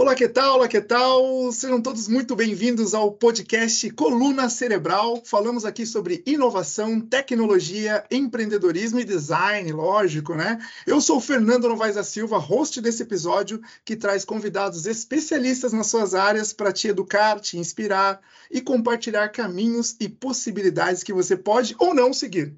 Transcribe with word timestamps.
Olá, 0.00 0.14
que 0.14 0.26
tal? 0.26 0.54
Olá, 0.54 0.66
que 0.66 0.80
tal? 0.80 1.52
Sejam 1.52 1.78
todos 1.78 2.08
muito 2.08 2.34
bem-vindos 2.34 2.94
ao 2.94 3.12
podcast 3.12 3.90
Coluna 3.90 4.48
Cerebral. 4.48 5.22
Falamos 5.26 5.66
aqui 5.66 5.84
sobre 5.84 6.22
inovação, 6.24 6.98
tecnologia, 6.98 8.02
empreendedorismo 8.10 8.98
e 8.98 9.04
design, 9.04 9.70
lógico, 9.72 10.34
né? 10.34 10.58
Eu 10.86 11.02
sou 11.02 11.18
o 11.18 11.20
Fernando 11.20 11.68
Novaes 11.68 11.96
da 11.96 12.02
Silva, 12.02 12.38
host 12.38 12.80
desse 12.80 13.02
episódio, 13.02 13.60
que 13.84 13.94
traz 13.94 14.24
convidados 14.24 14.86
especialistas 14.86 15.74
nas 15.74 15.88
suas 15.88 16.14
áreas 16.14 16.50
para 16.50 16.72
te 16.72 16.88
educar, 16.88 17.38
te 17.38 17.58
inspirar 17.58 18.22
e 18.50 18.62
compartilhar 18.62 19.28
caminhos 19.28 19.96
e 20.00 20.08
possibilidades 20.08 21.02
que 21.02 21.12
você 21.12 21.36
pode 21.36 21.76
ou 21.78 21.94
não 21.94 22.14
seguir. 22.14 22.56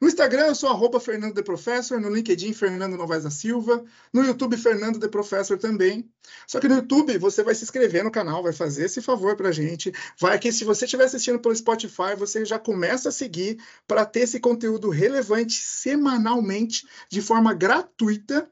No 0.00 0.06
Instagram, 0.06 0.46
eu 0.46 0.54
sou 0.54 0.68
arroba 0.68 1.00
Fernando 1.00 1.42
Professor, 1.42 2.00
no 2.00 2.08
LinkedIn, 2.08 2.52
Fernando 2.52 2.96
Novaes 2.96 3.24
da 3.24 3.30
Silva, 3.30 3.84
no 4.12 4.22
YouTube, 4.22 4.56
Fernando 4.56 4.96
de 4.98 5.08
Professor 5.08 5.58
também. 5.58 6.08
Só 6.46 6.60
que 6.60 6.68
no 6.68 6.76
YouTube, 6.76 7.18
você 7.18 7.42
vai 7.42 7.52
se 7.54 7.64
inscrever 7.64 8.04
no 8.04 8.10
canal, 8.10 8.42
vai 8.42 8.52
fazer 8.52 8.84
esse 8.84 9.02
favor 9.02 9.34
pra 9.36 9.50
gente. 9.50 9.92
Vai 10.18 10.38
que 10.38 10.52
se 10.52 10.64
você 10.64 10.84
estiver 10.84 11.04
assistindo 11.04 11.40
pelo 11.40 11.54
Spotify, 11.54 12.14
você 12.16 12.44
já 12.44 12.60
começa 12.60 13.08
a 13.08 13.12
seguir 13.12 13.58
para 13.88 14.06
ter 14.06 14.20
esse 14.20 14.38
conteúdo 14.38 14.88
relevante 14.88 15.60
semanalmente, 15.60 16.86
de 17.10 17.20
forma 17.20 17.52
gratuita, 17.52 18.48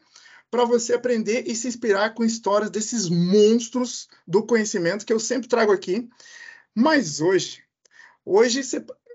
para 0.51 0.65
você 0.65 0.95
aprender 0.95 1.45
e 1.46 1.55
se 1.55 1.69
inspirar 1.69 2.12
com 2.15 2.24
histórias 2.24 2.71
desses 2.71 3.09
monstros 3.09 4.09
do 4.27 4.45
conhecimento 4.45 5.07
que 5.07 5.12
eu 5.12 5.21
sempre 5.21 5.48
trago 5.48 5.71
aqui. 5.71 6.09
Mas 6.74 7.21
hoje, 7.21 7.62
hoje, 8.24 8.60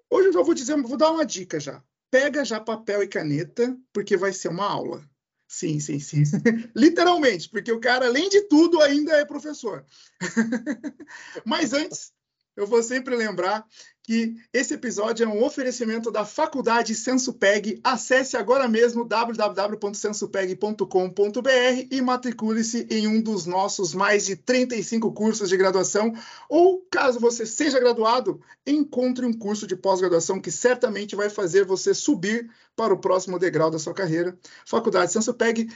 hoje 0.10 0.28
eu 0.28 0.34
já 0.34 0.42
vou 0.42 0.54
dizer, 0.54 0.82
vou 0.82 0.98
dar 0.98 1.12
uma 1.12 1.26
dica 1.26 1.60
já 1.60 1.84
pega 2.12 2.46
já 2.46 2.60
papel 2.60 3.02
e 3.02 3.08
caneta, 3.08 3.76
porque 3.94 4.18
vai 4.18 4.34
ser 4.34 4.50
uma 4.50 4.66
aula. 4.66 5.04
Sim, 5.48 5.80
sim, 5.80 6.00
sim. 6.00 6.24
Literalmente, 6.76 7.50
porque 7.50 7.72
o 7.72 7.80
cara, 7.80 8.06
além 8.06 8.30
de 8.30 8.42
tudo, 8.44 8.82
ainda 8.82 9.14
é 9.14 9.26
professor. 9.26 9.86
Mas 11.46 11.74
antes, 11.74 12.14
eu 12.56 12.68
vou 12.68 12.84
sempre 12.84 13.16
lembrar 13.16 13.66
que 14.04 14.36
esse 14.52 14.74
episódio 14.74 15.24
é 15.24 15.28
um 15.28 15.42
oferecimento 15.44 16.10
da 16.12 16.26
Faculdade 16.26 16.96
SensoPeg. 16.96 17.80
Acesse 17.84 18.36
agora 18.36 18.68
mesmo 18.68 19.06
www.sensopeg.com.br 19.06 21.88
e 21.90 22.02
matricule-se 22.02 22.88
em 22.90 23.08
um 23.08 23.22
dos 23.22 23.46
nossos 23.46 23.94
mais 23.94 24.26
de 24.26 24.36
35 24.36 25.14
cursos 25.14 25.48
de 25.50 25.56
graduação. 25.56 26.14
Ou, 26.50 26.84
caso 26.92 27.20
você 27.20 27.46
seja 27.46 27.80
graduado, 27.80 28.42
encontre 28.66 29.24
um 29.26 29.34
curso 29.34 29.68
de 29.68 29.76
pós-graduação 29.76 30.42
que 30.42 30.52
certamente 30.52 31.16
vai 31.16 31.30
fazer 31.30 31.66
você 31.66 31.94
subir 31.94 32.50
para 32.76 32.94
o 32.94 33.00
próximo 33.00 33.40
degrau 33.40 33.70
da 33.70 33.80
sua 33.80 33.94
carreira. 33.94 34.38
Faculdade 34.66 35.14
SensoPeg 35.14 35.70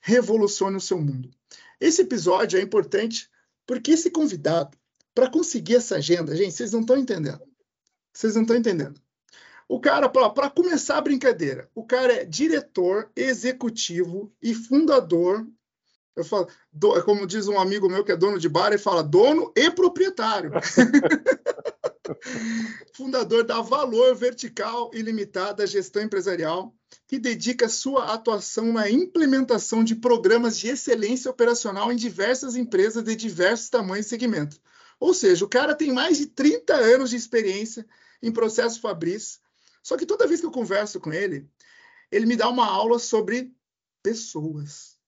revolucione 0.00 0.76
o 0.76 0.80
seu 0.80 0.98
mundo. 0.98 1.30
Esse 1.80 2.02
episódio 2.02 2.58
é 2.58 2.62
importante 2.62 3.30
porque 3.66 3.92
esse 3.92 4.10
convidado, 4.10 4.76
para 5.18 5.28
conseguir 5.28 5.74
essa 5.74 5.96
agenda, 5.96 6.36
gente, 6.36 6.52
vocês 6.52 6.70
não 6.70 6.82
estão 6.82 6.96
entendendo. 6.96 7.42
Vocês 8.12 8.36
não 8.36 8.42
estão 8.42 8.56
entendendo. 8.56 9.00
O 9.68 9.80
cara, 9.80 10.08
para 10.08 10.48
começar 10.48 10.96
a 10.96 11.00
brincadeira, 11.00 11.68
o 11.74 11.84
cara 11.84 12.20
é 12.20 12.24
diretor, 12.24 13.10
executivo 13.16 14.32
e 14.40 14.54
fundador. 14.54 15.44
Eu 16.14 16.22
falo, 16.22 16.46
do, 16.72 16.96
é 16.96 17.02
como 17.02 17.26
diz 17.26 17.48
um 17.48 17.58
amigo 17.58 17.88
meu 17.88 18.04
que 18.04 18.12
é 18.12 18.16
dono 18.16 18.38
de 18.38 18.48
bar, 18.48 18.68
ele 18.68 18.78
fala 18.78 19.02
dono 19.02 19.52
e 19.56 19.68
proprietário. 19.72 20.52
fundador 22.94 23.42
da 23.42 23.60
Valor 23.60 24.14
Vertical 24.14 24.88
Ilimitada 24.94 25.66
Gestão 25.66 26.00
Empresarial, 26.00 26.72
que 27.08 27.18
dedica 27.18 27.68
sua 27.68 28.14
atuação 28.14 28.72
na 28.72 28.88
implementação 28.88 29.82
de 29.82 29.96
programas 29.96 30.56
de 30.56 30.68
excelência 30.68 31.28
operacional 31.28 31.90
em 31.90 31.96
diversas 31.96 32.54
empresas 32.54 33.02
de 33.02 33.16
diversos 33.16 33.68
tamanhos 33.68 34.06
e 34.06 34.10
segmentos. 34.10 34.60
Ou 35.00 35.14
seja, 35.14 35.44
o 35.44 35.48
cara 35.48 35.74
tem 35.74 35.92
mais 35.92 36.18
de 36.18 36.26
30 36.26 36.74
anos 36.74 37.10
de 37.10 37.16
experiência 37.16 37.86
em 38.22 38.32
processo 38.32 38.80
Fabris. 38.80 39.40
Só 39.82 39.96
que 39.96 40.06
toda 40.06 40.26
vez 40.26 40.40
que 40.40 40.46
eu 40.46 40.50
converso 40.50 41.00
com 41.00 41.12
ele, 41.12 41.48
ele 42.10 42.26
me 42.26 42.36
dá 42.36 42.48
uma 42.48 42.66
aula 42.66 42.98
sobre 42.98 43.54
pessoas. 44.02 44.98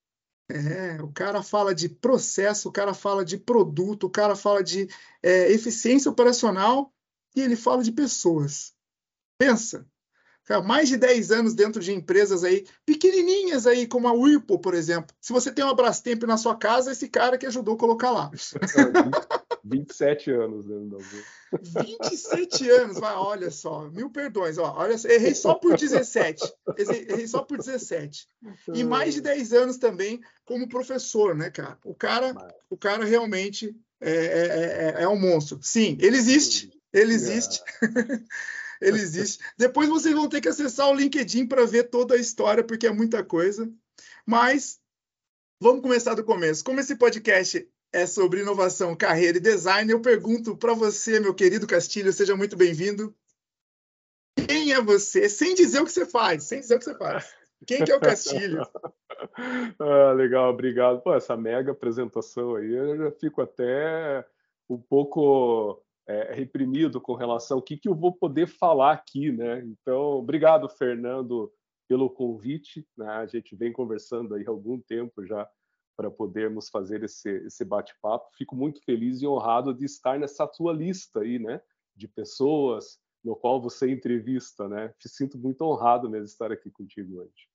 É, 0.48 1.00
o 1.02 1.12
cara 1.12 1.42
fala 1.42 1.74
de 1.74 1.88
processo, 1.88 2.68
o 2.68 2.72
cara 2.72 2.92
fala 2.92 3.24
de 3.24 3.38
produto, 3.38 4.04
o 4.04 4.10
cara 4.10 4.34
fala 4.34 4.62
de 4.62 4.88
é, 5.22 5.50
eficiência 5.52 6.10
operacional 6.10 6.92
e 7.34 7.40
ele 7.40 7.56
fala 7.56 7.82
de 7.82 7.92
pessoas. 7.92 8.74
Pensa, 9.38 9.86
mais 10.64 10.88
de 10.88 10.96
10 10.96 11.30
anos 11.30 11.54
dentro 11.54 11.80
de 11.80 11.92
empresas 11.92 12.42
aí, 12.42 12.66
pequenininhas 12.84 13.68
aí, 13.68 13.86
como 13.86 14.08
a 14.08 14.12
Whirlpool, 14.12 14.58
por 14.58 14.74
exemplo. 14.74 15.14
Se 15.20 15.32
você 15.32 15.52
tem 15.52 15.64
uma 15.64 15.74
Brastemp 15.74 16.24
na 16.24 16.36
sua 16.36 16.56
casa, 16.56 16.90
esse 16.90 17.08
cara 17.08 17.38
que 17.38 17.46
ajudou 17.46 17.74
a 17.74 17.78
colocar 17.78 18.10
lá. 18.10 18.30
27 19.64 20.30
anos 20.30 20.66
da 20.66 20.98
27 21.52 22.70
anos, 22.70 22.98
vai, 22.98 23.14
olha 23.14 23.50
só, 23.50 23.88
mil 23.90 24.10
perdões, 24.10 24.56
ó, 24.58 24.74
olha, 24.76 24.94
errei 25.08 25.34
só 25.34 25.54
por 25.54 25.76
17, 25.76 26.42
errei 26.78 27.26
só 27.26 27.42
por 27.42 27.58
17. 27.58 28.26
E 28.74 28.84
mais 28.84 29.14
de 29.14 29.20
10 29.20 29.52
anos 29.52 29.76
também 29.76 30.20
como 30.44 30.68
professor, 30.68 31.34
né, 31.34 31.50
cara? 31.50 31.78
O 31.84 31.94
cara, 31.94 32.34
o 32.68 32.76
cara 32.76 33.04
realmente 33.04 33.74
é, 34.00 34.12
é, 34.12 35.00
é, 35.00 35.02
é 35.02 35.08
um 35.08 35.18
monstro. 35.18 35.58
Sim, 35.62 35.98
ele 36.00 36.16
existe, 36.16 36.70
ele 36.92 37.12
existe. 37.12 37.62
ele 38.80 38.98
existe. 38.98 39.42
Depois 39.58 39.88
vocês 39.88 40.14
vão 40.14 40.28
ter 40.28 40.40
que 40.40 40.48
acessar 40.48 40.88
o 40.88 40.94
LinkedIn 40.94 41.46
para 41.46 41.66
ver 41.66 41.84
toda 41.84 42.14
a 42.14 42.18
história, 42.18 42.64
porque 42.64 42.86
é 42.86 42.92
muita 42.92 43.22
coisa. 43.22 43.70
Mas 44.24 44.78
vamos 45.60 45.82
começar 45.82 46.14
do 46.14 46.24
começo. 46.24 46.64
Como 46.64 46.80
esse 46.80 46.96
podcast 46.96 47.68
é 47.92 48.06
sobre 48.06 48.40
inovação, 48.40 48.94
carreira 48.94 49.38
e 49.38 49.40
design, 49.40 49.90
eu 49.90 50.00
pergunto 50.00 50.56
para 50.56 50.74
você, 50.74 51.18
meu 51.18 51.34
querido 51.34 51.66
Castilho, 51.66 52.12
seja 52.12 52.36
muito 52.36 52.56
bem-vindo. 52.56 53.14
Quem 54.46 54.72
é 54.72 54.80
você? 54.80 55.28
Sem 55.28 55.54
dizer 55.54 55.80
o 55.80 55.84
que 55.84 55.92
você 55.92 56.06
faz, 56.06 56.44
sem 56.44 56.60
dizer 56.60 56.76
o 56.76 56.78
que 56.78 56.84
você 56.84 56.96
faz. 56.96 57.34
Quem 57.66 57.84
que 57.84 57.92
é 57.92 57.96
o 57.96 58.00
Castilho? 58.00 58.62
ah, 59.78 60.12
legal, 60.12 60.50
obrigado. 60.50 61.02
Pô, 61.02 61.14
essa 61.14 61.36
mega 61.36 61.72
apresentação 61.72 62.54
aí, 62.54 62.72
eu 62.72 62.96
já 62.96 63.10
fico 63.12 63.42
até 63.42 64.24
um 64.68 64.78
pouco 64.78 65.82
é, 66.06 66.32
reprimido 66.32 67.00
com 67.00 67.14
relação 67.14 67.58
ao 67.58 67.62
que, 67.62 67.76
que 67.76 67.88
eu 67.88 67.94
vou 67.94 68.12
poder 68.12 68.46
falar 68.46 68.92
aqui, 68.92 69.30
né? 69.30 69.62
Então, 69.64 70.00
obrigado, 70.18 70.68
Fernando, 70.68 71.52
pelo 71.88 72.08
convite. 72.08 72.86
Né? 72.96 73.08
A 73.08 73.26
gente 73.26 73.54
vem 73.54 73.72
conversando 73.72 74.34
aí 74.34 74.44
há 74.46 74.50
algum 74.50 74.80
tempo 74.80 75.26
já 75.26 75.48
para 76.00 76.10
podermos 76.10 76.70
fazer 76.70 77.04
esse, 77.04 77.28
esse 77.44 77.62
bate-papo. 77.62 78.30
Fico 78.38 78.56
muito 78.56 78.82
feliz 78.82 79.20
e 79.20 79.26
honrado 79.26 79.74
de 79.74 79.84
estar 79.84 80.18
nessa 80.18 80.46
tua 80.46 80.72
lista 80.72 81.20
aí, 81.20 81.38
né? 81.38 81.60
De 81.94 82.08
pessoas 82.08 82.98
no 83.22 83.36
qual 83.36 83.60
você 83.60 83.90
entrevista, 83.90 84.66
né? 84.66 84.86
Me 84.86 85.10
sinto 85.10 85.36
muito 85.36 85.60
honrado 85.60 86.08
mesmo 86.08 86.24
estar 86.24 86.50
aqui 86.50 86.70
contigo 86.70 87.20
hoje. 87.20 87.50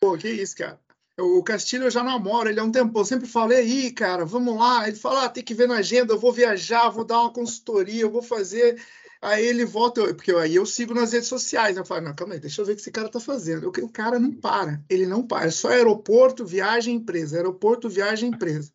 Pô, 0.00 0.16
que 0.16 0.30
isso, 0.30 0.56
cara. 0.56 0.80
O 1.20 1.42
Castilho 1.44 1.84
eu 1.84 1.90
já 1.90 2.02
namoro, 2.02 2.48
ele 2.48 2.58
há 2.58 2.64
um 2.64 2.72
tempo. 2.72 2.98
Eu 2.98 3.04
sempre 3.04 3.28
falei 3.28 3.58
aí, 3.58 3.92
cara, 3.92 4.24
vamos 4.24 4.56
lá. 4.56 4.88
Ele 4.88 4.96
fala, 4.96 5.26
ah, 5.26 5.28
tem 5.28 5.44
que 5.44 5.52
ver 5.52 5.68
na 5.68 5.76
agenda, 5.76 6.14
eu 6.14 6.18
vou 6.18 6.32
viajar, 6.32 6.88
vou 6.88 7.04
dar 7.04 7.20
uma 7.20 7.34
consultoria, 7.34 8.00
eu 8.00 8.10
vou 8.10 8.22
fazer. 8.22 8.82
Aí 9.22 9.46
ele 9.46 9.64
volta, 9.64 10.12
porque 10.14 10.32
aí 10.32 10.56
eu 10.56 10.66
sigo 10.66 10.92
nas 10.92 11.12
redes 11.12 11.28
sociais. 11.28 11.76
Eu 11.76 11.84
falo, 11.84 12.00
não, 12.00 12.14
calma 12.14 12.34
aí, 12.34 12.40
deixa 12.40 12.60
eu 12.60 12.66
ver 12.66 12.72
o 12.72 12.74
que 12.74 12.82
esse 12.82 12.90
cara 12.90 13.08
tá 13.08 13.20
fazendo. 13.20 13.68
O 13.68 13.88
cara 13.88 14.18
não 14.18 14.32
para, 14.32 14.82
ele 14.90 15.06
não 15.06 15.24
para. 15.24 15.46
É 15.46 15.50
só 15.50 15.68
aeroporto, 15.68 16.44
viagem, 16.44 16.96
empresa. 16.96 17.36
Aeroporto, 17.36 17.88
viagem, 17.88 18.30
empresa. 18.30 18.72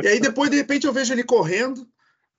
E 0.00 0.06
aí 0.06 0.20
depois, 0.20 0.48
de 0.48 0.56
repente, 0.56 0.86
eu 0.86 0.92
vejo 0.92 1.12
ele 1.12 1.24
correndo. 1.24 1.88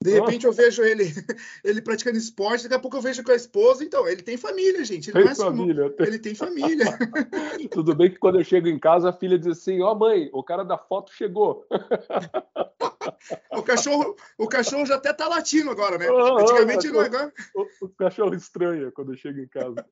De 0.02 0.20
repente 0.20 0.48
eu 0.48 0.52
vejo 0.52 0.84
ele 0.84 1.04
ele 1.64 1.82
praticando 1.82 2.18
esporte, 2.18 2.64
daqui 2.64 2.76
a 2.76 2.80
pouco 2.80 2.98
eu 2.98 3.02
vejo 3.02 3.24
com 3.24 3.32
a 3.32 3.36
esposa. 3.36 3.84
Então, 3.84 4.08
ele 4.08 4.24
tem 4.24 4.36
família, 4.36 4.84
gente. 4.84 5.12
Ele 5.12 5.24
tem 5.24 5.36
família. 5.36 5.90
Tem... 5.92 6.08
Ele 6.08 6.20
tem 6.20 6.34
família. 6.34 6.86
Tudo 7.72 7.94
bem 7.94 8.10
que 8.10 8.18
quando 8.18 8.40
eu 8.40 8.44
chego 8.44 8.68
em 8.68 8.80
casa, 8.80 9.10
a 9.10 9.14
filha 9.14 9.38
diz 9.38 9.60
assim: 9.60 9.82
Ó, 9.82 9.92
oh, 9.92 9.96
mãe, 9.96 10.30
o 10.34 10.44
cara 10.44 10.64
da 10.64 10.78
foto 10.78 11.14
chegou. 11.14 11.68
o, 13.52 13.62
cachorro, 13.62 14.16
o 14.40 14.48
cachorro 14.48 14.88
já 14.88 14.96
até 14.96 15.14
tá 15.14 15.28
latindo 15.28 15.70
agora, 15.70 16.00
né? 16.00 16.10
Oh, 16.10 16.40
Antigamente 16.40 16.90
oh, 16.90 16.94
não 16.94 17.00
agora. 17.02 17.32
O, 17.56 17.86
o, 17.86 17.90
cachorro 17.90 18.34
estranha 18.34 18.92
quando 18.92 19.14
eu 19.14 19.18
chego 19.18 19.40
em 19.40 19.48
casa. 19.48 19.86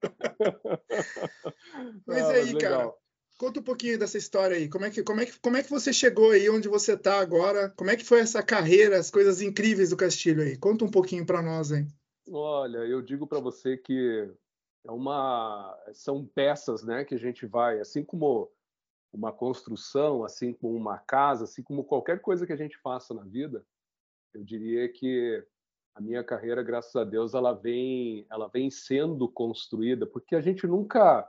Mas 2.07 2.23
ah, 2.23 2.31
aí, 2.31 2.53
legal. 2.53 2.59
cara. 2.59 2.93
Conta 3.39 3.61
um 3.61 3.63
pouquinho 3.63 3.97
dessa 3.97 4.17
história 4.17 4.57
aí. 4.57 4.67
Como 4.67 4.83
é 4.83 4.91
que, 4.91 5.01
como 5.01 5.21
é 5.21 5.25
que, 5.25 5.39
como 5.39 5.55
é 5.55 5.63
que 5.63 5.69
você 5.69 5.93
chegou 5.93 6.31
aí 6.31 6.49
onde 6.49 6.67
você 6.67 6.95
está 6.95 7.21
agora? 7.21 7.69
Como 7.69 7.89
é 7.89 7.95
que 7.95 8.03
foi 8.03 8.19
essa 8.19 8.43
carreira, 8.43 8.99
as 8.99 9.09
coisas 9.09 9.41
incríveis 9.41 9.91
do 9.91 9.97
Castilho 9.97 10.43
aí? 10.43 10.57
Conta 10.57 10.83
um 10.83 10.91
pouquinho 10.91 11.25
para 11.25 11.41
nós 11.41 11.71
aí. 11.71 11.87
Olha, 12.29 12.79
eu 12.79 13.01
digo 13.01 13.25
para 13.25 13.39
você 13.39 13.77
que 13.77 14.29
é 14.85 14.91
uma 14.91 15.73
são 15.93 16.25
peças, 16.25 16.83
né, 16.83 17.05
que 17.05 17.15
a 17.15 17.17
gente 17.17 17.45
vai, 17.45 17.79
assim 17.79 18.03
como 18.03 18.51
uma 19.13 19.31
construção, 19.31 20.25
assim 20.25 20.51
como 20.51 20.75
uma 20.75 20.97
casa, 20.97 21.45
assim 21.45 21.63
como 21.63 21.85
qualquer 21.85 22.19
coisa 22.19 22.45
que 22.45 22.53
a 22.53 22.57
gente 22.57 22.77
faça 22.79 23.13
na 23.13 23.23
vida, 23.23 23.65
eu 24.33 24.43
diria 24.43 24.89
que 24.89 25.41
a 25.95 26.01
minha 26.01 26.25
carreira, 26.25 26.61
graças 26.61 26.93
a 26.93 27.05
Deus, 27.05 27.33
ela 27.33 27.53
vem, 27.53 28.27
ela 28.29 28.49
vem 28.49 28.69
sendo 28.69 29.29
construída, 29.29 30.05
porque 30.05 30.35
a 30.35 30.41
gente 30.41 30.67
nunca 30.67 31.25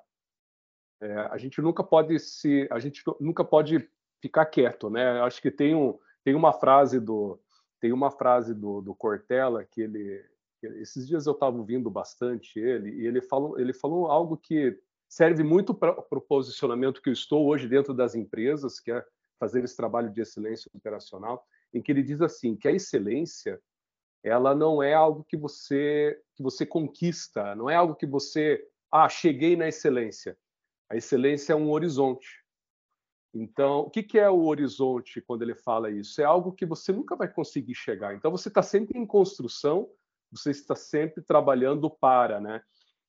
é, 1.01 1.13
a 1.31 1.39
gente 1.39 1.61
nunca 1.63 1.83
pode 1.83 2.19
se, 2.19 2.69
a 2.71 2.79
gente 2.79 3.03
nunca 3.19 3.45
pode 3.45 3.89
ficar 4.21 4.47
quieto, 4.47 4.91
né? 4.91 5.21
Acho 5.23 5.41
que 5.41 5.51
tem 5.51 5.75
um, 5.75 5.99
Tem 6.23 6.35
uma 6.35 6.53
frase 6.53 7.01
do 7.01 7.41
tem 7.81 7.93
uma 7.93 8.11
frase 8.11 8.55
do, 8.55 8.83
do 8.83 8.95
Cortella 8.95 9.65
que 9.65 9.81
ele 9.81 10.23
esses 10.63 11.09
dias 11.09 11.27
eu 11.27 11.33
estava 11.33 11.57
ouvindo 11.57 11.91
bastante 11.91 12.61
ele 12.61 12.91
e 12.91 13.07
ele 13.07 13.23
falou 13.23 13.59
ele 13.59 13.73
falou 13.73 14.07
algo 14.09 14.37
que 14.37 14.79
serve 15.09 15.43
muito 15.43 15.75
para 15.75 15.99
o 16.11 16.21
posicionamento 16.21 17.01
que 17.01 17.09
eu 17.09 17.13
estou 17.15 17.47
hoje 17.47 17.67
dentro 17.67 17.95
das 17.95 18.15
empresas, 18.15 18.79
que 18.79 18.93
é 18.93 19.05
fazer 19.41 19.65
esse 19.65 19.75
trabalho 19.75 20.11
de 20.11 20.21
excelência 20.21 20.71
operacional, 20.75 21.45
em 21.73 21.83
que 21.83 21.91
ele 21.91 22.03
diz 22.03 22.21
assim 22.21 22.55
que 22.55 22.69
a 22.69 22.73
excelência 22.73 23.59
ela 24.23 24.55
não 24.55 24.83
é 24.83 24.93
algo 24.93 25.25
que 25.25 25.37
você 25.37 26.21
que 26.37 26.43
você 26.43 26.67
conquista, 26.67 27.55
não 27.55 27.71
é 27.71 27.75
algo 27.75 27.95
que 27.95 28.07
você 28.07 28.63
ah 28.93 29.09
cheguei 29.09 29.57
na 29.57 29.67
excelência. 29.67 30.37
A 30.91 30.97
excelência 30.97 31.53
é 31.53 31.57
um 31.57 31.71
horizonte. 31.71 32.41
Então, 33.33 33.83
o 33.83 33.91
que, 33.91 34.19
é 34.19 34.29
o 34.29 34.45
horizonte 34.45 35.21
quando 35.21 35.43
ele 35.43 35.55
fala 35.55 35.91
isso? 35.91 36.21
É 36.21 36.25
algo 36.25 36.53
que 36.53 36.67
você 36.67 36.93
nunca 36.93 37.15
vai 37.15 37.33
conseguir 37.33 37.77
chegar. 37.77 38.15
Então, 38.15 38.31
você 38.31 38.49
está 38.49 38.61
sempre 38.61 38.99
em 38.99 39.07
construção, 39.07 39.89
você 40.33 40.51
está 40.51 40.75
sempre 40.75 41.23
trabalhando 41.23 41.89
para, 41.89 42.41
né? 42.41 42.61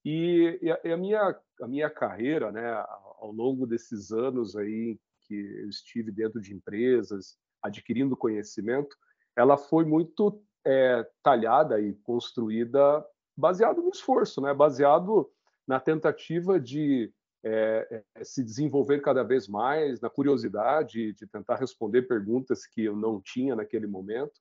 E, 0.05 0.59
e 0.61 0.91
a, 0.91 0.97
minha 0.97 1.39
a 1.61 1.67
minha 1.67 1.89
carreira, 1.89 2.51
né, 2.51 2.71
ao 3.19 3.31
longo 3.31 3.67
desses 3.67 4.11
anos 4.11 4.55
aí 4.55 4.99
que 5.27 5.35
eu 5.35 5.69
estive 5.69 6.11
dentro 6.11 6.41
de 6.41 6.53
empresas, 6.55 7.37
adquirindo 7.61 8.17
conhecimento, 8.17 8.95
ela 9.35 9.57
foi 9.57 9.85
muito 9.85 10.43
é, 10.65 11.07
talhada 11.23 11.79
e 11.79 11.93
construída 12.03 13.05
baseado 13.37 13.81
no 13.81 13.89
esforço, 13.89 14.41
né? 14.41 14.53
Baseado 14.53 15.31
na 15.67 15.79
tentativa 15.79 16.59
de 16.59 17.13
é, 17.43 18.03
é, 18.15 18.23
se 18.23 18.43
desenvolver 18.43 19.01
cada 19.01 19.23
vez 19.23 19.47
mais, 19.47 19.99
na 19.99 20.09
curiosidade 20.09 21.13
de 21.13 21.27
tentar 21.27 21.55
responder 21.55 22.03
perguntas 22.03 22.65
que 22.65 22.83
eu 22.83 22.95
não 22.95 23.19
tinha 23.19 23.55
naquele 23.55 23.87
momento. 23.87 24.39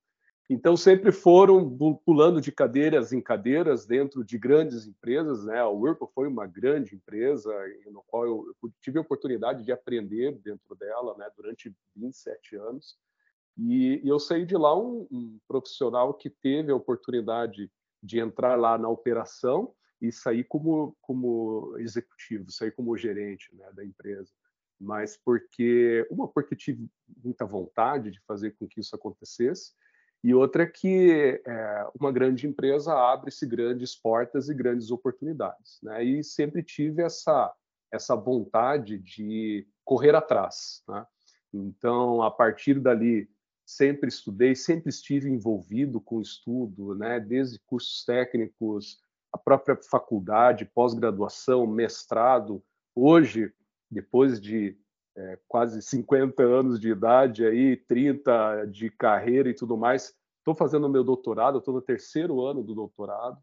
Então, 0.49 0.76
sempre 0.76 1.12
foram 1.12 1.79
pulando 2.05 2.41
de 2.41 2.50
cadeiras 2.50 3.12
em 3.12 3.20
cadeiras 3.20 3.87
dentro 3.87 4.25
de 4.25 4.37
grandes 4.37 4.85
empresas. 4.85 5.44
Né? 5.44 5.61
A 5.61 5.69
Whirlpool 5.69 6.11
foi 6.12 6.26
uma 6.26 6.44
grande 6.44 6.97
empresa, 6.97 7.52
no 7.87 8.02
qual 8.02 8.26
eu 8.26 8.44
tive 8.81 8.99
a 8.99 9.02
oportunidade 9.02 9.62
de 9.64 9.70
aprender 9.70 10.32
dentro 10.43 10.75
dela 10.75 11.17
né? 11.17 11.31
durante 11.37 11.73
27 11.94 12.56
anos. 12.56 12.97
E, 13.56 14.00
e 14.02 14.08
eu 14.08 14.19
saí 14.19 14.44
de 14.44 14.56
lá 14.56 14.76
um, 14.76 15.06
um 15.11 15.38
profissional 15.47 16.12
que 16.14 16.29
teve 16.29 16.73
a 16.73 16.76
oportunidade 16.76 17.70
de 18.02 18.19
entrar 18.19 18.56
lá 18.56 18.76
na 18.76 18.88
operação 18.88 19.73
e 20.00 20.11
sair 20.11 20.44
como, 20.44 20.97
como 21.00 21.76
executivo, 21.79 22.50
sair 22.50 22.73
como 22.73 22.97
gerente 22.97 23.55
né, 23.55 23.70
da 23.73 23.85
empresa. 23.85 24.32
Mas 24.81 25.17
porque, 25.17 26.06
uma, 26.11 26.26
porque 26.26 26.56
tive 26.56 26.88
muita 27.23 27.44
vontade 27.44 28.11
de 28.11 28.20
fazer 28.26 28.52
com 28.52 28.67
que 28.67 28.81
isso 28.81 28.97
acontecesse, 28.97 29.73
e 30.23 30.35
outra 30.35 30.67
que 30.67 31.43
é, 31.47 31.87
uma 31.99 32.12
grande 32.12 32.47
empresa 32.47 32.93
abre-se 32.93 33.47
grandes 33.47 33.94
portas 33.94 34.49
e 34.49 34.55
grandes 34.55 34.91
oportunidades. 34.91 35.79
Né? 35.82 36.05
E 36.05 36.25
sempre 36.25 36.62
tive 36.62 37.02
essa, 37.02 37.52
essa 37.91 38.14
vontade 38.14 38.99
de 38.99 39.67
correr 39.82 40.14
atrás. 40.14 40.82
Né? 40.87 41.06
Então, 41.55 42.23
a 42.23 42.31
partir 42.31 42.79
dali, 42.79 43.31
sempre 43.64 44.08
estudei, 44.08 44.55
sempre 44.55 44.91
estive 44.91 45.31
envolvido 45.31 46.00
com 46.00 46.20
estudo, 46.20 46.94
né? 46.94 47.19
desde 47.19 47.58
cursos 47.61 48.05
técnicos, 48.05 48.99
a 49.32 49.38
própria 49.38 49.78
faculdade, 49.90 50.64
pós-graduação, 50.64 51.66
mestrado. 51.66 52.62
Hoje, 52.94 53.52
depois 53.90 54.40
de 54.40 54.76
é, 55.16 55.38
quase 55.48 55.82
50 55.82 56.42
anos 56.42 56.80
de 56.80 56.90
idade, 56.90 57.44
aí, 57.44 57.76
30 57.76 58.66
de 58.66 58.90
carreira 58.90 59.48
e 59.48 59.54
tudo 59.54 59.76
mais, 59.76 60.14
estou 60.38 60.54
fazendo 60.54 60.88
meu 60.88 61.04
doutorado, 61.04 61.58
estou 61.58 61.74
no 61.74 61.82
terceiro 61.82 62.40
ano 62.44 62.62
do 62.62 62.74
doutorado, 62.74 63.38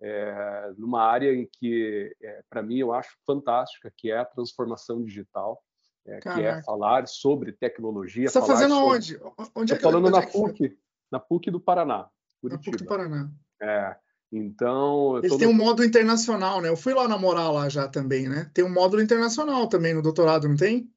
é, 0.00 0.72
numa 0.76 1.02
área 1.02 1.32
em 1.32 1.48
que, 1.50 2.14
é, 2.20 2.42
para 2.50 2.62
mim, 2.62 2.78
eu 2.78 2.92
acho 2.92 3.16
fantástica, 3.26 3.92
que 3.96 4.10
é 4.10 4.18
a 4.18 4.24
transformação 4.24 5.02
digital, 5.02 5.62
é, 6.06 6.20
que 6.20 6.28
é 6.28 6.62
falar 6.62 7.06
sobre 7.08 7.52
tecnologia. 7.52 8.28
Você 8.28 8.38
está 8.38 8.46
fazendo 8.46 8.74
sobre... 8.74 8.96
onde? 8.96 9.20
Onde 9.54 9.72
é 9.72 9.76
que, 9.76 9.82
falando 9.82 10.10
na 10.10 10.26
PUC, 10.26 10.78
na 11.10 11.18
PUC 11.18 11.50
do 11.50 11.60
Paraná. 11.60 12.08
Curitiba. 12.40 12.66
Na 12.66 12.72
PUC 12.72 12.84
do 12.84 12.88
Paraná. 12.88 13.30
É, 13.62 13.96
então. 14.36 15.18
Eles 15.18 15.36
têm 15.36 15.46
no... 15.46 15.54
um 15.54 15.56
módulo 15.56 15.86
internacional, 15.86 16.60
né? 16.60 16.68
Eu 16.68 16.76
fui 16.76 16.92
lá 16.92 17.06
namorar 17.06 17.52
lá 17.52 17.68
já 17.68 17.86
também, 17.86 18.28
né? 18.28 18.50
Tem 18.52 18.64
um 18.64 18.72
módulo 18.72 19.02
internacional 19.02 19.68
também 19.68 19.94
no 19.94 20.02
doutorado, 20.02 20.48
não 20.48 20.56
tem? 20.56 20.90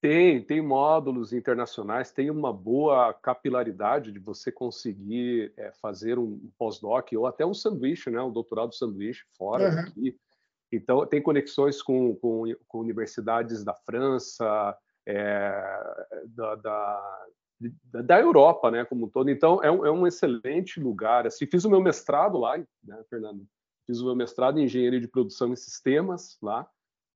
Tem, 0.00 0.42
tem 0.42 0.60
módulos 0.60 1.32
internacionais, 1.32 2.12
tem 2.12 2.30
uma 2.30 2.52
boa 2.52 3.14
capilaridade 3.14 4.12
de 4.12 4.18
você 4.18 4.52
conseguir 4.52 5.50
é, 5.56 5.72
fazer 5.80 6.18
um 6.18 6.38
pós-doc 6.58 7.10
ou 7.16 7.26
até 7.26 7.46
um 7.46 7.54
sanduíche, 7.54 8.10
né? 8.10 8.20
Um 8.20 8.30
doutorado 8.30 8.74
sanduíche 8.74 9.24
fora 9.38 9.70
uhum. 9.70 9.76
daqui. 9.76 10.16
Então, 10.70 11.06
tem 11.06 11.22
conexões 11.22 11.80
com, 11.80 12.14
com, 12.16 12.44
com 12.68 12.80
universidades 12.80 13.64
da 13.64 13.72
França, 13.72 14.76
é, 15.06 15.52
da, 16.26 16.54
da, 16.56 17.26
da 17.84 18.20
Europa, 18.20 18.70
né, 18.70 18.84
como 18.84 19.06
um 19.06 19.08
todo. 19.08 19.30
Então, 19.30 19.62
é 19.62 19.70
um, 19.70 19.86
é 19.86 19.90
um 19.90 20.06
excelente 20.06 20.80
lugar. 20.80 21.26
Assim, 21.26 21.46
fiz 21.46 21.64
o 21.64 21.70
meu 21.70 21.80
mestrado 21.80 22.38
lá, 22.38 22.58
né, 22.58 23.04
Fernando? 23.08 23.46
Fiz 23.86 24.00
o 24.00 24.04
meu 24.04 24.16
mestrado 24.16 24.58
em 24.58 24.64
Engenharia 24.64 25.00
de 25.00 25.08
Produção 25.08 25.52
e 25.52 25.56
Sistemas 25.56 26.36
lá, 26.42 26.66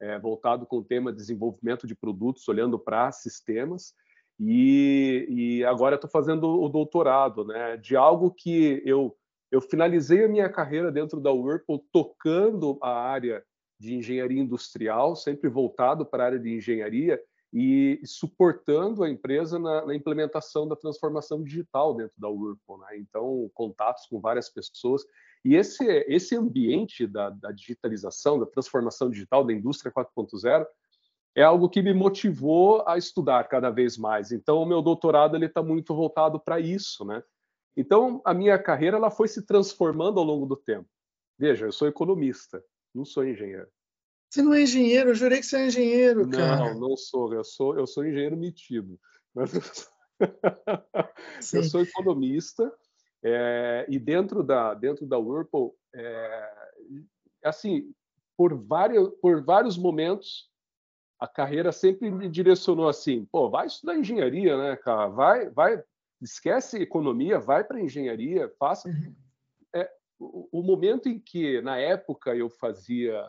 é, 0.01 0.19
voltado 0.19 0.67
com 0.67 0.79
o 0.79 0.85
tema 0.85 1.13
desenvolvimento 1.13 1.87
de 1.87 1.95
produtos, 1.95 2.47
olhando 2.49 2.79
para 2.79 3.11
sistemas. 3.11 3.95
E, 4.39 5.27
e 5.29 5.65
agora 5.65 5.97
estou 5.97 6.11
fazendo 6.11 6.45
o 6.45 6.69
doutorado, 6.69 7.45
né, 7.45 7.77
de 7.77 7.97
algo 7.97 8.31
que 8.31 8.83
eu 8.85 9.17
eu 9.51 9.61
finalizei 9.61 10.25
a 10.25 10.29
minha 10.29 10.49
carreira 10.49 10.93
dentro 10.93 11.21
da 11.21 11.33
Whirlpool 11.33 11.85
tocando 11.91 12.79
a 12.83 12.91
área 12.91 13.43
de 13.81 13.95
engenharia 13.95 14.41
industrial, 14.41 15.17
sempre 15.17 15.49
voltado 15.49 16.05
para 16.05 16.25
a 16.25 16.27
área 16.27 16.39
de 16.39 16.55
engenharia, 16.55 17.21
e 17.53 18.01
suportando 18.05 19.03
a 19.03 19.11
empresa 19.11 19.59
na, 19.59 19.87
na, 19.87 19.95
implementação 19.95 20.69
da 20.69 20.77
transformação 20.77 21.43
digital 21.43 21.95
dentro 21.95 22.15
da 22.19 22.29
Whirlpool. 22.29 22.79
Né? 22.79 22.99
Então, 22.99 23.51
contatos 23.55 24.07
com 24.07 24.21
várias 24.21 24.51
pessoas. 24.51 25.03
E 25.45 25.55
esse, 25.55 25.85
esse 26.07 26.37
ambiente 26.37 27.07
da, 27.07 27.31
da 27.31 27.51
digitalização, 27.51 28.39
da 28.39 28.47
transformação 28.47 29.09
digital 29.09 29.45
da 29.45 29.53
indústria 29.53 29.91
4.0, 29.91 30.67
é 31.35 31.43
algo 31.43 31.69
que 31.69 31.81
me 31.81 31.95
motivou 31.95 32.83
a 32.87 32.99
estudar 32.99 33.45
cada 33.45 33.71
vez 33.71 33.97
mais. 33.97 34.33
Então, 34.33 34.61
o 34.61 34.67
meu 34.67 34.83
doutorado 34.83 35.37
ele 35.37 35.47
está 35.47 35.63
muito 35.63 35.95
voltado 35.95 36.39
para 36.41 36.59
isso, 36.61 37.05
né? 37.05 37.23
Então, 37.77 38.21
a 38.25 38.35
minha 38.35 38.59
carreira 38.59 38.97
ela 38.97 39.11
foi 39.11 39.29
se 39.29 39.47
transformando 39.47 40.19
ao 40.19 40.27
longo 40.27 40.47
do 40.47 40.57
tempo. 40.57 40.89
Veja, 41.39 41.67
eu 41.67 41.73
sou 41.73 41.87
economista, 41.87 42.63
não 42.93 43.05
sou 43.05 43.25
engenheiro. 43.25 43.69
Você 44.31 44.43
não 44.43 44.53
é 44.53 44.63
engenheiro? 44.63 45.11
Eu 45.11 45.15
jurei 45.15 45.41
que 45.41 45.47
você 45.47 45.57
é 45.57 45.67
engenheiro, 45.67 46.29
cara. 46.29 46.75
Não, 46.75 46.81
não 46.81 46.97
sou. 46.97 47.33
Eu 47.33 47.45
sou, 47.45 47.79
eu 47.79 47.87
sou 47.87 48.05
engenheiro 48.05 48.37
metido. 48.37 48.99
Mas 49.35 49.53
eu 51.55 51.63
sou 51.65 51.81
economista 51.81 52.73
é, 53.23 53.87
e 53.89 53.99
dentro 53.99 54.43
da 54.43 54.75
dentro 54.75 55.07
da 55.07 55.19
Whirlpool, 55.19 55.77
é, 55.95 56.53
assim, 57.45 57.93
por 58.37 58.55
vários 58.55 59.11
por 59.21 59.43
vários 59.43 59.77
momentos 59.77 60.49
a 61.19 61.27
carreira 61.27 61.73
sempre 61.73 62.11
me 62.11 62.29
direcionou 62.29 62.89
assim, 62.89 63.25
pô, 63.25 63.51
vai 63.51 63.67
estudar 63.67 63.99
engenharia, 63.99 64.57
né, 64.57 64.77
cara? 64.77 65.09
Vai, 65.09 65.51
vai, 65.51 65.83
esquece 66.23 66.81
economia, 66.81 67.41
vai 67.41 67.65
para 67.65 67.81
engenharia, 67.81 68.49
faça. 68.59 68.89
Uhum. 68.89 69.15
É, 69.75 69.91
o, 70.19 70.61
o, 70.61 70.63
momento 70.63 71.09
em 71.09 71.19
que 71.19 71.61
na 71.61 71.77
época 71.77 72.37
eu 72.37 72.49
fazia 72.49 73.29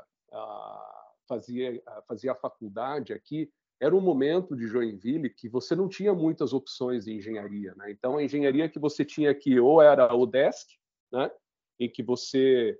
fazia, 1.27 1.81
fazia 2.07 2.31
a 2.31 2.35
faculdade 2.35 3.13
aqui, 3.13 3.51
era 3.79 3.95
um 3.95 4.01
momento 4.01 4.55
de 4.55 4.67
Joinville 4.67 5.29
que 5.29 5.47
você 5.47 5.75
não 5.75 5.87
tinha 5.87 6.13
muitas 6.13 6.51
opções 6.51 7.05
de 7.05 7.13
engenharia. 7.13 7.73
Né? 7.75 7.91
Então, 7.91 8.17
a 8.17 8.23
engenharia 8.23 8.67
que 8.67 8.79
você 8.79 9.05
tinha 9.05 9.31
aqui 9.31 9.59
ou 9.59 9.81
era 9.81 10.13
o 10.13 10.25
desk, 10.25 10.67
né? 11.11 11.31
em 11.79 11.89
que 11.89 12.03
você 12.03 12.77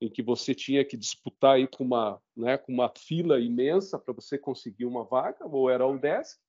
em 0.00 0.10
que 0.10 0.20
você 0.20 0.52
tinha 0.52 0.84
que 0.84 0.96
disputar 0.96 1.54
aí 1.54 1.68
com 1.68 1.84
uma, 1.84 2.20
né, 2.36 2.58
com 2.58 2.72
uma 2.72 2.88
fila 2.88 3.38
imensa 3.38 3.96
para 3.96 4.12
você 4.12 4.36
conseguir 4.36 4.84
uma 4.84 5.04
vaga, 5.04 5.46
ou 5.46 5.70
era 5.70 5.86
o 5.86 5.96
desk, 5.96 6.40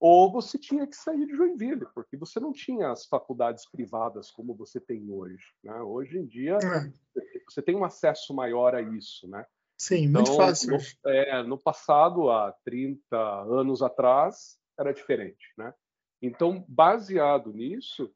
ou 0.00 0.32
você 0.32 0.58
tinha 0.58 0.84
que 0.88 0.96
sair 0.96 1.24
de 1.24 1.36
Joinville, 1.36 1.86
porque 1.94 2.16
você 2.16 2.40
não 2.40 2.52
tinha 2.52 2.90
as 2.90 3.06
faculdades 3.06 3.64
privadas 3.70 4.32
como 4.32 4.56
você 4.56 4.80
tem 4.80 5.08
hoje. 5.08 5.54
Né? 5.62 5.80
Hoje 5.82 6.18
em 6.18 6.26
dia, 6.26 6.54
é. 6.56 6.92
você 7.48 7.62
tem 7.62 7.76
um 7.76 7.84
acesso 7.84 8.34
maior 8.34 8.74
a 8.74 8.82
isso. 8.82 9.28
Né? 9.28 9.46
Sim, 9.80 10.04
então, 10.04 10.20
muito 10.20 10.36
fácil. 10.36 10.72
No, 10.72 11.10
é, 11.10 11.42
no 11.42 11.56
passado, 11.56 12.30
há 12.30 12.52
30 12.66 13.16
anos 13.44 13.80
atrás, 13.80 14.58
era 14.78 14.92
diferente, 14.92 15.54
né? 15.56 15.72
Então, 16.20 16.62
baseado 16.68 17.50
nisso, 17.50 18.12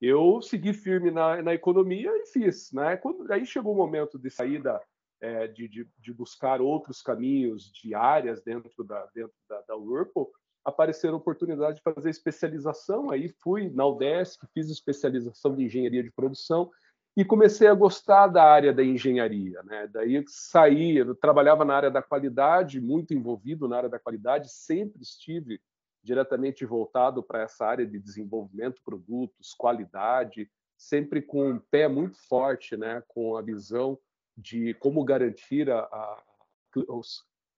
eu 0.00 0.42
segui 0.42 0.72
firme 0.72 1.12
na, 1.12 1.40
na 1.40 1.54
economia 1.54 2.10
e 2.16 2.26
fiz, 2.26 2.72
né? 2.72 2.96
Quando, 2.96 3.32
aí 3.32 3.46
chegou 3.46 3.74
o 3.74 3.76
momento 3.76 4.18
de 4.18 4.28
saída, 4.28 4.82
é, 5.20 5.46
de, 5.46 5.68
de, 5.68 5.88
de, 6.00 6.12
buscar 6.12 6.60
outros 6.60 7.00
caminhos 7.00 7.70
de 7.70 7.94
áreas 7.94 8.42
dentro 8.42 8.82
da, 8.82 9.06
dentro 9.14 9.36
da, 9.48 9.60
da 9.68 9.76
Whirlpool, 9.76 10.32
apareceram 10.64 11.18
oportunidades 11.18 11.76
de 11.76 11.94
fazer 11.94 12.10
especialização. 12.10 13.12
Aí 13.12 13.28
fui 13.28 13.70
na 13.70 13.86
UDESC, 13.86 14.44
fiz 14.52 14.68
especialização 14.68 15.54
de 15.54 15.62
engenharia 15.62 16.02
de 16.02 16.10
produção 16.10 16.72
e 17.16 17.24
comecei 17.24 17.68
a 17.68 17.74
gostar 17.74 18.26
da 18.26 18.42
área 18.42 18.72
da 18.72 18.82
engenharia. 18.82 19.62
Né? 19.62 19.88
Daí 19.92 20.24
saí, 20.26 20.96
eu 20.96 21.14
trabalhava 21.14 21.64
na 21.64 21.74
área 21.74 21.90
da 21.90 22.02
qualidade, 22.02 22.80
muito 22.80 23.14
envolvido 23.14 23.68
na 23.68 23.76
área 23.76 23.88
da 23.88 24.00
qualidade, 24.00 24.50
sempre 24.50 25.00
estive 25.00 25.60
diretamente 26.02 26.66
voltado 26.66 27.22
para 27.22 27.42
essa 27.42 27.64
área 27.64 27.86
de 27.86 27.98
desenvolvimento 27.98 28.76
de 28.76 28.82
produtos, 28.82 29.54
qualidade, 29.56 30.50
sempre 30.76 31.22
com 31.22 31.50
um 31.50 31.58
pé 31.58 31.86
muito 31.88 32.18
forte, 32.28 32.76
né? 32.76 33.02
com 33.08 33.36
a 33.36 33.42
visão 33.42 33.98
de 34.36 34.74
como 34.74 35.04
garantir 35.04 35.70
a, 35.70 35.78
a, 35.80 36.22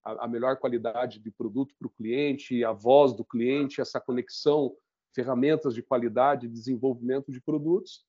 a 0.04 0.28
melhor 0.28 0.58
qualidade 0.58 1.18
de 1.18 1.30
produto 1.30 1.74
para 1.78 1.86
o 1.86 1.90
cliente, 1.90 2.62
a 2.62 2.72
voz 2.72 3.14
do 3.14 3.24
cliente, 3.24 3.80
essa 3.80 3.98
conexão, 3.98 4.76
ferramentas 5.14 5.74
de 5.74 5.82
qualidade, 5.82 6.46
desenvolvimento 6.46 7.32
de 7.32 7.40
produtos. 7.40 8.04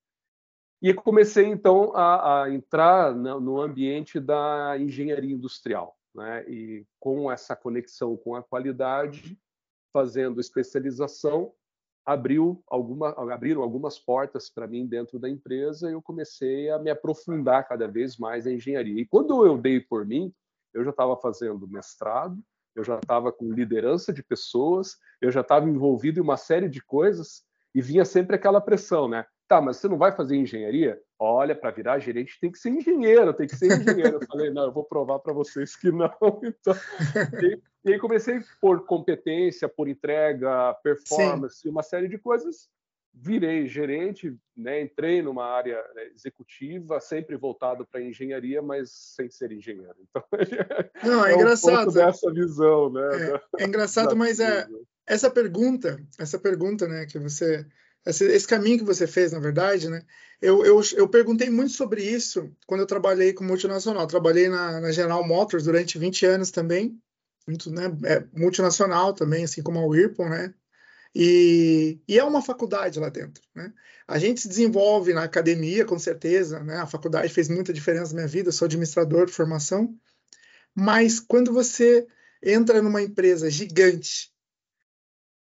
E 0.81 0.93
comecei, 0.93 1.45
então, 1.45 1.95
a, 1.95 2.43
a 2.43 2.53
entrar 2.53 3.15
no 3.15 3.59
ambiente 3.59 4.19
da 4.19 4.77
engenharia 4.77 5.33
industrial. 5.33 5.97
Né? 6.13 6.45
E 6.47 6.85
com 6.99 7.31
essa 7.31 7.55
conexão 7.55 8.15
com 8.17 8.35
a 8.35 8.43
qualidade, 8.43 9.37
fazendo 9.91 10.39
especialização, 10.39 11.53
abriu 12.05 12.63
alguma, 12.67 13.09
abriram 13.33 13.61
algumas 13.61 13.99
portas 13.99 14.49
para 14.49 14.67
mim 14.67 14.87
dentro 14.87 15.19
da 15.19 15.29
empresa 15.29 15.89
e 15.89 15.93
eu 15.93 16.01
comecei 16.01 16.69
a 16.69 16.79
me 16.79 16.89
aprofundar 16.89 17.67
cada 17.67 17.87
vez 17.87 18.17
mais 18.17 18.47
em 18.47 18.55
engenharia. 18.55 19.01
E 19.01 19.05
quando 19.05 19.45
eu 19.45 19.57
dei 19.57 19.79
por 19.81 20.05
mim, 20.05 20.33
eu 20.73 20.83
já 20.83 20.91
estava 20.91 21.17
fazendo 21.17 21.67
mestrado, 21.67 22.41
eu 22.75 22.83
já 22.83 22.97
estava 22.97 23.31
com 23.31 23.51
liderança 23.51 24.13
de 24.13 24.23
pessoas, 24.23 24.95
eu 25.19 25.31
já 25.31 25.41
estava 25.41 25.67
envolvido 25.67 26.19
em 26.19 26.23
uma 26.23 26.37
série 26.37 26.69
de 26.69 26.81
coisas 26.81 27.43
e 27.75 27.81
vinha 27.81 28.05
sempre 28.05 28.35
aquela 28.35 28.61
pressão, 28.61 29.09
né? 29.09 29.25
Tá, 29.47 29.61
mas 29.61 29.77
você 29.77 29.87
não 29.87 29.97
vai 29.97 30.11
fazer 30.11 30.35
engenharia? 30.35 31.01
Olha, 31.17 31.55
para 31.55 31.71
virar 31.71 31.99
gerente 31.99 32.37
tem 32.39 32.51
que 32.51 32.59
ser 32.59 32.69
engenheiro, 32.69 33.33
tem 33.33 33.47
que 33.47 33.55
ser 33.55 33.67
engenheiro. 33.67 34.19
Eu 34.21 34.27
falei, 34.27 34.49
não, 34.49 34.65
eu 34.65 34.73
vou 34.73 34.83
provar 34.83 35.19
para 35.19 35.31
vocês 35.31 35.75
que 35.75 35.89
não. 35.89 36.11
Então, 36.43 36.75
e, 37.41 37.61
e, 37.85 37.93
aí 37.93 37.99
comecei 37.99 38.41
por 38.59 38.85
competência, 38.85 39.69
por 39.69 39.87
entrega, 39.87 40.73
performance, 40.83 41.61
Sim. 41.61 41.69
uma 41.69 41.81
série 41.81 42.09
de 42.09 42.17
coisas. 42.17 42.69
Virei 43.13 43.67
gerente, 43.67 44.37
né? 44.55 44.81
entrei 44.81 45.23
numa 45.23 45.45
área 45.45 45.81
né, 45.95 46.03
executiva, 46.13 46.99
sempre 46.99 47.35
voltado 47.35 47.87
para 47.87 48.01
engenharia, 48.01 48.61
mas 48.61 48.91
sem 48.91 49.29
ser 49.29 49.51
engenheiro. 49.53 49.95
Então, 50.01 50.23
não, 51.03 51.25
é, 51.25 51.31
é 51.31 51.35
engraçado. 51.35 51.89
Um 51.89 51.93
dessa 51.93 52.31
visão, 52.31 52.91
né? 52.91 53.41
É, 53.57 53.63
é 53.63 53.65
engraçado, 53.65 54.15
mas 54.15 54.39
é, 54.39 54.67
essa 55.07 55.31
pergunta, 55.31 55.99
essa 56.19 56.37
pergunta, 56.37 56.87
né, 56.87 57.07
que 57.07 57.17
você 57.17 57.65
esse, 58.09 58.25
esse, 58.25 58.47
caminho 58.47 58.79
que 58.79 58.83
você 58.83 59.05
fez, 59.05 59.31
na 59.31 59.39
verdade, 59.39 59.89
né? 59.89 60.03
Eu, 60.41 60.63
eu, 60.65 60.81
eu 60.95 61.09
perguntei 61.09 61.49
muito 61.49 61.73
sobre 61.73 62.03
isso 62.03 62.51
quando 62.65 62.81
eu 62.81 62.87
trabalhei 62.87 63.33
com 63.33 63.43
multinacional. 63.43 64.05
Trabalhei 64.07 64.47
na, 64.49 64.79
na 64.79 64.91
General 64.91 65.25
Motors 65.25 65.63
durante 65.63 65.97
20 65.97 66.25
anos 66.25 66.51
também, 66.51 66.99
muito, 67.47 67.71
né? 67.71 67.85
É, 68.05 68.23
multinacional 68.33 69.13
também, 69.13 69.43
assim 69.43 69.61
como 69.61 69.79
a 69.79 69.85
Whirlpool, 69.85 70.29
né? 70.29 70.53
E, 71.15 71.99
e, 72.07 72.19
é 72.19 72.23
uma 72.23 72.41
faculdade 72.41 72.99
lá 72.99 73.09
dentro, 73.09 73.41
né? 73.55 73.73
A 74.07 74.19
gente 74.19 74.41
se 74.41 74.47
desenvolve 74.47 75.13
na 75.13 75.23
academia, 75.23 75.83
com 75.83 75.97
certeza, 75.97 76.63
né? 76.63 76.77
A 76.77 76.85
faculdade 76.85 77.33
fez 77.33 77.49
muita 77.49 77.73
diferença 77.73 78.11
na 78.11 78.17
minha 78.21 78.27
vida, 78.27 78.49
eu 78.49 78.53
sou 78.53 78.65
administrador 78.65 79.25
de 79.25 79.33
formação, 79.33 79.97
mas 80.75 81.19
quando 81.19 81.51
você 81.51 82.05
entra 82.43 82.81
numa 82.81 83.01
empresa 83.01 83.49
gigante, 83.49 84.31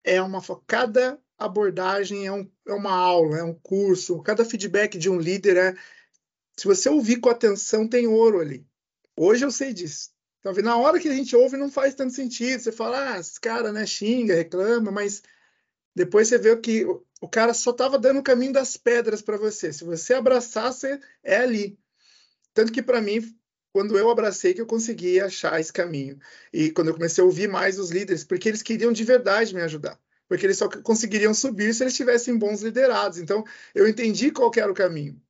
é 0.03 0.23
uma 0.23 0.41
cada 0.67 1.19
abordagem 1.39 2.27
é, 2.27 2.33
um, 2.33 2.51
é 2.67 2.73
uma 2.73 2.93
aula, 2.93 3.39
é 3.39 3.43
um 3.43 3.55
curso, 3.55 4.23
cada 4.23 4.45
feedback 4.45 4.99
de 4.99 5.11
um 5.11 5.19
líder 5.19 5.57
é. 5.57 5.75
Se 6.57 6.67
você 6.67 6.89
ouvir 6.89 7.21
com 7.21 7.29
atenção, 7.29 7.87
tem 7.87 8.07
ouro 8.07 8.41
ali. 8.41 8.67
Hoje 9.17 9.45
eu 9.45 9.51
sei 9.51 9.75
disso. 9.75 10.11
Tá 10.43 10.53
Na 10.63 10.77
hora 10.77 10.99
que 10.99 11.09
a 11.09 11.15
gente 11.15 11.37
ouve, 11.37 11.57
não 11.57 11.71
faz 11.71 11.95
tanto 11.95 12.15
sentido. 12.15 12.61
Você 12.61 12.73
fala, 12.73 13.15
ah, 13.15 13.21
esse 13.21 13.39
cara 13.39 13.73
né, 13.73 13.85
xinga, 13.85 14.35
reclama, 14.35 14.91
mas 14.91 15.23
depois 15.95 16.29
você 16.29 16.39
vê 16.39 16.57
que 16.57 16.87
o 17.21 17.29
cara 17.29 17.53
só 17.53 17.73
estava 17.73 17.99
dando 17.99 18.21
o 18.21 18.23
caminho 18.23 18.53
das 18.53 18.77
pedras 18.77 19.21
para 19.21 19.37
você. 19.37 19.73
Se 19.73 19.85
você 19.85 20.15
abraçar, 20.15 20.73
você 20.73 20.99
é 21.23 21.39
ali. 21.39 21.79
Tanto 22.55 22.73
que 22.73 22.83
para 22.83 23.03
mim, 23.03 23.21
quando 23.73 23.99
eu 23.99 24.09
abracei, 24.11 24.55
que 24.55 24.61
eu 24.61 24.67
consegui 24.67 25.21
achar 25.21 25.61
esse 25.61 25.73
caminho. 25.73 26.19
E 26.53 26.71
quando 26.71 26.89
eu 26.89 26.95
comecei 26.95 27.23
a 27.23 27.27
ouvir 27.27 27.49
mais 27.49 27.79
os 27.79 27.91
líderes, 27.91 28.25
porque 28.25 28.49
eles 28.49 28.63
queriam 28.63 28.93
de 28.93 29.05
verdade 29.05 29.55
me 29.55 29.61
ajudar 29.61 30.01
porque 30.29 30.47
eles 30.47 30.59
só 30.59 30.69
conseguiriam 30.69 31.33
subir 31.33 31.75
se 31.75 31.83
eles 31.83 31.95
tivessem 31.95 32.37
bons 32.37 32.63
liderados. 32.63 33.19
Então, 33.19 33.45
eu 33.75 33.89
entendi 33.89 34.31
qual 34.31 34.51
era 34.57 34.71
o 34.71 34.75
caminho. 34.75 35.21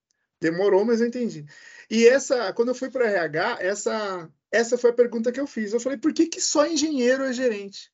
Demorou, 0.40 0.84
mas 0.84 1.00
eu 1.00 1.06
entendi. 1.06 1.46
E 1.90 2.06
essa, 2.06 2.52
quando 2.52 2.68
eu 2.68 2.74
fui 2.74 2.90
para 2.90 3.08
RH, 3.08 3.58
essa, 3.60 4.30
essa 4.50 4.78
foi 4.78 4.90
a 4.90 4.94
pergunta 4.94 5.32
que 5.32 5.40
eu 5.40 5.46
fiz. 5.46 5.72
Eu 5.72 5.80
falei, 5.80 5.98
por 5.98 6.12
que, 6.12 6.26
que 6.26 6.40
só 6.40 6.66
engenheiro 6.66 7.24
é 7.24 7.32
gerente? 7.32 7.90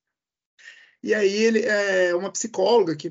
E 1.03 1.15
aí, 1.15 1.35
ele 1.35 1.63
é 1.65 2.15
uma 2.15 2.31
psicóloga 2.31 2.97
que, 2.97 3.11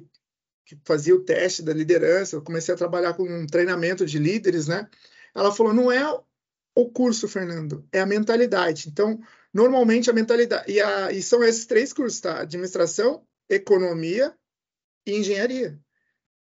que 0.66 0.80
fazia 0.86 1.16
o 1.16 1.24
teste 1.24 1.62
da 1.62 1.74
liderança, 1.74 2.36
eu 2.36 2.42
comecei 2.42 2.74
a 2.74 2.78
trabalhar 2.78 3.14
com 3.14 3.24
um 3.24 3.46
treinamento 3.46 4.06
de 4.06 4.18
líderes, 4.18 4.68
né? 4.68 4.90
Ela 5.36 5.52
falou, 5.54 5.74
não 5.74 5.92
é 5.92 6.04
o 6.76 6.90
curso, 6.90 7.28
Fernando, 7.28 7.86
é 7.92 8.00
a 8.00 8.06
mentalidade. 8.06 8.88
Então, 8.90 9.20
normalmente 9.54 10.10
a 10.10 10.14
mentalidade, 10.14 10.72
e, 10.72 10.80
a, 10.80 11.12
e 11.12 11.22
são 11.22 11.44
esses 11.44 11.66
três 11.66 11.92
cursos, 11.94 12.22
tá? 12.22 12.40
Administração, 12.40 13.26
economia 13.54 14.34
e 15.06 15.18
engenharia. 15.18 15.80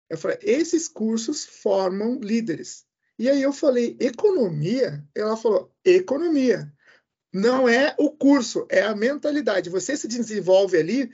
Eu 0.10 0.18
falei, 0.18 0.38
esses 0.42 0.88
cursos 0.88 1.46
formam 1.46 2.20
líderes. 2.20 2.86
E 3.18 3.30
aí 3.30 3.42
eu 3.42 3.54
falei, 3.54 3.98
economia? 4.00 5.04
Ela 5.16 5.38
falou, 5.38 5.74
economia. 5.84 6.72
Não 7.32 7.68
é 7.68 7.96
o 7.98 8.12
curso, 8.12 8.68
é 8.70 8.82
a 8.82 8.96
mentalidade. 8.96 9.70
Você 9.70 9.98
se 9.98 10.08
desenvolve 10.08 10.78
ali, 10.78 11.12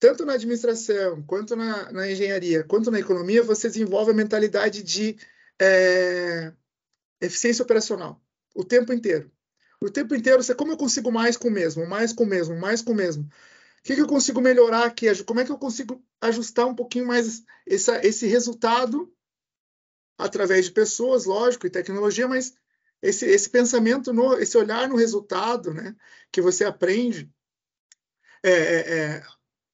tanto 0.00 0.24
na 0.24 0.34
administração, 0.34 1.22
quanto 1.22 1.54
na, 1.54 1.92
na 1.92 2.10
engenharia, 2.10 2.64
quanto 2.64 2.90
na 2.90 2.98
economia, 2.98 3.42
você 3.42 3.68
desenvolve 3.68 4.10
a 4.10 4.14
mentalidade 4.14 4.82
de 4.82 5.16
é, 5.60 6.52
eficiência 7.20 7.62
operacional 7.62 8.20
o 8.54 8.64
tempo 8.64 8.92
inteiro. 8.92 9.30
O 9.80 9.90
tempo 9.90 10.14
inteiro, 10.14 10.42
você, 10.42 10.54
como 10.54 10.72
eu 10.72 10.76
consigo 10.76 11.10
mais 11.10 11.36
com 11.36 11.48
o 11.48 11.50
mesmo, 11.50 11.86
mais 11.86 12.12
com 12.12 12.24
o 12.24 12.26
mesmo, 12.26 12.56
mais 12.56 12.82
com 12.82 12.92
o 12.92 12.94
mesmo? 12.94 13.28
O 13.82 13.84
que, 13.84 13.96
que 13.96 14.00
eu 14.00 14.06
consigo 14.06 14.40
melhorar 14.40 14.84
aqui? 14.84 15.06
Como 15.24 15.40
é 15.40 15.44
que 15.44 15.50
eu 15.50 15.58
consigo 15.58 16.00
ajustar 16.20 16.66
um 16.66 16.74
pouquinho 16.74 17.06
mais 17.06 17.42
essa, 17.66 18.00
esse 18.06 18.28
resultado 18.28 19.12
através 20.16 20.66
de 20.66 20.72
pessoas, 20.72 21.24
lógico, 21.24 21.66
e 21.66 21.70
tecnologia, 21.70 22.28
mas 22.28 22.54
esse, 23.02 23.26
esse 23.26 23.50
pensamento, 23.50 24.12
no, 24.12 24.34
esse 24.34 24.56
olhar 24.56 24.88
no 24.88 24.94
resultado, 24.94 25.74
né, 25.74 25.96
que 26.30 26.40
você 26.40 26.64
aprende, 26.64 27.28
é, 28.44 28.52
é, 28.52 28.98
é 28.98 29.22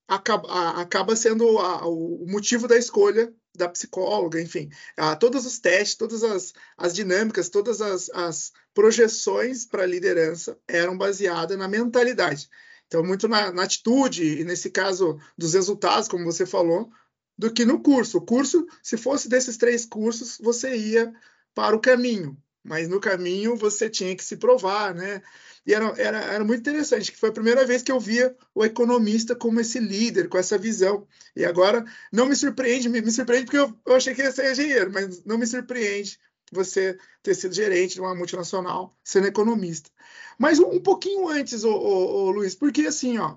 acaba, 0.09 0.81
acaba 0.81 1.15
sendo 1.15 1.59
a, 1.59 1.87
o 1.87 2.25
motivo 2.27 2.67
da 2.67 2.79
escolha 2.79 3.31
da 3.55 3.69
psicóloga, 3.69 4.41
enfim, 4.41 4.71
a, 4.97 5.17
todos 5.17 5.45
os 5.45 5.59
testes, 5.59 5.97
todas 5.97 6.25
as, 6.25 6.55
as 6.79 6.95
dinâmicas, 6.95 7.51
todas 7.51 7.83
as, 7.83 8.09
as 8.11 8.53
projeções 8.73 9.67
para 9.67 9.83
a 9.83 9.87
liderança 9.87 10.59
eram 10.67 10.97
baseadas 10.97 11.59
na 11.59 11.69
mentalidade. 11.69 12.49
Então, 12.89 13.05
muito 13.05 13.29
na, 13.29 13.53
na, 13.53 13.63
atitude, 13.63 14.41
e 14.41 14.45
nesse 14.45 14.71
caso 14.71 15.21
dos 15.37 15.53
resultados, 15.53 16.09
como 16.09 16.25
você 16.25 16.47
falou, 16.47 16.91
do 17.37 17.53
que 17.53 17.65
no 17.65 17.81
curso. 17.81 18.19
O 18.19 18.25
curso, 18.25 18.67
se 18.83 18.97
fosse 18.97 19.29
desses 19.29 19.57
três 19.57 19.85
cursos, 19.85 20.39
você 20.43 20.75
ia 20.75 21.13
para 21.55 21.77
o 21.77 21.81
caminho, 21.81 22.37
mas 22.65 22.89
no 22.89 22.99
caminho 22.99 23.55
você 23.57 23.91
tinha 23.91 24.17
que 24.17 24.25
se 24.25 24.39
provar, 24.39 24.95
né? 24.95 25.23
E 25.67 25.75
era, 25.75 25.87
era, 25.99 26.19
era 26.19 26.45
muito 26.45 26.61
interessante, 26.61 27.13
que 27.13 27.19
foi 27.19 27.29
a 27.29 27.33
primeira 27.33 27.67
vez 27.67 27.83
que 27.83 27.93
eu 27.93 28.01
via 28.01 28.35
o 28.55 28.65
economista 28.65 29.37
como 29.37 29.61
esse 29.61 29.79
líder, 29.79 30.29
com 30.29 30.39
essa 30.39 30.57
visão. 30.57 31.07
E 31.37 31.45
agora 31.45 31.85
não 32.11 32.27
me 32.27 32.35
surpreende, 32.35 32.89
me, 32.89 33.03
me 33.03 33.11
surpreende 33.11 33.45
porque 33.45 33.59
eu, 33.59 33.79
eu 33.87 33.97
achei 33.97 34.15
que 34.15 34.23
ia 34.23 34.33
ser 34.33 34.51
engenheiro, 34.51 34.91
mas 34.91 35.23
não 35.25 35.37
me 35.37 35.47
surpreende 35.47 36.19
você 36.53 36.99
ter 37.23 37.35
sido 37.35 37.55
gerente 37.55 37.95
de 37.95 38.01
uma 38.01 38.15
multinacional, 38.15 38.97
sendo 39.05 39.27
economista. 39.27 39.91
Mas 40.39 40.59
um, 40.59 40.81
pouquinho 40.81 41.29
antes, 41.29 41.65
ô, 41.65 41.73
ô, 41.73 42.25
ô, 42.27 42.31
Luiz, 42.31 42.55
porque 42.55 42.83
assim, 42.83 43.19
ó, 43.19 43.37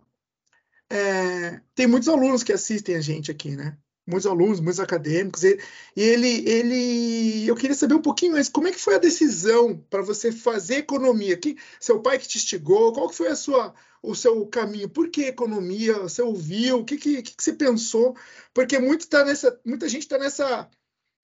é, 0.89 1.61
tem 1.73 1.87
muitos 1.87 2.09
alunos 2.09 2.43
que 2.43 2.53
assistem 2.53 2.95
a 2.95 3.01
gente 3.01 3.31
aqui, 3.31 3.55
né? 3.55 3.77
Muitos 4.05 4.25
alunos, 4.25 4.59
muitos 4.59 4.79
acadêmicos, 4.79 5.43
e, 5.43 5.59
e 5.95 6.01
ele, 6.01 6.49
ele, 6.49 7.47
eu 7.47 7.55
queria 7.55 7.75
saber 7.75 7.93
um 7.93 8.01
pouquinho 8.01 8.35
antes, 8.35 8.49
como 8.49 8.67
é 8.67 8.71
que 8.71 8.79
foi 8.79 8.95
a 8.95 8.99
decisão 8.99 9.77
para 9.89 10.01
você 10.01 10.31
fazer 10.31 10.77
economia? 10.77 11.37
Que, 11.37 11.55
seu 11.79 12.01
pai 12.01 12.17
que 12.17 12.27
te 12.27 12.37
instigou, 12.37 12.93
qual 12.93 13.09
que 13.09 13.15
foi 13.15 13.27
a 13.27 13.35
sua, 13.35 13.73
o 14.01 14.15
seu 14.15 14.45
caminho? 14.47 14.89
Por 14.89 15.09
que 15.09 15.25
economia? 15.25 15.99
Você 15.99 16.21
ouviu? 16.21 16.79
O 16.79 16.85
que, 16.85 16.97
que, 16.97 17.21
que 17.21 17.33
você 17.37 17.53
pensou? 17.53 18.15
Porque 18.53 18.79
muito 18.79 19.07
tá 19.07 19.23
nessa, 19.23 19.59
muita 19.65 19.87
gente 19.87 20.03
está 20.03 20.17
nessa 20.17 20.69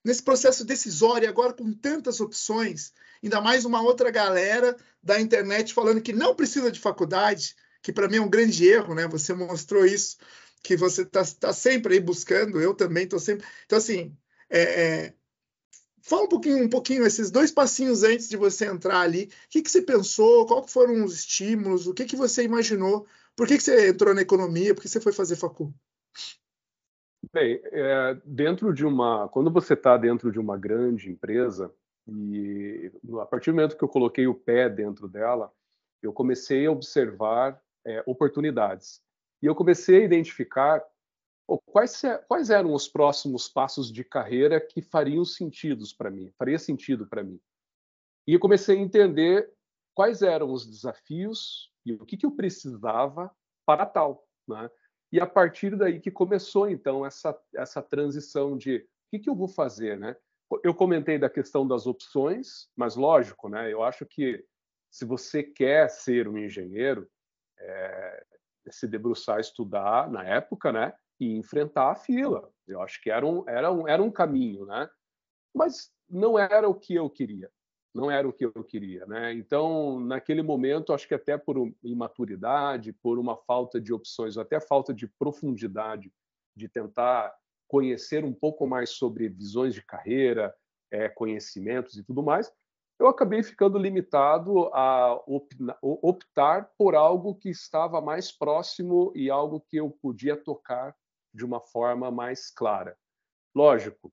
nesse 0.07 0.23
processo 0.23 0.63
decisório, 0.63 1.27
agora 1.27 1.51
com 1.51 1.73
tantas 1.73 2.21
opções, 2.21 2.93
ainda 3.21 3.41
mais 3.41 3.65
uma 3.65 3.81
outra 3.81 4.09
galera 4.09 4.73
da 5.03 5.19
internet 5.19 5.73
falando 5.73 6.01
que 6.01 6.13
não 6.13 6.33
precisa 6.33 6.71
de 6.71 6.79
faculdade, 6.79 7.57
que 7.81 7.91
para 7.91 8.07
mim 8.07 8.15
é 8.15 8.21
um 8.21 8.29
grande 8.29 8.65
erro, 8.65 8.95
né? 8.95 9.05
Você 9.09 9.33
mostrou 9.33 9.85
isso 9.85 10.15
que 10.63 10.77
você 10.77 11.01
está 11.01 11.25
tá 11.25 11.51
sempre 11.51 11.95
aí 11.95 11.99
buscando, 11.99 12.61
eu 12.61 12.73
também 12.73 13.03
estou 13.03 13.19
sempre. 13.19 13.45
Então, 13.65 13.77
assim, 13.77 14.15
é, 14.49 14.61
é, 14.61 15.13
fala 16.01 16.23
um 16.23 16.29
pouquinho, 16.29 16.63
um 16.63 16.69
pouquinho, 16.69 17.05
esses 17.05 17.29
dois 17.29 17.51
passinhos 17.51 18.03
antes 18.03 18.29
de 18.29 18.37
você 18.37 18.65
entrar 18.65 19.01
ali. 19.01 19.25
O 19.25 19.49
que, 19.49 19.61
que 19.61 19.69
você 19.69 19.81
pensou? 19.81 20.45
Qual 20.45 20.65
foram 20.65 21.03
os 21.03 21.15
estímulos? 21.15 21.85
O 21.85 21.93
que, 21.93 22.05
que 22.05 22.15
você 22.15 22.43
imaginou? 22.43 23.05
Por 23.35 23.45
que, 23.45 23.57
que 23.57 23.63
você 23.63 23.89
entrou 23.89 24.15
na 24.15 24.21
economia? 24.21 24.73
Por 24.73 24.81
que 24.81 24.89
você 24.89 25.01
foi 25.01 25.11
fazer 25.11 25.35
facul? 25.35 25.73
Bem, 27.33 27.59
é, 27.65 28.13
dentro 28.25 28.73
de 28.73 28.85
uma, 28.85 29.27
quando 29.29 29.51
você 29.51 29.73
está 29.73 29.97
dentro 29.97 30.31
de 30.31 30.39
uma 30.39 30.57
grande 30.57 31.09
empresa 31.09 31.73
e 32.07 32.91
a 33.19 33.25
partir 33.25 33.51
do 33.51 33.55
momento 33.55 33.77
que 33.77 33.83
eu 33.83 33.89
coloquei 33.89 34.27
o 34.27 34.35
pé 34.35 34.69
dentro 34.69 35.07
dela, 35.07 35.51
eu 36.01 36.13
comecei 36.13 36.65
a 36.65 36.71
observar 36.71 37.61
é, 37.85 38.01
oportunidades. 38.05 39.01
E 39.41 39.45
eu 39.45 39.55
comecei 39.55 40.01
a 40.01 40.05
identificar 40.05 40.83
oh, 41.47 41.59
quais, 41.59 42.01
quais 42.27 42.49
eram 42.49 42.73
os 42.73 42.87
próximos 42.87 43.49
passos 43.49 43.91
de 43.91 44.03
carreira 44.03 44.61
que 44.61 44.81
fariam 44.81 45.25
sentido 45.25 45.83
para 45.97 46.09
mim, 46.09 46.31
faria 46.37 46.57
sentido 46.57 47.05
para 47.05 47.23
mim. 47.23 47.39
E 48.25 48.33
eu 48.33 48.39
comecei 48.39 48.77
a 48.77 48.81
entender 48.81 49.51
quais 49.93 50.21
eram 50.21 50.51
os 50.51 50.65
desafios 50.65 51.71
e 51.85 51.93
o 51.93 52.05
que, 52.05 52.17
que 52.17 52.25
eu 52.25 52.31
precisava 52.31 53.31
para 53.65 53.85
tal. 53.85 54.25
Né? 54.47 54.69
E 55.11 55.19
a 55.19 55.25
partir 55.25 55.75
daí 55.75 55.99
que 55.99 56.11
começou, 56.11 56.69
então, 56.69 57.05
essa, 57.05 57.37
essa 57.55 57.81
transição 57.81 58.57
de 58.57 58.77
o 58.77 59.09
que, 59.11 59.19
que 59.19 59.29
eu 59.29 59.35
vou 59.35 59.47
fazer, 59.47 59.97
né? 59.97 60.15
Eu 60.63 60.73
comentei 60.73 61.17
da 61.17 61.29
questão 61.29 61.67
das 61.67 61.87
opções, 61.87 62.69
mas 62.75 62.95
lógico, 62.95 63.49
né? 63.49 63.71
Eu 63.71 63.83
acho 63.83 64.05
que 64.05 64.43
se 64.91 65.05
você 65.05 65.43
quer 65.43 65.89
ser 65.89 66.27
um 66.27 66.37
engenheiro, 66.37 67.09
é, 67.59 68.25
se 68.69 68.87
debruçar, 68.87 69.39
estudar 69.39 70.09
na 70.09 70.23
época, 70.23 70.71
né? 70.71 70.93
E 71.19 71.35
enfrentar 71.35 71.91
a 71.91 71.95
fila. 71.95 72.51
Eu 72.67 72.81
acho 72.81 73.01
que 73.01 73.09
era 73.09 73.25
um, 73.25 73.47
era 73.47 73.71
um, 73.71 73.87
era 73.87 74.03
um 74.03 74.11
caminho, 74.11 74.65
né? 74.65 74.89
Mas 75.53 75.91
não 76.09 76.37
era 76.37 76.67
o 76.67 76.75
que 76.75 76.95
eu 76.95 77.09
queria. 77.09 77.49
Não 77.93 78.11
era 78.11 78.27
o 78.27 78.33
que 78.33 78.45
eu 78.45 78.63
queria, 78.63 79.05
né? 79.05 79.33
Então, 79.33 79.99
naquele 79.99 80.41
momento, 80.41 80.93
acho 80.93 81.07
que 81.07 81.15
até 81.15 81.37
por 81.37 81.73
imaturidade, 81.83 82.93
por 82.93 83.17
uma 83.17 83.35
falta 83.35 83.81
de 83.81 83.93
opções, 83.93 84.37
até 84.37 84.59
falta 84.59 84.93
de 84.93 85.07
profundidade, 85.07 86.11
de 86.55 86.67
tentar 86.67 87.33
conhecer 87.67 88.23
um 88.23 88.33
pouco 88.33 88.67
mais 88.67 88.91
sobre 88.91 89.27
visões 89.29 89.73
de 89.73 89.83
carreira, 89.83 90.53
é, 90.91 91.09
conhecimentos 91.09 91.97
e 91.97 92.03
tudo 92.03 92.23
mais, 92.23 92.51
eu 92.99 93.07
acabei 93.07 93.43
ficando 93.43 93.77
limitado 93.77 94.67
a 94.73 95.21
optar 95.81 96.71
por 96.77 96.95
algo 96.95 97.35
que 97.35 97.49
estava 97.49 98.01
mais 98.01 98.31
próximo 98.31 99.11
e 99.15 99.29
algo 99.29 99.61
que 99.61 99.77
eu 99.77 99.91
podia 100.01 100.35
tocar 100.35 100.95
de 101.33 101.45
uma 101.45 101.61
forma 101.61 102.09
mais 102.09 102.49
clara. 102.49 102.97
Lógico, 103.55 104.11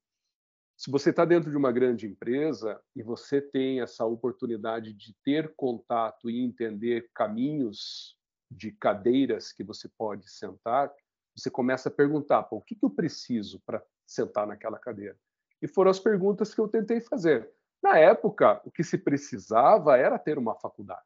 se 0.85 0.91
você 0.91 1.09
está 1.09 1.25
dentro 1.25 1.51
de 1.51 1.57
uma 1.57 1.73
grande 1.73 2.07
empresa 2.07 2.79
e 2.95 3.03
você 3.03 3.41
tem 3.41 3.81
essa 3.81 4.05
oportunidade 4.05 4.93
de 4.93 5.15
ter 5.25 5.55
contato 5.57 6.29
e 6.29 6.45
entender 6.45 7.09
caminhos 7.15 8.19
de 8.51 8.71
cadeiras 8.71 9.51
que 9.51 9.65
você 9.65 9.89
pode 9.97 10.31
sentar, 10.31 10.93
você 11.35 11.51
começa 11.51 11.89
a 11.89 11.93
perguntar: 11.93 12.47
o 12.51 12.61
que, 12.61 12.75
que 12.75 12.85
eu 12.85 12.91
preciso 12.91 13.63
para 13.65 13.83
sentar 14.07 14.47
naquela 14.47 14.79
cadeira? 14.79 15.17
E 15.63 15.67
foram 15.67 15.91
as 15.91 15.99
perguntas 15.99 16.55
que 16.55 16.61
eu 16.61 16.69
tentei 16.69 17.01
fazer. 17.01 17.51
Na 17.83 17.97
época, 17.97 18.61
o 18.63 18.71
que 18.71 18.85
se 18.85 18.99
precisava 18.99 19.97
era 19.97 20.19
ter 20.19 20.37
uma 20.37 20.55
faculdade. 20.55 21.01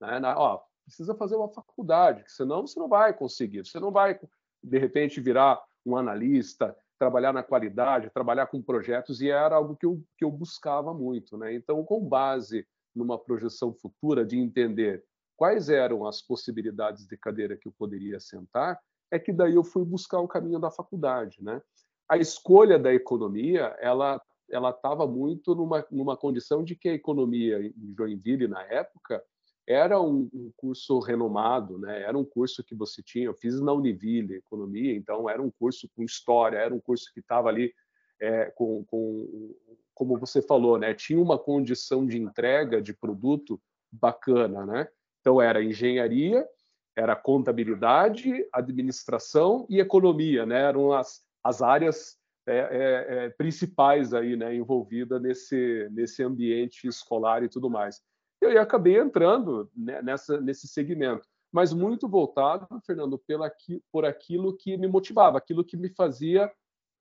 Né? 0.00 0.18
Na, 0.20 0.38
ó, 0.38 0.64
precisa 0.86 1.14
fazer 1.14 1.36
uma 1.36 1.52
faculdade, 1.52 2.24
senão 2.28 2.66
você 2.66 2.80
não 2.80 2.88
vai 2.88 3.12
conseguir. 3.12 3.66
Você 3.66 3.78
não 3.78 3.92
vai, 3.92 4.18
de 4.62 4.78
repente, 4.78 5.20
virar 5.20 5.62
um 5.84 5.98
analista, 5.98 6.74
trabalhar 6.98 7.32
na 7.32 7.42
qualidade, 7.42 8.10
trabalhar 8.10 8.46
com 8.46 8.62
projetos, 8.62 9.20
e 9.20 9.30
era 9.30 9.56
algo 9.56 9.76
que 9.76 9.86
eu, 9.86 10.02
que 10.16 10.24
eu 10.24 10.30
buscava 10.30 10.92
muito. 10.94 11.36
Né? 11.36 11.54
Então, 11.54 11.84
com 11.84 12.00
base 12.00 12.66
numa 12.94 13.18
projeção 13.18 13.74
futura 13.74 14.24
de 14.24 14.38
entender 14.38 15.04
quais 15.36 15.68
eram 15.68 16.06
as 16.06 16.22
possibilidades 16.22 17.06
de 17.06 17.16
cadeira 17.16 17.56
que 17.56 17.68
eu 17.68 17.72
poderia 17.78 18.18
sentar, 18.18 18.80
é 19.10 19.18
que 19.18 19.32
daí 19.32 19.54
eu 19.54 19.62
fui 19.62 19.84
buscar 19.84 20.20
o 20.20 20.28
caminho 20.28 20.58
da 20.58 20.70
faculdade. 20.70 21.42
Né? 21.42 21.60
A 22.08 22.16
escolha 22.16 22.78
da 22.78 22.92
economia, 22.92 23.76
ela 23.80 24.20
ela 24.48 24.70
estava 24.70 25.06
muito 25.06 25.54
numa, 25.54 25.84
numa 25.90 26.16
condição 26.16 26.62
de 26.62 26.76
que 26.76 26.88
a 26.88 26.94
economia 26.94 27.60
em 27.60 27.94
Joinville, 27.96 28.46
na 28.46 28.62
época, 28.62 29.22
era 29.66 30.00
um, 30.00 30.28
um, 30.32 30.52
curso 30.56 31.00
renomado, 31.00 31.78
né? 31.78 32.02
Era 32.02 32.16
um 32.16 32.24
curso 32.24 32.62
que 32.62 32.74
você 32.74 33.02
tinha. 33.02 33.26
Eu 33.26 33.34
fiz 33.34 33.60
na 33.60 33.72
Univille 33.72 34.36
economia, 34.36 34.94
então 34.94 35.28
era 35.28 35.42
um 35.42 35.50
curso 35.50 35.88
com 35.94 36.04
história, 36.04 36.58
era 36.58 36.72
um 36.72 36.80
curso 36.80 37.12
que 37.12 37.20
estava 37.20 37.48
ali 37.48 37.74
é, 38.20 38.46
com, 38.54 38.84
com, 38.84 39.54
como 39.92 40.18
você 40.18 40.40
falou, 40.40 40.78
né? 40.78 40.94
Tinha 40.94 41.20
uma 41.20 41.38
condição 41.38 42.06
de 42.06 42.16
entrega 42.16 42.80
de 42.80 42.94
produto 42.94 43.60
bacana, 43.90 44.64
né? 44.64 44.88
Então 45.20 45.42
era 45.42 45.62
engenharia, 45.62 46.46
era 46.94 47.16
contabilidade, 47.16 48.46
administração 48.52 49.66
e 49.68 49.80
economia, 49.80 50.46
né? 50.46 50.62
Eram 50.62 50.92
as, 50.92 51.22
as 51.42 51.60
áreas 51.60 52.16
é, 52.46 52.58
é, 52.58 53.24
é, 53.24 53.30
principais 53.30 54.14
aí, 54.14 54.36
né, 54.36 54.54
envolvida 54.54 55.18
nesse 55.18 55.88
nesse 55.90 56.22
ambiente 56.22 56.86
escolar 56.86 57.42
e 57.42 57.48
tudo 57.48 57.68
mais. 57.68 58.00
Eu 58.40 58.60
acabei 58.60 58.98
entrando 58.98 59.70
né, 59.74 60.02
nessa 60.02 60.40
nesse 60.40 60.68
segmento, 60.68 61.26
mas 61.50 61.72
muito 61.72 62.08
voltado, 62.08 62.66
Fernando, 62.84 63.18
pela 63.18 63.50
por 63.90 64.04
aquilo 64.04 64.56
que 64.56 64.76
me 64.76 64.86
motivava, 64.86 65.38
aquilo 65.38 65.64
que 65.64 65.76
me 65.76 65.88
fazia 65.88 66.52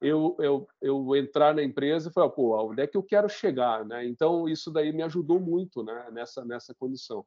eu, 0.01 0.35
eu, 0.39 0.67
eu 0.81 1.15
entrar 1.15 1.55
na 1.55 1.63
empresa 1.63 2.09
e 2.09 2.13
falar, 2.13 2.29
pô, 2.29 2.69
onde 2.69 2.81
é 2.81 2.87
que 2.87 2.97
eu 2.97 3.03
quero 3.03 3.29
chegar, 3.29 3.85
né? 3.85 4.05
Então 4.05 4.47
isso 4.47 4.71
daí 4.71 4.91
me 4.91 5.03
ajudou 5.03 5.39
muito, 5.39 5.83
né, 5.83 6.09
nessa 6.11 6.43
nessa 6.45 6.73
condição. 6.73 7.25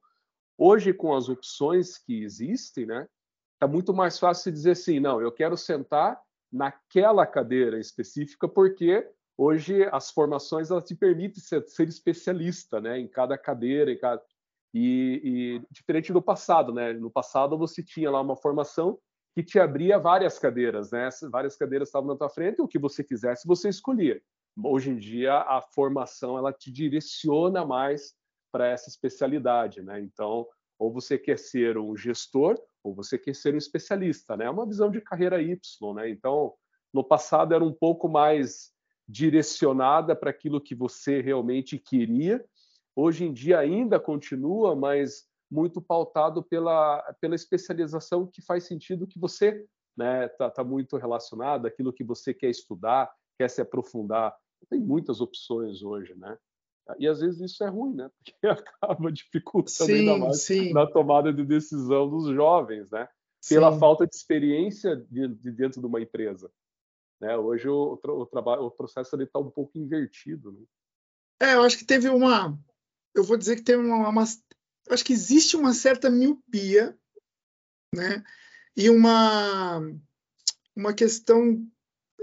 Hoje 0.57 0.93
com 0.93 1.15
as 1.15 1.29
opções 1.29 1.99
que 1.99 2.23
existem, 2.23 2.87
né, 2.87 3.09
tá 3.59 3.67
muito 3.67 3.95
mais 3.95 4.19
fácil 4.19 4.53
dizer 4.53 4.73
assim, 4.73 5.01
não, 5.01 5.21
eu 5.21 5.33
quero 5.33 5.57
sentar 5.57 6.21
naquela 6.51 7.27
cadeira 7.27 7.79
específica, 7.79 8.49
porque 8.49 9.09
hoje 9.39 9.89
as 9.93 10.11
formações 10.11 10.71
elas 10.71 10.85
te 10.85 10.97
permitem 10.97 11.41
ser, 11.41 11.63
ser 11.69 11.89
especialista, 11.89 12.81
né, 12.81 12.99
em 12.99 13.07
cada 13.07 13.39
cadeira, 13.39 13.93
em 13.93 13.99
cada 13.99 14.21
e, 14.75 15.23
e, 15.25 15.63
diferente 15.71 16.13
do 16.13 16.21
passado, 16.21 16.75
né? 16.75 16.93
No 16.93 17.11
passado 17.11 17.57
você 17.57 17.83
tinha 17.83 18.11
lá 18.11 18.21
uma 18.21 18.37
formação 18.37 18.99
que 19.35 19.43
te 19.43 19.59
abria 19.59 19.99
várias 19.99 20.39
cadeiras, 20.39 20.91
né? 20.91 21.09
Várias 21.31 21.57
cadeiras 21.57 21.89
estavam 21.89 22.09
na 22.09 22.17
tua 22.17 22.29
frente, 22.29 22.61
o 22.61 22.69
que 22.69 22.79
você 22.79 23.03
quisesse 23.03 23.47
você 23.47 23.69
escolhia. 23.69 24.21
Hoje 24.63 24.91
em 24.91 24.99
dia 24.99 25.35
a 25.35 25.63
formação 25.63 26.37
ela 26.37 26.53
te 26.53 26.71
direciona 26.71 27.65
mais 27.65 28.15
para 28.53 28.67
essa 28.67 28.89
especialidade, 28.89 29.81
né? 29.83 30.01
Então, 30.01 30.47
ou 30.79 30.93
você 30.93 31.17
quer 31.17 31.39
ser 31.39 31.79
um 31.79 31.97
gestor 31.97 32.57
ou 32.83 32.95
você 32.95 33.19
quer 33.19 33.35
ser 33.35 33.55
um 33.55 33.59
especialista, 33.59 34.37
né? 34.37 34.45
É 34.47 34.51
uma 34.51 34.67
visão 34.67 34.91
de 34.91 35.01
carreira 35.01 35.41
Y, 35.41 35.95
né? 35.95 36.11
Então, 36.11 36.55
no 36.93 37.03
passado 37.03 37.55
era 37.55 37.65
um 37.65 37.73
pouco 37.73 38.09
mais 38.09 38.73
direcionada 39.09 40.15
para 40.15 40.31
aquilo 40.31 40.61
que 40.61 40.75
você 40.75 41.21
realmente 41.21 41.79
queria. 41.79 42.45
Hoje 42.95 43.25
em 43.25 43.33
dia 43.33 43.59
ainda 43.59 43.99
continua, 43.99 44.77
mas 44.77 45.27
muito 45.51 45.81
pautado 45.81 46.43
pela, 46.43 47.01
pela 47.21 47.35
especialização 47.35 48.27
que 48.27 48.43
faz 48.43 48.65
sentido 48.65 49.07
que 49.07 49.19
você 49.19 49.65
né 49.97 50.29
tá, 50.29 50.51
tá 50.51 50.63
muito 50.63 50.97
relacionado 50.97 51.67
aquilo 51.67 51.93
que 51.93 52.05
você 52.05 52.35
quer 52.35 52.51
estudar, 52.51 53.11
quer 53.39 53.49
se 53.49 53.61
aprofundar. 53.61 54.37
Tem 54.69 54.81
muitas 54.81 55.21
opções 55.21 55.83
hoje, 55.83 56.15
né? 56.17 56.37
E 56.99 57.07
às 57.07 57.21
vezes 57.21 57.41
isso 57.41 57.65
é 57.65 57.69
ruim, 57.69 57.95
né? 57.95 58.11
Porque 58.25 58.47
acaba 58.47 59.11
dificultando 59.11 59.91
sim, 59.91 60.11
ainda 60.11 60.19
mais 60.19 60.43
sim. 60.43 60.73
na 60.73 60.87
tomada 60.87 61.33
de 61.33 61.45
decisão 61.45 62.09
dos 62.09 62.35
jovens, 62.35 62.91
né? 62.91 63.09
Pela 63.49 63.73
sim. 63.73 63.79
falta 63.79 64.07
de 64.07 64.15
experiência 64.15 64.97
de, 64.97 65.29
de, 65.29 65.51
dentro 65.53 65.81
de 65.81 65.87
uma 65.87 66.01
empresa. 66.01 66.51
Né? 67.21 67.37
Hoje 67.37 67.69
o, 67.69 67.99
o, 68.03 68.27
trabalho, 68.27 68.63
o 68.63 68.71
processo 68.71 69.21
está 69.21 69.39
um 69.39 69.51
pouco 69.51 69.79
invertido. 69.79 70.53
Né? 70.53 70.65
É, 71.41 71.55
eu 71.55 71.63
acho 71.63 71.79
que 71.79 71.85
teve 71.85 72.09
uma. 72.09 72.59
Eu 73.15 73.25
vou 73.25 73.37
dizer 73.37 73.57
que 73.57 73.63
teve 73.63 73.83
uma, 73.83 74.09
uma. 74.09 74.25
acho 74.91 75.05
que 75.05 75.13
existe 75.13 75.57
uma 75.57 75.73
certa 75.73 76.11
miopia, 76.11 76.97
né? 77.95 78.23
E 78.77 78.89
uma 78.91 79.81
uma 80.77 80.95
questão 80.95 81.67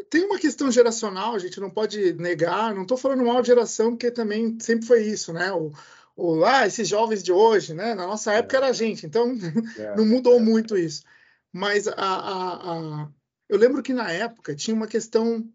tem 0.10 0.26
uma 0.26 0.40
questão 0.40 0.72
geracional, 0.72 1.36
a 1.36 1.40
gente 1.40 1.60
não 1.60 1.70
pode 1.70 2.14
negar, 2.14 2.74
não 2.74 2.84
estou 2.84 2.98
falando 2.98 3.26
mal 3.26 3.42
de 3.42 3.48
geração, 3.48 3.92
porque 3.92 4.12
também 4.12 4.58
sempre 4.60 4.86
foi 4.86 5.04
isso, 5.04 5.34
né? 5.34 5.52
O, 5.52 5.72
o, 6.16 6.46
ah, 6.46 6.66
esses 6.66 6.88
jovens 6.88 7.24
de 7.24 7.32
hoje, 7.32 7.74
né? 7.74 7.94
Na 7.94 8.08
nossa 8.08 8.34
época 8.34 8.56
é. 8.56 8.58
era 8.58 8.68
a 8.68 8.74
gente, 8.74 9.06
então 9.06 9.36
é. 9.78 9.96
não 9.96 10.06
mudou 10.06 10.40
muito 10.40 10.78
isso. 10.78 11.04
Mas 11.52 11.88
a, 11.88 11.94
a, 11.94 13.04
a, 13.04 13.10
eu 13.48 13.58
lembro 13.58 13.84
que 13.84 13.94
na 13.94 14.12
época 14.12 14.56
tinha 14.56 14.76
uma 14.76 14.88
questão, 14.88 15.48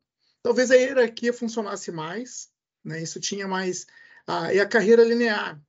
talvez 0.42 0.70
a 0.70 0.74
hierarquia 0.74 1.32
funcionasse 1.32 1.90
mais, 1.90 2.48
né? 2.84 3.02
Isso 3.02 3.20
tinha 3.20 3.46
mais. 3.46 3.86
A, 4.26 4.54
e 4.54 4.60
a 4.60 4.68
carreira 4.68 5.04
linear. 5.04 5.60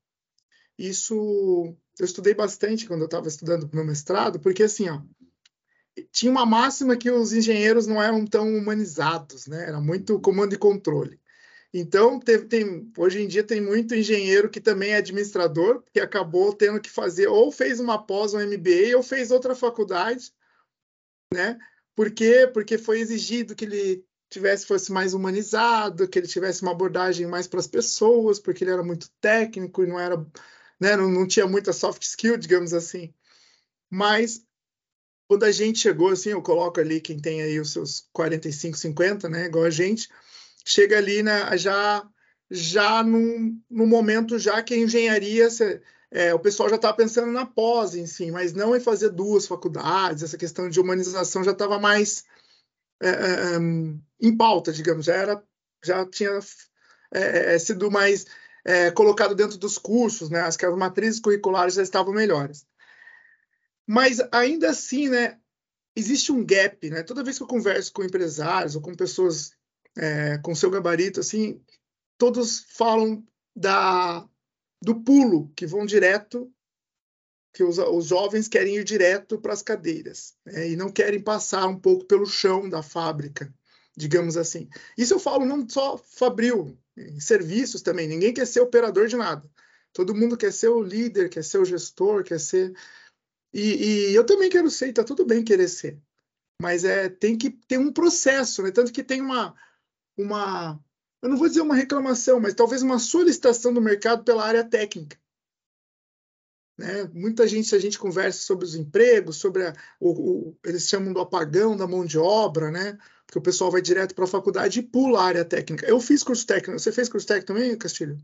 Isso 0.77 1.75
eu 1.99 2.05
estudei 2.05 2.34
bastante 2.34 2.88
quando 2.88 3.01
eu 3.01 3.05
estava 3.05 3.27
estudando 3.27 3.67
para 3.67 3.77
meu 3.77 3.86
mestrado, 3.86 4.39
porque 4.39 4.63
assim, 4.63 4.89
ó, 4.89 5.01
tinha 6.12 6.31
uma 6.31 6.45
máxima 6.45 6.97
que 6.97 7.12
os 7.12 7.34
engenheiros 7.34 7.86
não 7.86 8.01
eram 8.01 8.25
tão 8.25 8.47
humanizados, 8.55 9.47
né? 9.47 9.67
Era 9.67 9.79
muito 9.79 10.19
comando 10.19 10.53
e 10.53 10.57
controle. 10.57 11.19
Então, 11.73 12.19
teve, 12.19 12.47
tem, 12.47 12.91
hoje 12.97 13.21
em 13.21 13.27
dia 13.27 13.43
tem 13.43 13.62
muito 13.62 13.95
engenheiro 13.95 14.49
que 14.49 14.60
também 14.60 14.91
é 14.91 14.97
administrador, 14.97 15.84
que 15.93 16.01
acabou 16.01 16.53
tendo 16.53 16.81
que 16.81 16.89
fazer, 16.89 17.27
ou 17.27 17.49
fez 17.51 17.79
uma 17.79 17.97
pós, 18.05 18.34
um 18.34 18.39
MBA, 18.39 18.95
ou 18.95 19.03
fez 19.03 19.31
outra 19.31 19.55
faculdade, 19.55 20.34
né? 21.34 21.57
Por 21.95 22.12
quê? 22.12 22.49
Porque 22.51 22.77
foi 22.77 22.99
exigido 22.99 23.56
que 23.56 23.65
ele 23.65 24.06
tivesse 24.30 24.65
fosse 24.65 24.91
mais 24.91 25.13
humanizado, 25.13 26.08
que 26.08 26.17
ele 26.17 26.27
tivesse 26.27 26.62
uma 26.62 26.71
abordagem 26.71 27.27
mais 27.27 27.47
para 27.47 27.60
as 27.60 27.67
pessoas, 27.67 28.39
porque 28.39 28.63
ele 28.63 28.71
era 28.71 28.84
muito 28.84 29.10
técnico 29.19 29.84
e 29.84 29.88
não 29.88 29.99
era, 29.99 30.17
né, 30.80 30.95
não, 30.95 31.10
não 31.12 31.27
tinha 31.27 31.45
muita 31.45 31.73
soft 31.73 32.01
skill, 32.04 32.38
digamos 32.38 32.73
assim. 32.73 33.13
Mas 33.89 34.45
quando 35.27 35.43
a 35.43 35.51
gente 35.51 35.80
chegou, 35.80 36.10
assim, 36.10 36.30
eu 36.30 36.41
coloco 36.41 36.80
ali 36.80 37.01
quem 37.01 37.19
tem 37.19 37.41
aí 37.41 37.60
os 37.60 37.73
seus 37.73 38.08
45, 38.13 38.77
50, 38.77 39.30
né, 39.30 39.45
igual 39.45 39.65
a 39.65 39.69
gente, 39.69 40.10
chega 40.65 40.97
ali 40.97 41.21
né, 41.23 41.58
já 41.58 42.08
já 42.49 43.01
no 43.04 43.58
no 43.69 43.88
momento 43.88 44.38
já 44.38 44.62
que 44.62 44.73
a 44.73 44.77
engenharia 44.77 45.49
é, 46.12 46.34
o 46.34 46.39
pessoal 46.39 46.69
já 46.69 46.76
estava 46.76 46.97
pensando 46.97 47.32
na 47.32 47.45
pós 47.45 47.93
si, 48.06 48.30
mas 48.32 48.52
não 48.52 48.76
em 48.76 48.82
fazer 48.82 49.10
duas 49.10 49.47
faculdades, 49.47 50.21
essa 50.21 50.38
questão 50.38 50.69
de 50.69 50.80
humanização 50.80 51.43
já 51.43 51.52
estava 51.52 51.80
mais 51.80 52.26
é, 53.02 53.10
é, 53.10 53.12
é, 53.12 53.58
em 54.19 54.38
pauta, 54.38 54.74
digamos, 54.74 55.06
já 55.06 55.15
era 55.15 55.43
já 55.84 56.06
tinha 56.06 56.38
é, 57.12 57.58
sido 57.58 57.89
mais 57.89 58.26
colocado 58.93 59.34
dentro 59.34 59.58
dos 59.58 59.80
cursos, 59.80 60.30
né? 60.30 60.41
As, 60.41 60.56
as 60.56 60.78
matrizes 60.78 61.19
curriculares 61.19 61.74
já 61.74 61.82
estavam 61.82 62.13
melhores. 62.13 62.67
Mas 63.88 64.19
ainda 64.32 64.69
assim, 64.69 65.10
né, 65.10 65.39
existe 65.95 66.32
um 66.32 66.45
gap, 66.45 66.88
né? 66.91 67.02
Toda 67.02 67.24
vez 67.24 67.38
que 67.38 67.43
eu 67.43 67.47
converso 67.47 67.91
com 67.91 68.04
empresários 68.04 68.76
ou 68.76 68.82
com 68.82 68.93
pessoas 68.93 69.54
é, 69.97 70.38
com 70.38 70.54
seu 70.54 70.69
gabarito, 70.69 71.19
assim, 71.19 71.60
todos 72.19 72.65
falam 72.69 73.26
da, 73.56 74.28
do 74.81 75.01
pulo, 75.01 75.51
que 75.55 75.65
vão 75.65 75.85
direto, 75.85 76.51
que 77.53 77.63
os, 77.63 77.77
os 77.77 78.05
jovens 78.05 78.47
querem 78.47 78.77
ir 78.77 78.83
direto 78.83 79.39
para 79.39 79.53
as 79.53 79.61
cadeiras, 79.61 80.35
né, 80.45 80.69
e 80.69 80.75
não 80.75 80.89
querem 80.89 81.21
passar 81.21 81.67
um 81.67 81.79
pouco 81.79 82.05
pelo 82.05 82.25
chão 82.25 82.69
da 82.69 82.81
fábrica, 82.81 83.53
digamos 83.95 84.37
assim. 84.37 84.69
Isso 84.97 85.13
eu 85.13 85.19
falo 85.19 85.45
não 85.45 85.67
só 85.67 85.97
fabril, 85.97 86.77
em 86.97 87.19
serviços 87.19 87.81
também, 87.81 88.07
ninguém 88.07 88.33
quer 88.33 88.47
ser 88.47 88.61
operador 88.61 89.07
de 89.07 89.15
nada. 89.15 89.49
Todo 89.93 90.15
mundo 90.15 90.37
quer 90.37 90.53
ser 90.53 90.69
o 90.69 90.81
líder, 90.81 91.29
quer 91.29 91.43
ser 91.43 91.57
o 91.57 91.65
gestor, 91.65 92.23
quer 92.23 92.39
ser. 92.39 92.73
E, 93.53 94.09
e 94.11 94.15
eu 94.15 94.25
também 94.25 94.49
quero 94.49 94.69
ser, 94.69 94.89
está 94.89 95.03
tudo 95.03 95.25
bem 95.25 95.43
querer 95.43 95.67
ser. 95.67 95.99
Mas 96.61 96.85
é, 96.85 97.09
tem 97.09 97.37
que 97.37 97.49
ter 97.49 97.77
um 97.77 97.91
processo, 97.91 98.63
né? 98.63 98.71
Tanto 98.71 98.93
que 98.93 99.03
tem 99.03 99.19
uma, 99.19 99.53
uma, 100.17 100.79
eu 101.21 101.29
não 101.29 101.38
vou 101.38 101.47
dizer 101.47 101.62
uma 101.62 101.75
reclamação, 101.75 102.39
mas 102.39 102.53
talvez 102.53 102.81
uma 102.81 102.99
solicitação 102.99 103.73
do 103.73 103.81
mercado 103.81 104.23
pela 104.23 104.43
área 104.43 104.63
técnica. 104.63 105.17
Né? 106.77 107.03
Muita 107.13 107.47
gente, 107.47 107.67
se 107.67 107.75
a 107.75 107.79
gente 107.79 107.99
conversa 107.99 108.39
sobre 108.39 108.65
os 108.65 108.75
empregos, 108.75 109.38
sobre 109.38 109.67
a, 109.67 109.73
o, 109.99 110.10
o, 110.10 110.57
eles 110.65 110.88
chamam 110.88 111.13
do 111.13 111.19
apagão 111.19 111.77
da 111.77 111.88
mão 111.88 112.03
de 112.03 112.17
obra, 112.17 112.71
né? 112.71 112.97
Porque 113.25 113.38
o 113.38 113.41
pessoal 113.41 113.69
vai 113.69 113.81
direto 113.81 114.15
para 114.15 114.23
a 114.23 114.27
faculdade 114.27 114.79
e 114.79 114.84
pula 114.84 115.19
a 115.19 115.25
área 115.25 115.45
técnica. 115.45 115.86
Eu 115.86 115.99
fiz 115.99 116.23
curso 116.23 116.45
técnico. 116.45 116.79
Você 116.79 116.91
fez 116.91 117.07
curso 117.07 117.27
técnico 117.27 117.53
também, 117.53 117.77
Castilho? 117.77 118.17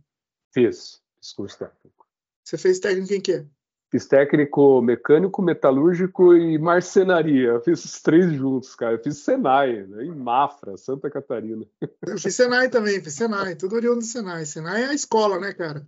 Fiz, 0.52 1.02
fiz 1.20 1.34
curso 1.34 1.58
técnico. 1.60 2.08
Você 2.44 2.58
fez 2.58 2.80
técnico 2.80 3.14
em 3.14 3.22
quê? 3.22 3.46
Fiz 3.90 4.06
técnico 4.06 4.82
mecânico, 4.82 5.42
metalúrgico 5.42 6.36
e 6.36 6.58
marcenaria. 6.58 7.52
Eu 7.52 7.62
fiz 7.62 7.86
os 7.86 8.02
três 8.02 8.34
juntos, 8.34 8.76
cara. 8.76 8.96
Eu 8.96 9.04
fiz 9.04 9.20
Senai, 9.20 9.84
né? 9.84 10.04
em 10.04 10.14
Mafra, 10.14 10.76
Santa 10.78 11.10
Catarina. 11.10 11.66
Eu 12.06 12.18
fiz 12.18 12.36
Senai 12.36 12.70
também, 12.70 13.02
fiz 13.02 13.14
Senai, 13.14 13.56
tudo 13.56 13.76
oriundo 13.76 14.00
do 14.00 14.06
Senai. 14.06 14.46
Senai 14.46 14.84
é 14.84 14.88
a 14.88 14.94
escola, 14.94 15.40
né, 15.40 15.54
cara? 15.54 15.88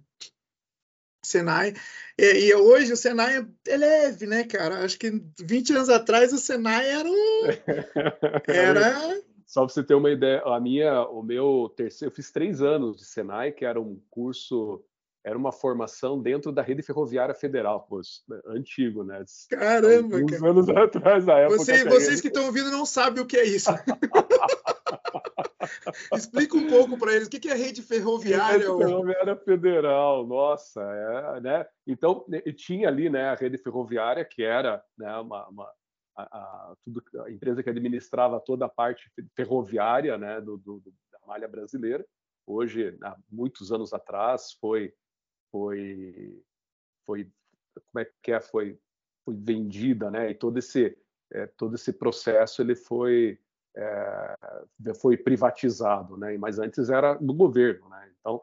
Senai. 1.25 1.73
E, 2.17 2.47
e, 2.47 2.55
hoje 2.55 2.93
o 2.93 2.97
Senai 2.97 3.45
é 3.67 3.77
leve, 3.77 4.25
né, 4.25 4.45
cara? 4.45 4.85
Acho 4.85 4.97
que 4.97 5.21
20 5.41 5.73
anos 5.73 5.89
atrás 5.89 6.31
o 6.31 6.37
Senai 6.37 6.89
era 6.89 7.09
um. 7.09 7.43
Era. 8.47 9.21
Só 9.45 9.65
para 9.65 9.73
você 9.73 9.83
ter 9.83 9.95
uma 9.95 10.11
ideia, 10.11 10.41
a 10.45 10.59
minha, 10.59 11.03
o 11.07 11.23
meu 11.23 11.73
terceiro, 11.75 12.11
eu 12.11 12.15
fiz 12.15 12.31
três 12.31 12.61
anos 12.61 12.97
de 12.97 13.05
Senai, 13.05 13.51
que 13.51 13.65
era 13.65 13.81
um 13.81 13.99
curso 14.09 14.85
era 15.23 15.37
uma 15.37 15.51
formação 15.51 16.21
dentro 16.21 16.51
da 16.51 16.61
rede 16.61 16.81
ferroviária 16.81 17.35
federal, 17.35 17.81
pô, 17.81 18.01
né, 18.27 18.39
antigo, 18.47 19.03
né? 19.03 19.23
Caramba, 19.49 20.17
Uns 20.17 20.31
cara. 20.31 20.49
anos 20.49 20.69
atrás, 20.69 21.25
da 21.25 21.37
época. 21.37 21.57
Você, 21.57 21.83
que 21.83 21.89
vocês 21.89 22.21
que 22.21 22.27
estão 22.27 22.45
ouvindo 22.45 22.71
não 22.71 22.85
sabem 22.85 23.21
o 23.21 23.25
que 23.25 23.37
é 23.37 23.45
isso. 23.45 23.69
Explica 26.13 26.57
um 26.57 26.67
pouco 26.67 26.97
para 26.97 27.13
eles 27.13 27.27
o 27.27 27.31
que 27.31 27.49
é 27.49 27.53
rede 27.53 27.81
ferroviária. 27.81 28.67
Rede 28.67 28.77
ferroviária 28.77 29.35
federal, 29.35 30.25
nossa, 30.25 30.81
é, 30.81 31.41
né? 31.41 31.65
Então 31.85 32.25
tinha 32.55 32.87
ali, 32.87 33.09
né, 33.09 33.29
a 33.29 33.35
rede 33.35 33.57
ferroviária 33.57 34.25
que 34.25 34.43
era, 34.43 34.83
né, 34.97 35.15
uma, 35.17 35.47
uma 35.47 35.71
a, 36.15 36.23
a, 36.23 36.75
tudo, 36.83 37.03
a 37.25 37.31
empresa 37.31 37.61
que 37.61 37.69
administrava 37.69 38.39
toda 38.39 38.65
a 38.65 38.69
parte 38.69 39.11
ferroviária, 39.35 40.17
né, 40.17 40.41
do, 40.41 40.57
do 40.57 40.81
da 41.11 41.19
malha 41.27 41.47
brasileira. 41.47 42.05
Hoje, 42.45 42.97
há 43.03 43.15
muitos 43.29 43.71
anos 43.71 43.93
atrás, 43.93 44.53
foi 44.59 44.93
foi 45.51 46.43
foi 47.05 47.31
como 47.91 48.03
é 48.03 48.11
que 48.21 48.31
é? 48.31 48.39
Foi 48.39 48.79
foi 49.25 49.35
vendida 49.35 50.09
né? 50.09 50.31
E 50.31 50.35
todo 50.35 50.57
esse 50.57 50.97
é, 51.31 51.45
todo 51.45 51.75
esse 51.75 51.93
processo 51.93 52.61
ele 52.61 52.75
foi 52.75 53.39
é, 53.75 54.35
foi 54.99 55.17
privatizado 55.17 56.17
né? 56.17 56.37
Mas 56.37 56.59
antes 56.59 56.89
era 56.89 57.15
do 57.15 57.33
governo 57.33 57.89
né? 57.89 58.11
Então 58.19 58.41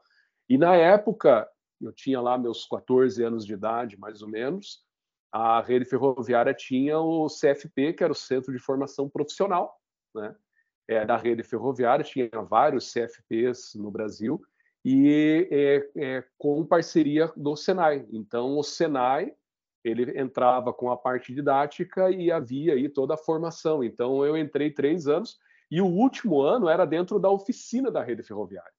e 0.48 0.56
na 0.56 0.74
época 0.74 1.48
eu 1.80 1.92
tinha 1.92 2.20
lá 2.20 2.38
meus 2.38 2.66
14 2.66 3.22
anos 3.22 3.44
de 3.44 3.54
idade 3.54 3.98
mais 3.98 4.22
ou 4.22 4.28
menos 4.28 4.84
a 5.32 5.60
rede 5.60 5.84
ferroviária 5.84 6.54
tinha 6.54 6.98
o 6.98 7.26
CFP 7.26 7.94
que 7.94 8.04
era 8.04 8.12
o 8.12 8.16
Centro 8.16 8.52
de 8.52 8.58
Formação 8.58 9.08
Profissional 9.08 9.80
né? 10.14 10.34
É, 10.88 11.04
da 11.04 11.16
rede 11.16 11.42
ferroviária 11.42 12.04
tinha 12.04 12.30
vários 12.48 12.92
CFPs 12.92 13.74
no 13.74 13.90
Brasil 13.90 14.40
e 14.88 15.48
é, 15.50 15.90
é, 15.96 16.24
com 16.38 16.64
parceria 16.64 17.28
do 17.36 17.56
Senai. 17.56 18.06
Então, 18.12 18.56
o 18.56 18.62
Senai 18.62 19.34
ele 19.82 20.16
entrava 20.16 20.72
com 20.72 20.92
a 20.92 20.96
parte 20.96 21.34
didática 21.34 22.08
e 22.08 22.30
havia 22.30 22.74
aí 22.74 22.88
toda 22.88 23.14
a 23.14 23.16
formação. 23.16 23.82
Então, 23.82 24.24
eu 24.24 24.36
entrei 24.36 24.70
três 24.70 25.08
anos 25.08 25.38
e 25.68 25.80
o 25.80 25.86
último 25.86 26.40
ano 26.40 26.68
era 26.68 26.84
dentro 26.84 27.18
da 27.18 27.28
oficina 27.28 27.90
da 27.90 28.00
rede 28.00 28.22
ferroviária. 28.22 28.70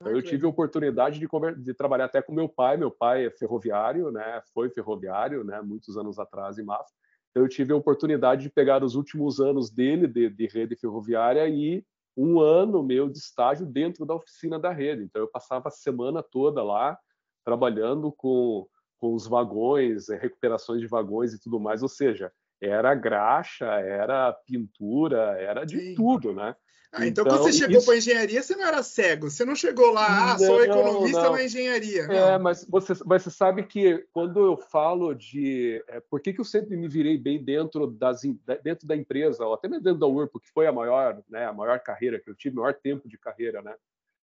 Então, 0.00 0.12
eu 0.12 0.22
tive 0.22 0.46
a 0.46 0.48
oportunidade 0.48 1.18
de, 1.18 1.26
de, 1.56 1.74
trabalhar 1.74 2.04
até 2.04 2.22
com 2.22 2.32
meu 2.32 2.48
pai. 2.48 2.76
Meu 2.76 2.92
pai 2.92 3.26
é 3.26 3.30
ferroviário, 3.30 4.12
né? 4.12 4.40
Foi 4.54 4.70
ferroviário, 4.70 5.42
né? 5.42 5.60
Muitos 5.60 5.96
anos 5.96 6.20
atrás 6.20 6.56
em 6.56 6.62
Mafra. 6.62 6.94
Então, 7.32 7.42
eu 7.42 7.48
tive 7.48 7.72
a 7.72 7.76
oportunidade 7.76 8.42
de 8.42 8.50
pegar 8.50 8.84
os 8.84 8.94
últimos 8.94 9.40
anos 9.40 9.70
dele 9.70 10.06
de, 10.06 10.30
de 10.30 10.46
rede 10.46 10.76
ferroviária 10.76 11.48
e 11.48 11.84
um 12.18 12.40
ano 12.40 12.82
meu 12.82 13.08
de 13.08 13.18
estágio 13.18 13.64
dentro 13.64 14.04
da 14.04 14.14
oficina 14.14 14.58
da 14.58 14.72
rede. 14.72 15.04
Então, 15.04 15.22
eu 15.22 15.28
passava 15.28 15.68
a 15.68 15.70
semana 15.70 16.20
toda 16.20 16.64
lá 16.64 16.98
trabalhando 17.44 18.10
com, 18.10 18.66
com 18.98 19.14
os 19.14 19.28
vagões, 19.28 20.08
eh, 20.08 20.18
recuperações 20.18 20.80
de 20.80 20.88
vagões 20.88 21.32
e 21.32 21.40
tudo 21.40 21.60
mais. 21.60 21.80
Ou 21.80 21.88
seja, 21.88 22.32
era 22.60 22.94
graxa, 22.94 23.66
era 23.66 24.32
pintura, 24.32 25.36
era 25.38 25.64
de 25.64 25.78
Sim. 25.78 25.94
tudo, 25.94 26.32
né? 26.32 26.54
Ah, 26.90 27.06
então, 27.06 27.22
então, 27.22 27.24
quando 27.26 27.42
você 27.42 27.52
chegou 27.52 27.76
isso... 27.76 27.86
para 27.86 27.96
engenharia, 27.98 28.42
você 28.42 28.56
não 28.56 28.66
era 28.66 28.82
cego, 28.82 29.30
você 29.30 29.44
não 29.44 29.54
chegou 29.54 29.90
lá, 29.90 30.32
ah, 30.32 30.38
sou 30.38 30.64
economista 30.64 31.22
não. 31.22 31.32
na 31.32 31.44
engenharia. 31.44 32.06
Não. 32.06 32.14
É, 32.14 32.38
mas 32.38 32.64
você, 32.64 32.94
mas 33.04 33.22
você 33.22 33.30
sabe 33.30 33.62
que 33.64 34.06
quando 34.10 34.40
eu 34.40 34.56
falo 34.56 35.12
de. 35.12 35.84
É, 35.86 36.00
por 36.00 36.18
que, 36.20 36.32
que 36.32 36.40
eu 36.40 36.46
sempre 36.46 36.76
me 36.78 36.88
virei 36.88 37.18
bem 37.18 37.44
dentro, 37.44 37.86
das, 37.88 38.22
dentro 38.64 38.88
da 38.88 38.96
empresa, 38.96 39.44
ou 39.44 39.52
até 39.52 39.68
mesmo 39.68 39.84
dentro 39.84 40.00
da 40.00 40.06
URP, 40.06 40.40
que 40.40 40.50
foi 40.50 40.66
a 40.66 40.72
maior, 40.72 41.22
né, 41.28 41.44
a 41.44 41.52
maior 41.52 41.78
carreira 41.80 42.18
que 42.18 42.30
eu 42.30 42.34
tive, 42.34 42.56
o 42.56 42.62
maior 42.62 42.74
tempo 42.74 43.06
de 43.06 43.18
carreira, 43.18 43.60
né? 43.60 43.74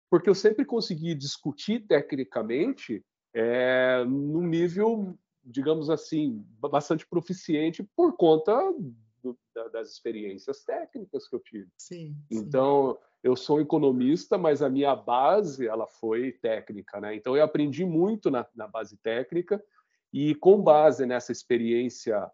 Porque 0.09 0.29
eu 0.29 0.35
sempre 0.35 0.65
consegui 0.65 1.15
discutir 1.15 1.79
tecnicamente 1.87 3.05
é, 3.33 4.03
num 4.05 4.45
nível, 4.45 5.17
digamos 5.43 5.89
assim, 5.89 6.45
bastante 6.59 7.07
proficiente 7.07 7.83
por 7.95 8.15
conta 8.15 8.53
do, 9.21 9.37
das 9.71 9.91
experiências 9.91 10.63
técnicas 10.63 11.27
que 11.27 11.35
eu 11.35 11.39
tive. 11.39 11.69
Sim, 11.77 12.15
então, 12.29 12.93
sim. 12.93 12.99
eu 13.23 13.35
sou 13.35 13.61
economista, 13.61 14.37
mas 14.37 14.61
a 14.61 14.69
minha 14.69 14.95
base 14.95 15.67
ela 15.67 15.87
foi 15.87 16.31
técnica, 16.33 16.99
né? 16.99 17.15
Então, 17.15 17.35
eu 17.35 17.43
aprendi 17.43 17.85
muito 17.85 18.29
na, 18.29 18.45
na 18.55 18.67
base 18.67 18.97
técnica 18.97 19.63
e 20.11 20.35
com 20.35 20.61
base 20.61 21.05
nessa 21.05 21.31
experiência 21.31 22.29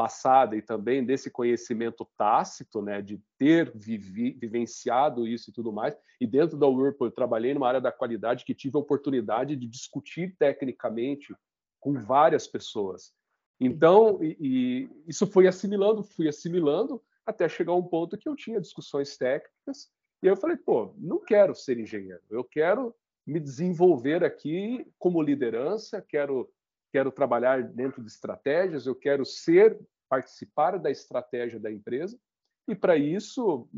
passada 0.00 0.56
e 0.56 0.62
também 0.62 1.04
desse 1.04 1.30
conhecimento 1.30 2.08
tácito, 2.16 2.80
né, 2.80 3.02
de 3.02 3.20
ter 3.36 3.70
vivi, 3.76 4.32
vivenciado 4.32 5.28
isso 5.28 5.50
e 5.50 5.52
tudo 5.52 5.70
mais. 5.70 5.94
E 6.18 6.26
dentro 6.26 6.56
da 6.56 6.66
Whirlpool 6.66 7.08
eu 7.08 7.12
trabalhei 7.12 7.52
numa 7.52 7.68
área 7.68 7.82
da 7.82 7.92
qualidade 7.92 8.46
que 8.46 8.54
tive 8.54 8.78
a 8.78 8.80
oportunidade 8.80 9.54
de 9.56 9.66
discutir 9.66 10.34
tecnicamente 10.38 11.34
com 11.80 11.94
várias 11.94 12.46
pessoas. 12.46 13.12
Então, 13.58 14.22
e, 14.22 14.36
e 14.40 14.90
isso 15.08 15.26
foi 15.26 15.46
assimilando, 15.46 16.04
fui 16.04 16.28
assimilando, 16.28 17.02
até 17.26 17.48
chegar 17.48 17.74
um 17.74 17.82
ponto 17.82 18.16
que 18.16 18.28
eu 18.28 18.36
tinha 18.36 18.60
discussões 18.60 19.16
técnicas 19.16 19.90
e 20.22 20.26
eu 20.26 20.36
falei, 20.36 20.56
pô, 20.56 20.94
não 20.98 21.18
quero 21.18 21.54
ser 21.54 21.78
engenheiro, 21.78 22.22
eu 22.30 22.44
quero 22.44 22.94
me 23.26 23.38
desenvolver 23.38 24.24
aqui 24.24 24.86
como 24.98 25.22
liderança, 25.22 26.04
quero 26.06 26.50
quero 26.92 27.12
trabalhar 27.12 27.62
dentro 27.62 28.02
de 28.02 28.10
estratégias, 28.10 28.84
eu 28.84 28.96
quero 28.96 29.24
ser 29.24 29.78
participar 30.08 30.76
da 30.76 30.90
estratégia 30.90 31.60
da 31.60 31.70
empresa 31.70 32.18
e 32.66 32.74
para 32.74 32.96
isso, 32.96 33.68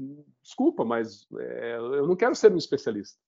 desculpa, 0.43 0.83
mas 0.85 1.27
é, 1.39 1.77
eu 1.77 2.07
não 2.07 2.17
quero 2.17 2.35
ser 2.35 2.51
um 2.53 2.57
especialista, 2.57 3.21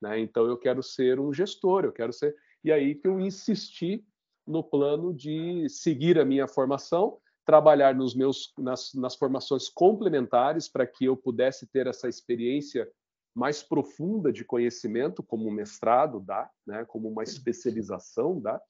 né? 0.00 0.20
Então 0.20 0.46
eu 0.46 0.56
quero 0.56 0.80
ser 0.82 1.18
um 1.18 1.32
gestor, 1.32 1.84
eu 1.84 1.92
quero 1.92 2.12
ser 2.12 2.36
e 2.62 2.72
aí 2.72 2.94
que 2.94 3.06
eu 3.06 3.20
insisti 3.20 4.04
no 4.46 4.62
plano 4.62 5.14
de 5.14 5.68
seguir 5.68 6.18
a 6.18 6.24
minha 6.24 6.48
formação, 6.48 7.18
trabalhar 7.44 7.94
nos 7.94 8.14
meus 8.14 8.52
nas, 8.58 8.92
nas 8.94 9.14
formações 9.16 9.68
complementares 9.68 10.68
para 10.68 10.86
que 10.86 11.04
eu 11.04 11.16
pudesse 11.16 11.66
ter 11.66 11.86
essa 11.86 12.08
experiência 12.08 12.90
mais 13.34 13.62
profunda 13.62 14.32
de 14.32 14.44
conhecimento, 14.44 15.22
como 15.22 15.48
um 15.48 15.52
mestrado 15.52 16.20
dá, 16.20 16.50
né, 16.66 16.84
como 16.84 17.08
uma 17.08 17.22
especialização 17.22 18.40
dá, 18.40 18.60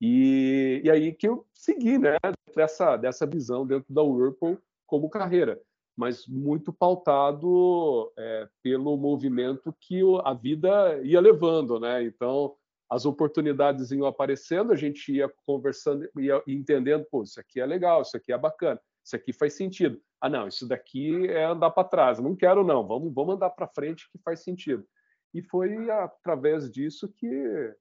e, 0.00 0.80
e 0.82 0.90
aí 0.90 1.12
que 1.12 1.28
eu 1.28 1.46
segui 1.52 1.98
né, 1.98 2.16
dessa, 2.56 2.96
dessa 2.96 3.26
visão 3.26 3.66
dentro 3.66 3.92
da 3.92 4.02
Whirlpool 4.02 4.58
como 4.86 5.10
carreira, 5.10 5.60
mas 5.94 6.26
muito 6.26 6.72
pautado 6.72 8.10
é, 8.16 8.48
pelo 8.62 8.96
movimento 8.96 9.74
que 9.78 10.00
a 10.24 10.32
vida 10.32 11.00
ia 11.04 11.20
levando, 11.20 11.78
né? 11.78 12.02
Então, 12.02 12.56
as 12.90 13.06
oportunidades 13.06 13.92
iam 13.92 14.04
aparecendo, 14.04 14.72
a 14.72 14.76
gente 14.76 15.12
ia 15.12 15.32
conversando, 15.46 16.10
ia 16.18 16.42
entendendo, 16.46 17.06
pô, 17.08 17.22
isso 17.22 17.38
aqui 17.38 17.60
é 17.60 17.64
legal, 17.64 18.02
isso 18.02 18.16
aqui 18.16 18.32
é 18.32 18.38
bacana, 18.38 18.80
isso 19.04 19.14
aqui 19.14 19.32
faz 19.32 19.54
sentido. 19.54 20.02
Ah, 20.20 20.28
não, 20.28 20.48
isso 20.48 20.66
daqui 20.66 21.28
é 21.28 21.44
andar 21.44 21.70
para 21.70 21.88
trás, 21.88 22.18
não 22.18 22.34
quero 22.34 22.64
não, 22.64 22.84
vamos, 22.84 23.14
vamos 23.14 23.36
andar 23.36 23.50
para 23.50 23.68
frente 23.68 24.10
que 24.10 24.18
faz 24.18 24.42
sentido. 24.42 24.84
E 25.32 25.40
foi 25.40 25.88
através 25.88 26.68
disso 26.68 27.08
que 27.08 27.74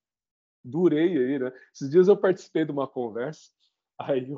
durei 0.63 1.17
aí, 1.17 1.39
né? 1.39 1.51
Esses 1.73 1.89
dias 1.89 2.07
eu 2.07 2.15
participei 2.15 2.63
de 2.63 2.71
uma 2.71 2.87
conversa, 2.87 3.49
aí 3.97 4.31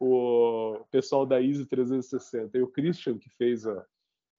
o, 0.00 0.74
o 0.80 0.84
pessoal 0.90 1.24
da 1.24 1.40
ISO 1.40 1.66
360, 1.66 2.58
e 2.58 2.62
o 2.62 2.68
Christian, 2.68 3.16
que 3.16 3.30
fez 3.30 3.64
a, 3.64 3.86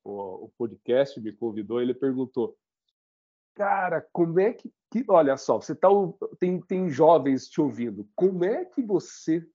o, 0.04 0.46
o 0.46 0.52
podcast, 0.58 1.20
me 1.22 1.32
convidou, 1.32 1.82
ele 1.82 1.94
perguntou, 1.94 2.58
cara, 3.56 4.06
como 4.12 4.40
é 4.40 4.54
que, 4.54 4.72
que 4.92 5.06
olha 5.08 5.38
só, 5.38 5.60
você 5.60 5.74
tá 5.74 5.88
tem 6.40 6.62
tem 6.62 6.90
jovens 6.90 7.48
te 7.48 7.62
ouvindo, 7.62 8.08
como 8.16 8.44
é 8.44 8.66
que 8.66 8.82
você 8.82 9.46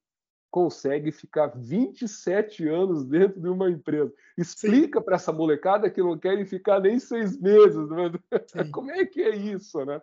consegue 0.51 1.13
ficar 1.13 1.47
27 1.47 2.67
anos 2.67 3.05
dentro 3.05 3.41
de 3.41 3.49
uma 3.49 3.71
empresa? 3.71 4.13
Explica 4.37 5.01
para 5.01 5.15
essa 5.15 5.33
molecada 5.33 5.89
que 5.89 6.03
não 6.03 6.19
querem 6.19 6.45
ficar 6.45 6.81
nem 6.81 6.99
seis 6.99 7.39
meses, 7.39 7.89
né? 7.89 8.11
como 8.73 8.91
é 8.91 9.07
que 9.07 9.23
é 9.23 9.37
isso, 9.37 9.85
né? 9.85 10.03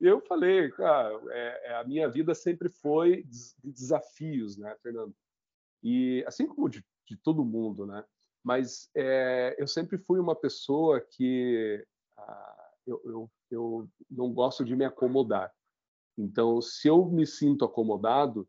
Eu 0.00 0.20
falei, 0.22 0.70
cara, 0.70 1.20
é, 1.30 1.70
é, 1.70 1.76
a 1.76 1.84
minha 1.84 2.08
vida 2.08 2.34
sempre 2.34 2.70
foi 2.70 3.24
de 3.24 3.72
desafios, 3.72 4.56
né, 4.56 4.74
Fernando? 4.82 5.14
E 5.82 6.24
assim 6.26 6.46
como 6.46 6.68
de, 6.68 6.82
de 7.06 7.16
todo 7.16 7.44
mundo, 7.44 7.84
né? 7.84 8.02
Mas 8.42 8.88
é, 8.94 9.54
eu 9.58 9.66
sempre 9.66 9.98
fui 9.98 10.18
uma 10.18 10.34
pessoa 10.34 11.00
que 11.00 11.84
ah, 12.16 12.63
eu, 12.86 13.00
eu, 13.04 13.30
eu 13.50 13.88
não 14.10 14.32
gosto 14.32 14.64
de 14.64 14.76
me 14.76 14.84
acomodar. 14.84 15.52
Então, 16.16 16.60
se 16.60 16.88
eu 16.88 17.04
me 17.06 17.26
sinto 17.26 17.64
acomodado, 17.64 18.46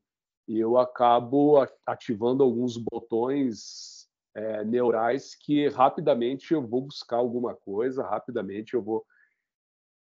eu 0.47 0.77
acabo 0.77 1.65
ativando 1.85 2.43
alguns 2.43 2.77
botões 2.77 4.07
é, 4.35 4.63
neurais 4.63 5.33
que 5.35 5.67
rapidamente 5.69 6.53
eu 6.53 6.61
vou 6.61 6.81
buscar 6.81 7.17
alguma 7.17 7.55
coisa, 7.55 8.03
rapidamente 8.03 8.73
eu 8.73 8.81
vou. 8.81 9.05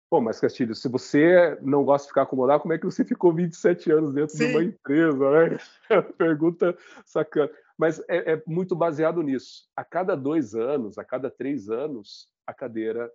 Pô, 0.10 0.22
mas 0.22 0.40
Castilho, 0.40 0.74
se 0.74 0.88
você 0.88 1.58
não 1.62 1.84
gosta 1.84 2.06
de 2.06 2.10
ficar 2.10 2.24
acomodado, 2.24 2.62
como 2.62 2.74
é 2.74 2.80
que 2.80 2.86
você 2.86 3.06
ficou 3.06 3.34
27 3.34 3.92
anos 3.92 4.14
dentro 4.14 4.36
Sim. 4.36 4.48
de 4.48 4.54
uma 4.54 4.64
empresa? 4.64 5.32
Né? 5.32 5.58
É 5.90 6.02
pergunta 6.02 6.78
sacana. 7.06 7.52
Mas 7.78 8.00
é, 8.08 8.34
é 8.34 8.44
muito 8.46 8.76
baseado 8.76 9.22
nisso. 9.22 9.68
A 9.76 9.84
cada 9.84 10.16
dois 10.16 10.56
anos, 10.56 10.98
a 10.98 11.04
cada 11.04 11.30
três 11.30 11.70
anos, 11.70 12.28
a 12.46 12.54
cadeira 12.54 13.12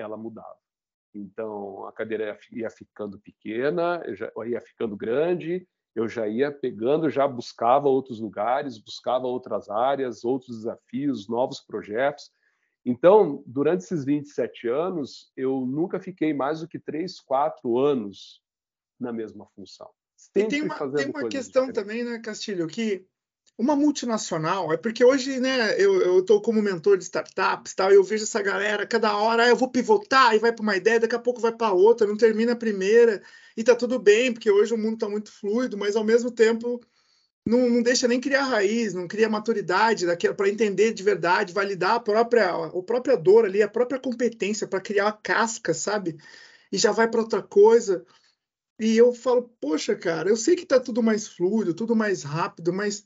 ela 0.00 0.16
mudava. 0.16 0.56
Então, 1.14 1.86
a 1.86 1.92
cadeira 1.92 2.38
ia 2.52 2.70
ficando 2.70 3.18
pequena, 3.18 4.02
já, 4.14 4.30
ia 4.46 4.60
ficando 4.60 4.96
grande, 4.96 5.66
eu 5.94 6.08
já 6.08 6.28
ia 6.28 6.52
pegando, 6.52 7.10
já 7.10 7.26
buscava 7.26 7.88
outros 7.88 8.20
lugares, 8.20 8.78
buscava 8.78 9.26
outras 9.26 9.68
áreas, 9.68 10.24
outros 10.24 10.58
desafios, 10.58 11.28
novos 11.28 11.60
projetos. 11.60 12.30
Então, 12.84 13.42
durante 13.46 13.82
esses 13.82 14.04
27 14.04 14.68
anos, 14.68 15.32
eu 15.36 15.66
nunca 15.66 15.98
fiquei 15.98 16.32
mais 16.32 16.60
do 16.60 16.68
que 16.68 16.78
3, 16.78 17.20
4 17.20 17.78
anos 17.78 18.40
na 18.98 19.12
mesma 19.12 19.46
função. 19.54 19.90
Sempre 20.16 20.42
e 20.42 20.48
tem 20.48 20.62
uma, 20.62 20.92
tem 20.92 21.10
uma 21.10 21.28
questão 21.28 21.66
diferentes. 21.66 21.74
também, 21.74 22.04
né, 22.04 22.18
Castilho, 22.18 22.66
que 22.66 23.06
uma 23.58 23.74
multinacional, 23.74 24.72
é 24.72 24.76
porque 24.76 25.04
hoje, 25.04 25.40
né, 25.40 25.74
eu 25.80 26.20
estou 26.20 26.40
como 26.40 26.62
mentor 26.62 26.96
de 26.96 27.02
startups, 27.02 27.74
tal, 27.74 27.90
eu 27.90 28.04
vejo 28.04 28.22
essa 28.22 28.40
galera, 28.40 28.86
cada 28.86 29.16
hora 29.16 29.42
ah, 29.44 29.48
eu 29.48 29.56
vou 29.56 29.68
pivotar 29.68 30.32
e 30.32 30.38
vai 30.38 30.52
para 30.52 30.62
uma 30.62 30.76
ideia, 30.76 31.00
daqui 31.00 31.16
a 31.16 31.18
pouco 31.18 31.40
vai 31.40 31.52
para 31.52 31.72
outra, 31.72 32.06
não 32.06 32.16
termina 32.16 32.52
a 32.52 32.56
primeira, 32.56 33.20
e 33.56 33.64
tá 33.64 33.74
tudo 33.74 33.98
bem, 33.98 34.32
porque 34.32 34.48
hoje 34.48 34.72
o 34.72 34.78
mundo 34.78 34.94
está 34.94 35.08
muito 35.08 35.32
fluido, 35.32 35.76
mas 35.76 35.96
ao 35.96 36.04
mesmo 36.04 36.30
tempo 36.30 36.80
não, 37.44 37.68
não 37.68 37.82
deixa 37.82 38.06
nem 38.06 38.20
criar 38.20 38.44
raiz, 38.44 38.94
não 38.94 39.08
cria 39.08 39.28
maturidade 39.28 40.06
para 40.36 40.48
entender 40.48 40.92
de 40.92 41.02
verdade, 41.02 41.52
validar 41.52 41.94
a 41.96 42.00
própria, 42.00 42.50
a 42.50 42.82
própria 42.82 43.16
dor 43.16 43.44
ali, 43.44 43.60
a 43.60 43.68
própria 43.68 43.98
competência 43.98 44.68
para 44.68 44.80
criar 44.80 45.08
a 45.08 45.12
casca, 45.12 45.74
sabe? 45.74 46.16
E 46.70 46.78
já 46.78 46.92
vai 46.92 47.08
para 47.08 47.22
outra 47.22 47.42
coisa. 47.42 48.04
E 48.78 48.96
eu 48.96 49.12
falo, 49.12 49.50
poxa, 49.60 49.96
cara, 49.96 50.28
eu 50.28 50.36
sei 50.36 50.54
que 50.54 50.66
tá 50.66 50.78
tudo 50.78 51.02
mais 51.02 51.26
fluido, 51.26 51.74
tudo 51.74 51.96
mais 51.96 52.22
rápido, 52.22 52.72
mas 52.72 53.04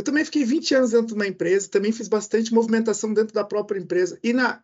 eu 0.00 0.04
também 0.04 0.24
fiquei 0.24 0.44
20 0.44 0.74
anos 0.74 0.90
dentro 0.92 1.08
de 1.08 1.14
uma 1.14 1.26
empresa, 1.26 1.68
também 1.68 1.92
fiz 1.92 2.08
bastante 2.08 2.54
movimentação 2.54 3.12
dentro 3.12 3.34
da 3.34 3.44
própria 3.44 3.78
empresa. 3.78 4.18
E, 4.22 4.32
na, 4.32 4.58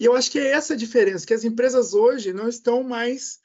e 0.00 0.06
eu 0.06 0.16
acho 0.16 0.30
que 0.30 0.38
é 0.38 0.52
essa 0.52 0.72
a 0.72 0.76
diferença, 0.76 1.26
que 1.26 1.34
as 1.34 1.44
empresas 1.44 1.92
hoje 1.92 2.32
não 2.32 2.48
estão 2.48 2.82
mais. 2.82 3.38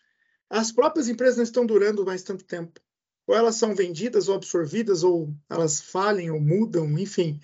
As 0.50 0.72
próprias 0.72 1.10
empresas 1.10 1.36
não 1.36 1.44
estão 1.44 1.66
durando 1.66 2.06
mais 2.06 2.24
tanto 2.24 2.46
tempo. 2.46 2.80
Ou 3.28 3.36
elas 3.36 3.56
são 3.56 3.76
vendidas 3.76 4.30
ou 4.30 4.36
absorvidas, 4.36 5.04
ou 5.04 5.34
elas 5.50 5.82
falem 5.82 6.32
ou 6.32 6.40
mudam, 6.40 6.98
enfim. 6.98 7.42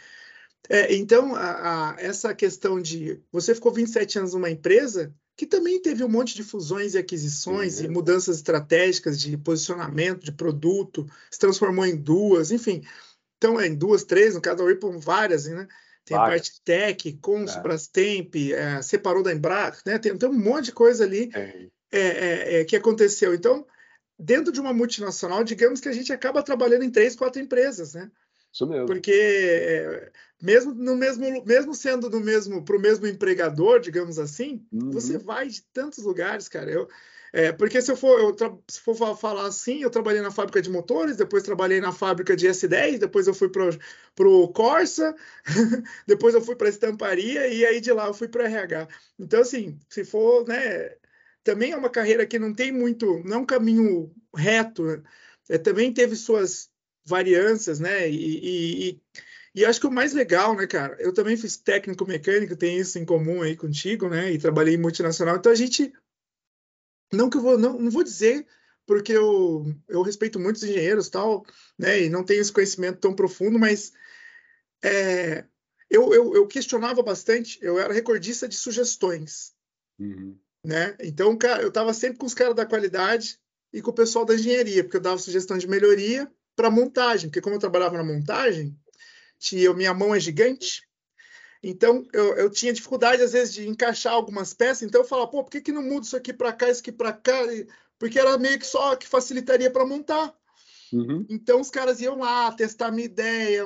É, 0.70 0.96
então, 0.96 1.36
a, 1.36 1.92
a, 1.92 1.96
essa 2.00 2.34
questão 2.34 2.82
de 2.82 3.22
você 3.30 3.54
ficou 3.54 3.74
27 3.74 4.20
anos 4.20 4.34
numa 4.34 4.50
empresa 4.50 5.14
que 5.36 5.46
também 5.46 5.82
teve 5.82 6.04
um 6.06 6.10
monte 6.10 6.36
de 6.36 6.44
fusões 6.44 6.94
e 6.94 6.98
aquisições 6.98 7.76
Sim, 7.76 7.86
e 7.86 7.88
mudanças 7.90 8.38
estratégicas 8.38 9.20
de 9.20 9.38
posicionamento 9.38 10.24
de 10.24 10.34
produto, 10.34 11.06
se 11.32 11.40
transformou 11.40 11.86
em 11.86 11.96
duas, 11.96 12.52
enfim. 12.52 12.82
Então, 13.40 13.60
é 13.60 13.68
em 13.68 13.76
duas, 13.76 14.04
três, 14.04 14.36
no 14.36 14.42
caso 14.42 14.58
da 14.58 14.66
Ripple, 14.66 15.00
várias, 15.00 15.46
né? 15.46 15.66
Tem 16.04 16.16
várias. 16.18 16.42
a 16.42 16.44
parte 16.44 16.62
tech, 16.64 17.14
Cons, 17.22 17.56
é. 17.56 17.62
Brastemp, 17.62 18.36
é, 18.36 18.82
separou 18.82 19.24
da 19.24 19.34
Embraer, 19.34 19.78
né? 19.86 19.98
Tem, 19.98 20.16
tem, 20.16 20.30
um 20.30 20.38
monte 20.38 20.66
de 20.66 20.72
coisa 20.74 21.06
ali 21.06 21.32
é. 21.34 21.68
é, 21.92 22.02
é, 22.02 22.60
é. 22.60 22.66
que 22.66 22.76
aconteceu. 22.76 23.34
Então, 23.34 23.66
dentro 24.18 24.52
de 24.52 24.60
uma 24.60 24.74
multinacional, 24.74 25.42
digamos 25.44 25.80
que 25.80 25.88
a 25.88 25.94
gente 25.94 26.12
acaba 26.12 26.44
trabalhando 26.44 26.84
em 26.84 26.92
três, 26.92 27.16
quatro 27.16 27.42
empresas, 27.42 27.94
né? 27.94 28.12
Isso 28.52 28.68
mesmo. 28.68 28.88
Porque 28.88 30.12
mesmo 30.42 30.74
no 30.74 30.96
mesmo, 30.96 31.46
mesmo 31.46 31.74
sendo 31.74 32.10
do 32.10 32.20
mesmo 32.20 32.64
para 32.66 32.76
o 32.76 32.80
mesmo 32.80 33.08
empregador, 33.08 33.80
digamos 33.80 34.20
assim, 34.20 34.66
uhum. 34.72 34.92
você 34.92 35.18
vai 35.18 35.48
de 35.48 35.62
tantos 35.72 36.04
lugares, 36.04 36.50
cara. 36.50 36.70
Eu, 36.70 36.90
é, 37.32 37.52
porque 37.52 37.82
se 37.82 37.92
eu 37.92 37.96
for, 37.96 38.20
eu 38.20 38.64
se 38.70 38.80
for 38.82 38.96
falar 39.18 39.46
assim, 39.46 39.82
eu 39.82 39.90
trabalhei 39.90 40.22
na 40.22 40.32
fábrica 40.32 40.62
de 40.62 40.70
motores, 40.70 41.18
depois 41.18 41.44
trabalhei 41.44 41.80
na 41.80 41.92
fábrica 41.92 42.36
de 42.36 42.48
S10, 42.48 42.98
depois 42.98 43.28
eu 43.28 43.34
fui 43.34 43.50
para 43.50 44.28
o 44.28 44.48
Corsa, 44.50 45.16
depois 46.08 46.34
eu 46.34 46.42
fui 46.42 46.56
para 46.56 46.68
a 46.68 46.72
estamparia 46.72 47.48
e 47.48 47.66
aí 47.66 47.80
de 47.80 47.92
lá 47.94 48.08
eu 48.08 48.14
fui 48.14 48.28
para 48.28 48.46
RH. 48.46 48.88
Então, 49.20 49.42
assim, 49.42 49.80
se 49.90 50.04
for, 50.04 50.48
né, 50.48 50.96
também 51.44 51.72
é 51.72 51.78
uma 51.78 51.90
carreira 51.90 52.26
que 52.26 52.40
não 52.40 52.54
tem 52.54 52.72
muito, 52.72 53.22
não 53.24 53.38
é 53.38 53.40
um 53.40 53.46
caminho 53.46 54.12
reto, 54.36 54.84
né? 54.84 55.04
é, 55.50 55.58
também 55.58 55.94
teve 55.94 56.16
suas 56.16 56.70
variâncias, 57.06 57.80
né, 57.80 58.10
e, 58.10 58.92
e, 58.92 59.02
e 59.56 59.66
acho 59.66 59.80
que 59.80 59.88
o 59.88 59.92
mais 59.92 60.14
legal, 60.14 60.56
né, 60.56 60.68
cara, 60.68 60.96
eu 61.00 61.14
também 61.14 61.36
fiz 61.36 61.58
técnico 61.58 62.06
mecânico, 62.06 62.56
tem 62.56 62.78
isso 62.78 63.00
em 63.00 63.06
comum 63.06 63.42
aí 63.42 63.56
contigo, 63.56 64.08
né, 64.10 64.32
e 64.32 64.38
trabalhei 64.38 64.76
em 64.76 64.78
multinacional, 64.78 65.38
então 65.38 65.52
a 65.52 65.56
gente 65.56 65.92
não 67.12 67.30
que 67.30 67.38
eu 67.38 67.42
vou, 67.42 67.58
não, 67.58 67.80
não 67.80 67.92
vou 67.92 68.04
dizer 68.04 68.46
porque 68.90 69.12
eu, 69.12 69.72
eu 69.88 70.02
respeito 70.02 70.40
muitos 70.40 70.64
engenheiros 70.64 71.10
tal, 71.10 71.46
né, 71.78 72.02
e 72.06 72.10
não 72.10 72.24
tenho 72.24 72.42
esse 72.42 72.52
conhecimento 72.52 72.98
tão 72.98 73.14
profundo, 73.14 73.60
mas 73.60 73.94
é, 74.84 75.46
eu, 75.88 76.12
eu, 76.12 76.34
eu, 76.34 76.48
questionava 76.48 77.04
bastante, 77.04 77.60
eu 77.62 77.78
era 77.78 77.94
recordista 77.94 78.48
de 78.48 78.56
sugestões, 78.56 79.54
uhum. 80.00 80.36
né, 80.66 80.98
então, 81.02 81.38
cara, 81.38 81.62
eu 81.62 81.68
estava 81.68 81.94
sempre 81.94 82.18
com 82.18 82.26
os 82.26 82.34
caras 82.34 82.56
da 82.56 82.66
qualidade 82.66 83.38
e 83.72 83.80
com 83.80 83.92
o 83.92 83.94
pessoal 83.94 84.26
da 84.26 84.34
engenharia, 84.34 84.84
porque 84.84 84.98
eu 84.98 85.02
dava 85.02 85.20
sugestão 85.20 85.56
de 85.56 85.68
melhoria 85.68 86.28
para 86.56 86.72
montagem, 86.72 87.30
porque 87.30 87.42
como 87.42 87.58
eu 87.58 87.60
trabalhava 87.60 87.96
na 87.96 88.04
montagem, 88.04 88.76
tinha, 89.38 89.72
minha 89.72 89.94
mão 89.94 90.16
é 90.16 90.20
gigante, 90.20 90.82
então 91.62 92.06
eu, 92.14 92.36
eu, 92.36 92.50
tinha 92.50 92.72
dificuldade 92.72 93.22
às 93.22 93.34
vezes 93.34 93.54
de 93.54 93.68
encaixar 93.68 94.14
algumas 94.14 94.54
peças, 94.54 94.84
então 94.84 95.02
eu 95.02 95.08
falava, 95.08 95.30
pô, 95.30 95.44
por 95.44 95.52
que, 95.52 95.62
que 95.62 95.72
não 95.72 95.84
muda 95.84 96.06
isso 96.06 96.16
aqui 96.16 96.32
para 96.32 96.54
cá, 96.54 96.70
isso 96.70 96.82
aqui 96.82 96.92
para 96.92 97.12
cá? 97.12 97.40
Porque 97.98 98.18
era 98.18 98.38
meio 98.38 98.58
que 98.58 98.66
só 98.66 98.96
que 98.96 99.08
facilitaria 99.08 99.70
para 99.70 99.86
montar. 99.86 100.34
Uhum. 100.92 101.26
Então 101.30 101.60
os 101.60 101.70
caras 101.70 102.00
iam 102.02 102.18
lá 102.18 102.52
testar 102.52 102.92
minha 102.92 103.06
ideia, 103.06 103.66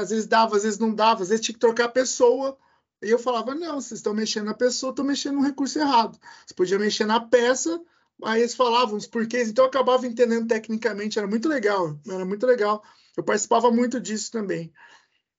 às 0.00 0.10
vezes 0.10 0.26
dava, 0.26 0.56
às 0.56 0.62
vezes 0.62 0.78
não 0.78 0.94
dava, 0.94 1.22
às 1.22 1.30
vezes 1.30 1.44
tinha 1.44 1.54
que 1.54 1.60
trocar 1.60 1.86
a 1.86 1.88
pessoa. 1.88 2.56
E 3.02 3.10
eu 3.10 3.18
falava: 3.18 3.54
não, 3.54 3.80
vocês 3.80 3.98
estão 3.98 4.14
mexendo 4.14 4.46
na 4.46 4.54
pessoa, 4.54 4.90
estão 4.90 5.04
mexendo 5.04 5.36
no 5.36 5.42
recurso 5.42 5.78
errado. 5.78 6.18
Você 6.46 6.54
podia 6.54 6.78
mexer 6.78 7.06
na 7.06 7.20
peça, 7.20 7.80
aí 8.22 8.40
eles 8.40 8.54
falavam 8.54 8.96
os 8.96 9.06
porquês, 9.06 9.48
então 9.48 9.64
eu 9.64 9.68
acabava 9.68 10.06
entendendo 10.06 10.46
tecnicamente, 10.46 11.18
era 11.18 11.26
muito 11.26 11.48
legal, 11.48 11.98
era 12.06 12.24
muito 12.24 12.46
legal. 12.46 12.82
Eu 13.16 13.24
participava 13.24 13.70
muito 13.70 13.98
disso 13.98 14.30
também. 14.30 14.72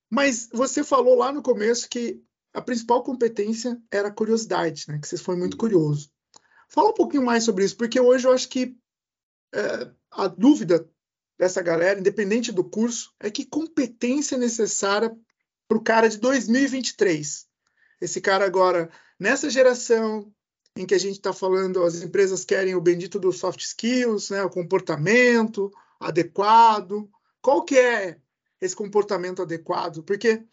Mas 0.10 0.50
você 0.52 0.84
falou 0.84 1.16
lá 1.16 1.32
no 1.32 1.42
começo 1.42 1.90
que 1.90 2.22
a 2.54 2.62
principal 2.62 3.04
competência 3.04 3.80
era 3.92 4.08
a 4.08 4.14
curiosidade, 4.14 4.86
né? 4.88 5.00
Que 5.00 5.08
você 5.08 5.18
foi 5.18 5.36
muito 5.36 5.58
curioso. 5.58 6.10
Fala 6.70 6.90
um 6.90 6.94
pouquinho 6.94 7.24
mais 7.24 7.44
sobre 7.44 7.64
isso, 7.64 7.78
porque 7.78 8.00
hoje 8.00 8.28
eu 8.28 8.32
acho 8.32 8.50
que 8.50 8.76
é, 9.54 9.92
a 10.12 10.28
dúvida 10.28 10.90
dessa 11.38 11.62
galera, 11.62 12.00
independente 12.00 12.52
do 12.52 12.64
curso, 12.64 13.14
é 13.20 13.30
que 13.30 13.46
competência 13.46 14.36
é 14.36 14.40
necessária 14.40 15.16
para 15.68 15.78
o 15.78 15.84
cara 15.84 16.08
de 16.08 16.18
2023. 16.18 17.46
Esse 18.02 18.22
cara 18.22 18.46
agora, 18.46 18.90
nessa 19.20 19.50
geração 19.50 20.32
em 20.76 20.86
que 20.86 20.94
a 20.94 21.00
gente 21.00 21.16
está 21.16 21.34
falando, 21.34 21.84
as 21.84 22.02
empresas 22.02 22.46
querem 22.46 22.76
o 22.76 22.82
bendito 22.82 23.20
dos 23.20 23.40
soft 23.40 23.62
skills, 23.62 24.30
né, 24.30 24.44
o 24.44 24.50
comportamento 24.50 25.72
adequado. 26.00 27.10
Qual 27.42 27.64
que 27.64 27.78
é 27.78 28.20
esse 28.62 28.76
comportamento 28.76 29.42
adequado? 29.42 30.04
Porque 30.04 30.44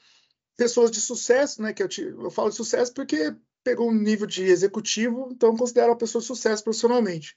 pessoas 0.56 0.90
de 0.90 1.00
sucesso, 1.00 1.62
né, 1.62 1.72
que 1.72 1.82
eu, 1.82 1.88
te, 1.88 2.02
eu 2.02 2.30
falo 2.30 2.50
de 2.50 2.56
sucesso 2.56 2.92
porque 2.92 3.34
pegou 3.62 3.90
um 3.90 3.94
nível 3.94 4.26
de 4.26 4.44
executivo, 4.44 5.28
então 5.32 5.56
considero 5.56 5.92
a 5.92 5.96
pessoa 5.96 6.20
de 6.20 6.26
sucesso 6.26 6.62
profissionalmente 6.62 7.34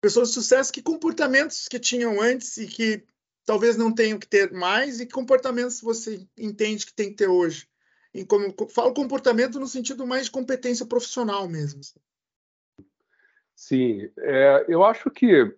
pessoas 0.00 0.28
de 0.28 0.34
sucesso, 0.34 0.72
que 0.72 0.82
comportamentos 0.82 1.68
que 1.68 1.78
tinham 1.78 2.20
antes 2.20 2.56
e 2.56 2.66
que 2.66 3.04
talvez 3.44 3.76
não 3.76 3.92
tenham 3.92 4.18
que 4.18 4.26
ter 4.26 4.52
mais, 4.52 5.00
e 5.00 5.06
que 5.06 5.12
comportamentos 5.12 5.80
você 5.80 6.26
entende 6.36 6.86
que 6.86 6.92
tem 6.92 7.10
que 7.10 7.16
ter 7.16 7.28
hoje? 7.28 7.68
Como, 8.26 8.54
falo 8.70 8.94
comportamento 8.94 9.60
no 9.60 9.66
sentido 9.66 10.06
mais 10.06 10.26
de 10.26 10.30
competência 10.30 10.86
profissional 10.86 11.48
mesmo. 11.48 11.80
Sim, 13.54 14.10
é, 14.18 14.64
eu 14.68 14.84
acho 14.84 15.10
que 15.10 15.54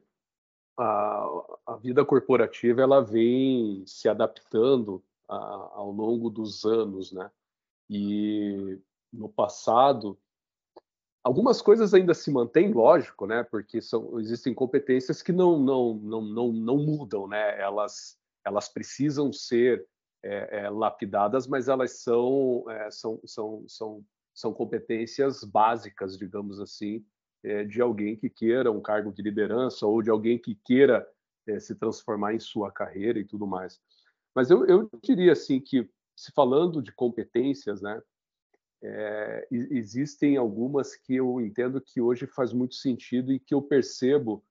a, 0.78 1.58
a, 1.66 1.76
vida 1.76 2.04
corporativa 2.04 2.80
ela 2.80 3.00
vem 3.00 3.84
se 3.86 4.08
adaptando 4.08 5.02
a, 5.28 5.36
ao 5.74 5.90
longo 5.90 6.30
dos 6.30 6.64
anos, 6.64 7.12
né? 7.12 7.30
E 7.88 8.78
no 9.12 9.28
passado 9.28 10.18
Algumas 11.22 11.60
coisas 11.60 11.92
ainda 11.92 12.14
se 12.14 12.30
mantêm, 12.30 12.72
lógico, 12.72 13.26
né? 13.26 13.42
Porque 13.42 13.82
são, 13.82 14.18
existem 14.18 14.54
competências 14.54 15.20
que 15.20 15.32
não, 15.32 15.58
não, 15.58 15.94
não, 15.94 16.22
não, 16.22 16.52
não 16.52 16.78
mudam, 16.78 17.28
né? 17.28 17.60
Elas, 17.60 18.18
elas 18.42 18.70
precisam 18.70 19.30
ser 19.30 19.86
é, 20.22 20.60
é, 20.60 20.70
lapidadas, 20.70 21.46
mas 21.46 21.68
elas 21.68 22.02
são, 22.02 22.64
é, 22.70 22.90
são, 22.90 23.20
são, 23.26 23.64
são, 23.68 24.04
são 24.32 24.54
competências 24.54 25.44
básicas, 25.44 26.16
digamos 26.16 26.58
assim, 26.58 27.04
é, 27.42 27.64
de 27.64 27.80
alguém 27.80 28.16
que 28.16 28.28
queira 28.28 28.70
um 28.70 28.80
cargo 28.80 29.12
de 29.12 29.22
liderança 29.22 29.86
ou 29.86 30.02
de 30.02 30.10
alguém 30.10 30.38
que 30.38 30.54
queira 30.64 31.06
é, 31.46 31.58
se 31.58 31.74
transformar 31.74 32.34
em 32.34 32.40
sua 32.40 32.70
carreira 32.70 33.18
e 33.18 33.24
tudo 33.24 33.46
mais. 33.46 33.80
Mas 34.34 34.50
eu, 34.50 34.66
eu 34.66 34.88
diria 35.02 35.32
assim 35.32 35.60
que, 35.60 35.88
se 36.16 36.32
falando 36.32 36.82
de 36.82 36.92
competências, 36.92 37.80
né? 37.80 38.00
é, 38.82 39.46
existem 39.50 40.36
algumas 40.36 40.96
que 40.96 41.16
eu 41.16 41.40
entendo 41.40 41.80
que 41.80 42.00
hoje 42.00 42.26
faz 42.26 42.52
muito 42.52 42.74
sentido 42.74 43.32
e 43.32 43.38
que 43.38 43.54
eu 43.54 43.60
percebo, 43.60 44.42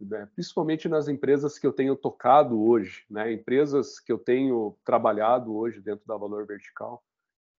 né, 0.00 0.28
principalmente 0.34 0.88
nas 0.88 1.08
empresas 1.08 1.58
que 1.58 1.66
eu 1.66 1.72
tenho 1.72 1.94
tocado 1.94 2.60
hoje, 2.60 3.04
né, 3.08 3.32
empresas 3.32 4.00
que 4.00 4.12
eu 4.12 4.18
tenho 4.18 4.76
trabalhado 4.84 5.54
hoje 5.54 5.80
dentro 5.80 6.04
da 6.06 6.16
Valor 6.16 6.46
Vertical 6.46 7.02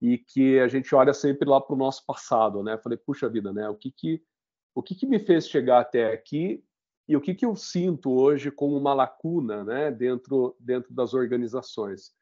e 0.02 0.18
que 0.18 0.60
a 0.60 0.68
gente 0.68 0.94
olha 0.94 1.14
sempre 1.14 1.48
lá 1.48 1.62
para 1.62 1.74
o 1.74 1.78
nosso 1.78 2.06
passado, 2.06 2.62
né? 2.62 2.78
Falei, 2.78 3.00
puxa 3.00 3.28
vida, 3.28 3.52
né? 3.52 3.68
O 3.68 3.74
que 3.74 3.90
que 3.90 4.24
o 4.78 4.84
que 4.84 4.94
que 4.94 5.08
me 5.08 5.18
fez 5.18 5.50
chegar 5.50 5.80
até 5.80 6.14
aqui 6.14 6.64
e 7.08 7.18
o 7.18 7.22
que 7.22 7.34
que 7.34 7.44
eu 7.44 7.56
sinto 7.56 8.12
hoje 8.12 8.52
como 8.52 8.78
uma 8.78 8.94
lacuna, 8.94 9.64
né? 9.64 9.90
Dentro 9.90 10.56
dentro 10.60 10.94
das 10.94 11.16
organizações. 11.16 12.14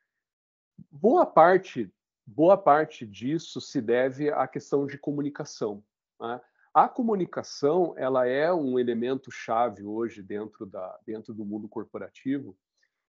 Boa 0.89 1.25
parte 1.25 1.93
boa 2.25 2.57
parte 2.57 3.05
disso 3.05 3.59
se 3.59 3.81
deve 3.81 4.29
à 4.31 4.47
questão 4.47 4.87
de 4.87 4.97
comunicação. 4.97 5.83
Né? 6.17 6.39
A 6.73 6.87
comunicação 6.87 7.93
ela 7.97 8.25
é 8.25 8.53
um 8.53 8.79
elemento 8.79 9.29
chave 9.29 9.83
hoje 9.83 10.23
dentro, 10.23 10.65
da, 10.65 10.97
dentro 11.05 11.33
do 11.33 11.43
mundo 11.43 11.67
corporativo 11.67 12.57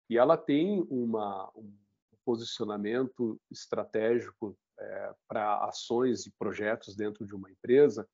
e 0.08 0.16
ela 0.16 0.36
tem 0.36 0.86
uma, 0.88 1.50
um 1.56 1.74
posicionamento 2.24 3.40
estratégico 3.50 4.56
é, 4.78 5.14
para 5.26 5.64
ações 5.64 6.26
e 6.26 6.30
projetos 6.30 6.94
dentro 6.94 7.26
de 7.26 7.34
uma 7.34 7.50
empresa. 7.50 8.08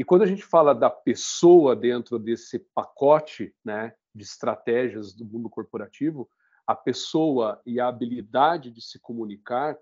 E 0.00 0.04
quando 0.04 0.22
a 0.22 0.26
gente 0.26 0.42
fala 0.42 0.74
da 0.74 0.88
pessoa 0.88 1.76
dentro 1.76 2.18
desse 2.18 2.58
pacote 2.58 3.54
né, 3.62 3.92
de 4.14 4.24
estratégias 4.24 5.12
do 5.12 5.26
mundo 5.26 5.50
corporativo, 5.50 6.26
a 6.66 6.74
pessoa 6.74 7.60
e 7.66 7.78
a 7.78 7.88
habilidade 7.88 8.70
de 8.70 8.80
se 8.80 8.98
comunicar 8.98 9.76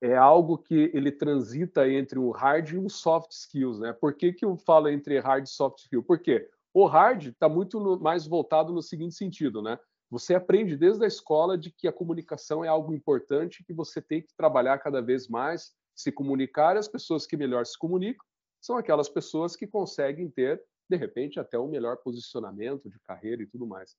é 0.00 0.16
algo 0.16 0.56
que 0.56 0.90
ele 0.94 1.12
transita 1.12 1.86
entre 1.86 2.18
o 2.18 2.30
hard 2.30 2.70
e 2.70 2.78
o 2.78 2.88
soft 2.88 3.30
skills, 3.32 3.78
né? 3.78 3.92
Por 3.92 4.14
que, 4.14 4.32
que 4.32 4.42
eu 4.42 4.56
falo 4.56 4.88
entre 4.88 5.18
hard 5.18 5.44
e 5.44 5.50
soft 5.50 5.80
skill? 5.80 6.02
Porque 6.02 6.48
o 6.72 6.86
hard 6.86 7.26
está 7.26 7.46
muito 7.46 7.78
no, 7.78 8.00
mais 8.00 8.26
voltado 8.26 8.72
no 8.72 8.80
seguinte 8.80 9.16
sentido, 9.16 9.60
né? 9.60 9.78
Você 10.10 10.34
aprende 10.34 10.78
desde 10.78 11.04
a 11.04 11.08
escola 11.08 11.58
de 11.58 11.70
que 11.70 11.86
a 11.86 11.92
comunicação 11.92 12.64
é 12.64 12.68
algo 12.68 12.94
importante, 12.94 13.62
que 13.62 13.74
você 13.74 14.00
tem 14.00 14.22
que 14.22 14.34
trabalhar 14.34 14.78
cada 14.78 15.02
vez 15.02 15.28
mais, 15.28 15.74
se 15.94 16.10
comunicar. 16.10 16.74
As 16.78 16.88
pessoas 16.88 17.26
que 17.26 17.36
melhor 17.36 17.66
se 17.66 17.76
comunicam 17.76 18.24
são 18.60 18.76
aquelas 18.76 19.08
pessoas 19.08 19.56
que 19.56 19.66
conseguem 19.66 20.28
ter, 20.28 20.62
de 20.88 20.96
repente, 20.96 21.38
até 21.38 21.58
um 21.58 21.68
melhor 21.68 21.98
posicionamento 21.98 22.88
de 22.88 22.98
carreira 23.00 23.42
e 23.42 23.46
tudo 23.46 23.66
mais. 23.66 23.96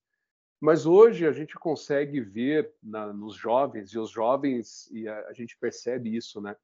Mas 0.59 0.85
hoje 0.85 1.25
a 1.25 1.31
gente 1.31 1.55
consegue 1.55 2.19
ver 2.19 2.73
na, 2.83 3.13
nos 3.13 3.35
jovens, 3.35 3.91
e 3.91 3.99
os 3.99 4.09
jovens, 4.09 4.89
e 4.91 5.07
a, 5.07 5.27
a, 5.27 5.33
gente 5.33 5.57
percebe 5.57 6.13
isso, 6.13 6.41
né? 6.41 6.55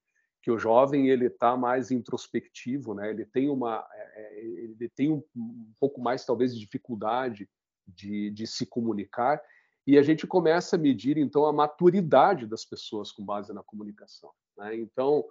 Que 0.42 0.52
o 0.52 0.60
jovem 0.60 1.10
ele 1.10 1.28
está 1.28 1.56
mais 1.56 1.92
introspectivo, 1.92 2.94
né? 2.94 3.10
Ele 3.10 3.26
tem 3.26 3.50
uma, 3.50 3.88
é, 3.94 4.22
é, 4.22 4.46
ele 4.46 4.90
tem 4.90 5.12
um, 5.12 5.24
um, 5.36 5.74
pouco 5.80 6.02
mais 6.02 6.26
talvez 6.26 6.54
de 6.54 6.60
dificuldade 6.60 7.50
de, 7.88 8.30
de 8.32 8.46
se 8.46 8.66
comunicar, 8.66 9.42
e 9.88 9.98
a 9.98 10.02
gente 10.02 10.28
começa 10.28 10.76
a 10.76 10.80
medir 10.80 11.18
então 11.18 11.46
a 11.46 11.54
maturidade 11.54 12.48
das 12.48 12.66
pessoas 12.66 13.12
com 13.12 13.24
base 13.24 13.54
na 13.54 13.64
comunicação. 13.64 14.32
Né? 14.58 14.76
Então, 14.76 15.24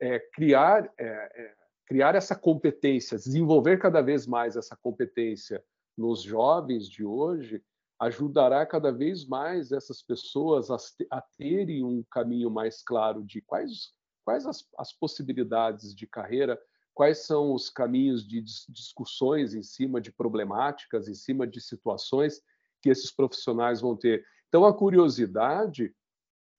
é, 0.00 0.18
criar 0.18 0.92
é, 0.98 1.06
é 1.06 1.63
criar 1.86 2.14
essa 2.14 2.34
competência, 2.34 3.18
desenvolver 3.18 3.78
cada 3.78 4.00
vez 4.00 4.26
mais 4.26 4.56
essa 4.56 4.76
competência 4.76 5.62
nos 5.96 6.22
jovens 6.22 6.88
de 6.88 7.04
hoje 7.04 7.62
ajudará 8.00 8.66
cada 8.66 8.90
vez 8.90 9.26
mais 9.26 9.70
essas 9.70 10.02
pessoas 10.02 10.68
a, 10.70 11.20
terem 11.38 11.84
um 11.84 12.02
caminho 12.10 12.50
mais 12.50 12.82
claro 12.82 13.22
de 13.22 13.40
quais, 13.40 13.92
quais 14.24 14.46
as, 14.46 14.66
as 14.76 14.92
possibilidades 14.92 15.94
de 15.94 16.06
carreira, 16.06 16.60
quais 16.92 17.18
são 17.18 17.52
os 17.52 17.70
caminhos 17.70 18.26
de 18.26 18.40
discussões 18.40 19.54
em 19.54 19.62
cima 19.62 20.00
de 20.00 20.12
problemáticas, 20.12 21.08
em 21.08 21.14
cima 21.14 21.46
de 21.46 21.60
situações 21.60 22.42
que 22.82 22.90
esses 22.90 23.10
profissionais 23.10 23.80
vão 23.80 23.96
ter. 23.96 24.24
Então, 24.48 24.64
a 24.64 24.74
curiosidade, 24.74 25.94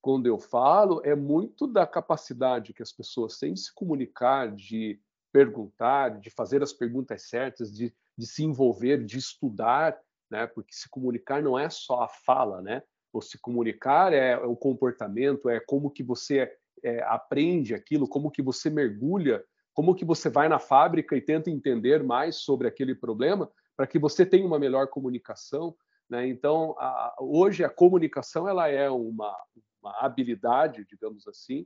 quando 0.02 0.26
eu 0.26 0.40
falo, 0.40 1.02
é 1.04 1.16
muito 1.16 1.68
da 1.68 1.86
capacidade 1.86 2.74
que 2.74 2.82
as 2.82 2.92
pessoas 2.92 3.38
têm 3.38 3.54
de 3.54 3.60
se 3.60 3.74
comunicar, 3.74 4.54
de 4.54 5.00
perguntar, 5.36 6.20
de 6.20 6.30
fazer 6.30 6.64
as 6.64 6.72
perguntas 6.72 7.30
certas, 7.30 7.74
de, 7.74 7.94
de 8.18 8.26
se 8.26 8.44
envolver, 8.44 9.04
de 9.04 9.18
estudar 9.18 10.00
né? 10.30 10.48
Porque 10.48 10.74
se 10.74 10.90
comunicar 10.90 11.42
não 11.42 11.58
é 11.58 11.70
só 11.70 12.04
a 12.04 12.08
fala, 12.08 12.62
né? 12.62 12.84
Ou 13.14 13.22
se 13.22 13.40
comunicar 13.40 14.12
é 14.14 14.38
o 14.38 14.56
comportamento, 14.56 15.50
é 15.50 15.60
como 15.60 15.90
que 15.90 16.04
você 16.04 16.52
é, 16.84 17.02
aprende 17.04 17.74
aquilo, 17.74 18.08
como 18.08 18.32
que 18.32 18.42
você 18.42 18.70
mergulha, 18.70 19.44
como 19.74 19.96
que 19.96 20.06
você 20.06 20.30
vai 20.30 20.50
na 20.50 20.60
fábrica 20.60 21.16
e 21.16 21.22
tenta 21.22 21.50
entender 21.50 22.04
mais 22.04 22.38
sobre 22.38 22.68
aquele 22.68 22.94
problema 22.94 23.50
para 23.76 23.88
que 23.88 24.00
você 24.00 24.26
tenha 24.26 24.46
uma 24.46 24.60
melhor 24.60 24.88
comunicação. 24.88 25.76
Né? 26.10 26.28
Então, 26.28 26.76
a, 26.78 27.16
hoje 27.20 27.64
a 27.64 27.70
comunicação 27.70 28.48
ela 28.48 28.68
é 28.68 28.90
uma, 28.90 29.36
uma 29.82 29.98
habilidade, 30.00 30.86
digamos 30.90 31.28
assim, 31.28 31.66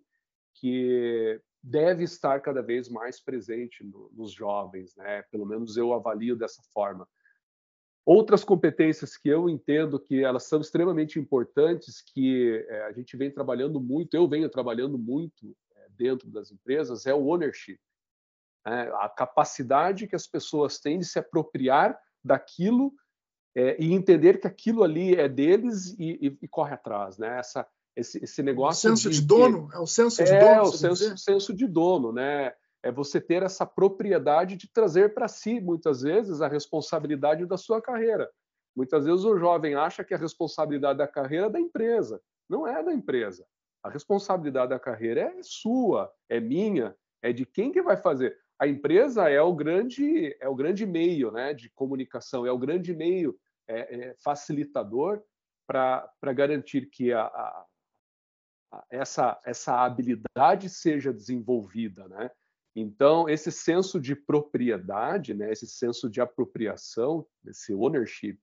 que 0.56 1.42
deve 1.62 2.04
estar 2.04 2.42
cada 2.42 2.62
vez 2.62 2.90
mais 2.90 3.20
presente 3.20 3.84
no, 3.84 4.10
nos 4.14 4.32
jovens, 4.32 4.96
né? 4.96 5.24
Pelo 5.24 5.46
menos 5.46 5.78
eu 5.78 5.94
avalio 5.94 6.36
dessa 6.36 6.62
forma. 6.74 7.08
Outras 8.06 8.44
competências 8.44 9.18
que 9.18 9.30
eu 9.30 9.50
entendo 9.50 10.00
que 10.00 10.24
elas 10.24 10.44
são 10.46 10.62
extremamente 10.62 11.20
importantes, 11.20 12.02
que 12.02 12.66
é, 12.68 12.84
a 12.86 12.92
gente 12.92 13.16
vem 13.16 13.30
trabalhando 13.30 13.80
muito, 13.80 14.16
eu 14.16 14.28
venho 14.28 14.50
trabalhando 14.50 14.98
muito 14.98 15.56
é, 15.76 15.88
dentro 15.92 16.30
das 16.30 16.52
empresas, 16.52 17.06
é 17.06 17.14
o 17.14 17.28
ownership. 17.28 17.80
É, 18.66 18.90
a 18.96 19.10
capacidade 19.10 20.08
que 20.08 20.16
as 20.16 20.28
pessoas 20.28 20.80
têm 20.80 21.00
de 21.00 21.06
se 21.06 21.20
apropriar 21.20 22.00
daquilo 22.24 22.94
é, 23.56 23.78
e 23.80 23.94
entender 23.94 24.40
que 24.40 24.48
aquilo 24.48 24.84
ali 24.84 25.16
é 25.16 25.28
deles 25.28 25.96
e, 26.00 26.28
e, 26.28 26.38
e 26.42 26.48
corre 26.48 26.74
atrás, 26.74 27.18
né? 27.18 27.40
Essa, 27.40 27.68
esse, 28.00 28.24
esse 28.24 28.42
negócio. 28.42 28.92
O 28.92 28.96
senso 28.96 29.10
de, 29.10 29.22
de 29.22 29.28
dono? 29.28 29.70
É 29.74 29.80
o 29.80 29.86
senso 29.86 30.24
de 30.24 30.32
é, 30.32 30.40
dono? 30.40 30.54
É, 30.54 30.62
o 30.62 30.72
senso, 30.72 31.18
senso 31.18 31.54
de 31.54 31.68
dono, 31.68 32.12
né? 32.12 32.54
É 32.82 32.92
você 32.92 33.20
ter 33.20 33.44
essa 33.44 33.66
propriedade 33.66 34.56
de 34.56 34.72
trazer 34.72 35.14
para 35.14 35.28
si, 35.28 35.60
muitas 35.60 36.02
vezes, 36.02 36.42
a 36.42 36.48
responsabilidade 36.48 37.46
da 37.46 37.58
sua 37.58 37.82
carreira. 37.82 38.30
Muitas 38.76 39.06
vezes 39.06 39.26
o 39.26 39.38
jovem 39.38 39.76
acha 39.76 40.04
que 40.04 40.14
a 40.14 40.18
responsabilidade 40.18 41.00
da 41.00 41.08
carreira 41.08 41.48
é 41.48 41.50
da 41.50 41.60
empresa. 41.60 42.22
Não 42.50 42.66
é 42.66 42.82
da 42.82 42.94
empresa. 42.94 43.46
A 43.84 43.90
responsabilidade 43.90 44.70
da 44.70 44.80
carreira 44.80 45.22
é 45.22 45.44
sua, 45.44 46.12
é 46.30 46.40
minha, 46.40 46.96
é 47.22 47.34
de 47.34 47.46
quem 47.46 47.72
que 47.72 47.82
vai 47.82 47.98
fazer. 47.98 48.38
A 48.58 48.68
empresa 48.68 49.30
é 49.30 49.42
o 49.42 49.54
grande 49.54 50.36
é 50.40 50.48
o 50.48 50.56
grande 50.56 50.86
meio, 50.86 51.32
né, 51.32 51.54
de 51.54 51.70
comunicação, 51.70 52.46
é 52.46 52.52
o 52.52 52.58
grande 52.58 52.94
meio 52.94 53.38
é, 53.68 54.10
é 54.10 54.16
facilitador 54.16 55.22
para 55.66 56.34
garantir 56.34 56.90
que 56.90 57.14
a, 57.14 57.22
a, 57.22 57.26
a, 57.26 57.66
essa 58.90 59.40
essa 59.46 59.84
habilidade 59.84 60.70
seja 60.70 61.14
desenvolvida, 61.14 62.08
né? 62.08 62.30
Então, 62.76 63.28
esse 63.28 63.52
senso 63.52 64.00
de 64.00 64.16
propriedade, 64.16 65.34
né, 65.34 65.52
esse 65.52 65.68
senso 65.68 66.10
de 66.10 66.22
apropriação, 66.22 67.26
esse 67.46 67.74
ownership, 67.74 68.40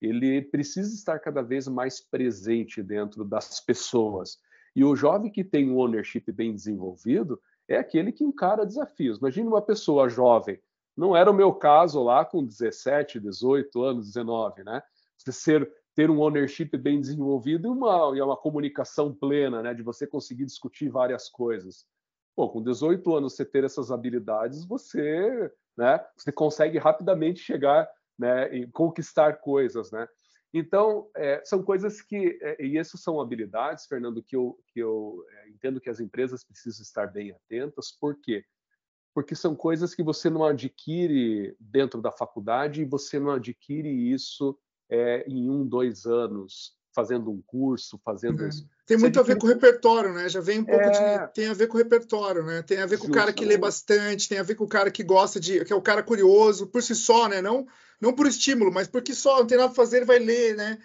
ele 0.00 0.42
precisa 0.42 0.94
estar 0.94 1.18
cada 1.18 1.42
vez 1.42 1.66
mais 1.66 2.00
presente 2.00 2.82
dentro 2.82 3.24
das 3.24 3.60
pessoas. 3.60 4.38
E 4.76 4.84
o 4.84 4.94
jovem 4.94 5.30
que 5.30 5.42
tem 5.42 5.70
um 5.70 5.78
ownership 5.78 6.24
bem 6.32 6.54
desenvolvido 6.54 7.40
é 7.66 7.76
aquele 7.76 8.12
que 8.12 8.24
encara 8.24 8.66
desafios. 8.66 9.18
Imagine 9.18 9.48
uma 9.48 9.62
pessoa 9.62 10.08
jovem, 10.08 10.60
não 10.96 11.16
era 11.16 11.30
o 11.30 11.34
meu 11.34 11.52
caso 11.54 12.02
lá 12.02 12.24
com 12.24 12.44
17, 12.44 13.18
18 13.18 13.82
anos, 13.82 14.06
19, 14.08 14.62
né? 14.64 14.82
Ser, 15.16 15.70
ter 15.94 16.10
um 16.10 16.20
ownership 16.20 16.76
bem 16.76 17.00
desenvolvido 17.00 17.68
e 17.68 17.70
uma, 17.70 18.16
e 18.16 18.20
uma 18.20 18.36
comunicação 18.36 19.14
plena, 19.14 19.62
né? 19.62 19.74
De 19.74 19.82
você 19.82 20.06
conseguir 20.06 20.46
discutir 20.46 20.88
várias 20.88 21.28
coisas. 21.28 21.86
Pô, 22.34 22.48
com 22.48 22.62
18 22.62 23.14
anos 23.14 23.34
você 23.34 23.44
ter 23.44 23.64
essas 23.64 23.90
habilidades, 23.90 24.64
você, 24.64 25.52
né, 25.76 26.02
você 26.16 26.32
consegue 26.32 26.78
rapidamente 26.78 27.40
chegar 27.40 27.86
né, 28.18 28.54
e 28.56 28.66
conquistar 28.68 29.34
coisas, 29.34 29.90
né? 29.90 30.08
Então, 30.54 31.10
é, 31.16 31.42
são 31.44 31.62
coisas 31.62 32.02
que, 32.02 32.38
é, 32.42 32.64
e 32.64 32.76
essas 32.76 33.00
são 33.00 33.20
habilidades, 33.20 33.86
Fernando, 33.86 34.22
que 34.22 34.36
eu, 34.36 34.58
que 34.68 34.80
eu 34.80 35.24
é, 35.30 35.48
entendo 35.48 35.80
que 35.80 35.88
as 35.88 35.98
empresas 35.98 36.44
precisam 36.44 36.82
estar 36.82 37.06
bem 37.06 37.30
atentas. 37.32 37.90
Por 37.90 38.20
quê? 38.20 38.44
Porque 39.14 39.34
são 39.34 39.56
coisas 39.56 39.94
que 39.94 40.02
você 40.02 40.28
não 40.28 40.44
adquire 40.44 41.56
dentro 41.58 42.02
da 42.02 42.12
faculdade 42.12 42.82
e 42.82 42.86
você 42.86 43.18
não 43.18 43.30
adquire 43.30 43.88
isso 43.88 44.58
é, 44.92 45.24
em 45.26 45.48
um, 45.48 45.66
dois 45.66 46.04
anos 46.04 46.74
fazendo 46.94 47.30
um 47.30 47.40
curso, 47.46 47.98
fazendo 48.04 48.44
é. 48.44 48.48
isso. 48.48 48.68
Tem 48.84 48.98
muito 48.98 49.18
a 49.18 49.22
ver 49.22 49.38
com 49.38 49.46
o 49.46 49.48
repertório, 49.48 50.12
né? 50.12 50.28
Já 50.28 50.40
vem 50.40 50.58
um 50.58 50.64
pouco 50.64 50.84
é... 50.84 50.90
de. 51.26 51.32
Tem 51.32 51.46
a 51.46 51.54
ver 51.54 51.66
com 51.66 51.74
o 51.74 51.78
repertório, 51.78 52.44
né? 52.44 52.60
Tem 52.60 52.78
a 52.78 52.86
ver 52.86 52.98
com 52.98 53.06
o 53.06 53.10
cara 53.10 53.32
que 53.32 53.44
lê 53.44 53.56
bastante, 53.56 54.28
tem 54.28 54.38
a 54.38 54.42
ver 54.42 54.54
com 54.54 54.64
o 54.64 54.68
cara 54.68 54.90
que 54.90 55.02
gosta 55.02 55.40
de. 55.40 55.64
que 55.64 55.72
é 55.72 55.76
o 55.76 55.80
cara 55.80 56.02
curioso 56.02 56.66
por 56.66 56.82
si 56.82 56.94
só, 56.94 57.26
né? 57.28 57.40
Não, 57.40 57.66
não 57.98 58.12
por 58.12 58.26
estímulo, 58.26 58.70
mas 58.70 58.86
porque 58.86 59.14
só 59.14 59.38
não 59.38 59.46
tem 59.46 59.56
nada 59.56 59.70
a 59.70 59.74
fazer, 59.74 59.98
ele 59.98 60.06
vai 60.06 60.18
ler, 60.18 60.54
né? 60.54 60.78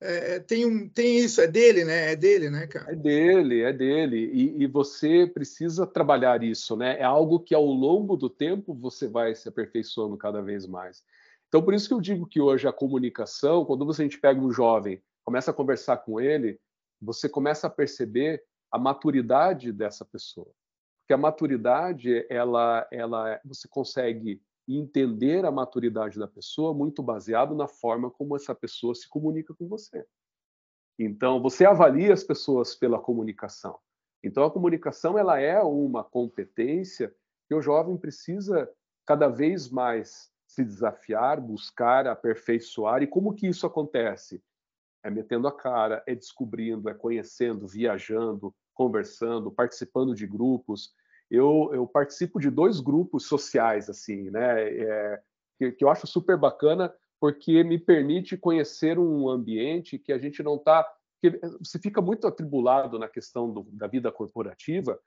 É, 0.00 0.34
é, 0.34 0.38
tem, 0.40 0.66
um, 0.66 0.88
tem 0.88 1.18
isso, 1.18 1.40
é 1.40 1.46
dele, 1.46 1.84
né? 1.84 2.12
É 2.12 2.16
dele, 2.16 2.50
né, 2.50 2.66
cara? 2.66 2.90
É 2.90 2.96
dele, 2.96 3.60
é 3.60 3.72
dele. 3.72 4.30
E, 4.34 4.64
e, 4.64 4.66
você 4.66 5.30
precisa 5.32 5.86
trabalhar 5.86 6.42
isso, 6.42 6.76
né? 6.76 6.98
É 6.98 7.04
algo 7.04 7.38
que 7.38 7.54
ao 7.54 7.64
longo 7.64 8.16
do 8.16 8.28
tempo 8.28 8.74
você 8.74 9.06
vai 9.06 9.32
se 9.36 9.48
aperfeiçoando 9.48 10.16
cada 10.16 10.42
vez 10.42 10.66
mais. 10.66 11.04
Então, 11.52 11.62
por 11.62 11.74
isso 11.74 11.86
que 11.86 11.92
eu 11.92 12.00
digo 12.00 12.26
que 12.26 12.40
hoje 12.40 12.66
a 12.66 12.72
comunicação, 12.72 13.62
quando 13.66 13.84
você, 13.84 14.00
a 14.00 14.04
gente 14.06 14.18
pega 14.18 14.40
um 14.40 14.50
jovem 14.50 15.02
começa 15.22 15.50
a 15.50 15.54
conversar 15.54 15.98
com 15.98 16.18
ele, 16.18 16.58
você 16.98 17.28
começa 17.28 17.66
a 17.66 17.70
perceber 17.70 18.42
a 18.70 18.78
maturidade 18.78 19.70
dessa 19.70 20.02
pessoa. 20.02 20.50
Porque 21.02 21.12
a 21.12 21.18
maturidade, 21.18 22.26
ela, 22.30 22.88
ela, 22.90 23.38
você 23.44 23.68
consegue 23.68 24.40
entender 24.66 25.44
a 25.44 25.50
maturidade 25.50 26.18
da 26.18 26.26
pessoa 26.26 26.72
muito 26.72 27.02
baseado 27.02 27.54
na 27.54 27.68
forma 27.68 28.10
como 28.10 28.34
essa 28.34 28.54
pessoa 28.54 28.94
se 28.94 29.06
comunica 29.06 29.54
com 29.54 29.68
você. 29.68 30.06
Então, 30.98 31.38
você 31.42 31.66
avalia 31.66 32.14
as 32.14 32.24
pessoas 32.24 32.74
pela 32.74 32.98
comunicação. 32.98 33.78
Então, 34.24 34.42
a 34.42 34.50
comunicação 34.50 35.18
ela 35.18 35.38
é 35.38 35.60
uma 35.60 36.02
competência 36.02 37.14
que 37.46 37.54
o 37.54 37.60
jovem 37.60 37.98
precisa 37.98 38.72
cada 39.04 39.28
vez 39.28 39.68
mais 39.68 40.32
se 40.54 40.64
desafiar, 40.64 41.40
buscar, 41.40 42.06
aperfeiçoar. 42.06 43.02
E 43.02 43.06
como 43.06 43.34
que 43.34 43.46
isso 43.46 43.66
acontece? 43.66 44.42
é 45.02 45.10
metendo 45.10 45.48
a 45.48 45.52
cara, 45.52 46.02
é 46.06 46.14
descobrindo, 46.14 46.88
é 46.88 46.94
conhecendo, 46.94 47.66
viajando, 47.66 48.54
conversando, 48.72 49.50
participando 49.50 50.14
de 50.14 50.26
grupos. 50.26 50.94
Eu, 51.30 51.70
eu 51.72 51.86
participo 51.86 52.38
de 52.38 52.50
dois 52.50 52.80
grupos 52.80 53.26
sociais, 53.26 53.90
assim, 53.90 54.30
né? 54.30 54.62
É, 54.62 55.22
que, 55.58 55.72
que 55.72 55.84
eu 55.84 55.90
acho 55.90 56.06
super 56.06 56.36
bacana, 56.36 56.92
porque 57.20 57.64
me 57.64 57.78
permite 57.78 58.36
conhecer 58.36 58.98
um 58.98 59.28
ambiente 59.28 59.98
que 59.98 60.12
a 60.12 60.18
gente 60.18 60.42
não 60.42 60.56
está. 60.56 60.86
Você 61.60 61.78
fica 61.78 62.00
muito 62.00 62.26
atribulado 62.26 62.98
na 62.98 63.08
questão 63.08 63.52
do, 63.52 63.62
da 63.72 63.86
vida 63.86 64.10
corporativa, 64.10 64.98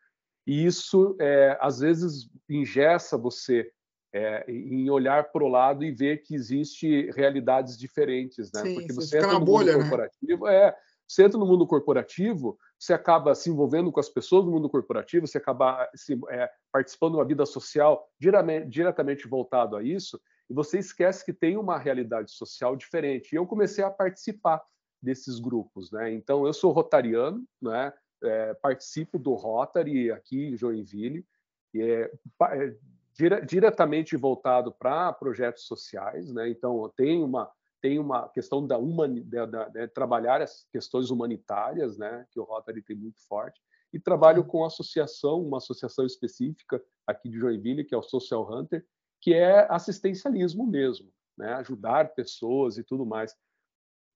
e 0.48 0.66
isso, 0.66 1.16
é, 1.20 1.58
às 1.60 1.80
vezes, 1.80 2.30
ingessa 2.48 3.18
você 3.18 3.72
é, 4.16 4.46
em 4.50 4.90
olhar 4.90 5.30
para 5.30 5.44
o 5.44 5.48
lado 5.50 5.84
e 5.84 5.92
ver 5.92 6.22
que 6.22 6.34
existe 6.34 7.12
realidades 7.12 7.78
diferentes, 7.78 8.50
né? 8.54 8.62
Sim, 8.62 8.76
Porque 8.76 8.94
você, 8.94 9.18
entra 9.18 9.34
no 9.34 9.44
bolha, 9.44 9.74
mundo 9.74 9.84
né? 9.84 9.90
corporativo, 9.90 10.48
é, 10.48 10.78
você 11.06 11.26
entra 11.26 11.38
no 11.38 11.46
mundo 11.46 11.68
corporativo, 11.68 12.58
você 12.80 12.94
acaba 12.94 13.36
se 13.36 13.50
envolvendo 13.50 13.92
com 13.92 14.00
as 14.00 14.08
pessoas 14.08 14.46
do 14.46 14.52
mundo 14.52 14.70
corporativo, 14.70 15.28
você 15.28 15.38
acaba 15.38 15.90
se, 15.94 16.18
é, 16.30 16.50
participando 16.72 17.12
de 17.12 17.18
uma 17.18 17.26
vida 17.26 17.46
social 17.46 18.08
diretamente, 18.18 18.70
diretamente 18.70 19.28
voltado 19.28 19.76
a 19.76 19.84
isso, 19.84 20.18
e 20.50 20.54
você 20.54 20.80
esquece 20.80 21.26
que 21.26 21.34
tem 21.34 21.58
uma 21.58 21.78
realidade 21.78 22.32
social 22.32 22.74
diferente. 22.78 23.34
E 23.34 23.36
eu 23.36 23.46
comecei 23.46 23.84
a 23.84 23.92
participar 23.92 24.64
desses 25.02 25.40
grupos, 25.40 25.92
né? 25.92 26.14
Então 26.14 26.48
eu 26.48 26.54
sou 26.54 26.72
rotariano, 26.72 27.44
né? 27.62 27.92
É, 28.24 28.54
participo 28.54 29.20
do 29.20 29.34
Rotary 29.34 30.10
aqui 30.10 30.46
em 30.46 30.56
Joinville. 30.56 31.26
E 31.74 31.82
é, 31.82 32.12
é 32.54 32.76
dire, 33.18 33.46
diretamente 33.46 34.16
voltado 34.16 34.72
para 34.72 35.12
projetos 35.14 35.66
sociais, 35.66 36.32
né? 36.32 36.50
Então 36.50 36.92
tem 36.96 37.24
uma 37.24 37.52
tem 37.82 38.00
uma 38.00 38.28
questão 38.30 38.66
da, 38.66 38.80
humani, 38.80 39.22
da, 39.22 39.46
da, 39.46 39.68
de 39.68 39.88
trabalhar 39.90 40.42
as 40.42 40.66
questões 40.72 41.12
humanitárias, 41.12 41.98
né? 41.98 42.26
Que 42.32 42.40
o 42.40 42.44
Rotary 42.44 42.82
tem 42.82 42.96
muito 42.96 43.20
forte 43.28 43.62
e 43.94 44.00
trabalho 44.00 44.44
com 44.44 44.66
associação, 44.66 45.42
uma 45.42 45.58
associação 45.58 46.06
específica 46.06 46.84
aqui 47.06 47.30
de 47.30 47.38
Joinville, 47.38 47.86
que 47.86 47.94
é 47.94 47.98
o 47.98 48.04
Social 48.04 48.52
Hunter, 48.52 48.86
que 49.22 49.34
é 49.34 49.72
assistencialismo 49.72 50.66
mesmo, 50.66 51.12
né? 51.38 51.54
Ajudar 51.56 52.14
pessoas 52.14 52.78
e 52.78 52.84
tudo 52.84 53.06
mais. 53.06 53.36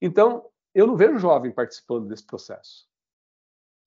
Então 0.02 0.50
eu 0.74 0.88
não 0.88 0.96
vejo 0.96 1.20
jovem 1.20 1.52
participando 1.52 2.08
desse 2.08 2.26
processo. 2.26 2.88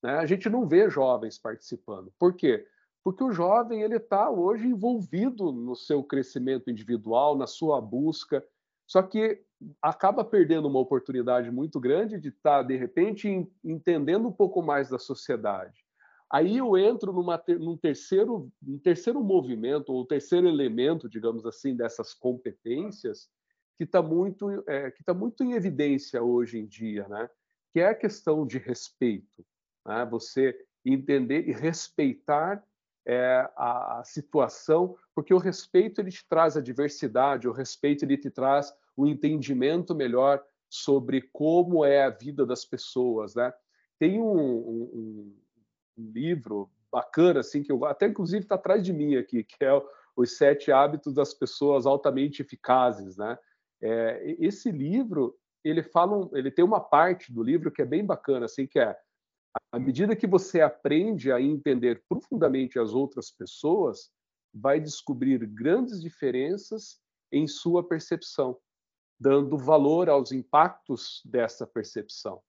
Né? 0.02 0.12
A 0.16 0.26
gente 0.26 0.48
não 0.48 0.66
vê 0.66 0.88
jovens 0.90 1.38
participando. 1.38 2.12
Por 2.18 2.34
quê? 2.34 2.66
Porque 3.04 3.24
o 3.24 3.32
jovem 3.32 3.82
ele 3.82 3.96
está 3.96 4.30
hoje 4.30 4.66
envolvido 4.66 5.52
no 5.52 5.74
seu 5.74 6.02
crescimento 6.02 6.70
individual, 6.70 7.36
na 7.36 7.46
sua 7.46 7.80
busca, 7.80 8.44
só 8.86 9.02
que 9.02 9.42
acaba 9.80 10.24
perdendo 10.24 10.68
uma 10.68 10.78
oportunidade 10.78 11.50
muito 11.50 11.80
grande 11.80 12.18
de 12.18 12.28
estar 12.28 12.58
tá, 12.58 12.62
de 12.62 12.76
repente 12.76 13.48
entendendo 13.64 14.28
um 14.28 14.32
pouco 14.32 14.62
mais 14.62 14.88
da 14.88 14.98
sociedade. 14.98 15.82
Aí 16.30 16.56
eu 16.56 16.78
entro 16.78 17.12
numa, 17.12 17.42
num 17.60 17.76
terceiro, 17.76 18.50
terceiro 18.82 19.22
movimento 19.22 19.92
ou 19.92 20.06
terceiro 20.06 20.48
elemento, 20.48 21.08
digamos 21.08 21.44
assim, 21.44 21.76
dessas 21.76 22.14
competências 22.14 23.28
que 23.76 23.84
está 23.84 24.00
muito, 24.00 24.64
é, 24.66 24.90
que 24.90 25.04
tá 25.04 25.12
muito 25.12 25.44
em 25.44 25.52
evidência 25.52 26.22
hoje 26.22 26.58
em 26.58 26.66
dia, 26.66 27.06
né? 27.08 27.28
Que 27.72 27.80
é 27.80 27.88
a 27.88 27.94
questão 27.94 28.46
de 28.46 28.56
respeito, 28.56 29.44
né? 29.86 30.06
Você 30.10 30.56
entender 30.84 31.48
e 31.48 31.52
respeitar 31.52 32.64
é, 33.06 33.48
a, 33.56 34.00
a, 34.00 34.04
situação, 34.04 34.96
porque 35.14 35.34
o 35.34 35.38
respeito 35.38 36.00
ele 36.00 36.10
te 36.10 36.26
traz 36.28 36.56
a 36.56 36.60
diversidade, 36.60 37.48
o 37.48 37.52
respeito 37.52 38.04
ele 38.04 38.16
te 38.16 38.30
traz 38.30 38.72
o 38.96 39.04
um 39.04 39.06
entendimento 39.06 39.94
melhor 39.94 40.42
sobre 40.68 41.22
como 41.32 41.84
é 41.84 42.04
a 42.04 42.10
vida 42.10 42.46
das 42.46 42.64
pessoas, 42.64 43.34
né? 43.34 43.52
Tem 43.98 44.20
um, 44.20 44.36
um, 44.36 45.36
um 45.98 46.10
livro 46.12 46.70
bacana 46.90 47.40
assim 47.40 47.62
que 47.62 47.72
eu 47.72 47.84
até 47.84 48.06
inclusive 48.06 48.44
está 48.44 48.54
atrás 48.54 48.82
de 48.82 48.92
mim 48.92 49.16
aqui, 49.16 49.44
que 49.44 49.64
é 49.64 49.70
os 50.16 50.36
sete 50.36 50.70
hábitos 50.70 51.14
das 51.14 51.34
pessoas 51.34 51.86
altamente 51.86 52.42
eficazes, 52.42 53.16
né? 53.16 53.38
É, 53.82 54.36
esse 54.38 54.70
livro, 54.70 55.36
ele 55.64 55.82
fala, 55.82 56.28
ele 56.34 56.50
tem 56.50 56.64
uma 56.64 56.80
parte 56.80 57.32
do 57.32 57.42
livro 57.42 57.70
que 57.70 57.82
é 57.82 57.84
bem 57.84 58.04
bacana, 58.04 58.46
assim, 58.46 58.66
que 58.66 58.78
é 58.78 58.96
à 59.70 59.78
medida 59.78 60.16
que 60.16 60.26
você 60.26 60.60
aprende 60.60 61.30
a 61.32 61.40
entender 61.40 62.02
profundamente 62.08 62.78
as 62.78 62.92
outras 62.92 63.30
pessoas, 63.30 64.10
vai 64.52 64.80
descobrir 64.80 65.46
grandes 65.46 66.00
diferenças 66.00 67.00
em 67.30 67.46
sua 67.46 67.86
percepção, 67.86 68.58
dando 69.18 69.56
valor 69.56 70.08
aos 70.08 70.32
impactos 70.32 71.22
dessa 71.24 71.66
percepção. 71.66 72.42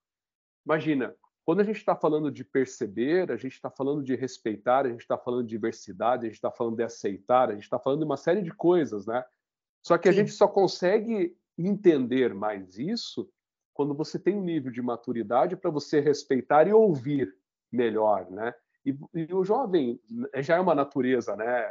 Imagina, 0.65 1.15
quando 1.45 1.59
a 1.61 1.63
gente 1.63 1.77
está 1.77 1.95
falando 1.95 2.31
de 2.31 2.43
perceber, 2.43 3.31
a 3.31 3.37
gente 3.37 3.53
está 3.53 3.69
falando 3.69 4.03
de 4.03 4.15
respeitar, 4.15 4.85
a 4.85 4.89
gente 4.89 5.01
está 5.01 5.17
falando 5.17 5.43
de 5.43 5.49
diversidade, 5.49 6.25
a 6.25 6.29
gente 6.29 6.35
está 6.35 6.51
falando 6.51 6.77
de 6.77 6.83
aceitar, 6.83 7.49
a 7.49 7.53
gente 7.53 7.63
está 7.63 7.79
falando 7.79 7.99
de 7.99 8.05
uma 8.05 8.17
série 8.17 8.41
de 8.41 8.51
coisas, 8.51 9.05
né? 9.05 9.23
Só 9.85 9.97
que 9.97 10.07
a 10.07 10.11
Sim. 10.11 10.19
gente 10.19 10.31
só 10.31 10.47
consegue 10.47 11.37
entender 11.57 12.33
mais 12.33 12.77
isso 12.77 13.29
quando 13.73 13.93
você 13.93 14.19
tem 14.19 14.35
um 14.35 14.43
nível 14.43 14.71
de 14.71 14.81
maturidade 14.81 15.55
para 15.55 15.71
você 15.71 15.99
respeitar 15.99 16.67
e 16.67 16.73
ouvir 16.73 17.35
melhor, 17.71 18.29
né? 18.29 18.53
E, 18.85 18.95
e, 19.13 19.33
o 19.33 19.43
jovem 19.43 19.99
já 20.37 20.57
é 20.57 20.59
uma 20.59 20.75
natureza, 20.75 21.35
né? 21.35 21.65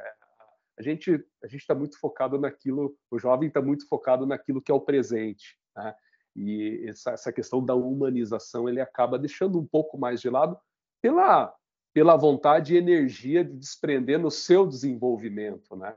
A 0.79 0.83
gente 0.83 1.25
a 1.43 1.47
gente 1.47 1.61
está 1.61 1.75
muito 1.75 1.99
focado 1.99 2.39
naquilo, 2.39 2.97
o 3.11 3.19
jovem 3.19 3.49
está 3.49 3.61
muito 3.61 3.87
focado 3.87 4.27
naquilo 4.27 4.61
que 4.61 4.73
é 4.73 4.75
o 4.75 4.81
presente, 4.81 5.59
né? 5.77 5.95
E 6.35 6.87
essa, 6.89 7.13
essa 7.13 7.33
questão 7.33 7.65
da 7.65 7.75
humanização 7.75 8.69
ele 8.69 8.81
acaba 8.81 9.19
deixando 9.19 9.59
um 9.59 9.67
pouco 9.67 9.99
mais 9.99 10.21
de 10.21 10.31
lado 10.31 10.59
pela 11.01 11.55
pela 11.95 12.17
vontade 12.17 12.75
e 12.75 12.79
energia 12.79 13.45
de 13.45 13.53
desprender 13.53 14.19
no 14.19 14.31
seu 14.31 14.67
desenvolvimento, 14.67 15.77
né? 15.77 15.95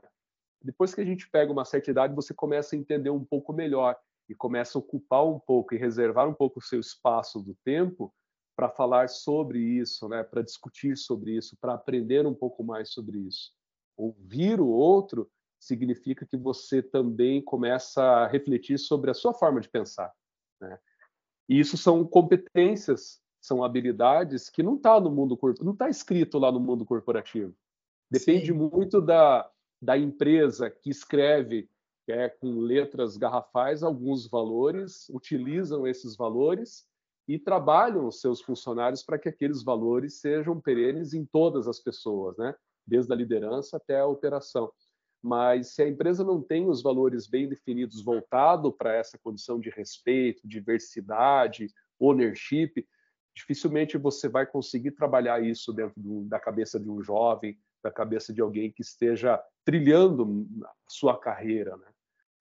Depois 0.62 0.94
que 0.94 1.00
a 1.00 1.04
gente 1.04 1.28
pega 1.30 1.50
uma 1.50 1.64
certa 1.64 1.90
idade, 1.90 2.14
você 2.14 2.34
começa 2.34 2.74
a 2.74 2.78
entender 2.78 3.08
um 3.08 3.24
pouco 3.24 3.52
melhor 3.52 3.96
e 4.28 4.34
começa 4.34 4.76
a 4.76 4.80
ocupar 4.80 5.26
um 5.26 5.38
pouco 5.38 5.74
e 5.74 5.78
reservar 5.78 6.28
um 6.28 6.34
pouco 6.34 6.58
o 6.58 6.62
seu 6.62 6.80
espaço 6.80 7.40
do 7.40 7.54
tempo 7.64 8.12
para 8.56 8.70
falar 8.70 9.08
sobre 9.08 9.58
isso, 9.60 10.08
né? 10.08 10.22
Para 10.22 10.42
discutir 10.42 10.96
sobre 10.96 11.36
isso, 11.36 11.56
para 11.60 11.74
aprender 11.74 12.26
um 12.26 12.34
pouco 12.34 12.64
mais 12.64 12.90
sobre 12.90 13.18
isso. 13.18 13.52
Ouvir 13.96 14.60
o 14.60 14.68
outro 14.68 15.30
significa 15.60 16.26
que 16.26 16.36
você 16.36 16.82
também 16.82 17.42
começa 17.42 18.02
a 18.02 18.26
refletir 18.26 18.78
sobre 18.78 19.10
a 19.10 19.14
sua 19.14 19.34
forma 19.34 19.60
de 19.60 19.68
pensar. 19.68 20.12
Né? 20.60 20.78
E 21.48 21.58
isso 21.58 21.76
são 21.76 22.04
competências, 22.04 23.20
são 23.40 23.62
habilidades 23.62 24.48
que 24.48 24.62
não 24.62 24.76
está 24.76 24.98
no 25.00 25.10
mundo 25.10 25.38
não 25.60 25.72
está 25.72 25.88
escrito 25.88 26.38
lá 26.38 26.50
no 26.50 26.60
mundo 26.60 26.84
corporativo. 26.84 27.54
Depende 28.10 28.46
Sim. 28.46 28.52
muito 28.52 29.00
da, 29.00 29.50
da 29.80 29.98
empresa 29.98 30.70
que 30.70 30.90
escreve 30.90 31.68
é, 32.08 32.28
com 32.28 32.60
letras 32.60 33.16
garrafais 33.16 33.82
alguns 33.82 34.28
valores, 34.28 35.08
utilizam 35.10 35.86
esses 35.86 36.16
valores 36.16 36.86
e 37.28 37.38
trabalham 37.38 38.06
os 38.06 38.20
seus 38.20 38.40
funcionários 38.40 39.02
para 39.02 39.18
que 39.18 39.28
aqueles 39.28 39.62
valores 39.62 40.20
sejam 40.20 40.60
perenes 40.60 41.12
em 41.12 41.24
todas 41.24 41.66
as 41.66 41.80
pessoas, 41.80 42.36
né? 42.36 42.54
desde 42.86 43.12
a 43.12 43.16
liderança 43.16 43.76
até 43.76 43.98
a 43.98 44.06
operação. 44.06 44.72
Mas 45.20 45.74
se 45.74 45.82
a 45.82 45.88
empresa 45.88 46.22
não 46.22 46.40
tem 46.40 46.68
os 46.68 46.82
valores 46.82 47.26
bem 47.26 47.48
definidos 47.48 48.02
voltado 48.02 48.72
para 48.72 48.94
essa 48.94 49.18
condição 49.18 49.58
de 49.58 49.70
respeito, 49.70 50.46
diversidade, 50.46 51.68
ownership, 51.98 52.86
dificilmente 53.34 53.98
você 53.98 54.28
vai 54.28 54.46
conseguir 54.46 54.92
trabalhar 54.92 55.42
isso 55.42 55.72
dentro 55.72 55.94
da 56.26 56.38
cabeça 56.38 56.78
de 56.78 56.88
um 56.88 57.02
jovem, 57.02 57.58
da 57.82 57.90
cabeça 57.90 58.32
de 58.32 58.40
alguém 58.40 58.70
que 58.70 58.82
esteja 58.82 59.42
trilhando 59.64 60.46
sua 60.88 61.18
carreira. 61.18 61.76
Né? 61.76 61.86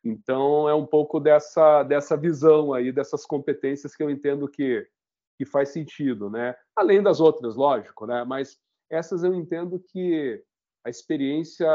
Então, 0.06 0.70
é 0.70 0.76
um 0.76 0.86
pouco 0.86 1.20
dessa, 1.20 1.82
dessa 1.82 2.16
visão 2.16 2.74
aí, 2.74 2.92
dessas 2.92 3.26
competências 3.26 3.96
que 3.96 4.04
eu 4.04 4.10
entendo 4.12 4.48
que, 4.48 4.88
que 5.36 5.46
faz 5.46 5.70
sentido, 5.70 6.30
né? 6.30 6.56
Além 6.76 7.02
das 7.02 7.20
outras, 7.20 7.56
lógico, 7.56 8.06
né? 8.06 8.24
Mas 8.24 8.60
essas 8.88 9.24
eu 9.24 9.34
entendo 9.34 9.80
que 9.80 10.44
a 10.86 10.92
experiência 10.92 11.68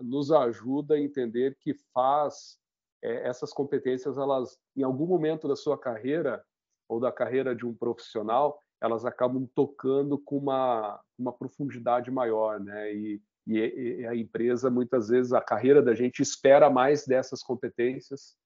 nos 0.00 0.32
ajuda 0.32 0.94
a 0.94 1.00
entender 1.00 1.54
que 1.60 1.74
faz 1.92 2.58
é, 3.04 3.28
essas 3.28 3.52
competências, 3.52 4.16
elas, 4.16 4.58
em 4.74 4.82
algum 4.82 5.06
momento 5.06 5.46
da 5.46 5.54
sua 5.54 5.76
carreira 5.76 6.42
ou 6.88 6.98
da 6.98 7.12
carreira 7.12 7.54
de 7.54 7.66
um 7.66 7.74
profissional, 7.74 8.58
elas 8.80 9.04
acabam 9.04 9.46
tocando 9.54 10.18
com 10.18 10.38
uma, 10.38 10.98
uma 11.18 11.32
profundidade 11.32 12.10
maior, 12.10 12.58
né? 12.58 12.94
E, 12.94 13.22
e, 13.56 14.06
a 14.06 14.14
empresa 14.14 14.70
muitas 14.70 15.08
vezes 15.08 15.32
a 15.32 15.40
carreira 15.40 15.82
da 15.82 15.94
gente 15.94 16.20
espera 16.20 16.68
mais 16.68 17.06
dessas 17.06 17.42
competências 17.42 18.36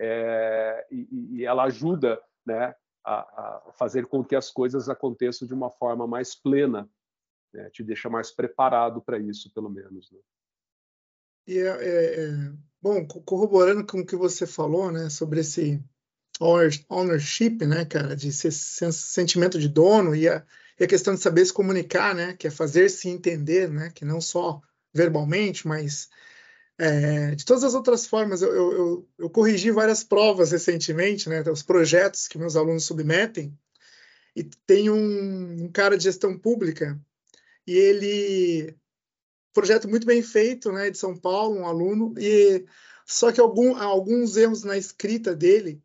é, 0.00 0.86
e, 0.90 1.38
e, 1.38 1.44
ela 1.44 1.64
ajuda, 1.64 2.20
né? 2.46 2.74
A, 3.02 3.20
a, 3.20 3.72
fazer 3.72 4.06
com 4.06 4.22
que 4.22 4.36
as 4.36 4.50
coisas 4.50 4.88
aconteçam 4.88 5.48
de 5.48 5.54
uma 5.54 5.70
forma 5.70 6.06
mais 6.06 6.34
plena 6.34 6.88
né? 7.52 7.68
te 7.70 7.82
deixa 7.82 8.08
mais 8.08 8.30
preparado 8.30 9.00
para 9.00 9.18
isso, 9.18 9.52
pelo 9.52 9.68
menos. 9.68 10.10
Né? 10.10 10.18
E 11.46 11.58
é, 11.58 11.68
é, 11.68 12.24
é, 12.24 12.52
bom, 12.80 13.06
corroborando 13.06 13.86
com 13.86 14.00
o 14.00 14.06
que 14.06 14.16
você 14.16 14.46
falou, 14.46 14.90
né, 14.90 15.10
sobre 15.10 15.40
esse 15.40 15.82
ownership, 16.88 17.66
né, 17.66 17.84
cara, 17.84 18.16
de 18.16 18.32
sentimento 18.32 19.58
de 19.58 19.68
dono 19.68 20.14
e 20.14 20.28
a, 20.28 20.44
e 20.80 20.84
a 20.84 20.88
questão 20.88 21.14
de 21.14 21.20
saber 21.20 21.44
se 21.44 21.52
comunicar, 21.52 22.14
né, 22.14 22.34
que 22.34 22.46
é 22.46 22.50
fazer 22.50 22.88
se 22.88 23.06
entender, 23.10 23.70
né, 23.70 23.92
que 23.94 24.02
não 24.02 24.18
só 24.18 24.62
verbalmente, 24.94 25.68
mas 25.68 26.08
é, 26.78 27.34
de 27.34 27.44
todas 27.44 27.62
as 27.62 27.74
outras 27.74 28.06
formas. 28.06 28.40
Eu, 28.40 28.48
eu, 28.54 28.72
eu, 28.72 29.08
eu, 29.18 29.30
corrigi 29.30 29.70
várias 29.70 30.02
provas 30.02 30.52
recentemente, 30.52 31.28
né, 31.28 31.42
os 31.42 31.62
projetos 31.62 32.26
que 32.26 32.38
meus 32.38 32.56
alunos 32.56 32.84
submetem, 32.84 33.54
e 34.34 34.42
tem 34.42 34.88
um, 34.88 35.64
um 35.64 35.70
cara 35.70 35.98
de 35.98 36.04
gestão 36.04 36.38
pública 36.38 36.98
e 37.66 37.76
ele 37.76 38.74
projeto 39.52 39.88
muito 39.88 40.06
bem 40.06 40.22
feito, 40.22 40.72
né, 40.72 40.90
de 40.90 40.96
São 40.96 41.14
Paulo, 41.14 41.58
um 41.58 41.66
aluno, 41.66 42.14
e 42.16 42.64
só 43.04 43.30
que 43.30 43.40
algum, 43.40 43.76
alguns 43.76 44.36
erros 44.36 44.62
na 44.62 44.78
escrita 44.78 45.34
dele, 45.34 45.82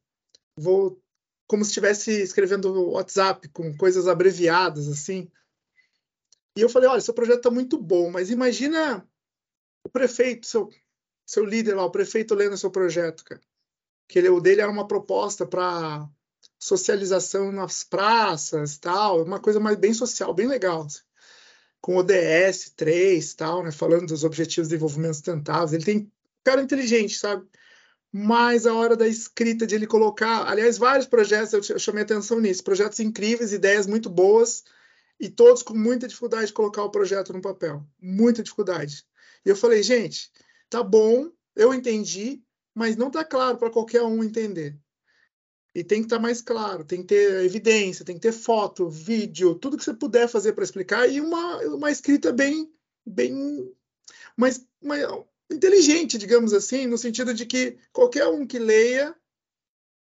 vou 0.55 1.01
como 1.47 1.63
se 1.63 1.71
estivesse 1.71 2.11
escrevendo 2.11 2.91
WhatsApp 2.91 3.47
com 3.49 3.75
coisas 3.77 4.07
abreviadas 4.07 4.87
assim. 4.87 5.29
E 6.57 6.61
eu 6.61 6.69
falei, 6.69 6.89
olha, 6.89 7.01
seu 7.01 7.13
projeto 7.13 7.37
está 7.37 7.51
muito 7.51 7.77
bom, 7.77 8.09
mas 8.09 8.29
imagina 8.29 9.07
o 9.83 9.89
prefeito, 9.89 10.47
seu 10.47 10.69
seu 11.27 11.43
líder 11.43 11.73
lá, 11.73 11.83
o 11.83 11.91
prefeito 11.91 12.35
lendo 12.35 12.55
seu 12.55 12.69
projeto, 12.69 13.23
cara. 13.23 13.41
Que 14.07 14.19
ele, 14.19 14.29
o 14.29 14.39
dele 14.39 14.61
era 14.61 14.71
uma 14.71 14.87
proposta 14.87 15.45
para 15.45 16.07
socialização 16.59 17.51
nas 17.51 17.83
praças, 17.83 18.77
tal, 18.77 19.23
uma 19.23 19.39
coisa 19.39 19.59
mais 19.59 19.75
bem 19.75 19.93
social, 19.93 20.33
bem 20.33 20.47
legal. 20.47 20.83
Assim 20.83 21.01
com 21.85 21.97
ODS 21.97 22.71
3 22.75 23.35
tal, 23.35 23.63
né, 23.63 23.71
falando 23.71 24.07
dos 24.07 24.23
objetivos 24.23 24.67
de 24.67 24.73
desenvolvimento 24.73 25.13
sustentável. 25.13 25.75
Ele 25.75 25.85
tem 25.85 26.11
cara 26.43 26.59
inteligente, 26.59 27.15
sabe? 27.15 27.47
Mas 28.17 28.65
a 28.65 28.73
hora 28.73 28.95
da 28.95 29.05
escrita 29.05 29.67
de 29.67 29.75
ele 29.75 29.85
colocar, 29.85 30.47
aliás, 30.47 30.77
vários 30.77 31.05
projetos 31.05 31.69
eu, 31.69 31.77
chamei 31.77 32.01
atenção 32.01 32.39
nisso, 32.39 32.63
projetos 32.63 33.01
incríveis, 33.01 33.51
ideias 33.51 33.85
muito 33.85 34.09
boas 34.09 34.63
e 35.19 35.27
todos 35.27 35.61
com 35.61 35.73
muita 35.73 36.07
dificuldade 36.07 36.47
de 36.47 36.53
colocar 36.53 36.81
o 36.85 36.89
projeto 36.89 37.33
no 37.33 37.41
papel, 37.41 37.85
muita 38.01 38.41
dificuldade. 38.41 39.03
E 39.45 39.49
eu 39.49 39.55
falei, 39.57 39.83
gente, 39.83 40.31
tá 40.69 40.81
bom, 40.81 41.29
eu 41.57 41.73
entendi, 41.73 42.41
mas 42.73 42.95
não 42.95 43.11
tá 43.11 43.25
claro 43.25 43.57
para 43.57 43.69
qualquer 43.69 44.03
um 44.03 44.23
entender. 44.23 44.79
E 45.75 45.83
tem 45.83 45.99
que 45.99 46.05
estar 46.05 46.15
tá 46.15 46.21
mais 46.21 46.41
claro, 46.41 46.85
tem 46.85 47.01
que 47.01 47.07
ter 47.07 47.43
evidência, 47.43 48.05
tem 48.05 48.15
que 48.15 48.21
ter 48.21 48.31
foto, 48.31 48.89
vídeo, 48.89 49.55
tudo 49.55 49.75
que 49.75 49.83
você 49.83 49.93
puder 49.93 50.29
fazer 50.29 50.53
para 50.53 50.63
explicar 50.63 51.05
e 51.05 51.19
uma, 51.19 51.57
uma 51.65 51.91
escrita 51.91 52.31
bem, 52.31 52.71
bem 53.05 53.75
mais, 54.37 54.65
mais 54.81 55.03
inteligente, 55.51 56.17
digamos 56.17 56.53
assim, 56.53 56.87
no 56.87 56.97
sentido 56.97 57.33
de 57.33 57.45
que 57.45 57.77
qualquer 57.91 58.27
um 58.27 58.45
que 58.45 58.59
leia 58.59 59.15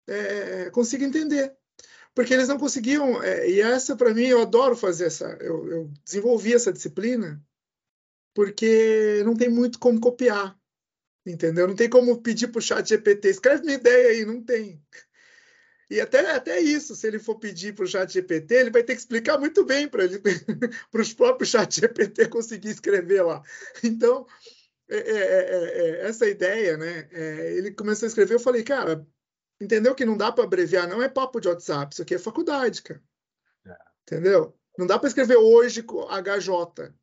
é, 0.07 0.69
consiga 0.71 1.05
entender. 1.05 1.55
Porque 2.15 2.33
eles 2.33 2.47
não 2.47 2.57
conseguiam, 2.57 3.21
é, 3.21 3.49
e 3.49 3.61
essa 3.61 3.95
para 3.95 4.13
mim 4.13 4.25
eu 4.25 4.41
adoro 4.41 4.75
fazer 4.75 5.05
essa, 5.05 5.37
eu, 5.39 5.71
eu 5.71 5.91
desenvolvi 6.03 6.53
essa 6.53 6.73
disciplina 6.73 7.41
porque 8.33 9.21
não 9.25 9.35
tem 9.35 9.49
muito 9.49 9.79
como 9.79 9.99
copiar, 9.99 10.57
entendeu? 11.25 11.67
Não 11.67 11.75
tem 11.75 11.89
como 11.89 12.21
pedir 12.21 12.47
para 12.47 12.59
o 12.59 12.61
chat 12.61 12.87
GPT, 12.87 13.29
escreve 13.29 13.63
minha 13.63 13.75
ideia 13.75 14.09
aí, 14.09 14.25
não 14.25 14.41
tem. 14.41 14.81
E 15.89 15.99
até, 15.99 16.31
até 16.31 16.59
isso, 16.59 16.95
se 16.95 17.07
ele 17.07 17.17
for 17.17 17.35
pedir 17.35 17.73
para 17.73 17.83
o 17.83 17.87
chat 17.87 18.11
GPT, 18.11 18.53
ele 18.53 18.69
vai 18.69 18.83
ter 18.83 18.93
que 18.93 19.01
explicar 19.01 19.39
muito 19.39 19.65
bem 19.65 19.87
para 19.87 20.03
os 21.01 21.13
próprios 21.13 21.49
chat 21.49 21.81
GPT 21.81 22.27
conseguir 22.29 22.69
escrever 22.69 23.23
lá. 23.23 23.41
Então, 23.83 24.27
é, 24.89 24.97
é, 24.97 25.17
é, 25.17 25.79
é 26.03 26.07
essa 26.07 26.27
ideia, 26.27 26.77
né? 26.77 27.07
É, 27.11 27.53
ele 27.57 27.71
começou 27.71 28.05
a 28.05 28.09
escrever, 28.09 28.33
eu 28.35 28.39
falei, 28.39 28.63
cara, 28.63 29.05
entendeu 29.61 29.93
que 29.93 30.05
não 30.05 30.17
dá 30.17 30.31
para 30.31 30.43
abreviar, 30.43 30.87
não 30.87 31.01
é 31.01 31.09
papo 31.09 31.39
de 31.39 31.47
WhatsApp, 31.47 31.93
isso 31.93 32.01
aqui 32.01 32.15
é 32.15 32.19
faculdade, 32.19 32.81
cara. 32.81 33.01
É. 33.65 33.75
Entendeu? 34.03 34.55
Não 34.77 34.87
dá 34.87 34.97
para 34.97 35.07
escrever 35.07 35.37
hoje 35.37 35.83
com 35.83 36.07
HJ. 36.07 36.93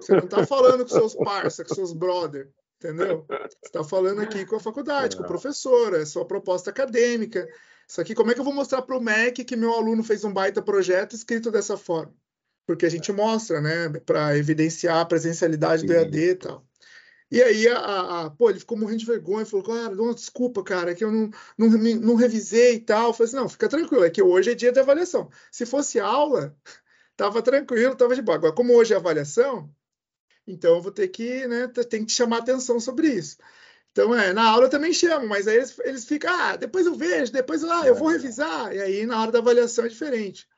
Você 0.00 0.12
não 0.12 0.24
está 0.24 0.46
falando 0.46 0.84
com 0.84 0.90
seus 0.90 1.14
parceiros, 1.14 1.70
com 1.70 1.74
seus 1.74 1.92
brother. 1.92 2.50
Entendeu? 2.82 3.26
Você 3.28 3.58
está 3.66 3.84
falando 3.84 4.20
aqui 4.20 4.46
com 4.46 4.56
a 4.56 4.60
faculdade, 4.60 5.16
com 5.16 5.22
o 5.22 5.26
professor, 5.26 5.94
é 5.94 6.04
sua 6.06 6.24
proposta 6.24 6.70
acadêmica. 6.70 7.46
Isso 7.86 8.00
aqui, 8.00 8.14
como 8.14 8.30
é 8.30 8.34
que 8.34 8.40
eu 8.40 8.44
vou 8.44 8.54
mostrar 8.54 8.82
para 8.82 8.96
o 8.96 9.00
MEC 9.00 9.44
que 9.44 9.56
meu 9.56 9.74
aluno 9.74 10.02
fez 10.02 10.24
um 10.24 10.32
baita 10.32 10.62
projeto 10.62 11.14
escrito 11.14 11.50
dessa 11.50 11.76
forma? 11.76 12.14
Porque 12.66 12.86
a 12.86 12.88
gente 12.88 13.12
mostra, 13.12 13.60
né, 13.60 13.88
para 14.06 14.36
evidenciar 14.38 14.98
a 14.98 15.04
presencialidade 15.04 15.82
Sim. 15.82 15.88
do 15.88 15.92
EAD 15.92 16.18
e 16.18 16.34
tal. 16.36 16.66
E 17.30 17.40
aí, 17.40 17.68
a, 17.68 18.24
a, 18.24 18.30
pô, 18.30 18.50
ele 18.50 18.58
ficou 18.58 18.76
morrendo 18.76 18.98
de 18.98 19.06
vergonha, 19.06 19.46
falou, 19.46 19.64
cara, 19.64 19.94
não, 19.94 20.12
desculpa, 20.12 20.64
cara, 20.64 20.94
que 20.96 21.04
eu 21.04 21.12
não, 21.12 21.30
não, 21.56 21.68
não 21.68 22.14
revisei 22.16 22.74
e 22.74 22.80
tal. 22.80 23.08
Eu 23.08 23.12
falei 23.12 23.28
assim, 23.28 23.36
não, 23.36 23.48
fica 23.48 23.68
tranquilo, 23.68 24.04
é 24.04 24.10
que 24.10 24.20
hoje 24.20 24.50
é 24.50 24.54
dia 24.54 24.72
de 24.72 24.80
avaliação. 24.80 25.30
Se 25.50 25.64
fosse 25.64 26.00
aula, 26.00 26.56
tava 27.16 27.40
tranquilo, 27.40 27.94
tava 27.94 28.16
de 28.16 28.22
boa. 28.22 28.36
Agora, 28.36 28.52
como 28.52 28.74
hoje 28.74 28.94
é 28.94 28.96
avaliação, 28.96 29.72
então 30.46 30.76
eu 30.76 30.82
vou 30.82 30.90
ter 30.90 31.06
que, 31.08 31.46
né, 31.46 31.68
tem 31.68 32.04
que 32.04 32.10
chamar 32.12 32.38
atenção 32.38 32.80
sobre 32.80 33.08
isso. 33.08 33.36
Então, 33.92 34.14
é, 34.14 34.32
na 34.32 34.44
aula 34.50 34.66
eu 34.66 34.70
também 34.70 34.92
chamo, 34.92 35.28
mas 35.28 35.46
aí 35.46 35.56
eles, 35.56 35.78
eles 35.84 36.04
ficam, 36.04 36.32
ah, 36.32 36.56
depois 36.56 36.86
eu 36.86 36.94
vejo, 36.94 37.32
depois 37.32 37.62
ah, 37.64 37.86
eu 37.86 37.94
vou 37.94 38.08
revisar, 38.08 38.74
e 38.74 38.80
aí 38.80 39.06
na 39.06 39.20
hora 39.20 39.32
da 39.32 39.38
avaliação 39.38 39.84
é 39.84 39.88
diferente. 39.88 40.48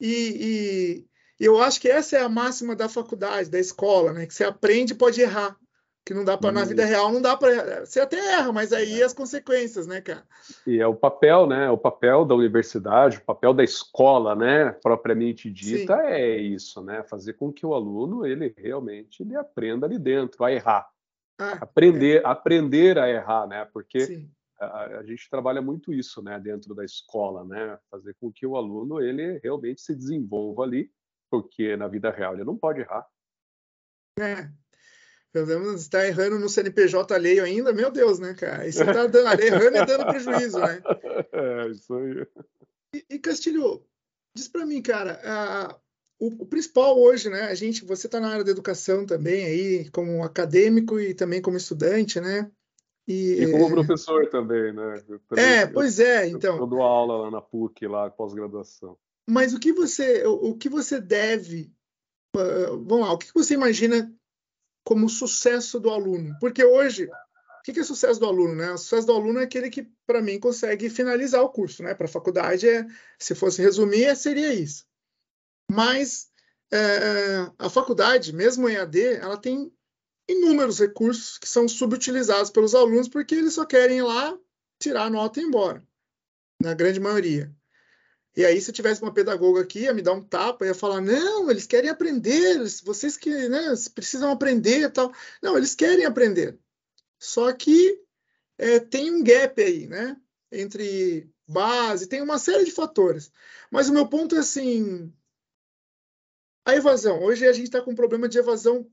E, 0.00 1.06
e 1.40 1.44
eu 1.44 1.60
acho 1.60 1.80
que 1.80 1.88
essa 1.88 2.16
é 2.16 2.20
a 2.22 2.28
máxima 2.28 2.74
da 2.76 2.88
faculdade, 2.88 3.50
da 3.50 3.58
escola, 3.58 4.12
né, 4.12 4.26
que 4.26 4.34
você 4.34 4.44
aprende 4.44 4.92
e 4.92 4.96
pode 4.96 5.20
errar 5.20 5.56
que 6.06 6.14
não 6.14 6.24
dá 6.24 6.38
para 6.38 6.52
na 6.52 6.64
vida 6.64 6.84
real 6.84 7.12
não 7.12 7.20
dá 7.20 7.36
para 7.36 7.84
você 7.84 7.98
até 7.98 8.16
erra 8.16 8.52
mas 8.52 8.72
aí 8.72 9.02
é. 9.02 9.04
as 9.04 9.12
consequências 9.12 9.88
né 9.88 10.00
cara 10.00 10.24
e 10.64 10.78
é 10.78 10.86
o 10.86 10.94
papel 10.94 11.48
né 11.48 11.68
o 11.68 11.76
papel 11.76 12.24
da 12.24 12.32
universidade 12.32 13.18
o 13.18 13.24
papel 13.24 13.52
da 13.52 13.64
escola 13.64 14.36
né 14.36 14.70
propriamente 14.70 15.50
dita 15.50 15.96
Sim. 15.96 16.06
é 16.06 16.36
isso 16.36 16.80
né 16.80 17.02
fazer 17.02 17.32
com 17.32 17.52
que 17.52 17.66
o 17.66 17.74
aluno 17.74 18.24
ele 18.24 18.54
realmente 18.56 19.24
ele 19.24 19.34
aprenda 19.34 19.84
ali 19.84 19.98
dentro 19.98 20.44
a 20.44 20.52
errar 20.52 20.88
ah, 21.40 21.58
aprender 21.60 22.22
é. 22.22 22.26
aprender 22.26 22.98
a 22.98 23.08
errar 23.10 23.48
né 23.48 23.64
porque 23.72 24.28
a, 24.60 24.84
a, 24.98 25.02
gente 25.02 25.28
trabalha 25.28 25.60
muito 25.60 25.92
isso 25.92 26.22
né 26.22 26.38
dentro 26.38 26.72
da 26.72 26.84
escola 26.84 27.44
né 27.44 27.76
fazer 27.90 28.14
com 28.20 28.30
que 28.30 28.46
o 28.46 28.56
aluno 28.56 29.00
ele 29.00 29.40
realmente 29.42 29.80
se 29.80 29.92
desenvolva 29.92 30.62
ali 30.62 30.88
porque 31.28 31.76
na 31.76 31.88
vida 31.88 32.12
real 32.12 32.34
ele 32.34 32.44
não 32.44 32.56
pode 32.56 32.80
errar 32.80 33.04
é, 34.20 34.48
Podemos 35.32 35.82
estar 35.82 36.06
errando 36.06 36.38
no 36.38 36.48
CNPJ 36.48 37.14
alheio 37.14 37.44
ainda, 37.44 37.72
meu 37.72 37.90
Deus, 37.90 38.18
né, 38.18 38.32
cara? 38.34 38.70
Você 38.70 38.82
está 38.82 39.06
dando, 39.06 39.42
errando 39.42 39.76
e 39.76 39.86
dando 39.86 40.06
prejuízo, 40.06 40.58
né? 40.58 40.82
É, 41.32 41.68
isso 41.68 41.94
aí. 41.94 42.26
E, 42.94 43.04
e 43.10 43.18
Castilho, 43.18 43.84
diz 44.34 44.48
para 44.48 44.64
mim, 44.64 44.80
cara, 44.80 45.20
a, 45.22 45.76
o, 46.18 46.28
o, 46.42 46.46
principal 46.46 46.98
hoje, 46.98 47.28
né? 47.28 47.42
A 47.42 47.54
gente, 47.54 47.84
você 47.84 48.06
está 48.06 48.18
na 48.20 48.30
área 48.30 48.44
da 48.44 48.50
educação 48.50 49.04
também 49.04 49.44
aí, 49.44 49.90
como 49.90 50.22
acadêmico 50.22 50.98
e 50.98 51.14
também 51.14 51.42
como 51.42 51.56
estudante, 51.56 52.20
né? 52.20 52.50
E, 53.06 53.42
e 53.42 53.52
como 53.52 53.66
é... 53.66 53.70
professor 53.70 54.28
também, 54.30 54.72
né? 54.72 55.02
Também, 55.28 55.44
é, 55.44 55.66
pois 55.66 56.00
é, 56.00 56.26
então. 56.28 56.56
Eu 56.56 56.66
dou 56.66 56.82
aula 56.82 57.24
lá 57.24 57.30
na 57.30 57.40
PUC, 57.40 57.86
lá, 57.86 58.10
pós-graduação. 58.10 58.98
Mas 59.28 59.52
o 59.52 59.60
que 59.60 59.72
você, 59.72 60.26
o, 60.26 60.50
o 60.50 60.56
que 60.56 60.68
você 60.68 61.00
deve, 61.00 61.72
uh, 62.34 62.82
vamos 62.84 63.06
lá, 63.06 63.12
o 63.12 63.18
que 63.18 63.32
você 63.34 63.54
imagina 63.54 64.12
como 64.86 65.08
sucesso 65.08 65.80
do 65.80 65.90
aluno. 65.90 66.36
Porque 66.38 66.64
hoje, 66.64 67.06
o 67.06 67.62
que 67.64 67.80
é 67.80 67.82
sucesso 67.82 68.20
do 68.20 68.26
aluno? 68.26 68.54
Né? 68.54 68.70
O 68.70 68.78
sucesso 68.78 69.04
do 69.04 69.12
aluno 69.12 69.40
é 69.40 69.42
aquele 69.42 69.68
que, 69.68 69.82
para 70.06 70.22
mim, 70.22 70.38
consegue 70.38 70.88
finalizar 70.88 71.42
o 71.42 71.48
curso. 71.48 71.82
Né? 71.82 71.92
Para 71.92 72.06
a 72.06 72.08
faculdade, 72.08 72.68
é, 72.68 72.86
se 73.18 73.34
fosse 73.34 73.60
resumir, 73.60 74.14
seria 74.14 74.54
isso. 74.54 74.86
Mas 75.68 76.30
é, 76.72 77.50
a 77.58 77.68
faculdade, 77.68 78.32
mesmo 78.32 78.68
em 78.68 78.76
AD, 78.76 79.16
ela 79.16 79.36
tem 79.36 79.72
inúmeros 80.28 80.78
recursos 80.78 81.36
que 81.36 81.48
são 81.48 81.66
subutilizados 81.66 82.50
pelos 82.52 82.72
alunos 82.72 83.08
porque 83.08 83.34
eles 83.34 83.54
só 83.54 83.64
querem 83.64 83.98
ir 83.98 84.02
lá, 84.02 84.38
tirar 84.80 85.06
a 85.06 85.10
nota 85.10 85.40
e 85.40 85.42
ir 85.42 85.46
embora, 85.46 85.84
na 86.62 86.74
grande 86.74 87.00
maioria. 87.00 87.52
E 88.36 88.44
aí, 88.44 88.60
se 88.60 88.70
tivesse 88.70 89.00
uma 89.00 89.14
pedagoga 89.14 89.62
aqui, 89.62 89.80
ia 89.80 89.94
me 89.94 90.02
dar 90.02 90.12
um 90.12 90.22
tapa, 90.22 90.66
ia 90.66 90.74
falar: 90.74 91.00
não, 91.00 91.50
eles 91.50 91.66
querem 91.66 91.88
aprender, 91.88 92.58
vocês 92.84 93.16
que 93.16 93.30
né, 93.48 93.72
precisam 93.94 94.30
aprender 94.30 94.92
tal. 94.92 95.10
Não, 95.42 95.56
eles 95.56 95.74
querem 95.74 96.04
aprender. 96.04 96.58
Só 97.18 97.50
que 97.54 97.98
é, 98.58 98.78
tem 98.78 99.10
um 99.10 99.24
gap 99.24 99.60
aí, 99.62 99.86
né? 99.86 100.20
Entre 100.52 101.30
base, 101.48 102.06
tem 102.08 102.20
uma 102.20 102.38
série 102.38 102.64
de 102.64 102.72
fatores. 102.72 103.32
Mas 103.70 103.88
o 103.88 103.92
meu 103.94 104.06
ponto 104.06 104.36
é 104.36 104.40
assim: 104.40 105.10
a 106.66 106.76
evasão. 106.76 107.22
Hoje 107.22 107.46
a 107.46 107.52
gente 107.54 107.66
está 107.66 107.80
com 107.80 107.92
um 107.92 107.96
problema 107.96 108.28
de 108.28 108.38
evasão 108.38 108.86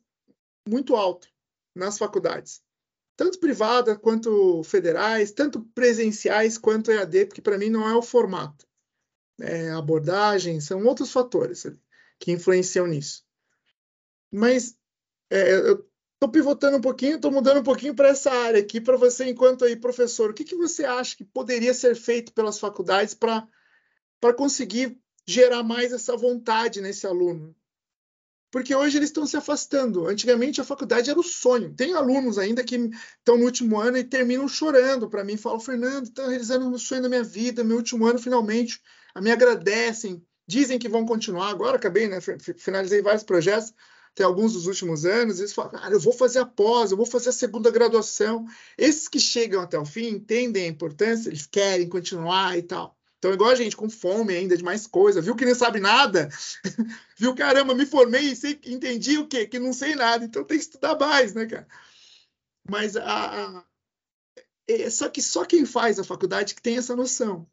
muito 0.66 0.96
alto 0.96 1.28
nas 1.76 1.98
faculdades. 1.98 2.62
Tanto 3.18 3.40
privada 3.40 3.98
quanto 3.98 4.64
federais, 4.64 5.32
tanto 5.32 5.62
presenciais 5.76 6.58
quanto 6.58 6.92
EAD, 6.92 7.26
porque 7.26 7.42
para 7.42 7.58
mim 7.58 7.70
não 7.70 7.88
é 7.88 7.94
o 7.94 8.02
formato 8.02 8.66
é, 9.44 9.72
abordagem, 9.72 10.62
são 10.62 10.86
outros 10.86 11.12
fatores 11.12 11.66
que 12.18 12.32
influenciam 12.32 12.88
nisso. 12.88 13.26
Mas 14.32 14.78
é, 15.30 15.54
eu 15.54 15.86
estou 16.14 16.30
pivotando 16.32 16.78
um 16.78 16.82
pouquinho, 16.82 17.18
estou 17.18 17.32
mudando 17.32 17.60
um 17.60 17.64
pouquinho 17.64 17.94
para 17.94 18.08
essa 18.08 18.32
área 18.32 18.62
aqui, 18.62 18.80
para 18.80 18.96
você, 18.96 19.30
enquanto 19.30 19.66
aí 19.66 19.76
professor, 19.76 20.32
o 20.32 20.34
que, 20.34 20.46
que 20.46 20.56
você 20.56 20.86
acha 20.86 21.18
que 21.18 21.26
poderia 21.26 21.74
ser 21.74 21.94
feito 21.96 22.32
pelas 22.32 22.58
faculdades 22.58 23.14
para 23.14 23.46
conseguir 24.38 24.98
gerar 25.28 25.62
mais 25.62 25.92
essa 25.92 26.16
vontade 26.16 26.80
nesse 26.80 27.06
aluno? 27.06 27.54
Porque 28.50 28.74
hoje 28.74 28.98
eles 28.98 29.10
estão 29.10 29.26
se 29.26 29.36
afastando. 29.36 30.08
Antigamente 30.08 30.62
a 30.62 30.64
faculdade 30.64 31.10
era 31.10 31.20
o 31.20 31.24
sonho. 31.24 31.74
Tem 31.74 31.96
alunos 31.96 32.38
ainda 32.38 32.64
que 32.64 32.76
estão 33.18 33.36
no 33.36 33.46
último 33.46 33.82
ano 33.82 33.98
e 33.98 34.04
terminam 34.04 34.48
chorando 34.48 35.10
para 35.10 35.24
mim, 35.24 35.36
falam, 35.36 35.60
Fernando, 35.60 36.06
está 36.06 36.28
realizando 36.28 36.68
um 36.68 36.78
sonho 36.78 37.02
da 37.02 37.10
minha 37.10 37.24
vida, 37.24 37.64
meu 37.64 37.78
último 37.78 38.06
ano 38.06 38.20
finalmente 38.20 38.80
me 39.22 39.32
agradecem, 39.32 40.26
dizem 40.48 40.80
que 40.80 40.90
vão 40.90 41.06
continuar. 41.06 41.50
Agora 41.50 41.78
acabei, 41.78 42.08
né? 42.08 42.20
Finalizei 42.58 43.02
vários 43.02 43.24
projetos, 43.24 43.74
tem 44.16 44.26
alguns 44.26 44.54
dos 44.54 44.68
últimos 44.68 45.06
anos, 45.06 45.40
eles 45.40 45.54
falam, 45.54 45.72
cara, 45.72 45.94
eu 45.94 46.00
vou 46.00 46.14
fazer 46.14 46.40
a 46.40 46.46
pós, 46.46 46.92
eu 46.92 46.98
vou 46.98 47.06
fazer 47.06 47.30
a 47.30 47.34
segunda 47.34 47.72
graduação. 47.72 48.46
Esses 48.78 49.08
que 49.08 49.20
chegam 49.20 49.62
até 49.62 49.78
o 49.78 49.86
fim 49.86 50.08
entendem 50.08 50.66
a 50.66 50.70
importância, 50.70 51.30
eles 51.30 51.48
querem 51.48 51.90
continuar 51.90 52.58
e 52.58 52.62
tal. 52.62 52.98
Então, 53.18 53.34
igual 53.34 53.52
a 53.52 53.56
gente, 53.56 53.76
com 53.76 53.90
fome 53.90 54.36
ainda 54.36 54.58
de 54.58 54.64
mais 54.64 54.86
coisa, 54.86 55.22
viu 55.22 55.36
que 55.36 55.46
nem 55.46 55.56
sabe 55.56 55.80
nada, 55.80 56.28
viu, 57.18 57.34
caramba, 57.34 57.74
me 57.74 57.86
formei 57.86 58.32
e 58.32 58.36
sei, 58.36 58.60
entendi 58.66 59.18
o 59.18 59.28
quê? 59.28 59.48
Que 59.48 59.60
não 59.60 59.72
sei 59.72 59.96
nada, 59.96 60.26
então 60.26 60.44
tem 60.44 60.58
que 60.58 60.64
estudar 60.66 61.00
mais, 61.00 61.34
né, 61.34 61.46
cara? 61.46 61.68
Mas 62.70 62.98
a, 62.98 63.04
a 63.06 63.66
é, 64.68 64.90
só 64.90 65.10
que 65.10 65.22
só 65.22 65.46
quem 65.46 65.66
faz 65.66 66.00
a 66.00 66.04
faculdade 66.04 66.54
que 66.54 66.62
tem 66.62 66.78
essa 66.78 66.96
noção. 66.96 67.48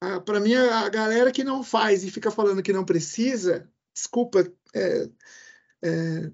Ah, 0.00 0.20
para 0.20 0.38
mim, 0.38 0.54
a 0.54 0.88
galera 0.88 1.32
que 1.32 1.42
não 1.42 1.64
faz 1.64 2.04
e 2.04 2.10
fica 2.10 2.30
falando 2.30 2.62
que 2.62 2.72
não 2.72 2.84
precisa, 2.84 3.68
desculpa, 3.92 4.50
é, 4.74 5.08
é, 5.82 6.30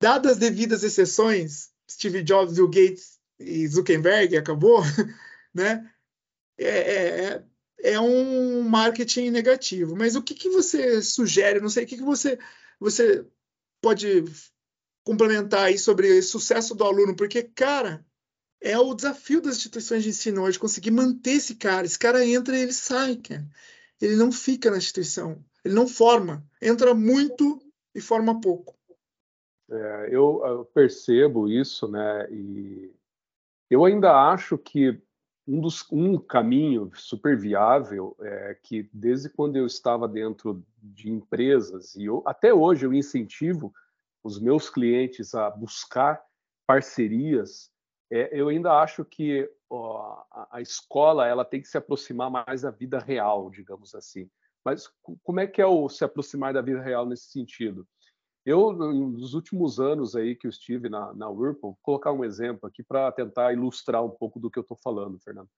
dadas 0.00 0.32
as 0.32 0.38
devidas 0.38 0.84
exceções, 0.84 1.70
Steve 1.90 2.22
Jobs, 2.22 2.54
Bill 2.54 2.68
Gates 2.68 3.18
e 3.38 3.66
Zuckerberg, 3.66 4.36
acabou, 4.36 4.82
né? 5.52 5.90
É, 6.56 6.68
é, 6.68 7.24
é, 7.24 7.92
é, 7.94 8.00
um 8.00 8.62
marketing 8.62 9.30
negativo. 9.30 9.96
Mas 9.96 10.14
o 10.14 10.22
que, 10.22 10.34
que 10.34 10.50
você 10.50 11.02
sugere? 11.02 11.60
Não 11.60 11.68
sei, 11.68 11.84
o 11.84 11.86
que, 11.86 11.96
que 11.96 12.02
você, 12.02 12.38
você 12.78 13.26
pode 13.80 14.24
complementar 15.02 15.64
aí 15.64 15.78
sobre 15.78 16.18
o 16.18 16.22
sucesso 16.22 16.74
do 16.74 16.84
aluno? 16.84 17.16
Porque, 17.16 17.42
cara, 17.42 18.04
é 18.60 18.78
o 18.78 18.94
desafio 18.94 19.40
das 19.40 19.56
instituições 19.56 20.02
de 20.02 20.10
ensino 20.10 20.42
hoje, 20.42 20.58
conseguir 20.58 20.90
manter 20.90 21.32
esse 21.32 21.54
cara. 21.54 21.86
Esse 21.86 21.98
cara 21.98 22.24
entra 22.24 22.56
e 22.56 22.62
ele 22.62 22.72
sai, 22.72 23.16
cara. 23.16 23.46
Ele 24.00 24.16
não 24.16 24.30
fica 24.30 24.70
na 24.70 24.78
instituição, 24.78 25.42
ele 25.64 25.74
não 25.74 25.86
forma. 25.86 26.44
Entra 26.60 26.94
muito 26.94 27.60
e 27.94 28.00
forma 28.00 28.40
pouco. 28.40 28.74
É, 29.70 30.08
eu, 30.10 30.42
eu, 30.44 30.64
percebo 30.64 31.48
isso, 31.48 31.86
né? 31.86 32.26
E 32.30 32.92
eu 33.68 33.84
ainda 33.84 34.30
acho 34.30 34.58
que 34.58 35.00
um, 35.46 35.60
dos, 35.60 35.86
um 35.92 36.18
caminho 36.18 36.90
super 36.94 37.38
viável 37.38 38.16
é 38.20 38.58
que 38.60 38.88
desde 38.92 39.28
quando 39.28 39.56
eu 39.56 39.66
estava 39.66 40.08
dentro 40.08 40.64
de 40.82 41.10
empresas 41.10 41.94
e 41.94 42.04
eu, 42.06 42.22
até 42.26 42.52
hoje 42.52 42.84
eu 42.84 42.92
incentivo 42.92 43.72
os 44.24 44.40
meus 44.40 44.68
clientes 44.68 45.34
a 45.34 45.48
buscar 45.50 46.20
parcerias 46.66 47.69
é, 48.10 48.28
eu 48.32 48.48
ainda 48.48 48.72
acho 48.80 49.04
que 49.04 49.48
ó, 49.68 50.24
a, 50.30 50.56
a, 50.56 50.60
escola 50.60 51.26
ela 51.26 51.44
tem 51.44 51.60
que 51.60 51.68
se 51.68 51.78
aproximar 51.78 52.30
mais 52.30 52.62
da 52.62 52.70
vida 52.70 52.98
real, 52.98 53.50
digamos 53.50 53.94
assim. 53.94 54.28
Mas 54.64 54.90
como 55.22 55.40
é 55.40 55.46
que 55.46 55.62
é 55.62 55.66
o 55.66 55.88
se 55.88 56.04
aproximar 56.04 56.52
da 56.52 56.60
vida 56.60 56.82
real 56.82 57.06
nesse 57.06 57.30
sentido? 57.30 57.86
Eu, 58.44 58.72
nos 58.72 59.34
últimos 59.34 59.78
anos 59.78 60.16
aí 60.16 60.34
que 60.34 60.46
eu 60.46 60.50
estive 60.50 60.88
na, 60.88 61.12
na 61.14 61.28
Whirlpool, 61.28 61.72
vou 61.72 61.78
colocar 61.82 62.12
um 62.12 62.24
exemplo 62.24 62.66
aqui 62.66 62.82
para 62.82 63.12
tentar 63.12 63.52
ilustrar 63.52 64.04
um 64.04 64.10
pouco 64.10 64.40
do 64.40 64.50
que 64.50 64.58
eu 64.58 64.62
estou 64.62 64.76
falando, 64.82 65.18
Fernando. 65.20 65.48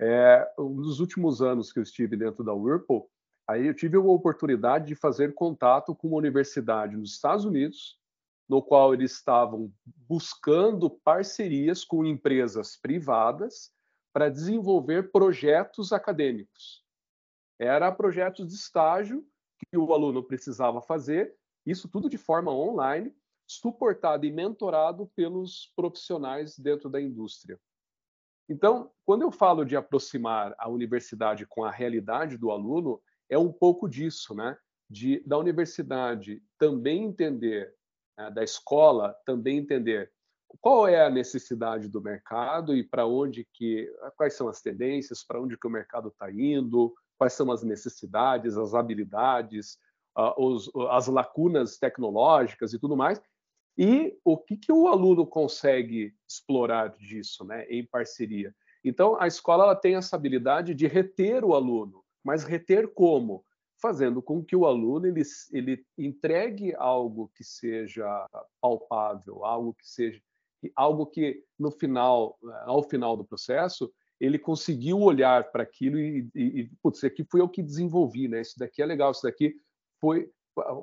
É, 0.00 0.46
nos 0.58 1.00
últimos 1.00 1.40
anos 1.40 1.72
que 1.72 1.78
eu 1.78 1.82
estive 1.82 2.16
dentro 2.16 2.42
da 2.42 2.52
Whirlpool, 2.52 3.08
aí 3.46 3.66
eu 3.66 3.74
tive 3.74 3.96
a 3.96 4.00
oportunidade 4.00 4.86
de 4.86 4.94
fazer 4.94 5.34
contato 5.34 5.94
com 5.94 6.08
uma 6.08 6.16
universidade 6.16 6.96
nos 6.96 7.12
Estados 7.12 7.44
Unidos 7.44 7.98
no 8.48 8.62
qual 8.62 8.92
eles 8.92 9.12
estavam 9.12 9.72
buscando 10.08 10.90
parcerias 10.90 11.84
com 11.84 12.04
empresas 12.04 12.76
privadas 12.76 13.72
para 14.12 14.28
desenvolver 14.28 15.10
projetos 15.10 15.92
acadêmicos. 15.92 16.84
Era 17.58 17.90
projetos 17.90 18.48
de 18.48 18.54
estágio 18.54 19.26
que 19.58 19.76
o 19.76 19.92
aluno 19.92 20.22
precisava 20.22 20.80
fazer, 20.82 21.34
isso 21.64 21.88
tudo 21.88 22.08
de 22.08 22.18
forma 22.18 22.52
online, 22.52 23.14
suportado 23.46 24.26
e 24.26 24.32
mentorado 24.32 25.06
pelos 25.14 25.72
profissionais 25.74 26.58
dentro 26.58 26.88
da 26.88 27.00
indústria. 27.00 27.58
Então, 28.48 28.90
quando 29.06 29.22
eu 29.22 29.32
falo 29.32 29.64
de 29.64 29.76
aproximar 29.76 30.54
a 30.58 30.68
universidade 30.68 31.46
com 31.46 31.64
a 31.64 31.70
realidade 31.70 32.36
do 32.36 32.50
aluno, 32.50 33.00
é 33.28 33.38
um 33.38 33.52
pouco 33.52 33.88
disso, 33.88 34.34
né? 34.34 34.56
De, 34.88 35.20
da 35.26 35.38
universidade 35.38 36.42
também 36.58 37.04
entender? 37.04 37.74
Da 38.32 38.42
escola 38.42 39.14
também 39.24 39.58
entender 39.58 40.10
qual 40.60 40.86
é 40.86 41.04
a 41.04 41.10
necessidade 41.10 41.88
do 41.88 42.00
mercado 42.00 42.76
e 42.76 42.82
para 42.82 43.06
onde 43.06 43.46
que, 43.52 43.90
quais 44.16 44.34
são 44.34 44.48
as 44.48 44.60
tendências, 44.60 45.24
para 45.24 45.40
onde 45.40 45.58
que 45.58 45.66
o 45.66 45.70
mercado 45.70 46.08
está 46.08 46.30
indo, 46.30 46.94
quais 47.18 47.32
são 47.32 47.50
as 47.50 47.62
necessidades, 47.62 48.56
as 48.56 48.74
habilidades, 48.74 49.78
os, 50.36 50.70
as 50.90 51.06
lacunas 51.08 51.76
tecnológicas 51.78 52.72
e 52.72 52.78
tudo 52.78 52.96
mais, 52.96 53.20
e 53.76 54.16
o 54.24 54.38
que, 54.38 54.56
que 54.56 54.72
o 54.72 54.86
aluno 54.86 55.26
consegue 55.26 56.14
explorar 56.28 56.90
disso, 56.90 57.44
né, 57.44 57.64
em 57.64 57.84
parceria. 57.84 58.54
Então, 58.84 59.20
a 59.20 59.26
escola 59.26 59.64
ela 59.64 59.74
tem 59.74 59.96
essa 59.96 60.14
habilidade 60.14 60.74
de 60.74 60.86
reter 60.86 61.44
o 61.44 61.54
aluno, 61.54 62.04
mas 62.22 62.44
reter 62.44 62.88
como? 62.88 63.44
Fazendo 63.84 64.22
com 64.22 64.42
que 64.42 64.56
o 64.56 64.64
aluno 64.64 65.06
ele, 65.06 65.20
ele 65.52 65.84
entregue 65.98 66.74
algo 66.74 67.30
que 67.36 67.44
seja 67.44 68.26
palpável, 68.58 69.44
algo 69.44 69.74
que 69.74 69.86
seja 69.86 70.18
algo 70.74 71.04
que 71.04 71.44
no 71.58 71.70
final, 71.70 72.38
ao 72.64 72.82
final 72.82 73.14
do 73.14 73.26
processo, 73.26 73.92
ele 74.18 74.38
conseguiu 74.38 75.00
olhar 75.00 75.50
para 75.52 75.64
aquilo 75.64 75.98
e, 75.98 76.26
e, 76.34 76.60
e 76.60 76.70
putz, 76.82 77.04
aqui 77.04 77.26
foi 77.30 77.42
eu 77.42 77.48
que 77.48 77.62
desenvolvi, 77.62 78.26
né? 78.26 78.40
Isso 78.40 78.58
daqui 78.58 78.80
é 78.80 78.86
legal, 78.86 79.10
isso 79.10 79.22
daqui 79.22 79.54
foi 80.00 80.30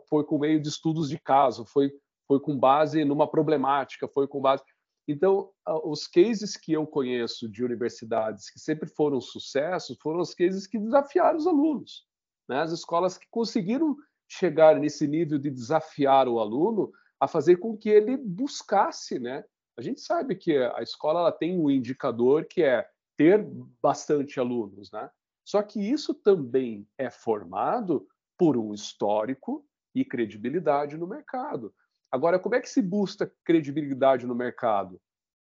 foi 0.08 0.24
com 0.24 0.38
meio 0.38 0.62
de 0.62 0.68
estudos 0.68 1.10
de 1.10 1.18
caso, 1.18 1.66
foi 1.66 1.92
foi 2.28 2.40
com 2.40 2.56
base 2.56 3.04
numa 3.04 3.28
problemática, 3.28 4.08
foi 4.08 4.28
com 4.28 4.40
base. 4.40 4.62
Então, 5.08 5.50
os 5.86 6.06
cases 6.06 6.56
que 6.56 6.72
eu 6.72 6.86
conheço 6.86 7.50
de 7.50 7.64
universidades 7.64 8.52
que 8.52 8.60
sempre 8.60 8.88
foram 8.88 9.20
sucessos 9.20 9.98
foram 10.00 10.20
os 10.20 10.36
cases 10.36 10.68
que 10.68 10.78
desafiaram 10.78 11.40
os 11.40 11.48
alunos. 11.48 12.06
Né? 12.52 12.60
As 12.60 12.74
escolas 12.74 13.18
que 13.18 13.26
conseguiram 13.32 13.96
chegar 14.28 14.78
nesse 14.78 15.08
nível 15.08 15.40
de 15.40 15.50
desafiar 15.50 16.28
o 16.28 16.38
aluno 16.38 16.92
a 17.18 17.26
fazer 17.26 17.56
com 17.56 17.78
que 17.78 17.88
ele 17.88 18.18
buscasse. 18.18 19.18
Né? 19.18 19.46
A 19.80 19.82
gente 19.82 20.02
sabe 20.02 20.36
que 20.36 20.58
a 20.58 20.82
escola 20.82 21.22
ela 21.22 21.32
tem 21.32 21.58
um 21.58 21.72
indicador 21.72 22.44
que 22.44 22.62
é 22.62 22.86
ter 23.16 23.42
bastante 23.82 24.38
alunos. 24.38 24.92
Né? 24.92 25.10
Só 25.46 25.64
que 25.64 25.80
isso 25.80 26.14
também 26.14 26.86
é 26.98 27.10
formado 27.10 28.06
por 28.38 28.58
um 28.58 28.74
histórico 28.74 29.66
e 29.96 30.04
credibilidade 30.04 30.98
no 30.98 31.08
mercado. 31.08 31.74
Agora, 32.12 32.38
como 32.38 32.56
é 32.56 32.60
que 32.60 32.70
se 32.70 32.82
busca 32.82 33.34
credibilidade 33.46 34.28
no 34.28 34.36
mercado? 34.36 35.00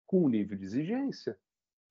Com 0.07 0.23
um 0.23 0.29
nível 0.29 0.57
de 0.57 0.65
exigência. 0.65 1.37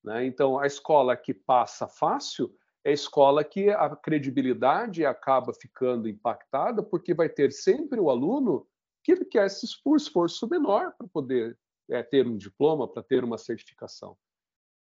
Né? 0.03 0.27
Então, 0.27 0.59
a 0.59 0.67
escola 0.67 1.17
que 1.17 1.33
passa 1.33 1.87
fácil 1.87 2.53
é 2.87 2.93
escola 2.93 3.43
que 3.43 3.69
a 3.69 3.97
credibilidade 3.97 5.05
acaba 5.05 5.53
ficando 5.53 6.09
impactada, 6.09 6.85
porque 6.85 7.13
vai 7.13 7.29
ter 7.29 7.51
sempre 7.51 7.99
o 7.99 8.09
aluno 8.09 8.65
que 9.03 9.25
quer 9.25 9.51
se 9.51 9.67
expor 9.67 9.97
esforço 9.97 10.49
menor 10.49 10.95
para 10.97 11.09
poder 11.09 11.59
é, 11.91 12.01
ter 12.05 12.29
um 12.29 12.37
diploma, 12.37 12.87
para 12.87 13.03
ter 13.03 13.25
uma 13.25 13.39
certificação. 13.39 14.17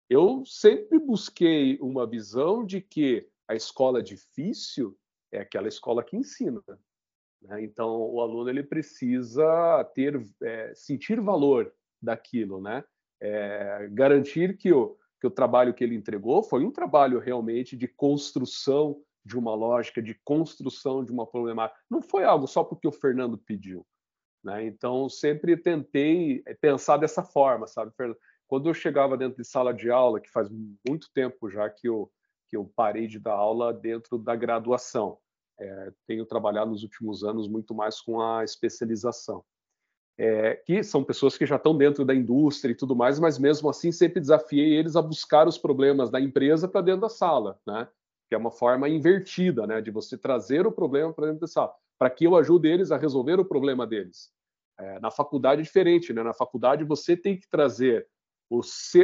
Eu 0.07 0.45
sempre 0.45 0.99
busquei 0.99 1.79
uma 1.81 2.05
visão 2.05 2.63
de 2.63 2.79
que 2.79 3.27
a 3.47 3.55
escola 3.55 4.03
difícil 4.03 4.95
é 5.31 5.39
aquela 5.39 5.67
escola 5.67 6.03
que 6.03 6.15
ensina. 6.15 6.61
Né? 7.41 7.63
Então, 7.63 7.99
o 8.03 8.21
aluno 8.21 8.51
ele 8.51 8.61
precisa 8.61 9.83
ter, 9.95 10.23
é, 10.43 10.71
sentir 10.75 11.19
valor 11.19 11.73
daquilo, 11.99 12.61
né? 12.61 12.83
É, 13.19 13.89
garantir 13.91 14.57
que 14.57 14.71
o, 14.71 14.95
que 15.26 15.28
o 15.28 15.32
trabalho 15.32 15.73
que 15.73 15.84
ele 15.84 15.95
entregou 15.95 16.43
foi 16.43 16.63
um 16.63 16.71
trabalho 16.71 17.17
realmente 17.17 17.76
de 17.76 17.88
construção 17.88 19.01
de 19.26 19.36
uma 19.36 19.55
lógica, 19.55 19.99
de 19.99 20.13
construção 20.23 21.03
de 21.03 21.11
uma 21.11 21.26
problemática. 21.26 21.80
Não 21.89 21.99
foi 21.99 22.23
algo 22.23 22.45
só 22.45 22.63
porque 22.63 22.88
o 22.88 22.91
Fernando 22.91 23.36
pediu. 23.36 23.84
Né? 24.43 24.67
Então, 24.67 25.09
sempre 25.09 25.57
tentei 25.57 26.43
é, 26.45 26.53
pensar 26.53 26.97
dessa 26.97 27.23
forma, 27.23 27.65
sabe, 27.65 27.91
Fernando? 27.97 28.19
Quando 28.47 28.69
eu 28.69 28.73
chegava 28.76 29.17
dentro 29.17 29.41
de 29.41 29.47
sala 29.47 29.73
de 29.73 29.89
aula, 29.89 30.21
que 30.21 30.30
faz 30.30 30.47
muito 30.88 31.09
tempo 31.11 31.49
já 31.49 31.67
que 31.67 31.89
eu, 31.89 32.11
que 32.47 32.55
eu 32.55 32.71
parei 32.76 33.07
de 33.07 33.17
dar 33.17 33.34
aula 33.34 33.73
dentro 33.73 34.19
da 34.19 34.36
graduação, 34.36 35.17
é, 35.59 35.91
tenho 36.05 36.23
trabalhado 36.23 36.69
nos 36.69 36.84
últimos 36.84 37.23
anos 37.23 37.47
muito 37.47 37.73
mais 37.73 37.99
com 37.99 38.21
a 38.21 38.43
especialização. 38.43 39.43
É, 40.18 40.55
que 40.55 40.82
são 40.82 41.03
pessoas 41.03 41.38
que 41.38 41.45
já 41.45 41.57
estão 41.57 41.78
dentro 41.78 42.05
da 42.05 42.16
indústria 42.16 42.72
e 42.72 42.76
tudo 42.76 42.95
mais, 42.95 43.20
mas 43.20 43.38
mesmo 43.38 43.70
assim 43.70 43.91
sempre 43.91 44.22
desafiei 44.22 44.74
eles 44.74 44.95
a 44.95 45.01
buscar 45.01 45.45
os 45.45 45.57
problemas 45.57 46.09
da 46.09 46.22
empresa 46.22 46.70
para 46.70 46.80
dentro 46.80 47.01
da 47.01 47.09
sala, 47.09 47.59
né? 47.68 47.88
Que 48.30 48.36
é 48.36 48.38
uma 48.38 48.51
forma 48.51 48.88
invertida, 48.88 49.68
né? 49.68 49.82
De 49.82 49.91
você 49.91 50.18
trazer 50.18 50.66
o 50.66 50.72
problema 50.72 51.11
para 51.11 51.26
dentro 51.28 51.41
da 51.41 51.47
sala, 51.47 51.74
para 51.99 52.09
que 52.09 52.26
eu 52.26 52.36
ajude 52.38 52.70
eles 52.70 52.91
a 52.91 52.97
resolver 52.97 53.39
o 53.39 53.45
problema 53.45 53.86
deles. 53.86 54.32
É, 54.80 54.99
na 54.99 55.11
faculdade 55.11 55.61
é 55.61 55.63
diferente, 55.63 56.13
né? 56.13 56.24
Na 56.24 56.34
faculdade 56.34 56.86
você 56.86 57.18
tem 57.18 57.38
que 57.38 57.49
trazer 57.49 58.07
o, 58.49 58.61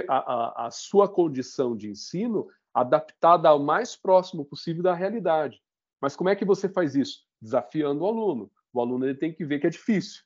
a, 0.08 0.16
a, 0.18 0.68
a 0.68 0.72
sua 0.72 1.10
condição 1.10 1.76
de 1.76 1.90
ensino 1.90 2.48
adaptada 2.74 3.50
ao 3.50 3.60
mais 3.60 3.96
próximo 3.96 4.46
possível 4.46 4.84
da 4.84 4.94
realidade. 4.94 5.62
Mas 6.02 6.16
como 6.16 6.30
é 6.30 6.36
que 6.36 6.46
você 6.46 6.70
faz 6.70 6.96
isso? 6.96 7.26
Desafiando 7.42 8.04
o 8.04 8.08
aluno. 8.08 8.52
O 8.74 8.80
aluno 8.80 9.06
ele 9.06 9.16
tem 9.16 9.34
que 9.34 9.46
ver 9.46 9.60
que 9.60 9.68
é 9.68 9.70
difícil, 9.70 10.24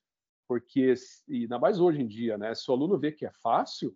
porque 0.47 0.93
e 1.27 1.41
ainda 1.43 1.59
mais 1.59 1.79
hoje 1.79 2.01
em 2.01 2.07
dia, 2.07 2.37
né? 2.37 2.53
Se 2.53 2.69
o 2.69 2.73
aluno 2.73 2.97
vê 2.97 3.11
que 3.11 3.25
é 3.25 3.31
fácil, 3.31 3.95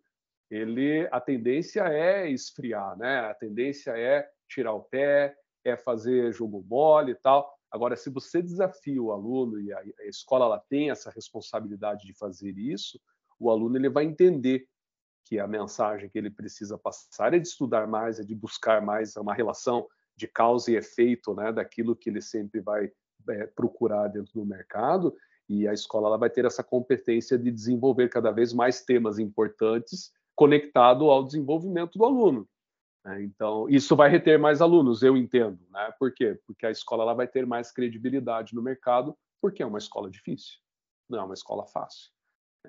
ele 0.50 1.08
a 1.12 1.22
tendência 1.22 1.82
é 1.84 2.30
esfriar, 2.30 2.98
né? 2.98 3.20
A 3.22 3.34
tendência 3.34 3.92
é 3.92 4.28
tirar 4.48 4.74
o 4.74 4.84
pé, 4.84 5.36
é 5.64 5.78
fazer 5.78 6.34
jogo 6.34 6.66
mole 6.68 7.12
e 7.12 7.16
tal. 7.16 7.54
Agora, 7.72 7.96
se 7.96 8.10
você 8.10 8.42
desafia 8.42 9.02
o 9.02 9.12
aluno 9.12 9.60
e 9.60 9.72
a, 9.72 9.80
a 9.80 10.06
escola 10.06 10.46
ela 10.46 10.60
tem 10.60 10.90
essa 10.90 11.12
responsabilidade 11.12 12.06
de 12.06 12.14
fazer 12.14 12.58
isso, 12.58 13.00
o 13.40 13.50
aluno 13.50 13.78
ele 13.78 13.90
vai 13.90 14.06
entender 14.06 14.68
que 15.24 15.40
a 15.40 15.48
mensagem 15.48 16.10
que 16.10 16.18
ele 16.18 16.32
precisa 16.32 16.78
passar 16.78 17.34
é 17.34 17.40
de 17.40 17.48
estudar 17.48 17.88
mais, 17.88 18.20
é 18.20 18.24
de 18.24 18.34
buscar 18.34 18.82
mais 18.82 19.16
uma 19.16 19.34
relação 19.34 19.88
de 20.16 20.28
causa 20.28 20.72
e 20.72 20.76
efeito 20.76 21.36
né, 21.36 21.52
daquilo 21.52 21.96
que 21.96 22.10
ele 22.10 22.22
sempre 22.22 22.60
vai 22.60 22.92
é, 23.30 23.46
procurar 23.46 24.08
dentro 24.08 24.34
do 24.34 24.46
mercado, 24.46 25.16
e 25.50 25.68
a 25.68 25.74
escola 25.74 26.08
ela 26.08 26.18
vai 26.18 26.30
ter 26.30 26.46
essa 26.46 26.64
competência 26.64 27.38
de 27.38 27.52
desenvolver 27.52 28.08
cada 28.10 28.32
vez 28.32 28.54
mais 28.54 28.86
temas 28.86 29.18
importantes 29.18 30.14
conectado 30.36 31.10
ao 31.10 31.24
desenvolvimento 31.24 31.98
do 31.98 32.06
aluno. 32.06 32.48
Né? 33.04 33.24
Então, 33.24 33.68
isso 33.68 33.96
vai 33.96 34.10
reter 34.10 34.38
mais 34.38 34.62
alunos, 34.62 35.02
eu 35.02 35.18
entendo. 35.18 35.60
Né? 35.72 35.92
Por 36.00 36.14
quê? 36.14 36.40
Porque 36.46 36.66
a 36.66 36.72
escola 36.72 37.04
ela 37.04 37.14
vai 37.14 37.28
ter 37.28 37.46
mais 37.46 37.72
credibilidade 37.72 38.54
no 38.54 38.62
mercado, 38.62 39.18
porque 39.42 39.64
é 39.64 39.66
uma 39.66 39.80
escola 39.80 40.10
difícil, 40.10 40.58
não 41.10 41.20
é 41.20 41.24
uma 41.24 41.34
escola 41.34 41.66
fácil. 41.66 42.12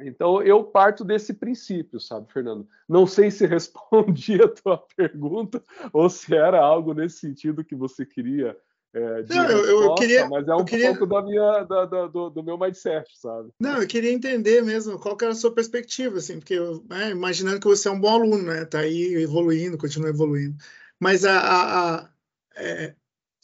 Então, 0.01 0.41
eu 0.41 0.65
parto 0.65 1.05
desse 1.05 1.35
princípio, 1.35 1.99
sabe, 2.01 2.33
Fernando? 2.33 2.67
Não 2.89 3.07
sei 3.07 3.31
se 3.31 3.45
respondi 3.45 4.41
a 4.41 4.49
tua 4.49 4.79
pergunta 4.97 5.63
ou 5.93 6.09
se 6.09 6.35
era 6.35 6.61
algo 6.61 6.95
nesse 6.95 7.19
sentido 7.19 7.65
que 7.65 7.75
você 7.75 8.07
queria 8.07 8.57
é, 8.93 9.23
não, 9.29 9.49
eu, 9.49 9.83
eu, 9.85 9.95
queria, 9.95 10.29
mas 10.29 10.49
é 10.49 10.55
um 10.55 10.65
queria... 10.65 10.89
pouco 10.89 11.07
da 11.07 11.23
minha, 11.23 11.63
da, 11.63 11.85
da, 11.85 12.07
do, 12.09 12.29
do, 12.29 12.43
meu 12.43 12.59
mindset, 12.59 13.09
sabe? 13.21 13.51
Não, 13.61 13.81
eu 13.81 13.87
queria 13.87 14.11
entender 14.11 14.63
mesmo 14.63 14.99
qual 14.99 15.17
era 15.23 15.31
a 15.31 15.35
sua 15.35 15.55
perspectiva, 15.55 16.19
assim, 16.19 16.41
porque 16.41 16.55
eu, 16.55 16.85
né, 16.91 17.11
imaginando 17.11 17.61
que 17.61 17.69
você 17.69 17.87
é 17.87 17.93
um 17.93 18.01
bom 18.01 18.15
aluno, 18.15 18.43
né? 18.43 18.65
Tá 18.65 18.81
aí 18.81 19.15
evoluindo, 19.15 19.79
continua 19.79 20.09
evoluindo. 20.09 20.57
Mas 20.99 21.25
a, 21.25 21.39
a, 21.39 21.95
a 21.95 22.11
é, 22.57 22.95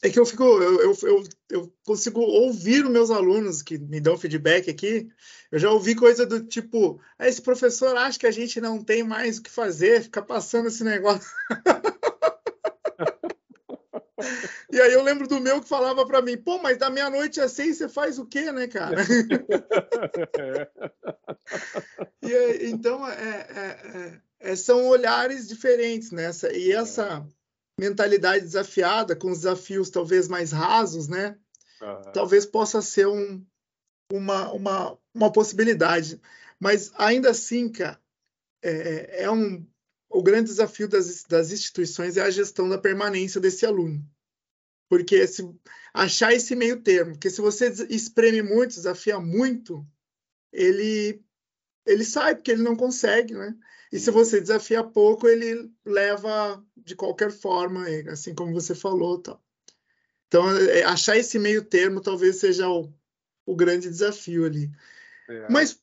é 0.02 0.10
que 0.10 0.18
eu 0.18 0.26
fico, 0.26 0.42
eu, 0.42 0.80
eu, 0.80 0.96
eu, 1.02 1.22
eu, 1.50 1.72
consigo 1.84 2.20
ouvir 2.20 2.84
os 2.84 2.90
meus 2.90 3.12
alunos 3.12 3.62
que 3.62 3.78
me 3.78 4.00
dão 4.00 4.18
feedback 4.18 4.68
aqui. 4.68 5.08
Eu 5.52 5.60
já 5.60 5.70
ouvi 5.70 5.94
coisa 5.94 6.26
do 6.26 6.44
tipo: 6.44 7.00
ah, 7.16 7.28
esse 7.28 7.40
professor 7.40 7.96
acha 7.96 8.18
que 8.18 8.26
a 8.26 8.32
gente 8.32 8.60
não 8.60 8.82
tem 8.82 9.04
mais 9.04 9.38
o 9.38 9.42
que 9.44 9.50
fazer, 9.50 10.02
fica 10.02 10.20
passando 10.20 10.66
esse 10.66 10.82
negócio. 10.82 11.30
e 14.70 14.80
aí 14.80 14.92
eu 14.92 15.02
lembro 15.02 15.28
do 15.28 15.40
meu 15.40 15.60
que 15.60 15.68
falava 15.68 16.04
para 16.06 16.20
mim: 16.20 16.36
pô, 16.36 16.58
mas 16.58 16.78
da 16.78 16.90
meia-noite 16.90 17.40
às 17.40 17.52
seis 17.52 17.76
você 17.76 17.88
faz 17.88 18.18
o 18.18 18.26
quê, 18.26 18.50
né, 18.50 18.66
cara? 18.66 18.96
e, 22.22 22.66
então, 22.68 23.08
é, 23.08 23.14
é, 23.14 23.60
é, 23.60 24.20
é, 24.40 24.56
são 24.56 24.86
olhares 24.86 25.46
diferentes 25.46 26.10
nessa. 26.10 26.52
E 26.52 26.72
essa 26.72 27.24
mentalidade 27.78 28.44
desafiada, 28.44 29.14
com 29.14 29.30
os 29.30 29.38
desafios 29.38 29.90
talvez 29.90 30.26
mais 30.26 30.50
rasos, 30.50 31.06
né? 31.08 31.38
Uhum. 31.80 32.12
Talvez 32.12 32.44
possa 32.44 32.82
ser 32.82 33.06
um, 33.06 33.44
uma, 34.12 34.52
uma, 34.52 34.98
uma 35.14 35.32
possibilidade. 35.32 36.20
Mas 36.58 36.90
ainda 36.96 37.30
assim, 37.30 37.68
cara, 37.68 38.00
é, 38.62 39.24
é 39.24 39.30
um, 39.30 39.64
o 40.08 40.22
grande 40.22 40.48
desafio 40.48 40.88
das, 40.88 41.24
das 41.24 41.52
instituições 41.52 42.16
é 42.16 42.22
a 42.22 42.30
gestão 42.30 42.68
da 42.68 42.78
permanência 42.78 43.40
desse 43.40 43.66
aluno. 43.66 44.02
Porque 44.88 45.26
se 45.26 45.48
achar 45.92 46.32
esse 46.32 46.54
meio 46.54 46.80
termo, 46.82 47.12
porque 47.12 47.30
se 47.30 47.40
você 47.40 47.72
espreme 47.88 48.42
muito, 48.42 48.74
desafia 48.74 49.18
muito, 49.18 49.86
ele 50.52 51.20
ele 51.84 52.04
sai 52.04 52.34
porque 52.34 52.50
ele 52.50 52.62
não 52.62 52.74
consegue, 52.74 53.32
né? 53.34 53.56
E 53.92 53.98
se 53.98 54.10
você 54.10 54.40
desafia 54.40 54.82
pouco, 54.82 55.28
ele 55.28 55.70
leva 55.84 56.64
de 56.76 56.96
qualquer 56.96 57.30
forma, 57.30 57.86
assim 58.10 58.34
como 58.34 58.52
você 58.52 58.74
falou, 58.74 59.20
tal. 59.20 59.40
Então, 60.26 60.50
é, 60.56 60.82
achar 60.82 61.16
esse 61.16 61.38
meio 61.38 61.64
termo 61.64 62.00
talvez 62.00 62.36
seja 62.36 62.68
o, 62.68 62.92
o 63.46 63.54
grande 63.54 63.88
desafio 63.88 64.44
ali. 64.44 64.68
É. 65.28 65.48
Mas, 65.48 65.80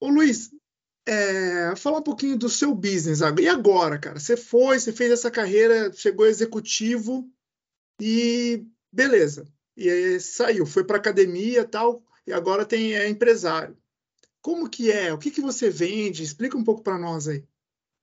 o 0.00 0.08
Luiz, 0.08 0.50
é, 1.06 1.74
falar 1.76 1.98
um 1.98 2.02
pouquinho 2.02 2.36
do 2.36 2.48
seu 2.48 2.74
business. 2.74 3.20
E 3.40 3.48
agora, 3.48 3.98
cara? 3.98 4.18
Você 4.18 4.36
foi, 4.36 4.80
você 4.80 4.92
fez 4.92 5.12
essa 5.12 5.30
carreira, 5.30 5.92
chegou 5.92 6.26
executivo 6.26 7.30
e 8.00 8.66
beleza. 8.92 9.46
E 9.76 10.18
saiu, 10.20 10.66
foi 10.66 10.84
para 10.84 10.96
academia 10.96 11.64
tal, 11.64 12.02
e 12.26 12.32
agora 12.32 12.64
tem 12.64 12.94
é 12.94 13.08
empresário. 13.08 13.76
Como 14.42 14.68
que 14.68 14.90
é? 14.90 15.12
O 15.12 15.18
que, 15.18 15.30
que 15.30 15.40
você 15.40 15.70
vende? 15.70 16.22
Explica 16.22 16.56
um 16.56 16.64
pouco 16.64 16.82
para 16.82 16.98
nós 16.98 17.28
aí. 17.28 17.44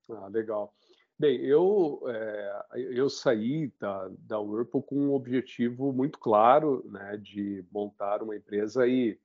Ah, 0.09 0.27
legal. 0.27 0.73
Bem, 1.19 1.41
eu, 1.41 2.03
é, 2.07 2.65
eu 2.75 3.09
saí 3.09 3.73
da, 3.79 4.07
da 4.19 4.39
Whirlpool 4.39 4.83
com 4.83 4.95
um 4.95 5.13
objetivo 5.13 5.91
muito 5.91 6.19
claro, 6.19 6.87
né, 6.91 7.17
de 7.17 7.65
montar 7.71 8.21
uma 8.21 8.35
empresa 8.35 8.87
e, 8.87 9.19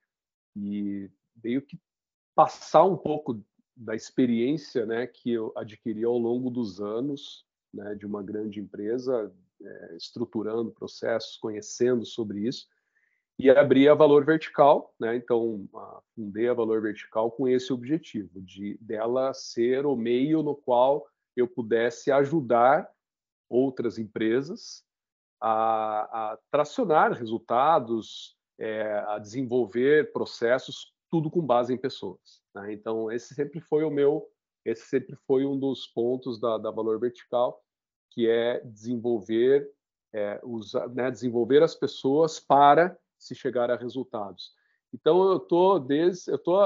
e 0.56 1.10
meio 1.44 1.60
que 1.60 1.78
passar 2.34 2.84
um 2.84 2.96
pouco 2.96 3.44
da 3.76 3.94
experiência, 3.94 4.86
né, 4.86 5.06
que 5.06 5.32
eu 5.32 5.52
adquiri 5.54 6.02
ao 6.02 6.16
longo 6.16 6.48
dos 6.48 6.80
anos, 6.80 7.44
né, 7.74 7.94
de 7.94 8.06
uma 8.06 8.22
grande 8.22 8.58
empresa, 8.58 9.30
é, 9.64 9.96
estruturando 9.96 10.72
processos, 10.72 11.36
conhecendo 11.36 12.04
sobre 12.04 12.46
isso, 12.46 12.66
e 13.38 13.50
abrir 13.50 13.88
a 13.88 13.94
Valor 13.94 14.24
Vertical, 14.24 14.94
né? 15.00 15.16
Então, 15.16 15.68
fundei 16.14 16.48
a 16.48 16.54
Valor 16.54 16.82
Vertical 16.82 17.30
com 17.30 17.48
esse 17.48 17.72
objetivo 17.72 18.40
de 18.42 18.78
dela 18.80 19.32
ser 19.34 19.86
o 19.86 19.96
meio 19.96 20.42
no 20.42 20.54
qual 20.54 21.06
eu 21.36 21.48
pudesse 21.48 22.12
ajudar 22.12 22.88
outras 23.48 23.98
empresas 23.98 24.84
a, 25.40 26.32
a 26.32 26.38
tracionar 26.50 27.12
resultados, 27.12 28.36
é, 28.58 28.92
a 29.08 29.18
desenvolver 29.18 30.12
processos, 30.12 30.94
tudo 31.10 31.30
com 31.30 31.44
base 31.44 31.74
em 31.74 31.76
pessoas. 31.76 32.40
Né? 32.54 32.72
Então, 32.72 33.10
esse 33.10 33.34
sempre 33.34 33.60
foi 33.60 33.82
o 33.82 33.90
meu, 33.90 34.26
esse 34.64 34.86
sempre 34.86 35.16
foi 35.26 35.44
um 35.44 35.58
dos 35.58 35.86
pontos 35.86 36.38
da, 36.38 36.58
da 36.58 36.70
Valor 36.70 37.00
Vertical, 37.00 37.60
que 38.12 38.28
é 38.28 38.60
desenvolver, 38.60 39.70
é, 40.12 40.40
né, 40.92 41.10
desenvolver 41.10 41.62
as 41.62 41.74
pessoas 41.74 42.38
para 42.38 42.96
se 43.18 43.34
chegar 43.34 43.70
a 43.70 43.76
resultados. 43.76 44.52
Então 44.92 45.30
eu 45.30 45.40
tô 45.40 45.78
desde 45.78 46.30
eu 46.30 46.38
tô 46.38 46.58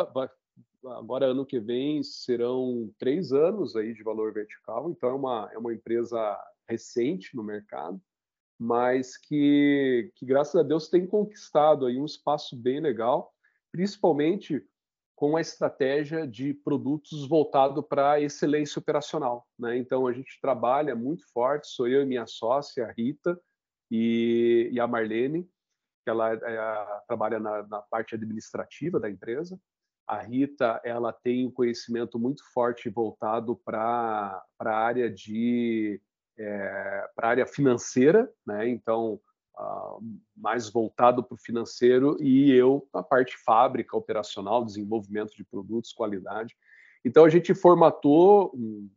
agora 0.84 1.26
ano 1.26 1.46
que 1.46 1.60
vem 1.60 2.02
serão 2.02 2.92
três 2.98 3.32
anos 3.32 3.76
aí 3.76 3.92
de 3.92 4.02
valor 4.02 4.32
vertical. 4.32 4.90
Então 4.90 5.10
é 5.10 5.14
uma 5.14 5.50
é 5.52 5.58
uma 5.58 5.72
empresa 5.72 6.38
recente 6.68 7.36
no 7.36 7.44
mercado, 7.44 8.00
mas 8.58 9.16
que 9.16 10.10
que 10.16 10.26
graças 10.26 10.56
a 10.56 10.62
Deus 10.64 10.88
tem 10.88 11.06
conquistado 11.06 11.86
aí 11.86 11.98
um 11.98 12.06
espaço 12.06 12.56
bem 12.56 12.80
legal, 12.80 13.32
principalmente 13.70 14.66
com 15.16 15.34
a 15.36 15.40
estratégia 15.40 16.26
de 16.26 16.52
produtos 16.52 17.26
voltado 17.26 17.82
para 17.82 18.20
excelência 18.20 18.78
operacional. 18.78 19.48
Né? 19.58 19.78
Então, 19.78 20.06
a 20.06 20.12
gente 20.12 20.38
trabalha 20.40 20.94
muito 20.94 21.24
forte, 21.32 21.68
sou 21.68 21.88
eu 21.88 22.02
e 22.02 22.06
minha 22.06 22.26
sócia, 22.26 22.86
a 22.86 22.92
Rita, 22.92 23.40
e, 23.90 24.68
e 24.72 24.78
a 24.78 24.86
Marlene, 24.86 25.48
que 26.04 26.10
ela 26.10 26.34
é, 26.34 27.00
trabalha 27.08 27.40
na, 27.40 27.66
na, 27.66 27.80
parte 27.82 28.14
administrativa 28.14 29.00
da 29.00 29.10
empresa. 29.10 29.58
A 30.06 30.20
Rita 30.20 30.80
ela 30.84 31.12
tem 31.12 31.46
um 31.46 31.50
conhecimento 31.50 32.18
muito 32.18 32.42
forte 32.52 32.88
voltado 32.88 33.56
para 33.56 34.44
a 34.60 34.70
área 34.70 35.10
de 35.10 36.00
é, 36.38 37.08
para 37.14 37.28
a 37.28 37.30
área 37.30 37.46
financeira, 37.46 38.30
né? 38.46 38.68
Então 38.68 39.18
uh, 39.58 40.02
mais 40.36 40.68
voltado 40.68 41.22
para 41.22 41.34
o 41.34 41.38
financeiro 41.38 42.16
e 42.20 42.52
eu 42.52 42.88
na 42.92 43.02
parte 43.02 43.36
fábrica, 43.38 43.96
operacional, 43.96 44.64
desenvolvimento 44.64 45.34
de 45.34 45.44
produtos, 45.44 45.92
qualidade. 45.92 46.54
Então 47.04 47.24
a 47.24 47.28
gente 47.28 47.54
formatou 47.54 48.52
um 48.54 48.88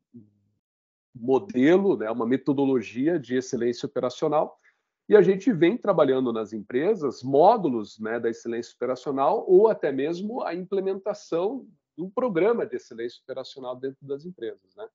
modelo, 1.16 1.98
né, 1.98 2.10
uma 2.10 2.26
metodologia 2.26 3.20
de 3.20 3.36
excelência 3.36 3.86
operacional 3.86 4.58
e 5.08 5.16
a 5.16 5.22
gente 5.22 5.52
vem 5.52 5.76
trabalhando 5.76 6.32
nas 6.32 6.54
empresas 6.54 7.24
módulos 7.24 8.00
né, 8.00 8.20
da 8.20 8.30
excelência 8.30 8.74
operacional 8.76 9.44
ou 9.48 9.68
até 9.68 9.92
mesmo 9.92 10.44
a 10.44 10.54
implementação 10.54 11.68
de 11.98 12.04
um 12.04 12.10
programa 12.10 12.66
de 12.66 12.76
excelência 12.76 13.20
operacional 13.24 13.76
dentro 13.76 14.06
das 14.06 14.24
empresas. 14.24 14.76
Né? 14.76 14.88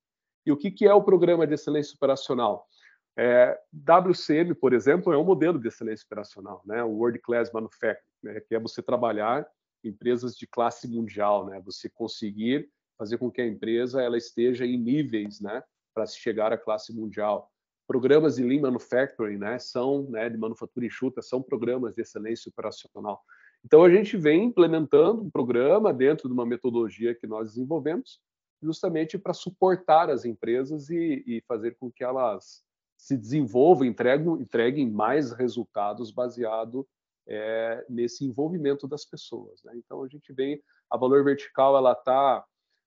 E 0.46 0.52
o 0.52 0.56
que, 0.56 0.70
que 0.70 0.86
é 0.86 0.94
o 0.94 1.02
programa 1.02 1.46
de 1.46 1.54
excelência 1.54 1.94
operacional? 1.96 2.68
É, 3.16 3.58
WCM, 3.72 4.54
por 4.54 4.72
exemplo, 4.72 5.12
é 5.12 5.18
um 5.18 5.24
modelo 5.24 5.58
de 5.58 5.68
excelência 5.68 6.04
operacional, 6.04 6.62
né? 6.64 6.82
o 6.82 6.90
World 6.90 7.18
Class 7.20 7.52
Manufacturing, 7.52 8.02
né? 8.22 8.40
que 8.40 8.54
é 8.54 8.58
você 8.58 8.82
trabalhar 8.82 9.46
empresas 9.84 10.36
de 10.36 10.46
classe 10.46 10.88
mundial, 10.88 11.46
né? 11.46 11.60
você 11.64 11.88
conseguir 11.88 12.68
fazer 12.98 13.18
com 13.18 13.30
que 13.30 13.40
a 13.40 13.46
empresa 13.46 14.02
ela 14.02 14.16
esteja 14.16 14.66
em 14.66 14.76
níveis 14.76 15.40
né? 15.40 15.62
para 15.94 16.06
se 16.06 16.18
chegar 16.18 16.52
à 16.52 16.58
classe 16.58 16.92
mundial 16.92 17.52
programas 17.86 18.36
de 18.36 18.42
Lean 18.42 18.62
Manufacturing, 18.62 19.38
né, 19.38 19.58
são, 19.58 20.04
né, 20.10 20.28
de 20.28 20.36
manufatura 20.36 20.86
enxuta, 20.86 21.22
são 21.22 21.42
programas 21.42 21.94
de 21.94 22.02
excelência 22.02 22.48
operacional. 22.48 23.22
Então, 23.64 23.82
a 23.82 23.90
gente 23.90 24.16
vem 24.16 24.44
implementando 24.44 25.22
um 25.22 25.30
programa 25.30 25.92
dentro 25.92 26.28
de 26.28 26.34
uma 26.34 26.46
metodologia 26.46 27.14
que 27.14 27.26
nós 27.26 27.50
desenvolvemos, 27.50 28.20
justamente 28.62 29.18
para 29.18 29.32
suportar 29.32 30.10
as 30.10 30.24
empresas 30.24 30.90
e, 30.90 31.22
e, 31.26 31.42
fazer 31.46 31.76
com 31.78 31.90
que 31.90 32.04
elas 32.04 32.62
se 33.04 33.18
desenvolvam, 33.18 33.86
entreguem, 33.86 34.32
entreguem 34.40 34.90
mais 34.90 35.30
resultados 35.30 36.10
baseado 36.10 36.88
é, 37.28 37.84
nesse 37.86 38.24
envolvimento 38.24 38.88
das 38.88 39.04
pessoas. 39.04 39.62
Né? 39.62 39.74
Então, 39.76 40.02
a 40.02 40.08
gente 40.08 40.32
vem, 40.32 40.58
a 40.90 40.96
Valor 40.96 41.22
Vertical, 41.22 41.76
ela 41.76 41.92
está 41.92 42.42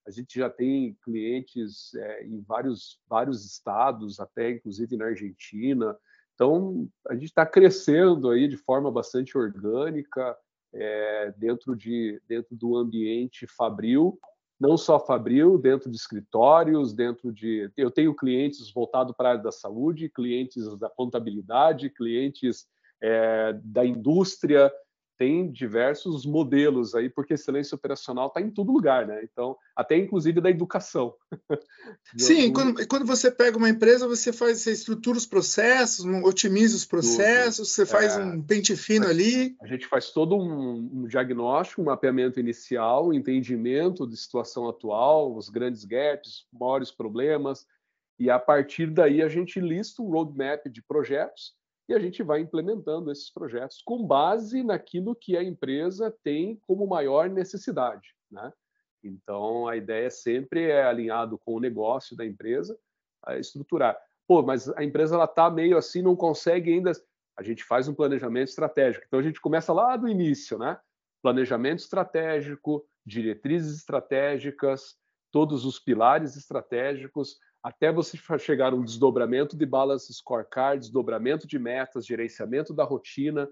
a 0.07 0.09
gente 0.09 0.39
já 0.39 0.49
tem 0.49 0.97
clientes 1.03 1.93
é, 1.93 2.25
em 2.25 2.41
vários, 2.41 2.99
vários 3.07 3.45
estados, 3.45 4.19
até 4.21 4.51
inclusive 4.51 4.95
na 4.95 5.05
Argentina. 5.05 5.95
Então, 6.33 6.89
a 7.09 7.13
gente 7.13 7.25
está 7.25 7.45
crescendo 7.45 8.31
aí 8.31 8.47
de 8.47 8.57
forma 8.57 8.89
bastante 8.89 9.37
orgânica 9.37 10.35
é, 10.73 11.31
dentro, 11.37 11.75
de, 11.75 12.19
dentro 12.25 12.55
do 12.55 12.75
ambiente 12.77 13.45
Fabril, 13.45 14.17
não 14.59 14.77
só 14.77 14.99
Fabril, 14.99 15.57
dentro 15.57 15.89
de 15.89 15.97
escritórios, 15.97 16.93
dentro 16.93 17.31
de... 17.31 17.71
Eu 17.77 17.91
tenho 17.91 18.15
clientes 18.15 18.71
voltados 18.71 19.15
para 19.15 19.29
a 19.29 19.31
área 19.33 19.43
da 19.43 19.51
saúde, 19.51 20.09
clientes 20.09 20.65
da 20.79 20.89
contabilidade, 20.89 21.89
clientes 21.89 22.65
é, 23.01 23.53
da 23.63 23.85
indústria, 23.85 24.71
tem 25.17 25.51
diversos 25.51 26.25
modelos 26.25 26.93
aí, 26.93 27.09
porque 27.09 27.33
excelência 27.33 27.75
operacional 27.75 28.27
está 28.27 28.39
em 28.39 28.51
todo 28.51 28.71
lugar, 28.71 29.07
né? 29.07 29.21
Então, 29.23 29.57
até 29.75 29.97
inclusive 29.97 30.39
da 30.39 30.49
educação. 30.49 31.15
Sim, 32.15 32.53
quando, 32.53 32.87
quando 32.87 33.05
você 33.05 33.31
pega 33.31 33.57
uma 33.57 33.69
empresa, 33.69 34.07
você 34.07 34.31
faz, 34.31 34.61
você 34.61 34.71
estrutura 34.71 35.17
os 35.17 35.25
processos, 35.25 36.05
otimiza 36.23 36.75
os 36.75 36.85
processos, 36.85 37.69
Tudo. 37.69 37.75
você 37.75 37.85
faz 37.85 38.15
é, 38.15 38.23
um 38.23 38.41
pente 38.41 38.75
fino 38.75 39.07
ali. 39.07 39.55
A 39.61 39.67
gente 39.67 39.87
faz 39.87 40.11
todo 40.11 40.35
um, 40.35 40.89
um, 40.93 41.07
diagnóstico, 41.07 41.81
um 41.81 41.85
mapeamento 41.85 42.39
inicial, 42.39 43.07
um 43.07 43.13
entendimento 43.13 44.07
de 44.07 44.15
situação 44.15 44.69
atual, 44.69 45.35
os 45.35 45.49
grandes 45.49 45.83
gaps, 45.83 46.45
maiores 46.53 46.91
problemas, 46.91 47.65
e 48.19 48.29
a 48.29 48.37
partir 48.39 48.91
daí 48.91 49.21
a 49.21 49.29
gente 49.29 49.59
lista 49.59 50.01
um 50.01 50.09
roadmap 50.09 50.67
de 50.67 50.81
projetos 50.81 51.55
e 51.87 51.93
a 51.93 51.99
gente 51.99 52.21
vai 52.21 52.41
implementando 52.41 53.11
esses 53.11 53.29
projetos 53.29 53.81
com 53.81 54.05
base 54.05 54.61
naquilo 54.63 55.15
que 55.15 55.37
a 55.37 55.43
empresa 55.43 56.13
tem 56.23 56.57
como 56.67 56.85
maior 56.85 57.29
necessidade. 57.29 58.13
Né? 58.29 58.51
Então, 59.03 59.67
a 59.67 59.75
ideia 59.77 60.09
sempre 60.09 60.69
é 60.69 60.83
alinhado 60.83 61.37
com 61.37 61.55
o 61.55 61.59
negócio 61.59 62.15
da 62.15 62.25
empresa, 62.25 62.77
estruturar. 63.39 63.97
Pô, 64.27 64.41
mas 64.41 64.69
a 64.69 64.83
empresa 64.83 65.23
está 65.23 65.49
meio 65.49 65.77
assim, 65.77 66.01
não 66.01 66.15
consegue 66.15 66.73
ainda. 66.73 66.91
A 67.37 67.43
gente 67.43 67.63
faz 67.63 67.87
um 67.87 67.93
planejamento 67.93 68.49
estratégico. 68.49 69.05
Então, 69.07 69.19
a 69.19 69.23
gente 69.23 69.39
começa 69.39 69.71
lá 69.71 69.95
do 69.95 70.09
início, 70.09 70.57
né? 70.57 70.77
Planejamento 71.21 71.79
estratégico, 71.79 72.85
diretrizes 73.05 73.77
estratégicas, 73.77 74.97
todos 75.31 75.65
os 75.65 75.79
pilares 75.79 76.35
estratégicos, 76.35 77.37
até 77.67 77.91
você 77.91 78.17
chegar 78.39 78.73
um 78.73 78.81
desdobramento 78.81 79.57
de 79.57 79.65
balance 79.65 80.13
scorecard, 80.13 80.79
desdobramento 80.79 81.45
de 81.45 81.59
metas, 81.59 82.05
gerenciamento 82.05 82.73
da 82.73 82.85
rotina, 82.85 83.49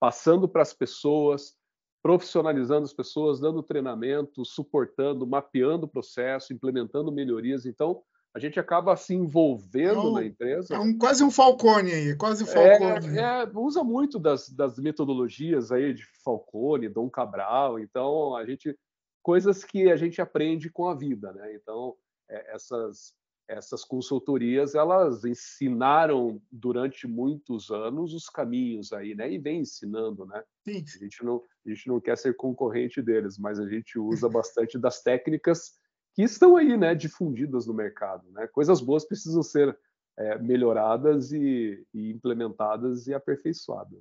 passando 0.00 0.48
para 0.48 0.62
as 0.62 0.72
pessoas, 0.72 1.54
profissionalizando 2.02 2.84
as 2.84 2.94
pessoas, 2.94 3.38
dando 3.38 3.62
treinamento, 3.62 4.42
suportando, 4.42 5.26
mapeando 5.26 5.84
o 5.84 5.88
processo, 5.88 6.54
implementando 6.54 7.12
melhorias. 7.12 7.66
Então, 7.66 8.02
a 8.34 8.38
gente 8.38 8.58
acaba 8.58 8.96
se 8.96 9.14
envolvendo 9.14 10.00
é 10.00 10.02
um, 10.02 10.12
na 10.12 10.24
empresa. 10.24 10.74
É 10.74 10.78
um, 10.78 10.96
quase 10.96 11.22
um 11.22 11.30
Falcone 11.30 11.92
aí, 11.92 12.16
quase 12.16 12.44
um 12.44 12.46
Falcone. 12.46 13.18
É, 13.18 13.42
é, 13.42 13.50
usa 13.54 13.84
muito 13.84 14.18
das, 14.18 14.48
das, 14.48 14.78
metodologias 14.78 15.70
aí 15.70 15.92
de 15.92 16.06
Falcone, 16.24 16.88
Dom 16.88 17.10
Cabral. 17.10 17.78
Então, 17.78 18.34
a 18.34 18.46
gente 18.46 18.74
coisas 19.22 19.62
que 19.62 19.90
a 19.90 19.96
gente 19.96 20.22
aprende 20.22 20.70
com 20.70 20.88
a 20.88 20.94
vida, 20.94 21.34
né? 21.34 21.54
Então, 21.54 21.94
é, 22.30 22.54
essas 22.54 23.12
essas 23.48 23.82
consultorias 23.82 24.74
elas 24.74 25.24
ensinaram 25.24 26.40
durante 26.52 27.06
muitos 27.06 27.70
anos 27.70 28.12
os 28.12 28.28
caminhos 28.28 28.92
aí, 28.92 29.14
né? 29.14 29.32
E 29.32 29.38
vem 29.38 29.60
ensinando, 29.60 30.26
né? 30.26 30.44
Sim. 30.64 30.84
A 30.96 31.04
gente 31.04 31.24
não 31.24 31.42
a 31.66 31.70
gente 31.70 31.88
não 31.88 32.00
quer 32.00 32.16
ser 32.16 32.36
concorrente 32.36 33.02
deles, 33.02 33.38
mas 33.38 33.58
a 33.58 33.68
gente 33.68 33.98
usa 33.98 34.28
bastante 34.28 34.78
das 34.78 35.02
técnicas 35.02 35.72
que 36.14 36.22
estão 36.22 36.56
aí, 36.56 36.76
né? 36.76 36.94
Difundidas 36.94 37.66
no 37.66 37.74
mercado, 37.74 38.30
né? 38.32 38.46
Coisas 38.48 38.80
boas 38.80 39.06
precisam 39.06 39.42
ser 39.42 39.76
é, 40.18 40.38
melhoradas 40.38 41.32
e, 41.32 41.86
e, 41.94 42.10
implementadas 42.10 43.06
e 43.06 43.14
aperfeiçoadas. 43.14 44.00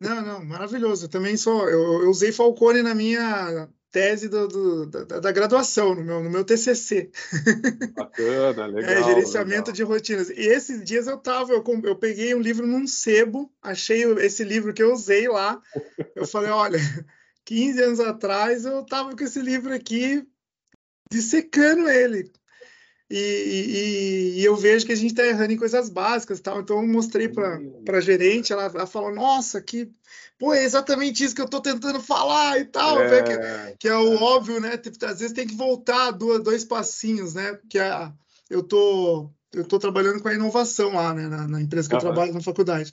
Não, 0.00 0.22
não, 0.22 0.44
maravilhoso. 0.44 1.06
Eu 1.06 1.10
também 1.10 1.36
sou. 1.36 1.68
Eu, 1.68 2.02
eu 2.02 2.10
usei 2.10 2.30
Falcone 2.30 2.82
na 2.82 2.94
minha 2.94 3.68
tese 3.96 4.28
do, 4.28 4.46
do, 4.46 4.86
da, 4.86 5.20
da, 5.20 5.32
graduação, 5.32 5.94
no 5.94 6.04
meu, 6.04 6.22
no 6.22 6.28
meu 6.28 6.44
TCC. 6.44 7.10
Bacana, 7.94 8.64
é, 8.64 8.66
legal. 8.66 8.92
É, 8.92 9.02
gerenciamento 9.04 9.70
legal. 9.70 9.72
de 9.72 9.82
rotinas. 9.84 10.28
E 10.28 10.34
esses 10.34 10.84
dias 10.84 11.06
eu 11.06 11.16
tava, 11.16 11.54
eu, 11.54 11.64
eu 11.82 11.96
peguei 11.96 12.34
um 12.34 12.40
livro 12.40 12.66
num 12.66 12.86
sebo, 12.86 13.50
achei 13.62 14.04
esse 14.18 14.44
livro 14.44 14.74
que 14.74 14.82
eu 14.82 14.92
usei 14.92 15.26
lá. 15.28 15.62
Eu 16.14 16.26
falei, 16.26 16.50
olha, 16.50 16.78
15 17.46 17.82
anos 17.82 18.00
atrás 18.00 18.66
eu 18.66 18.84
tava 18.84 19.16
com 19.16 19.24
esse 19.24 19.40
livro 19.40 19.72
aqui 19.72 20.28
dissecando 21.10 21.88
ele. 21.88 22.30
E, 23.08 23.16
e, 23.16 24.40
e, 24.40 24.44
eu 24.44 24.56
vejo 24.56 24.84
que 24.84 24.92
a 24.92 24.96
gente 24.96 25.10
está 25.10 25.24
errando 25.24 25.52
em 25.52 25.56
coisas 25.56 25.88
básicas, 25.88 26.40
tal. 26.40 26.60
Então 26.60 26.80
eu 26.80 26.88
mostrei 26.88 27.28
para 27.28 27.60
a 27.88 28.00
gerente, 28.00 28.52
ela, 28.52 28.64
ela, 28.64 28.86
falou: 28.86 29.14
Nossa, 29.14 29.60
que 29.60 29.88
pô, 30.36 30.52
é 30.52 30.64
exatamente 30.64 31.22
isso 31.22 31.34
que 31.34 31.40
eu 31.40 31.44
estou 31.46 31.60
tentando 31.60 32.00
falar 32.00 32.58
e 32.58 32.64
tal, 32.64 33.00
é, 33.00 33.22
que, 33.22 33.76
que, 33.78 33.88
é 33.88 33.96
o 33.96 34.14
é. 34.14 34.16
óbvio, 34.16 34.60
né? 34.60 34.76
Tipo, 34.76 35.04
às 35.06 35.20
vezes 35.20 35.32
tem 35.32 35.46
que 35.46 35.54
voltar 35.54 36.10
dois, 36.10 36.42
dois 36.42 36.64
passinhos, 36.64 37.34
né? 37.34 37.56
Que 37.70 37.78
é, 37.78 38.10
eu 38.50 38.62
tô 38.62 39.30
eu 39.52 39.64
tô 39.64 39.78
trabalhando 39.78 40.20
com 40.20 40.28
a 40.28 40.34
inovação 40.34 40.94
lá, 40.94 41.14
né? 41.14 41.28
Na, 41.28 41.46
na 41.46 41.60
empresa 41.60 41.88
que 41.88 41.94
eu 41.94 42.00
trabalho 42.00 42.34
na 42.34 42.42
faculdade. 42.42 42.92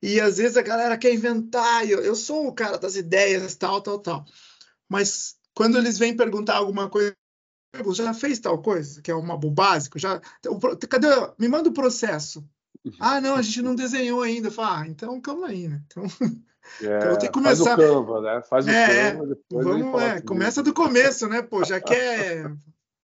E 0.00 0.20
às 0.20 0.38
vezes 0.38 0.56
a 0.56 0.62
galera 0.62 0.96
quer 0.96 1.12
inventar, 1.12 1.88
eu, 1.88 2.00
eu 2.00 2.14
sou 2.14 2.46
o 2.46 2.54
cara 2.54 2.78
das 2.78 2.96
ideias, 2.96 3.54
tal, 3.56 3.80
tal, 3.82 3.98
tal. 3.98 4.24
Mas 4.88 5.36
quando 5.54 5.76
eles 5.76 5.98
vêm 5.98 6.16
perguntar 6.16 6.56
alguma 6.56 6.88
coisa 6.88 7.14
já 7.92 8.12
fez 8.12 8.38
tal 8.38 8.60
coisa, 8.60 9.00
que 9.00 9.10
é 9.10 9.14
uma, 9.14 9.36
básico? 9.36 9.98
Já, 9.98 10.20
cadê? 10.88 11.08
Me 11.38 11.48
manda 11.48 11.68
o 11.68 11.74
processo. 11.74 12.44
Ah, 12.98 13.20
não, 13.20 13.36
a 13.36 13.42
gente 13.42 13.62
não 13.62 13.74
desenhou 13.74 14.22
ainda. 14.22 14.50
Fala, 14.50 14.80
ah, 14.80 14.88
então 14.88 15.20
calma 15.20 15.48
aí, 15.48 15.68
né? 15.68 15.82
Então, 15.86 16.04
é, 16.82 16.96
então 16.96 17.18
tem 17.18 17.28
que 17.28 17.32
começar. 17.32 17.76
Faz 17.76 17.90
o 17.90 17.94
Canva, 17.94 18.20
né? 18.20 18.42
Faz 18.42 18.66
o 18.66 18.70
é, 18.70 19.12
Canva, 19.12 19.38
vamos, 19.50 20.02
é, 20.02 20.20
começa 20.22 20.62
do 20.62 20.72
começo, 20.72 21.28
né? 21.28 21.42
Pô, 21.42 21.64
já 21.64 21.80
quer. 21.80 22.50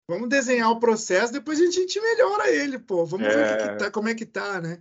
vamos 0.08 0.28
desenhar 0.28 0.70
o 0.70 0.78
processo, 0.78 1.32
depois 1.32 1.60
a 1.60 1.70
gente 1.70 2.00
melhora 2.00 2.50
ele, 2.50 2.78
pô. 2.78 3.04
Vamos 3.04 3.26
é... 3.26 3.36
ver 3.36 3.56
que 3.56 3.78
tá, 3.78 3.90
como 3.90 4.08
é 4.08 4.14
que 4.14 4.26
tá, 4.26 4.60
né? 4.60 4.80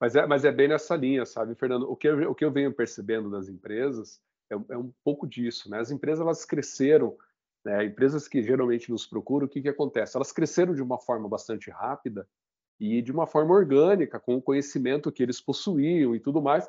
Mas 0.00 0.16
é, 0.16 0.26
mas 0.26 0.44
é 0.44 0.50
bem 0.50 0.68
nessa 0.68 0.96
linha, 0.96 1.24
sabe, 1.24 1.54
Fernando? 1.54 1.90
O 1.90 1.96
que 1.96 2.08
eu, 2.08 2.30
o 2.30 2.34
que 2.34 2.44
eu 2.44 2.50
venho 2.50 2.72
percebendo 2.72 3.30
das 3.30 3.48
empresas 3.48 4.20
é, 4.50 4.54
é 4.74 4.76
um 4.76 4.92
pouco 5.04 5.26
disso, 5.26 5.70
né? 5.70 5.80
As 5.80 5.90
empresas 5.90 6.20
elas 6.20 6.44
cresceram 6.44 7.16
né? 7.64 7.84
Empresas 7.84 8.26
que 8.26 8.42
geralmente 8.42 8.90
nos 8.90 9.06
procuram, 9.06 9.46
o 9.46 9.48
que, 9.48 9.62
que 9.62 9.68
acontece? 9.68 10.16
Elas 10.16 10.32
cresceram 10.32 10.74
de 10.74 10.82
uma 10.82 10.98
forma 10.98 11.28
bastante 11.28 11.70
rápida 11.70 12.28
e 12.80 13.00
de 13.00 13.12
uma 13.12 13.26
forma 13.26 13.54
orgânica, 13.54 14.18
com 14.18 14.34
o 14.34 14.42
conhecimento 14.42 15.12
que 15.12 15.22
eles 15.22 15.40
possuíam 15.40 16.14
e 16.14 16.20
tudo 16.20 16.42
mais. 16.42 16.68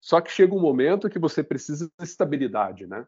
Só 0.00 0.20
que 0.20 0.30
chega 0.30 0.54
um 0.54 0.60
momento 0.60 1.08
que 1.08 1.18
você 1.18 1.42
precisa 1.42 1.90
de 1.98 2.04
estabilidade, 2.04 2.86
né? 2.86 3.06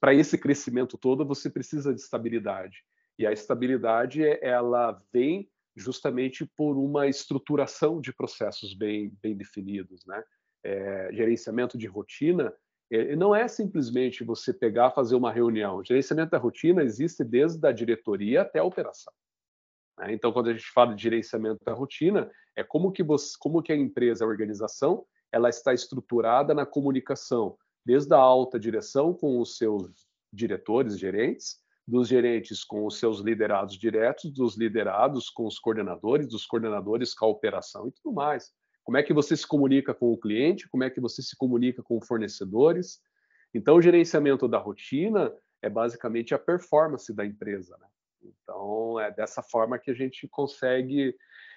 Para 0.00 0.12
esse 0.12 0.36
crescimento 0.36 0.98
todo, 0.98 1.24
você 1.24 1.48
precisa 1.48 1.94
de 1.94 2.00
estabilidade. 2.00 2.84
E 3.18 3.26
a 3.26 3.32
estabilidade, 3.32 4.22
ela 4.42 5.00
vem 5.12 5.48
justamente 5.76 6.44
por 6.44 6.76
uma 6.76 7.06
estruturação 7.06 8.00
de 8.00 8.12
processos 8.12 8.74
bem, 8.74 9.16
bem 9.22 9.36
definidos, 9.36 10.04
né? 10.04 10.22
É, 10.64 11.10
gerenciamento 11.12 11.78
de 11.78 11.86
rotina 11.86 12.52
é, 12.92 13.16
não 13.16 13.34
é 13.34 13.48
simplesmente 13.48 14.22
você 14.22 14.52
pegar, 14.52 14.90
fazer 14.90 15.14
uma 15.14 15.32
reunião. 15.32 15.76
O 15.76 15.84
gerenciamento 15.84 16.30
da 16.30 16.38
rotina 16.38 16.82
existe 16.82 17.24
desde 17.24 17.66
a 17.66 17.72
diretoria 17.72 18.42
até 18.42 18.58
a 18.58 18.64
operação. 18.64 19.12
Né? 19.98 20.12
Então, 20.12 20.30
quando 20.32 20.50
a 20.50 20.52
gente 20.52 20.70
fala 20.70 20.94
de 20.94 21.02
gerenciamento 21.02 21.64
da 21.64 21.72
rotina, 21.72 22.30
é 22.54 22.62
como 22.62 22.92
que, 22.92 23.02
você, 23.02 23.34
como 23.38 23.62
que 23.62 23.72
a 23.72 23.76
empresa, 23.76 24.24
a 24.24 24.28
organização, 24.28 25.06
ela 25.32 25.48
está 25.48 25.72
estruturada 25.72 26.52
na 26.52 26.66
comunicação, 26.66 27.56
desde 27.84 28.12
a 28.12 28.18
alta 28.18 28.60
direção 28.60 29.14
com 29.14 29.40
os 29.40 29.56
seus 29.56 29.90
diretores, 30.32 30.98
gerentes, 30.98 31.62
dos 31.88 32.08
gerentes 32.08 32.62
com 32.62 32.86
os 32.86 32.98
seus 32.98 33.20
liderados 33.20 33.76
diretos, 33.76 34.30
dos 34.30 34.56
liderados 34.56 35.28
com 35.30 35.46
os 35.46 35.58
coordenadores, 35.58 36.28
dos 36.28 36.46
coordenadores 36.46 37.14
com 37.14 37.24
a 37.24 37.28
operação 37.28 37.88
e 37.88 37.92
tudo 37.92 38.14
mais. 38.14 38.52
Como 38.84 38.96
é 38.96 39.02
que 39.02 39.12
você 39.12 39.36
se 39.36 39.46
comunica 39.46 39.94
com 39.94 40.12
o 40.12 40.18
cliente? 40.18 40.68
Como 40.68 40.84
é 40.84 40.90
que 40.90 41.00
você 41.00 41.22
se 41.22 41.36
comunica 41.36 41.82
com 41.82 42.00
fornecedores? 42.00 43.00
Então, 43.54 43.76
o 43.76 43.82
gerenciamento 43.82 44.48
da 44.48 44.58
rotina 44.58 45.32
é 45.60 45.68
basicamente 45.68 46.34
a 46.34 46.38
performance 46.38 47.12
da 47.14 47.24
empresa. 47.24 47.76
Né? 47.80 47.86
Então, 48.24 48.98
é 48.98 49.10
dessa 49.10 49.42
forma 49.42 49.78
que 49.78 49.90
a 49.90 49.94
gente 49.94 50.26
consegue. 50.28 51.14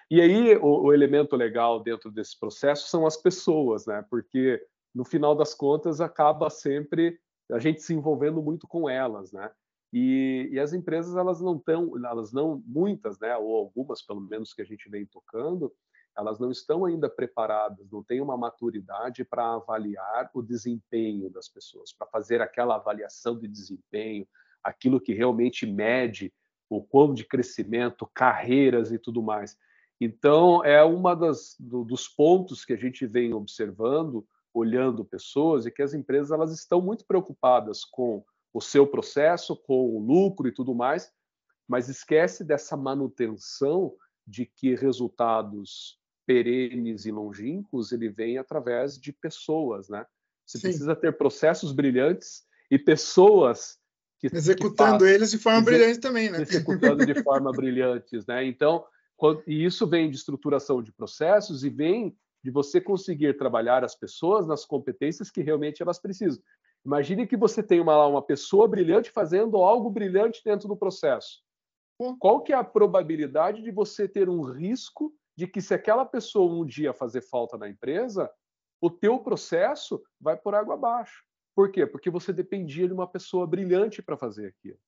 E 0.09 0.21
aí, 0.21 0.55
o, 0.57 0.83
o, 0.83 0.93
elemento 0.93 1.35
legal 1.35 1.81
dentro 1.81 2.11
desse 2.11 2.39
processo 2.39 2.87
são 2.87 3.07
as 3.07 3.17
pessoas, 3.17 3.87
né? 3.87 4.05
Porque 4.09 4.63
no 4.93 5.03
final 5.03 5.35
das 5.35 5.53
contas 5.53 5.99
acaba 5.99 6.49
sempre 6.49 7.19
a 7.51 7.59
gente 7.59 7.81
se 7.81 7.93
envolvendo 7.93 8.41
muito 8.41 8.67
com 8.67 8.89
elas, 8.89 9.31
né? 9.31 9.51
E, 9.91 10.49
e 10.51 10.59
as 10.59 10.73
empresas 10.73 11.15
elas 11.15 11.41
não 11.41 11.57
estão, 11.57 11.93
elas 12.05 12.31
não 12.31 12.61
muitas, 12.65 13.17
né? 13.19 13.35
Ou 13.37 13.55
algumas, 13.55 14.01
pelo 14.01 14.21
menos 14.21 14.53
que 14.53 14.61
a 14.61 14.65
gente 14.65 14.89
vem 14.89 15.05
tocando, 15.05 15.73
elas 16.17 16.39
não 16.39 16.49
estão 16.49 16.85
ainda 16.85 17.09
preparadas, 17.09 17.89
não 17.91 18.03
têm 18.03 18.21
uma 18.21 18.37
maturidade 18.37 19.23
para 19.25 19.55
avaliar 19.55 20.29
o 20.33 20.41
desempenho 20.41 21.29
das 21.29 21.49
pessoas, 21.49 21.91
para 21.91 22.07
fazer 22.07 22.41
aquela 22.41 22.75
avaliação 22.75 23.37
de 23.37 23.47
desempenho, 23.47 24.27
aquilo 24.63 24.99
que 24.99 25.13
realmente 25.13 25.65
mede 25.65 26.33
o 26.69 26.81
quão 26.81 27.13
de 27.13 27.25
crescimento, 27.25 28.09
carreiras 28.13 28.91
e 28.91 28.97
tudo 28.97 29.21
mais. 29.21 29.57
Então, 29.99 30.63
é 30.63 30.83
uma 30.83 31.15
das 31.15 31.55
do, 31.59 31.83
dos 31.83 32.07
pontos 32.07 32.65
que 32.65 32.73
a 32.73 32.77
gente 32.77 33.05
vem 33.05 33.33
observando, 33.33 34.25
olhando 34.53 35.05
pessoas, 35.05 35.65
e 35.65 35.71
que 35.71 35.81
as 35.81 35.93
empresas 35.93 36.31
elas 36.31 36.51
estão 36.51 36.81
muito 36.81 37.05
preocupadas 37.05 37.83
com 37.83 38.23
o 38.53 38.61
seu 38.61 38.87
processo, 38.87 39.55
com 39.55 39.95
o 39.95 39.99
lucro 39.99 40.47
e 40.47 40.51
tudo 40.51 40.73
mais, 40.73 41.11
mas 41.67 41.89
esquece 41.89 42.43
dessa 42.43 42.77
manutenção 42.77 43.93
de 44.25 44.45
que 44.45 44.75
resultados 44.75 45.99
perenes 46.25 47.05
e 47.05 47.11
longínquos, 47.11 47.91
ele 47.91 48.09
vem 48.09 48.37
através 48.37 48.99
de 48.99 49.13
pessoas, 49.13 49.89
né? 49.89 50.05
Você 50.45 50.57
Sim. 50.57 50.67
precisa 50.67 50.95
ter 50.95 51.17
processos 51.17 51.71
brilhantes 51.71 52.43
e 52.69 52.77
pessoas 52.77 53.77
que 54.19 54.27
executando 54.27 55.03
que 55.03 55.09
eles 55.09 55.31
de 55.31 55.37
forma 55.37 55.61
brilhante 55.61 55.99
também, 55.99 56.29
né? 56.29 56.41
Executando 56.41 57.05
de 57.05 57.15
forma 57.23 57.51
brilhantes, 57.51 58.25
né? 58.25 58.45
Então, 58.45 58.85
quando, 59.17 59.43
e 59.47 59.63
isso 59.65 59.87
vem 59.87 60.09
de 60.09 60.15
estruturação 60.15 60.81
de 60.81 60.91
processos 60.91 61.63
e 61.63 61.69
vem 61.69 62.15
de 62.43 62.51
você 62.51 62.79
conseguir 62.79 63.37
trabalhar 63.37 63.83
as 63.83 63.95
pessoas 63.95 64.45
nas 64.45 64.65
competências 64.65 65.31
que 65.31 65.41
realmente 65.41 65.81
elas 65.81 65.99
precisam. 65.99 66.41
Imagine 66.85 67.25
que 67.25 67.35
você 67.35 67.63
tem 67.63 67.79
uma, 67.79 68.05
uma 68.05 68.21
pessoa 68.21 68.67
brilhante 68.67 69.09
fazendo 69.09 69.57
algo 69.57 69.89
brilhante 69.89 70.41
dentro 70.45 70.67
do 70.67 70.77
processo. 70.77 71.43
Qual 72.19 72.41
que 72.41 72.53
é 72.53 72.55
a 72.55 72.63
probabilidade 72.63 73.63
de 73.63 73.71
você 73.71 74.07
ter 74.07 74.29
um 74.29 74.41
risco 74.41 75.13
de 75.35 75.47
que 75.47 75.61
se 75.61 75.73
aquela 75.73 76.05
pessoa 76.05 76.53
um 76.53 76.65
dia 76.65 76.93
fazer 76.93 77.21
falta 77.21 77.57
na 77.57 77.67
empresa, 77.67 78.31
o 78.81 78.89
teu 78.89 79.19
processo 79.19 80.01
vai 80.19 80.37
por 80.37 80.55
água 80.55 80.75
abaixo. 80.75 81.23
Por 81.55 81.71
quê? 81.71 81.85
Porque 81.85 82.09
você 82.09 82.33
dependia 82.33 82.87
de 82.87 82.93
uma 82.93 83.07
pessoa 83.07 83.47
brilhante 83.47 84.01
para 84.01 84.17
fazer 84.17 84.47
aquilo. 84.47 84.79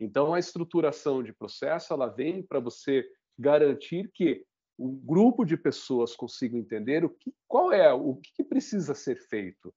Então 0.00 0.34
a 0.34 0.38
estruturação 0.38 1.22
de 1.22 1.32
processo 1.32 1.92
ela 1.92 2.08
vem 2.08 2.42
para 2.42 2.58
você 2.58 3.08
garantir 3.38 4.10
que 4.12 4.44
um 4.78 4.96
grupo 4.96 5.44
de 5.44 5.56
pessoas 5.56 6.16
consiga 6.16 6.56
entender 6.56 7.04
o 7.04 7.10
que, 7.10 7.32
qual 7.46 7.72
é 7.72 7.92
o 7.92 8.16
que 8.16 8.42
precisa 8.42 8.94
ser 8.94 9.16
feito 9.16 9.72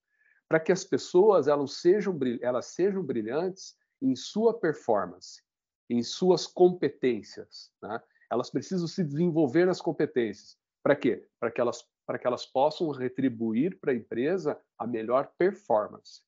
para 0.47 0.59
que 0.59 0.71
as 0.71 0.83
pessoas 0.83 1.47
elas 1.47 1.79
sejam 1.79 2.17
elas 2.41 2.67
sejam 2.67 3.03
brilhantes 3.03 3.75
em 4.01 4.15
sua 4.15 4.59
performance, 4.59 5.41
em 5.89 6.01
suas 6.01 6.47
competências, 6.47 7.71
né? 7.81 8.01
Elas 8.31 8.49
precisam 8.49 8.87
se 8.87 9.03
desenvolver 9.03 9.65
nas 9.65 9.81
competências. 9.81 10.57
Para 10.83 10.95
quê? 10.95 11.27
Para 11.39 11.51
que 11.51 11.61
elas 11.61 11.83
para 12.05 12.19
que 12.19 12.27
elas 12.27 12.45
possam 12.45 12.91
retribuir 12.91 13.79
para 13.79 13.91
a 13.91 13.95
empresa 13.95 14.59
a 14.77 14.85
melhor 14.85 15.31
performance. 15.37 16.21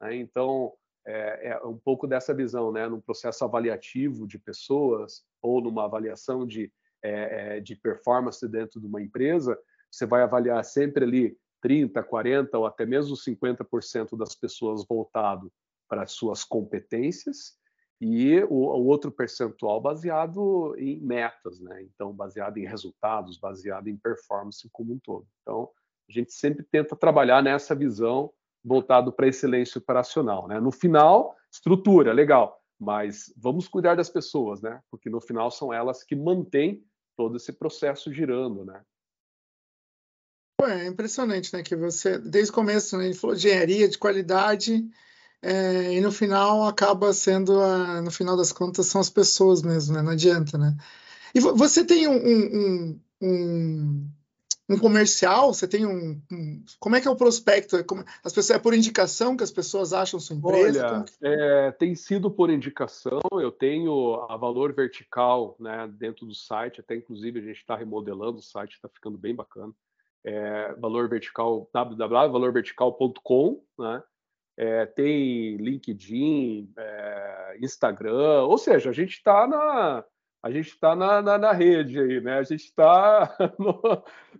Né? 0.00 0.16
Então, 0.16 0.72
é, 1.06 1.50
é, 1.50 1.64
um 1.64 1.78
pouco 1.78 2.06
dessa 2.06 2.34
visão, 2.34 2.72
né? 2.72 2.88
num 2.88 3.00
processo 3.00 3.44
avaliativo 3.44 4.26
de 4.26 4.38
pessoas 4.38 5.24
ou 5.40 5.60
numa 5.60 5.84
avaliação 5.84 6.44
de, 6.46 6.72
é, 7.02 7.56
é 7.56 7.60
de 7.60 7.76
performance 7.76 8.46
dentro 8.48 8.80
de 8.80 8.86
uma 8.86 9.00
empresa, 9.00 9.56
você 9.90 10.06
vai 10.06 10.22
avaliar 10.22 10.64
sempre 10.64 11.04
ali 11.04 11.36
30, 11.60 12.02
40 12.02 12.58
ou 12.58 12.66
até 12.66 12.84
mesmo 12.84 13.14
50% 13.14 14.16
das 14.16 14.34
pessoas 14.34 14.84
voltado 14.84 15.52
para 15.88 16.02
as 16.02 16.12
suas 16.12 16.42
competências 16.42 17.56
e 18.04 18.42
o, 18.50 18.66
o, 18.66 18.84
outro 18.86 19.12
percentual 19.12 19.80
baseado 19.80 20.74
em 20.76 20.98
metas, 20.98 21.60
né? 21.60 21.82
Então, 21.82 22.12
baseado 22.12 22.58
em 22.58 22.66
resultados, 22.66 23.38
baseado 23.38 23.86
em 23.86 23.96
performance 23.96 24.68
como 24.72 24.94
um 24.94 24.98
todo. 24.98 25.24
Então, 25.40 25.70
a 26.08 26.12
gente 26.12 26.32
sempre 26.32 26.64
tenta 26.64 26.96
trabalhar 26.96 27.40
nessa 27.44 27.76
visão 27.76 28.32
voltado 28.64 29.12
para 29.12 29.28
excelência 29.28 29.78
operacional, 29.78 30.48
né? 30.48 30.58
No 30.58 30.72
final, 30.72 31.36
estrutura, 31.48 32.12
legal, 32.12 32.60
mas 32.76 33.32
vamos 33.36 33.68
cuidar 33.68 33.94
das 33.94 34.10
pessoas, 34.10 34.60
né? 34.60 34.82
Porque 34.90 35.08
no 35.08 35.20
final 35.20 35.48
são 35.48 35.72
elas 35.72 36.02
que 36.02 36.16
mantêm 36.16 36.84
todo 37.16 37.36
esse 37.36 37.52
processo 37.52 38.12
girando, 38.12 38.64
né? 38.64 38.82
É 40.60 40.88
impressionante, 40.88 41.54
né? 41.54 41.62
Que 41.62 41.76
você, 41.76 42.18
desde 42.18 42.50
o 42.50 42.54
começo, 42.54 42.98
né, 42.98 43.04
ele 43.04 43.14
falou 43.14 43.36
de 43.36 43.46
engenharia, 43.46 43.88
de 43.88 43.98
qualidade, 43.98 44.84
é, 45.42 45.94
e 45.94 46.00
no 46.00 46.12
final 46.12 46.64
acaba 46.64 47.12
sendo, 47.12 47.60
a, 47.60 48.00
no 48.00 48.10
final 48.10 48.36
das 48.36 48.52
contas, 48.52 48.86
são 48.86 49.00
as 49.00 49.10
pessoas 49.10 49.60
mesmo, 49.60 49.94
né? 49.94 50.02
Não 50.02 50.12
adianta, 50.12 50.56
né? 50.56 50.76
E 51.34 51.40
você 51.40 51.84
tem 51.84 52.06
um, 52.06 52.14
um, 52.14 53.00
um, 53.20 54.10
um 54.68 54.78
comercial? 54.78 55.52
Você 55.52 55.66
tem 55.66 55.84
um, 55.84 56.20
Como 56.78 56.94
é 56.94 57.00
que 57.00 57.08
é 57.08 57.10
o 57.10 57.16
prospecto? 57.16 57.76
É 57.76 57.82
como, 57.82 58.04
as 58.22 58.32
pessoas, 58.32 58.58
é 58.58 58.62
por 58.62 58.72
indicação 58.72 59.36
que 59.36 59.42
as 59.42 59.50
pessoas 59.50 59.92
acham 59.92 60.20
sua 60.20 60.36
empresa? 60.36 60.86
Olha, 60.86 61.04
que... 61.04 61.12
é, 61.22 61.72
tem 61.72 61.94
sido 61.94 62.30
por 62.30 62.48
indicação. 62.48 63.20
Eu 63.32 63.50
tenho 63.50 64.24
a 64.28 64.36
Valor 64.36 64.72
Vertical 64.72 65.56
né, 65.58 65.90
dentro 65.98 66.24
do 66.24 66.34
site, 66.34 66.80
até 66.80 66.94
inclusive 66.94 67.40
a 67.40 67.42
gente 67.42 67.58
está 67.58 67.74
remodelando 67.74 68.38
o 68.38 68.42
site, 68.42 68.74
está 68.74 68.88
ficando 68.88 69.18
bem 69.18 69.34
bacana 69.34 69.72
é, 70.24 70.72
Valor 70.74 71.08
Vertical, 71.08 71.68
www.valorvertical.com, 71.72 73.62
né? 73.78 74.02
É, 74.56 74.84
tem 74.86 75.56
LinkedIn, 75.56 76.72
é, 76.76 77.58
Instagram, 77.60 78.42
ou 78.42 78.58
seja, 78.58 78.90
a 78.90 78.92
gente 78.92 79.12
está 79.12 79.46
na 79.46 80.04
a 80.42 80.50
gente 80.50 80.70
está 80.70 80.96
na, 80.96 81.22
na, 81.22 81.38
na, 81.38 81.52
rede 81.52 82.00
aí, 82.00 82.20
né? 82.20 82.38
A 82.38 82.42
gente 82.42 82.64
está 82.66 83.36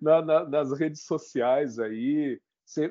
na, 0.00 0.20
na, 0.20 0.44
nas 0.44 0.76
redes 0.76 1.04
sociais 1.04 1.78
aí. 1.78 2.40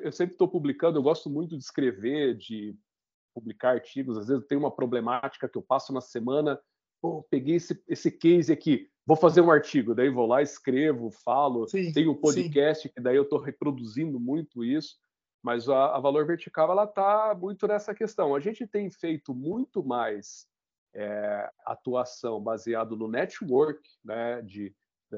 Eu 0.02 0.12
sempre 0.12 0.34
estou 0.34 0.48
publicando, 0.48 0.98
eu 0.98 1.02
gosto 1.02 1.28
muito 1.28 1.56
de 1.56 1.62
escrever, 1.62 2.34
de 2.36 2.74
publicar 3.34 3.72
artigos. 3.72 4.16
Às 4.16 4.28
vezes 4.28 4.46
tem 4.46 4.56
uma 4.56 4.70
problemática 4.70 5.48
que 5.48 5.58
eu 5.58 5.62
passo 5.62 5.92
na 5.92 6.00
semana, 6.00 6.58
pô, 7.02 7.22
peguei 7.28 7.56
esse, 7.56 7.82
esse 7.86 8.10
case 8.10 8.52
aqui, 8.52 8.88
vou 9.04 9.16
fazer 9.16 9.40
um 9.40 9.50
artigo, 9.50 9.94
daí 9.94 10.08
vou 10.08 10.26
lá, 10.26 10.40
escrevo, 10.40 11.10
falo, 11.10 11.66
sim, 11.66 11.92
tem 11.92 12.08
um 12.08 12.14
podcast 12.14 12.88
sim. 12.88 12.94
que 12.94 13.00
daí 13.00 13.16
eu 13.16 13.24
estou 13.24 13.40
reproduzindo 13.40 14.20
muito 14.20 14.64
isso, 14.64 14.96
mas 15.42 15.68
a, 15.68 15.96
a 15.96 16.00
Valor 16.00 16.26
Vertical 16.26 16.70
ela 16.70 16.84
está 16.84 17.34
muito 17.34 17.66
nessa 17.66 17.94
questão. 17.94 18.34
A 18.34 18.40
gente 18.40 18.66
tem 18.66 18.88
feito 18.88 19.34
muito 19.34 19.84
mais 19.84 20.46
é, 20.94 21.50
atuação 21.64 22.40
baseado 22.40 22.96
no 22.96 23.08
network, 23.08 23.80
né, 24.04 24.40
de, 24.42 24.74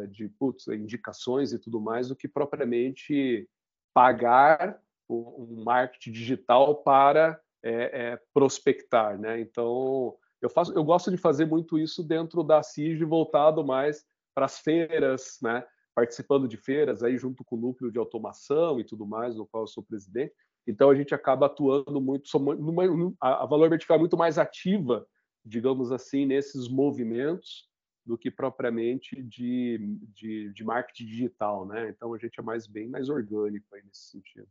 de 0.08 0.28
putz, 0.28 0.66
indicações 0.68 1.52
e 1.52 1.58
tudo 1.58 1.80
mais, 1.80 2.08
do 2.08 2.16
que 2.16 2.26
propriamente 2.26 3.48
pagar 3.92 4.80
um 5.08 5.62
marketing 5.64 6.12
digital 6.12 6.76
para 6.76 7.40
é, 7.62 8.12
é, 8.12 8.20
prospectar, 8.32 9.18
né? 9.18 9.40
Então 9.40 10.16
eu, 10.40 10.48
faço, 10.48 10.72
eu 10.74 10.84
gosto 10.84 11.10
de 11.10 11.16
fazer 11.16 11.46
muito 11.46 11.78
isso 11.78 12.02
dentro 12.02 12.42
da 12.42 12.62
CIG, 12.62 13.04
voltado 13.04 13.64
mais 13.64 14.04
para 14.34 14.46
as 14.46 14.58
feiras, 14.58 15.38
né? 15.42 15.64
Participando 15.94 16.48
de 16.48 16.56
feiras 16.56 17.02
aí 17.02 17.16
junto 17.16 17.44
com 17.44 17.56
o 17.56 17.60
núcleo 17.60 17.90
de 17.90 17.98
automação 17.98 18.80
e 18.80 18.84
tudo 18.84 19.06
mais, 19.06 19.36
no 19.36 19.46
qual 19.46 19.62
eu 19.62 19.68
sou 19.68 19.82
presidente. 19.82 20.34
Então 20.66 20.90
a 20.90 20.94
gente 20.94 21.14
acaba 21.14 21.46
atuando 21.46 22.00
muito, 22.00 22.28
numa, 22.38 23.14
a 23.20 23.46
Valor 23.46 23.68
Vertical 23.68 23.96
é 23.96 24.00
muito 24.00 24.16
mais 24.16 24.38
ativa, 24.38 25.06
digamos 25.44 25.92
assim, 25.92 26.26
nesses 26.26 26.68
movimentos 26.68 27.68
do 28.04 28.18
que 28.18 28.30
propriamente 28.30 29.22
de, 29.22 29.78
de, 30.14 30.52
de 30.52 30.64
marketing 30.64 31.06
digital, 31.06 31.66
né? 31.66 31.88
Então 31.88 32.12
a 32.12 32.18
gente 32.18 32.38
é 32.38 32.42
mais 32.42 32.66
bem 32.66 32.88
mais 32.88 33.08
orgânico 33.08 33.66
aí 33.74 33.82
nesse 33.82 34.10
sentido. 34.10 34.48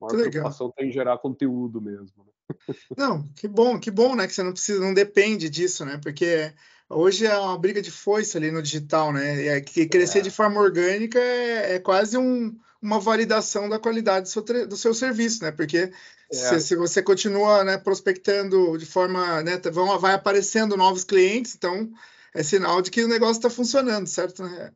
A 0.00 0.06
maior 0.06 0.28
preocupação 0.28 0.72
tem 0.72 0.88
em 0.88 0.92
gerar 0.92 1.18
conteúdo 1.18 1.80
mesmo. 1.80 2.24
Né? 2.24 2.74
Não, 2.96 3.22
que 3.34 3.46
bom, 3.46 3.78
que 3.78 3.90
bom, 3.90 4.16
né? 4.16 4.26
Que 4.26 4.32
você 4.32 4.42
não 4.42 4.52
precisa, 4.52 4.80
não 4.80 4.92
depende 4.92 5.48
disso, 5.48 5.84
né? 5.84 5.98
Porque 6.02 6.52
hoje 6.88 7.26
é 7.26 7.36
uma 7.36 7.58
briga 7.58 7.80
de 7.80 7.90
foice 7.90 8.36
ali 8.36 8.50
no 8.50 8.62
digital, 8.62 9.12
né? 9.12 9.46
É 9.46 9.60
que 9.60 9.86
crescer 9.86 10.20
é. 10.20 10.22
de 10.22 10.30
forma 10.30 10.60
orgânica 10.60 11.18
é, 11.18 11.76
é 11.76 11.78
quase 11.78 12.16
um, 12.16 12.56
uma 12.80 13.00
validação 13.00 13.68
da 13.68 13.78
qualidade 13.78 14.26
do 14.26 14.28
seu, 14.28 14.42
do 14.42 14.76
seu 14.76 14.94
serviço, 14.94 15.42
né? 15.42 15.50
Porque 15.50 15.90
é. 16.30 16.34
se, 16.34 16.60
se, 16.60 16.76
você 16.76 17.02
continua 17.02 17.64
né, 17.64 17.78
prospectando 17.78 18.76
de 18.76 18.86
forma, 18.86 19.42
né, 19.42 19.58
vão, 19.72 19.98
vai 19.98 20.14
aparecendo 20.14 20.76
novos 20.76 21.04
clientes, 21.04 21.54
então 21.54 21.90
é 22.34 22.42
sinal 22.42 22.82
de 22.82 22.90
que 22.90 23.04
o 23.04 23.08
negócio 23.08 23.36
está 23.36 23.48
funcionando, 23.48 24.06
certo? 24.06 24.42
Né? 24.42 24.72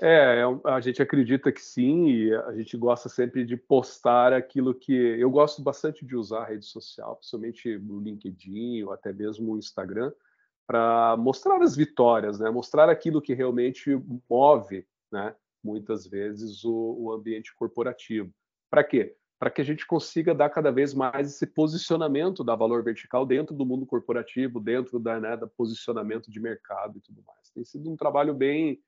É, 0.00 0.40
é 0.40 0.70
a 0.70 0.80
gente 0.80 1.00
acredita 1.00 1.52
que 1.52 1.62
sim, 1.62 2.08
e 2.08 2.34
a 2.34 2.52
gente 2.52 2.76
gosta 2.76 3.08
sempre 3.08 3.44
de 3.44 3.56
postar 3.56 4.32
aquilo 4.32 4.74
que. 4.74 4.92
Eu 4.92 5.30
gosto 5.30 5.62
bastante 5.62 6.04
de 6.04 6.16
usar 6.16 6.42
a 6.42 6.46
rede 6.46 6.64
social, 6.64 7.16
principalmente 7.16 7.78
no 7.78 8.00
LinkedIn 8.00 8.82
ou 8.82 8.92
até 8.92 9.12
mesmo 9.12 9.52
no 9.52 9.58
Instagram, 9.58 10.12
para 10.66 11.16
mostrar 11.16 11.62
as 11.62 11.76
vitórias, 11.76 12.40
né? 12.40 12.50
mostrar 12.50 12.88
aquilo 12.88 13.22
que 13.22 13.34
realmente 13.34 13.90
move, 14.28 14.86
né? 15.10 15.34
muitas 15.62 16.06
vezes, 16.06 16.64
o, 16.64 16.96
o 16.98 17.12
ambiente 17.12 17.54
corporativo. 17.54 18.32
Para 18.70 18.84
quê? 18.84 19.16
Para 19.38 19.50
que 19.50 19.60
a 19.60 19.64
gente 19.64 19.86
consiga 19.86 20.34
dar 20.34 20.48
cada 20.48 20.70
vez 20.70 20.94
mais 20.94 21.34
esse 21.34 21.46
posicionamento 21.46 22.42
da 22.42 22.54
valor 22.54 22.82
vertical 22.82 23.26
dentro 23.26 23.54
do 23.54 23.66
mundo 23.66 23.84
corporativo, 23.84 24.60
dentro 24.60 24.98
da, 24.98 25.20
né, 25.20 25.36
da 25.36 25.46
posicionamento 25.46 26.30
de 26.30 26.40
mercado 26.40 26.98
e 26.98 27.00
tudo 27.00 27.22
mais. 27.26 27.50
Tem 27.50 27.64
sido 27.64 27.90
um 27.90 27.96
trabalho 27.96 28.34
bem 28.34 28.80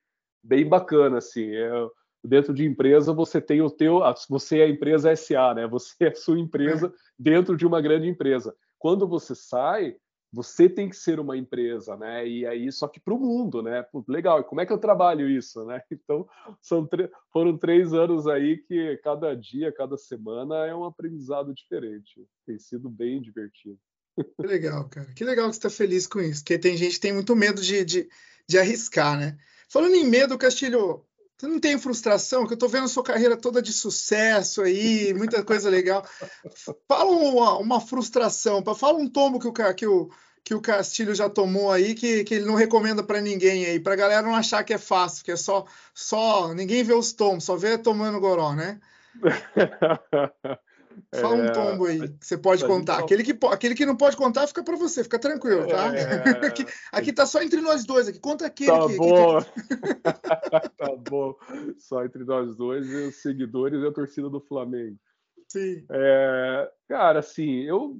bem 0.43 0.66
bacana, 0.66 1.18
assim. 1.18 1.55
É, 1.55 1.70
dentro 2.24 2.55
de 2.55 2.64
empresa 2.64 3.12
você 3.12 3.41
tem 3.41 3.61
o 3.61 3.70
teu, 3.70 4.01
você 4.29 4.61
é 4.61 4.64
a 4.64 4.68
empresa 4.68 5.14
SA, 5.14 5.55
né? 5.55 5.66
Você 5.66 5.95
é 6.01 6.09
a 6.09 6.14
sua 6.14 6.39
empresa 6.39 6.87
é. 6.87 6.91
dentro 7.18 7.57
de 7.57 7.66
uma 7.66 7.81
grande 7.81 8.09
empresa. 8.09 8.55
Quando 8.78 9.07
você 9.07 9.35
sai, 9.35 9.97
você 10.32 10.68
tem 10.68 10.88
que 10.88 10.96
ser 10.96 11.18
uma 11.18 11.36
empresa, 11.36 11.96
né? 11.96 12.26
E 12.26 12.46
aí 12.46 12.70
só 12.70 12.86
que 12.86 13.00
para 13.00 13.14
o 13.14 13.18
mundo, 13.18 13.62
né? 13.62 13.84
legal. 14.06 14.40
E 14.40 14.44
como 14.44 14.60
é 14.60 14.66
que 14.66 14.72
eu 14.72 14.78
trabalho 14.78 15.28
isso, 15.28 15.64
né? 15.64 15.82
Então 15.90 16.26
são 16.60 16.88
foram 17.32 17.56
três 17.56 17.92
anos 17.92 18.26
aí 18.26 18.59
que 18.59 18.96
cada 19.02 19.34
dia, 19.34 19.72
cada 19.72 19.96
semana 19.96 20.66
é 20.66 20.74
um 20.74 20.84
aprendizado 20.84 21.52
diferente. 21.55 22.26
Tem 22.46 22.59
sido 22.59 22.88
bem 22.88 23.20
divertido. 23.20 23.78
Que 24.16 24.46
legal, 24.46 24.88
cara. 24.88 25.12
Que 25.14 25.24
legal 25.24 25.46
que 25.48 25.55
você 25.55 25.59
está 25.59 25.70
feliz 25.70 26.06
com 26.06 26.20
isso. 26.20 26.42
Porque 26.42 26.59
tem 26.59 26.76
gente 26.76 26.94
que 26.94 27.00
tem 27.00 27.12
muito 27.12 27.34
medo 27.36 27.60
de, 27.62 27.84
de, 27.84 28.09
de 28.48 28.59
arriscar, 28.59 29.18
né? 29.18 29.38
Falando 29.68 29.94
em 29.94 30.06
medo, 30.06 30.38
Castilho, 30.38 31.05
você 31.39 31.47
não 31.47 31.60
tem 31.60 31.78
frustração? 31.78 32.44
Que 32.44 32.52
eu 32.52 32.56
estou 32.56 32.69
vendo 32.69 32.89
sua 32.89 33.05
carreira 33.05 33.36
toda 33.36 33.62
de 33.62 33.73
sucesso 33.73 34.62
aí, 34.62 35.15
muita 35.15 35.44
coisa 35.44 35.70
legal. 35.70 36.05
Fala 36.89 37.10
uma, 37.10 37.59
uma 37.59 37.81
frustração, 37.81 38.62
fala 38.74 38.98
um 38.98 39.09
tombo 39.09 39.39
que 39.39 39.47
o, 39.47 39.74
que 39.74 39.86
o, 39.86 40.10
que 40.43 40.55
o 40.55 40.60
Castilho 40.60 41.15
já 41.15 41.31
tomou 41.31 41.70
aí, 41.70 41.94
que, 41.94 42.24
que 42.24 42.35
ele 42.35 42.44
não 42.44 42.56
recomenda 42.56 43.05
para 43.05 43.20
ninguém 43.20 43.66
aí, 43.66 43.78
para 43.78 43.94
galera 43.94 44.23
não 44.23 44.35
achar 44.35 44.65
que 44.65 44.74
é 44.74 44.78
fácil, 44.78 45.24
que 45.24 45.31
é 45.31 45.36
só, 45.36 45.65
só 45.94 46.52
ninguém 46.55 46.82
vê 46.82 46.93
os 46.93 47.12
tombos, 47.12 47.44
só 47.44 47.55
vê 47.55 47.78
tomando 47.78 48.19
goró, 48.19 48.52
né? 48.55 48.81
Fala 51.15 51.35
um 51.37 51.45
é, 51.45 51.53
tombo 51.53 51.87
aí 51.87 52.09
que 52.09 52.27
você 52.27 52.39
pode 52.39 52.66
contar. 52.66 52.99
Aquele 52.99 53.23
que, 53.23 53.39
aquele 53.47 53.75
que 53.75 53.87
não 53.87 53.97
pode 53.97 54.16
contar, 54.16 54.47
fica 54.47 54.62
para 54.62 54.77
você, 54.77 55.03
fica 55.03 55.19
tranquilo, 55.19 55.66
tá? 55.66 55.95
É... 55.95 56.05
aqui, 56.47 56.66
aqui 56.93 57.12
tá 57.12 57.27
só 57.27 57.43
entre 57.43 57.61
nós 57.61 57.85
dois 57.85 58.09
aqui. 58.09 58.19
Conta 58.19 58.47
aquele 58.47 58.70
tá 58.70 58.87
que, 58.87 58.97
bom. 58.97 59.41
Que... 59.41 59.95
tá 60.77 60.97
bom. 61.09 61.35
Só 61.79 62.05
entre 62.05 62.25
nós 62.25 62.57
dois 62.57 62.89
e 62.89 62.95
os 63.09 63.16
seguidores 63.16 63.83
e 63.83 63.87
a 63.87 63.93
torcida 63.93 64.29
do 64.29 64.41
Flamengo. 64.41 64.97
Sim. 65.49 65.87
É, 65.91 66.70
cara, 66.89 67.20
assim, 67.20 67.62
eu 67.62 67.99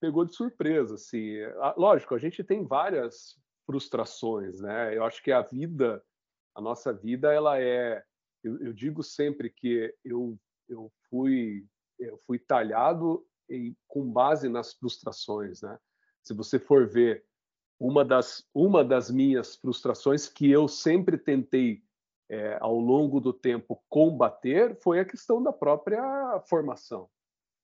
pegou 0.00 0.24
de 0.24 0.34
surpresa, 0.34 0.94
assim. 0.94 1.36
Lógico, 1.76 2.14
a 2.14 2.18
gente 2.18 2.42
tem 2.42 2.64
várias 2.64 3.36
frustrações, 3.64 4.60
né? 4.60 4.96
Eu 4.96 5.04
acho 5.04 5.22
que 5.22 5.32
a 5.32 5.42
vida, 5.42 6.02
a 6.54 6.60
nossa 6.60 6.92
vida, 6.92 7.32
ela 7.32 7.60
é. 7.60 8.02
Eu, 8.42 8.60
eu 8.60 8.72
digo 8.72 9.02
sempre 9.02 9.50
que 9.50 9.92
eu, 10.04 10.38
eu 10.68 10.92
fui 11.10 11.64
eu 11.98 12.18
fui 12.26 12.38
talhado 12.38 13.24
em, 13.48 13.76
com 13.86 14.10
base 14.10 14.48
nas 14.48 14.74
frustrações, 14.74 15.62
né? 15.62 15.78
Se 16.22 16.34
você 16.34 16.58
for 16.58 16.88
ver 16.88 17.24
uma 17.78 18.04
das 18.04 18.44
uma 18.54 18.84
das 18.84 19.10
minhas 19.10 19.54
frustrações 19.54 20.28
que 20.28 20.50
eu 20.50 20.66
sempre 20.66 21.18
tentei 21.18 21.82
é, 22.28 22.58
ao 22.60 22.78
longo 22.78 23.20
do 23.20 23.32
tempo 23.32 23.82
combater 23.88 24.76
foi 24.80 24.98
a 24.98 25.04
questão 25.04 25.42
da 25.42 25.52
própria 25.52 26.40
formação, 26.48 27.08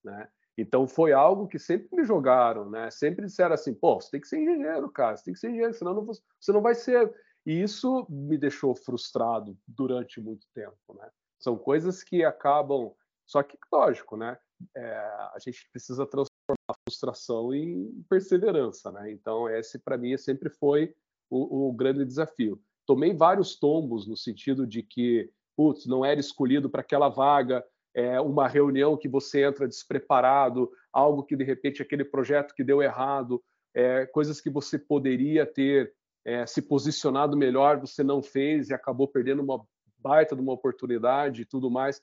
né? 0.05 0.29
Então 0.57 0.87
foi 0.87 1.13
algo 1.13 1.49
que 1.49 1.59
sempre 1.59 1.89
me 1.97 2.05
jogaram, 2.05 2.69
né? 2.69 2.91
Sempre 2.91 3.25
disseram 3.27 3.55
assim, 3.55 3.75
pô, 3.75 4.01
você 4.01 4.11
tem 4.11 4.21
que 4.21 4.29
ser 4.29 4.39
engenheiro, 4.39 4.91
cara, 4.91 5.17
você 5.17 5.25
tem 5.25 5.35
que 5.35 5.41
ser 5.41 5.49
engenheiro, 5.49 5.75
senão 5.75 5.95
não, 5.95 6.05
você 6.05 6.53
não 6.53 6.61
vai 6.61 6.75
ser. 6.75 7.13
E 7.45 7.61
isso 7.63 8.07
me 8.09 8.39
deixou 8.39 8.75
frustrado 8.75 9.57
durante 9.67 10.21
muito 10.21 10.47
tempo, 10.55 10.95
né? 10.95 11.09
São 11.39 11.57
coisas 11.57 12.03
que 12.03 12.25
acabam. 12.25 12.93
Só 13.33 13.43
que, 13.43 13.57
lógico, 13.73 14.15
né? 14.15 14.37
É, 14.77 14.95
a 14.95 15.37
gente 15.43 15.67
precisa 15.71 16.05
transformar 16.05 16.29
a 16.69 16.75
frustração 16.85 17.55
em 17.55 18.05
perseverança, 18.07 18.93
né? 18.93 19.11
Então, 19.11 19.49
esse 19.49 19.79
para 19.79 19.97
mim 19.97 20.15
sempre 20.19 20.51
foi 20.51 20.95
o, 21.31 21.69
o 21.69 21.73
grande 21.73 22.05
desafio. 22.05 22.61
Tomei 22.87 23.15
vários 23.15 23.59
tombos 23.59 24.07
no 24.07 24.19
sentido 24.19 24.67
de 24.67 24.83
que, 24.83 25.31
putz, 25.57 25.87
não 25.87 26.05
era 26.05 26.21
escolhido 26.21 26.69
para 26.69 26.83
aquela 26.83 27.09
vaga, 27.09 27.65
é, 27.95 28.21
uma 28.21 28.47
reunião 28.47 28.99
que 28.99 29.09
você 29.09 29.45
entra 29.45 29.67
despreparado, 29.67 30.71
algo 30.93 31.23
que 31.23 31.35
de 31.35 31.43
repente 31.45 31.81
aquele 31.81 32.05
projeto 32.05 32.55
que 32.55 32.63
deu 32.63 32.83
errado, 32.83 33.43
é, 33.75 34.05
coisas 34.05 34.43
que 34.43 34.51
você 34.51 34.79
poderia 34.79 35.47
ter 35.47 35.95
é, 36.23 36.45
se 36.45 36.61
posicionado 36.61 37.35
melhor, 37.35 37.81
você 37.81 38.05
não 38.05 38.23
fez 38.23 38.69
e 38.69 38.75
acabou 38.75 39.09
perdendo 39.09 39.43
uma 39.43 39.65
baita 39.97 40.37
de 40.37 40.43
uma 40.43 40.53
oportunidade 40.53 41.43
e 41.43 41.47
tudo 41.47 41.71
mais. 41.71 42.03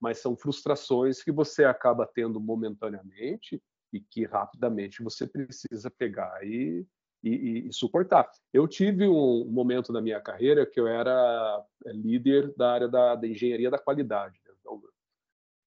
Mas 0.00 0.18
são 0.18 0.36
frustrações 0.36 1.22
que 1.22 1.32
você 1.32 1.64
acaba 1.64 2.06
tendo 2.06 2.40
momentaneamente 2.40 3.62
e 3.92 4.00
que 4.00 4.24
rapidamente 4.24 5.02
você 5.02 5.26
precisa 5.26 5.90
pegar 5.90 6.44
e, 6.44 6.86
e, 7.22 7.68
e 7.68 7.72
suportar. 7.72 8.30
Eu 8.52 8.68
tive 8.68 9.08
um 9.08 9.44
momento 9.46 9.92
na 9.92 10.00
minha 10.00 10.20
carreira 10.20 10.66
que 10.66 10.78
eu 10.78 10.86
era 10.86 11.64
é, 11.86 11.92
líder 11.92 12.54
da 12.56 12.72
área 12.72 12.88
da, 12.88 13.14
da 13.16 13.26
engenharia 13.26 13.70
da 13.70 13.78
qualidade. 13.78 14.38
Né? 14.44 14.48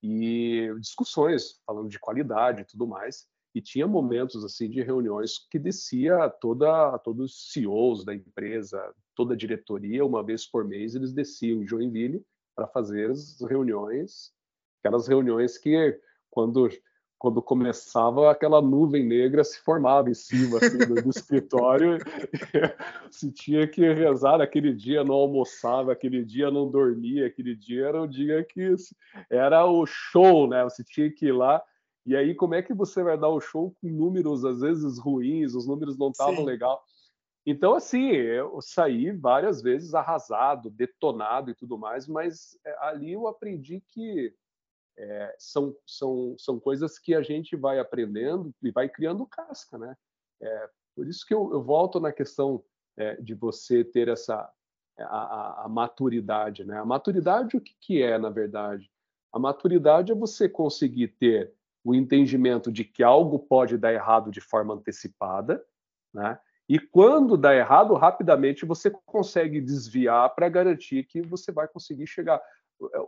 e 0.03 0.67
discussões 0.79 1.61
falando 1.65 1.89
de 1.89 1.99
qualidade 1.99 2.61
e 2.61 2.65
tudo 2.65 2.87
mais. 2.87 3.27
E 3.53 3.61
tinha 3.61 3.85
momentos 3.85 4.43
assim 4.45 4.69
de 4.69 4.81
reuniões 4.81 5.45
que 5.49 5.59
descia 5.59 6.29
toda 6.29 6.97
todos 6.99 7.31
os 7.31 7.51
CEOs 7.51 8.05
da 8.05 8.15
empresa, 8.15 8.93
toda 9.13 9.33
a 9.33 9.37
diretoria, 9.37 10.05
uma 10.05 10.23
vez 10.23 10.49
por 10.49 10.65
mês 10.65 10.95
eles 10.95 11.11
desciam 11.11 11.61
em 11.61 11.67
Joinville 11.67 12.25
para 12.55 12.67
fazer 12.67 13.11
as 13.11 13.39
reuniões, 13.41 14.31
aquelas 14.81 15.07
reuniões 15.07 15.57
que 15.57 15.99
quando 16.29 16.69
quando 17.21 17.39
começava 17.39 18.31
aquela 18.31 18.59
nuvem 18.59 19.05
negra 19.05 19.43
se 19.43 19.59
formava 19.59 20.09
em 20.09 20.13
cima 20.13 20.57
assim, 20.57 20.79
do 20.79 21.07
escritório 21.07 21.99
se 23.11 23.31
tinha 23.31 23.67
que 23.67 23.93
rezar 23.93 24.41
aquele 24.41 24.73
dia 24.73 25.03
não 25.03 25.13
almoçava 25.13 25.91
aquele 25.91 26.25
dia 26.25 26.49
não 26.49 26.67
dormia 26.67 27.27
aquele 27.27 27.55
dia 27.55 27.89
era 27.89 28.01
o 28.01 28.07
dia 28.07 28.43
que 28.43 28.73
era 29.29 29.63
o 29.67 29.85
show 29.85 30.47
né? 30.47 30.63
Você 30.63 30.83
tinha 30.83 31.11
que 31.11 31.27
ir 31.27 31.31
lá. 31.31 31.61
E 32.07 32.15
aí 32.15 32.33
como 32.33 32.55
é 32.55 32.63
que 32.63 32.73
você 32.73 33.03
vai 33.03 33.15
dar 33.15 33.29
o 33.29 33.39
show 33.39 33.75
com 33.79 33.87
números 33.87 34.43
às 34.43 34.61
vezes 34.61 34.97
ruins 34.97 35.53
os 35.53 35.67
números 35.67 35.99
não 35.99 36.09
estavam 36.09 36.43
legal 36.43 36.83
então 37.45 37.73
assim 37.73 38.09
eu 38.11 38.61
saí 38.61 39.11
várias 39.11 39.61
vezes 39.61 39.93
arrasado 39.93 40.69
detonado 40.69 41.49
e 41.51 41.55
tudo 41.55 41.77
mais 41.77 42.07
mas 42.07 42.57
é, 42.65 42.77
ali 42.79 43.13
eu 43.13 43.27
aprendi 43.27 43.81
que 43.87 44.33
é, 44.97 45.35
são, 45.39 45.75
são, 45.85 46.35
são 46.37 46.59
coisas 46.59 46.99
que 46.99 47.15
a 47.15 47.21
gente 47.21 47.55
vai 47.55 47.79
aprendendo 47.79 48.53
e 48.61 48.71
vai 48.71 48.87
criando 48.87 49.25
casca, 49.25 49.77
né? 49.77 49.95
É, 50.41 50.69
por 50.95 51.07
isso 51.07 51.25
que 51.25 51.33
eu, 51.33 51.51
eu 51.51 51.61
volto 51.61 51.99
na 51.99 52.11
questão 52.11 52.63
é, 52.97 53.15
de 53.15 53.33
você 53.33 53.83
ter 53.83 54.07
essa 54.07 54.51
a, 54.99 55.03
a, 55.03 55.65
a, 55.65 55.69
maturidade, 55.69 56.63
né? 56.63 56.77
A 56.77 56.85
maturidade 56.85 57.57
o 57.57 57.61
que, 57.61 57.73
que 57.79 58.03
é, 58.03 58.17
na 58.17 58.29
verdade? 58.29 58.91
A 59.33 59.39
maturidade 59.39 60.11
é 60.11 60.15
você 60.15 60.47
conseguir 60.47 61.07
ter 61.07 61.53
o 61.83 61.95
entendimento 61.95 62.71
de 62.71 62.83
que 62.83 63.01
algo 63.01 63.39
pode 63.39 63.77
dar 63.77 63.93
errado 63.93 64.29
de 64.29 64.41
forma 64.41 64.75
antecipada, 64.75 65.65
né? 66.13 66.39
E 66.71 66.79
quando 66.79 67.35
dá 67.35 67.53
errado, 67.53 67.93
rapidamente 67.95 68.65
você 68.65 68.89
consegue 69.05 69.59
desviar 69.59 70.33
para 70.33 70.47
garantir 70.47 71.03
que 71.03 71.21
você 71.21 71.51
vai 71.51 71.67
conseguir 71.67 72.07
chegar 72.07 72.41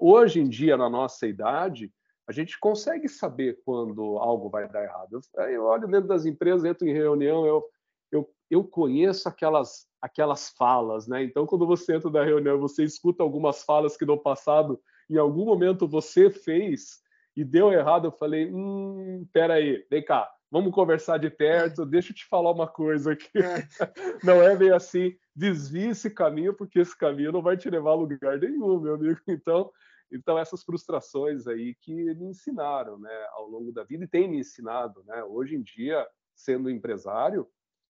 hoje 0.02 0.42
em 0.42 0.50
dia, 0.50 0.76
na 0.76 0.90
nossa 0.90 1.26
idade, 1.26 1.90
a 2.28 2.34
gente 2.34 2.60
consegue 2.60 3.08
saber 3.08 3.62
quando 3.64 4.18
algo 4.18 4.50
vai 4.50 4.68
dar 4.68 4.84
errado. 4.84 5.22
Eu, 5.38 5.44
eu 5.44 5.64
olho 5.64 5.88
dentro 5.88 6.10
das 6.10 6.26
empresas, 6.26 6.66
entro 6.66 6.86
em 6.86 6.92
reunião, 6.92 7.46
eu, 7.46 7.64
eu, 8.12 8.30
eu 8.52 8.66
conheço 8.66 9.30
aquelas, 9.30 9.88
aquelas 10.02 10.50
falas, 10.50 11.08
né? 11.08 11.24
Então, 11.24 11.46
quando 11.46 11.66
você 11.66 11.96
entra 11.96 12.12
na 12.12 12.22
reunião, 12.22 12.60
você 12.60 12.84
escuta 12.84 13.24
algumas 13.24 13.64
falas 13.64 13.96
que 13.96 14.06
no 14.06 14.18
passado, 14.18 14.78
em 15.10 15.16
algum 15.16 15.46
momento, 15.46 15.88
você 15.88 16.30
fez 16.30 17.02
e 17.34 17.46
deu 17.46 17.72
errado. 17.72 18.08
Eu 18.08 18.12
falei, 18.12 18.54
hum, 18.54 19.26
peraí, 19.32 19.88
vem 19.90 20.04
cá, 20.04 20.30
vamos 20.54 20.72
conversar 20.72 21.18
de 21.18 21.32
perto, 21.32 21.84
deixa 21.84 22.12
eu 22.12 22.16
te 22.16 22.28
falar 22.28 22.52
uma 22.52 22.68
coisa 22.68 23.14
aqui. 23.14 23.40
É. 23.40 23.68
Não 24.24 24.40
é 24.40 24.56
bem 24.56 24.72
assim, 24.72 25.18
desvie 25.36 25.88
esse 25.88 26.12
caminho, 26.12 26.54
porque 26.54 26.80
esse 26.80 26.96
caminho 26.96 27.32
não 27.32 27.42
vai 27.42 27.58
te 27.58 27.68
levar 27.72 27.90
a 27.90 27.96
lugar 27.96 28.38
nenhum, 28.38 28.80
meu 28.80 28.94
amigo. 28.94 29.20
Então, 29.28 29.72
então 30.12 30.38
essas 30.38 30.64
frustrações 30.64 31.48
aí 31.48 31.74
que 31.82 31.92
me 31.92 32.28
ensinaram, 32.28 33.00
né, 33.00 33.28
ao 33.32 33.50
longo 33.50 33.72
da 33.72 33.84
vida 33.84 34.04
e 34.04 34.08
tem 34.08 34.30
me 34.30 34.38
ensinado, 34.38 35.04
né? 35.08 35.24
Hoje 35.24 35.56
em 35.56 35.64
dia, 35.64 36.08
sendo 36.36 36.70
empresário, 36.70 37.50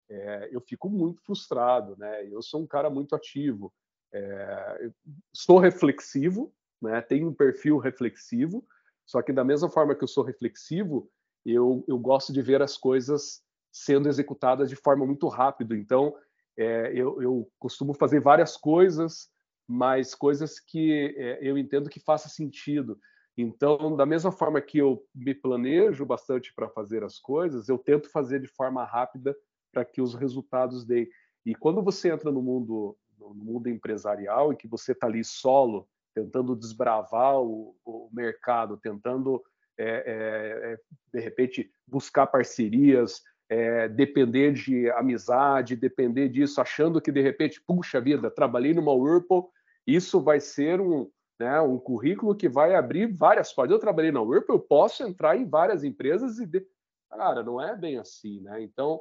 é, 0.09 0.49
eu 0.51 0.63
fico 0.63 0.89
muito 0.89 1.21
frustrado, 1.21 1.95
né? 1.99 2.27
Eu 2.27 2.41
sou 2.41 2.63
um 2.63 2.67
cara 2.67 2.89
muito 2.89 3.15
ativo, 3.15 3.71
é, 4.15 4.91
sou 5.31 5.59
reflexivo, 5.59 6.55
né? 6.81 7.03
Tenho 7.03 7.29
um 7.29 7.35
perfil 7.35 7.77
reflexivo, 7.77 8.67
só 9.05 9.21
que 9.21 9.31
da 9.31 9.45
mesma 9.45 9.69
forma 9.69 9.95
que 9.95 10.03
eu 10.03 10.09
sou 10.09 10.25
reflexivo, 10.25 11.11
eu, 11.53 11.85
eu 11.87 11.99
gosto 11.99 12.33
de 12.33 12.43
ver 12.43 12.63
as 12.63 12.77
coisas 12.77 13.43
sendo 13.73 14.09
executadas 14.09 14.69
de 14.69 14.77
forma 14.77 15.05
muito 15.07 15.29
rápida. 15.29 15.77
Então, 15.77 16.15
é, 16.57 16.93
eu, 16.95 17.21
eu, 17.21 17.51
costumo 17.59 17.93
fazer 17.93 18.21
várias 18.21 18.57
coisas, 18.57 19.29
mas 19.69 20.15
coisas 20.15 20.59
que 20.59 21.15
é, 21.17 21.39
eu 21.43 21.59
entendo 21.59 21.91
que 21.91 22.01
faça 22.01 22.29
sentido. 22.29 22.99
Então, 23.37 23.95
da 23.95 24.07
mesma 24.07 24.33
forma 24.33 24.61
que 24.63 24.79
eu 24.79 25.05
me 25.15 25.35
planejo 25.35 26.07
bastante 26.07 26.55
para 26.55 26.71
fazer 26.71 27.05
as 27.05 27.19
coisas, 27.19 27.69
eu 27.69 27.77
tento 27.77 28.11
fazer 28.11 28.41
de 28.41 28.49
forma 28.49 28.83
rápida 28.85 29.37
para 29.71 29.85
que 29.85 30.01
os 30.01 30.15
resultados 30.15 30.87
deem. 30.87 31.07
E 31.45 31.55
quando 31.55 31.83
você 31.83 32.11
entra 32.11 32.33
no 32.33 32.41
mundo 32.41 32.97
no 33.19 33.35
mundo 33.35 33.69
empresarial 33.69 34.53
e 34.53 34.57
que 34.57 34.69
você 34.69 34.93
está 34.93 35.07
ali 35.07 35.25
solo, 35.25 35.89
tentando 36.15 36.57
desbravar 36.57 37.41
o, 37.41 37.77
o 37.85 38.09
mercado, 38.13 38.77
tentando 38.77 39.43
é, 39.79 39.85
é, 39.85 40.73
é, 40.73 40.79
de 41.13 41.21
repente, 41.21 41.71
buscar 41.87 42.27
parcerias, 42.27 43.23
é, 43.49 43.89
depender 43.89 44.53
de 44.53 44.91
amizade, 44.91 45.77
depender 45.77 46.29
disso, 46.29 46.61
achando 46.61 47.01
que, 47.01 47.13
de 47.13 47.21
repente, 47.21 47.63
puxa 47.67 48.01
vida, 48.01 48.31
trabalhei 48.31 48.75
numa 48.75 48.93
Whirlpool, 48.93 49.51
isso 49.87 50.21
vai 50.21 50.41
ser 50.41 50.81
um, 50.81 51.09
né, 51.39 51.61
um 51.61 51.79
currículo 51.79 52.35
que 52.35 52.49
vai 52.49 52.75
abrir 52.75 53.07
várias 53.07 53.53
portas. 53.53 53.73
Eu 53.73 53.81
trabalhei 53.81 54.11
na 54.11 54.21
Whirlpool, 54.21 54.57
eu 54.57 54.61
posso 54.61 55.03
entrar 55.05 55.37
em 55.37 55.49
várias 55.49 55.85
empresas 55.85 56.39
e... 56.39 56.47
De... 56.47 56.67
Cara, 57.09 57.43
não 57.43 57.61
é 57.61 57.77
bem 57.77 57.99
assim, 57.99 58.41
né? 58.41 58.61
Então, 58.63 59.01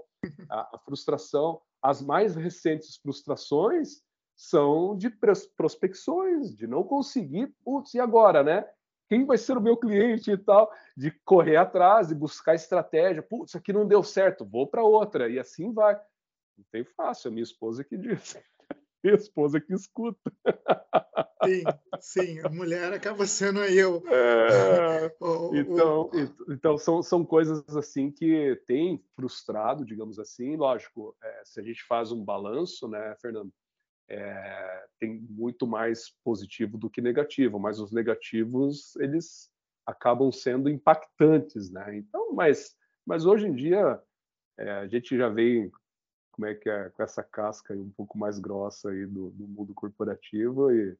a, 0.49 0.75
a 0.75 0.79
frustração, 0.85 1.59
as 1.81 2.01
mais 2.01 2.35
recentes 2.35 2.97
frustrações 2.97 4.01
são 4.35 4.95
de 4.95 5.09
prospecções, 5.57 6.55
de 6.55 6.67
não 6.67 6.83
conseguir, 6.83 7.53
putz, 7.63 7.93
e 7.93 7.99
agora, 7.99 8.43
né? 8.43 8.65
Quem 9.07 9.25
vai 9.25 9.37
ser 9.37 9.57
o 9.57 9.61
meu 9.61 9.77
cliente 9.77 10.31
e 10.31 10.37
tal, 10.37 10.71
de 10.95 11.11
correr 11.23 11.57
atrás, 11.57 12.07
de 12.07 12.15
buscar 12.15 12.55
estratégia. 12.55 13.21
Putz, 13.21 13.51
isso 13.51 13.57
aqui 13.57 13.71
não 13.71 13.87
deu 13.87 14.03
certo, 14.03 14.45
vou 14.45 14.67
para 14.67 14.83
outra. 14.83 15.29
E 15.29 15.39
assim 15.39 15.73
vai. 15.73 15.95
Não 16.57 16.65
tem 16.71 16.83
fácil, 16.83 17.29
a 17.29 17.31
minha 17.31 17.43
esposa 17.43 17.83
que 17.83 17.97
diz. 17.97 18.37
Minha 19.03 19.17
esposa 19.17 19.61
que 19.61 19.71
escuta. 19.71 20.33
Sim, 21.43 21.63
sim, 21.99 22.39
a 22.39 22.49
mulher 22.49 22.91
acaba 22.91 23.27
sendo 23.27 23.63
eu. 23.63 24.03
É, 24.07 25.15
então, 25.53 26.09
então 26.49 26.75
são, 26.75 27.03
são 27.03 27.23
coisas 27.23 27.63
assim 27.77 28.09
que 28.09 28.59
tem 28.65 29.05
frustrado, 29.15 29.85
digamos 29.85 30.17
assim. 30.17 30.55
Lógico, 30.55 31.15
é, 31.21 31.41
se 31.45 31.59
a 31.59 31.63
gente 31.63 31.83
faz 31.83 32.11
um 32.11 32.25
balanço, 32.25 32.87
né, 32.87 33.15
Fernando? 33.21 33.53
É, 34.09 34.85
tem 34.99 35.19
muito 35.29 35.65
mais 35.65 36.13
positivo 36.23 36.77
do 36.77 36.89
que 36.89 37.01
negativo, 37.01 37.59
mas 37.59 37.79
os 37.79 37.91
negativos 37.91 38.95
eles 38.97 39.49
acabam 39.85 40.31
sendo 40.31 40.69
impactantes, 40.69 41.69
né? 41.69 41.97
Então, 41.97 42.33
mas, 42.33 42.75
mas 43.05 43.25
hoje 43.25 43.47
em 43.47 43.53
dia 43.53 44.01
é, 44.57 44.71
a 44.71 44.87
gente 44.87 45.17
já 45.17 45.29
vem 45.29 45.71
como 46.31 46.47
é 46.47 46.53
que 46.53 46.69
é 46.69 46.89
com 46.89 47.01
essa 47.01 47.23
casca 47.23 47.73
um 47.73 47.89
pouco 47.91 48.17
mais 48.17 48.39
grossa 48.39 48.89
aí 48.89 49.05
do, 49.05 49.29
do 49.29 49.47
mundo 49.47 49.73
corporativo 49.73 50.71
e 50.71 50.95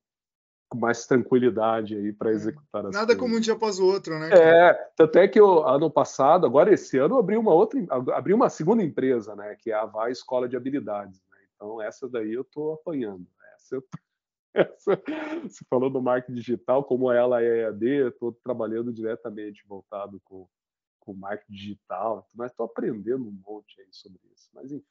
com 0.70 0.80
mais 0.80 1.06
tranquilidade 1.06 1.96
aí 1.96 2.14
para 2.14 2.32
é, 2.32 2.34
executar 2.34 2.86
as 2.86 2.94
Nada 2.94 3.08
coisas. 3.08 3.20
como 3.22 3.36
um 3.36 3.40
dia 3.40 3.54
após 3.54 3.80
o 3.80 3.86
outro, 3.86 4.18
né? 4.18 4.30
É, 4.32 4.74
tanto 4.96 5.18
é 5.20 5.28
que 5.28 5.40
eu, 5.40 5.68
ano 5.68 5.92
passado, 5.92 6.46
agora 6.46 6.74
esse 6.74 6.98
ano, 6.98 7.16
eu 7.16 7.20
abri 7.20 7.38
uma 7.38 7.54
outra, 7.54 7.80
abri 7.90 8.34
uma 8.34 8.50
segunda 8.50 8.82
empresa, 8.82 9.36
né? 9.36 9.56
Que 9.60 9.72
é 9.72 9.76
a 9.76 9.86
VAI 9.86 10.12
Escola 10.12 10.48
de 10.48 10.56
Habilidades. 10.56 11.22
Então, 11.56 11.82
essa 11.82 12.08
daí 12.08 12.34
eu 12.34 12.42
estou 12.42 12.74
apanhando. 12.74 13.26
Essa, 13.56 13.84
essa 14.94 15.02
você 15.44 15.66
falou 15.70 15.90
do 15.90 16.02
marketing 16.02 16.36
digital, 16.36 16.84
como 16.84 17.12
ela 17.12 17.42
é 17.42 17.64
EAD, 17.64 17.86
eu 17.86 18.10
estou 18.10 18.34
trabalhando 18.44 18.94
diretamente 18.94 19.66
voltado 19.68 20.22
com, 20.24 20.48
com 21.00 21.14
marketing 21.14 21.54
digital, 21.54 22.30
mas 22.34 22.52
estou 22.52 22.66
aprendendo 22.66 23.28
um 23.28 23.42
monte 23.46 23.82
aí 23.82 23.88
sobre 23.92 24.20
isso. 24.34 24.50
Mas 24.54 24.72
enfim, 24.72 24.86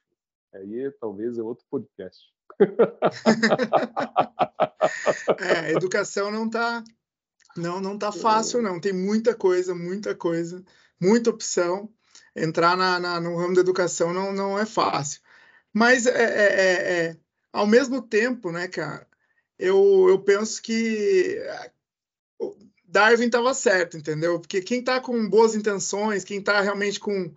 aí 0.53 0.91
talvez 0.99 1.37
é 1.37 1.43
outro 1.43 1.65
podcast. 1.69 2.33
é, 5.39 5.71
educação 5.71 6.31
não 6.31 6.45
está 6.45 6.83
não 7.57 7.81
não 7.81 7.97
tá 7.97 8.11
fácil 8.11 8.61
não. 8.61 8.79
Tem 8.79 8.93
muita 8.93 9.33
coisa, 9.33 9.73
muita 9.73 10.13
coisa, 10.13 10.63
muita 11.01 11.29
opção. 11.29 11.89
Entrar 12.35 12.77
na, 12.77 12.99
na 12.99 13.19
no 13.19 13.35
ramo 13.37 13.55
da 13.55 13.61
educação 13.61 14.13
não 14.13 14.33
não 14.33 14.59
é 14.59 14.65
fácil. 14.65 15.21
Mas 15.75 16.05
é, 16.05 16.11
é, 16.11 16.23
é, 16.23 17.05
é 17.09 17.17
ao 17.51 17.67
mesmo 17.67 18.01
tempo, 18.01 18.49
né, 18.49 18.65
cara? 18.65 19.05
Eu, 19.59 20.07
eu 20.07 20.23
penso 20.23 20.61
que 20.61 21.37
Darwin 22.85 23.25
estava 23.25 23.53
certo, 23.53 23.97
entendeu? 23.97 24.39
Porque 24.39 24.61
quem 24.61 24.79
está 24.79 25.01
com 25.01 25.29
boas 25.29 25.53
intenções, 25.53 26.23
quem 26.23 26.39
está 26.39 26.61
realmente 26.61 26.97
com, 26.97 27.35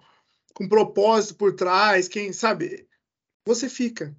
com 0.55 0.69
propósito 0.69 1.35
por 1.35 1.52
trás, 1.56 2.06
quem 2.06 2.32
sabe, 2.32 2.89
você 3.44 3.69
fica. 3.69 4.16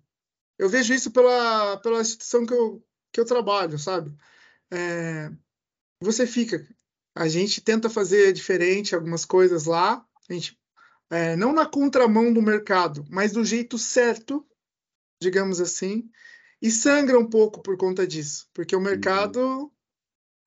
Eu 0.58 0.68
vejo 0.68 0.94
isso 0.94 1.12
pela, 1.12 1.78
pela 1.78 2.02
instituição 2.02 2.46
que 2.46 2.54
eu, 2.54 2.84
que 3.14 3.22
eu 3.22 3.26
trabalho, 3.26 3.80
sabe? 3.80 4.14
É, 4.70 5.32
você 6.02 6.28
fica. 6.28 6.68
A 7.16 7.30
gente 7.30 7.62
tenta 7.62 7.90
fazer 7.90 8.34
diferente 8.34 8.94
algumas 8.94 9.24
coisas 9.24 9.64
lá, 9.64 10.06
a 10.30 10.34
gente, 10.34 10.59
é, 11.10 11.36
não 11.36 11.52
na 11.52 11.66
contramão 11.66 12.32
do 12.32 12.42
mercado, 12.42 13.06
mas 13.10 13.32
do 13.32 13.44
jeito 13.44 13.78
certo, 13.78 14.46
digamos 15.22 15.60
assim, 15.60 16.10
e 16.62 16.70
sangra 16.70 17.18
um 17.18 17.28
pouco 17.28 17.62
por 17.62 17.78
conta 17.78 18.06
disso, 18.06 18.48
porque 18.54 18.76
o 18.76 18.82
mercado 18.82 19.72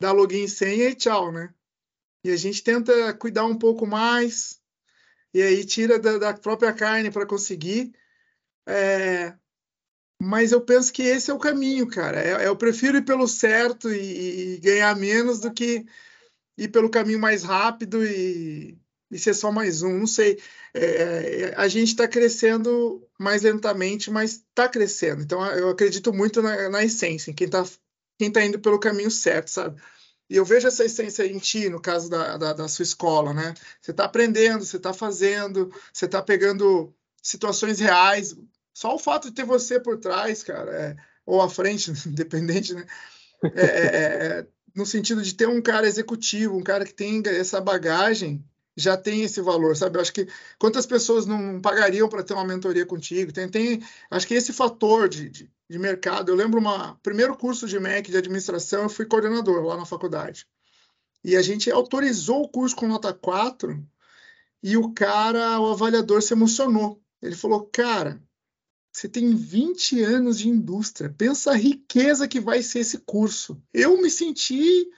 dá 0.01 0.13
login 0.13 0.45
e 0.45 0.49
senha 0.49 0.89
e 0.89 0.95
tchau, 0.95 1.33
né? 1.33 1.53
E 2.25 2.31
a 2.31 2.37
gente 2.37 2.63
tenta 2.63 3.13
cuidar 3.15 3.45
um 3.45 3.59
pouco 3.59 3.87
mais, 3.87 4.61
e 5.35 5.43
aí 5.43 5.65
tira 5.65 5.99
da, 5.99 6.19
da 6.19 6.35
própria 6.35 6.73
carne 6.73 7.11
para 7.11 7.27
conseguir. 7.27 7.93
É, 8.67 9.35
mas 10.21 10.53
eu 10.53 10.61
penso 10.61 10.93
que 10.93 11.03
esse 11.03 11.31
é 11.31 11.35
o 11.35 11.39
caminho, 11.39 11.89
cara. 11.89 12.21
É, 12.21 12.47
eu 12.47 12.57
prefiro 12.57 12.99
ir 12.99 13.05
pelo 13.05 13.27
certo 13.27 13.91
e, 13.91 14.55
e, 14.55 14.59
ganhar 14.59 14.95
menos 14.97 15.41
do 15.41 15.53
que 15.53 15.85
ir 16.57 16.69
pelo 16.69 16.91
caminho 16.91 17.19
mais 17.19 17.43
rápido 17.43 18.05
e, 18.07 18.79
e 19.13 19.19
ser 19.19 19.35
só 19.35 19.53
mais 19.53 19.83
um. 19.83 19.99
Não 19.99 20.07
sei. 20.07 20.41
É, 20.75 20.85
é 21.51 21.55
a 21.57 21.69
gente 21.69 21.89
está 21.89 22.09
crescendo 22.09 23.07
mais 23.19 23.43
lentamente, 23.43 24.11
mas 24.11 24.33
está 24.33 24.69
crescendo. 24.69 25.23
Então 25.23 25.45
eu 25.53 25.69
acredito 25.69 26.13
muito 26.13 26.41
na, 26.43 26.69
na 26.71 26.83
essência, 26.83 27.31
em 27.31 27.35
quem 27.35 27.47
está 27.47 27.65
quem 28.19 28.29
está 28.29 28.45
indo 28.45 28.59
pelo 28.59 28.79
caminho 28.79 29.11
certo, 29.11 29.49
sabe? 29.49 29.81
E 30.31 30.37
eu 30.37 30.45
vejo 30.45 30.67
essa 30.69 30.85
essência 30.85 31.27
em 31.27 31.39
ti, 31.39 31.69
no 31.69 31.81
caso 31.81 32.09
da, 32.09 32.37
da, 32.37 32.53
da 32.53 32.69
sua 32.69 32.85
escola, 32.85 33.35
né? 33.35 33.53
Você 33.81 33.91
está 33.91 34.05
aprendendo, 34.05 34.65
você 34.65 34.77
está 34.77 34.93
fazendo, 34.93 35.71
você 35.93 36.07
está 36.07 36.23
pegando 36.23 36.95
situações 37.23 37.81
reais. 37.81 38.35
Só 38.73 38.95
o 38.95 38.99
fato 38.99 39.29
de 39.29 39.35
ter 39.35 39.45
você 39.45 39.79
por 39.79 39.99
trás, 39.99 40.43
cara, 40.43 40.71
é, 40.71 40.97
ou 41.27 41.43
à 41.43 41.51
frente, 41.51 41.93
independente, 42.09 42.73
né? 42.75 42.87
É, 43.55 43.65
é, 43.65 44.39
é, 44.41 44.47
no 44.75 44.87
sentido 44.87 45.21
de 45.21 45.35
ter 45.35 45.49
um 45.49 45.61
cara 45.61 45.87
executivo, 45.87 46.57
um 46.57 46.63
cara 46.63 46.85
que 46.85 46.95
tenha 46.95 47.21
essa 47.27 47.61
bagagem, 47.61 48.43
já 48.77 48.97
tem 48.97 49.23
esse 49.23 49.41
valor, 49.41 49.77
sabe? 49.77 49.97
Eu 49.97 50.03
acho 50.03 50.13
que 50.13 50.27
quantas 50.59 50.87
pessoas 50.87 51.27
não 51.27 51.61
pagariam 51.61 52.09
para 52.09 52.23
ter 52.23 52.35
uma 52.35 52.45
mentoria 52.45 52.87
contigo? 52.87 53.33
Tem, 53.33 53.49
tem, 53.49 53.83
acho 54.11 54.27
que 54.27 54.35
esse 54.35 54.53
fator 54.53 55.09
de, 55.09 55.29
de, 55.29 55.51
de 55.69 55.79
mercado. 55.79 56.31
Eu 56.31 56.35
lembro 56.35 56.59
uma 56.59 56.97
primeiro 57.03 57.37
curso 57.37 57.67
de 57.67 57.79
MEC 57.79 58.11
de 58.11 58.17
administração, 58.17 58.85
eu 58.85 58.89
fui 58.89 59.05
coordenador 59.05 59.63
lá 59.65 59.77
na 59.77 59.85
faculdade. 59.85 60.47
E 61.25 61.37
a 61.37 61.43
gente 61.43 61.71
autorizou 61.71 62.43
o 62.43 62.49
curso 62.49 62.75
com 62.75 62.89
nota 62.89 63.13
4 63.13 63.87
e 64.63 64.77
o 64.77 64.93
cara, 64.93 65.61
o 65.61 65.73
avaliador 65.73 66.23
se 66.23 66.33
emocionou. 66.33 67.01
Ele 67.21 67.37
falou: 67.37 67.67
"Cara, 67.67 68.23
você 68.93 69.09
tem 69.09 69.35
20 69.35 70.03
anos 70.03 70.39
de 70.39 70.49
indústria. 70.49 71.15
Pensa 71.17 71.53
a 71.53 71.57
riqueza 71.57 72.27
que 72.27 72.41
vai 72.41 72.63
ser 72.63 72.81
esse 72.81 72.99
curso". 72.99 73.63
Eu 73.73 74.01
me 74.01 74.11
senti 74.11 74.91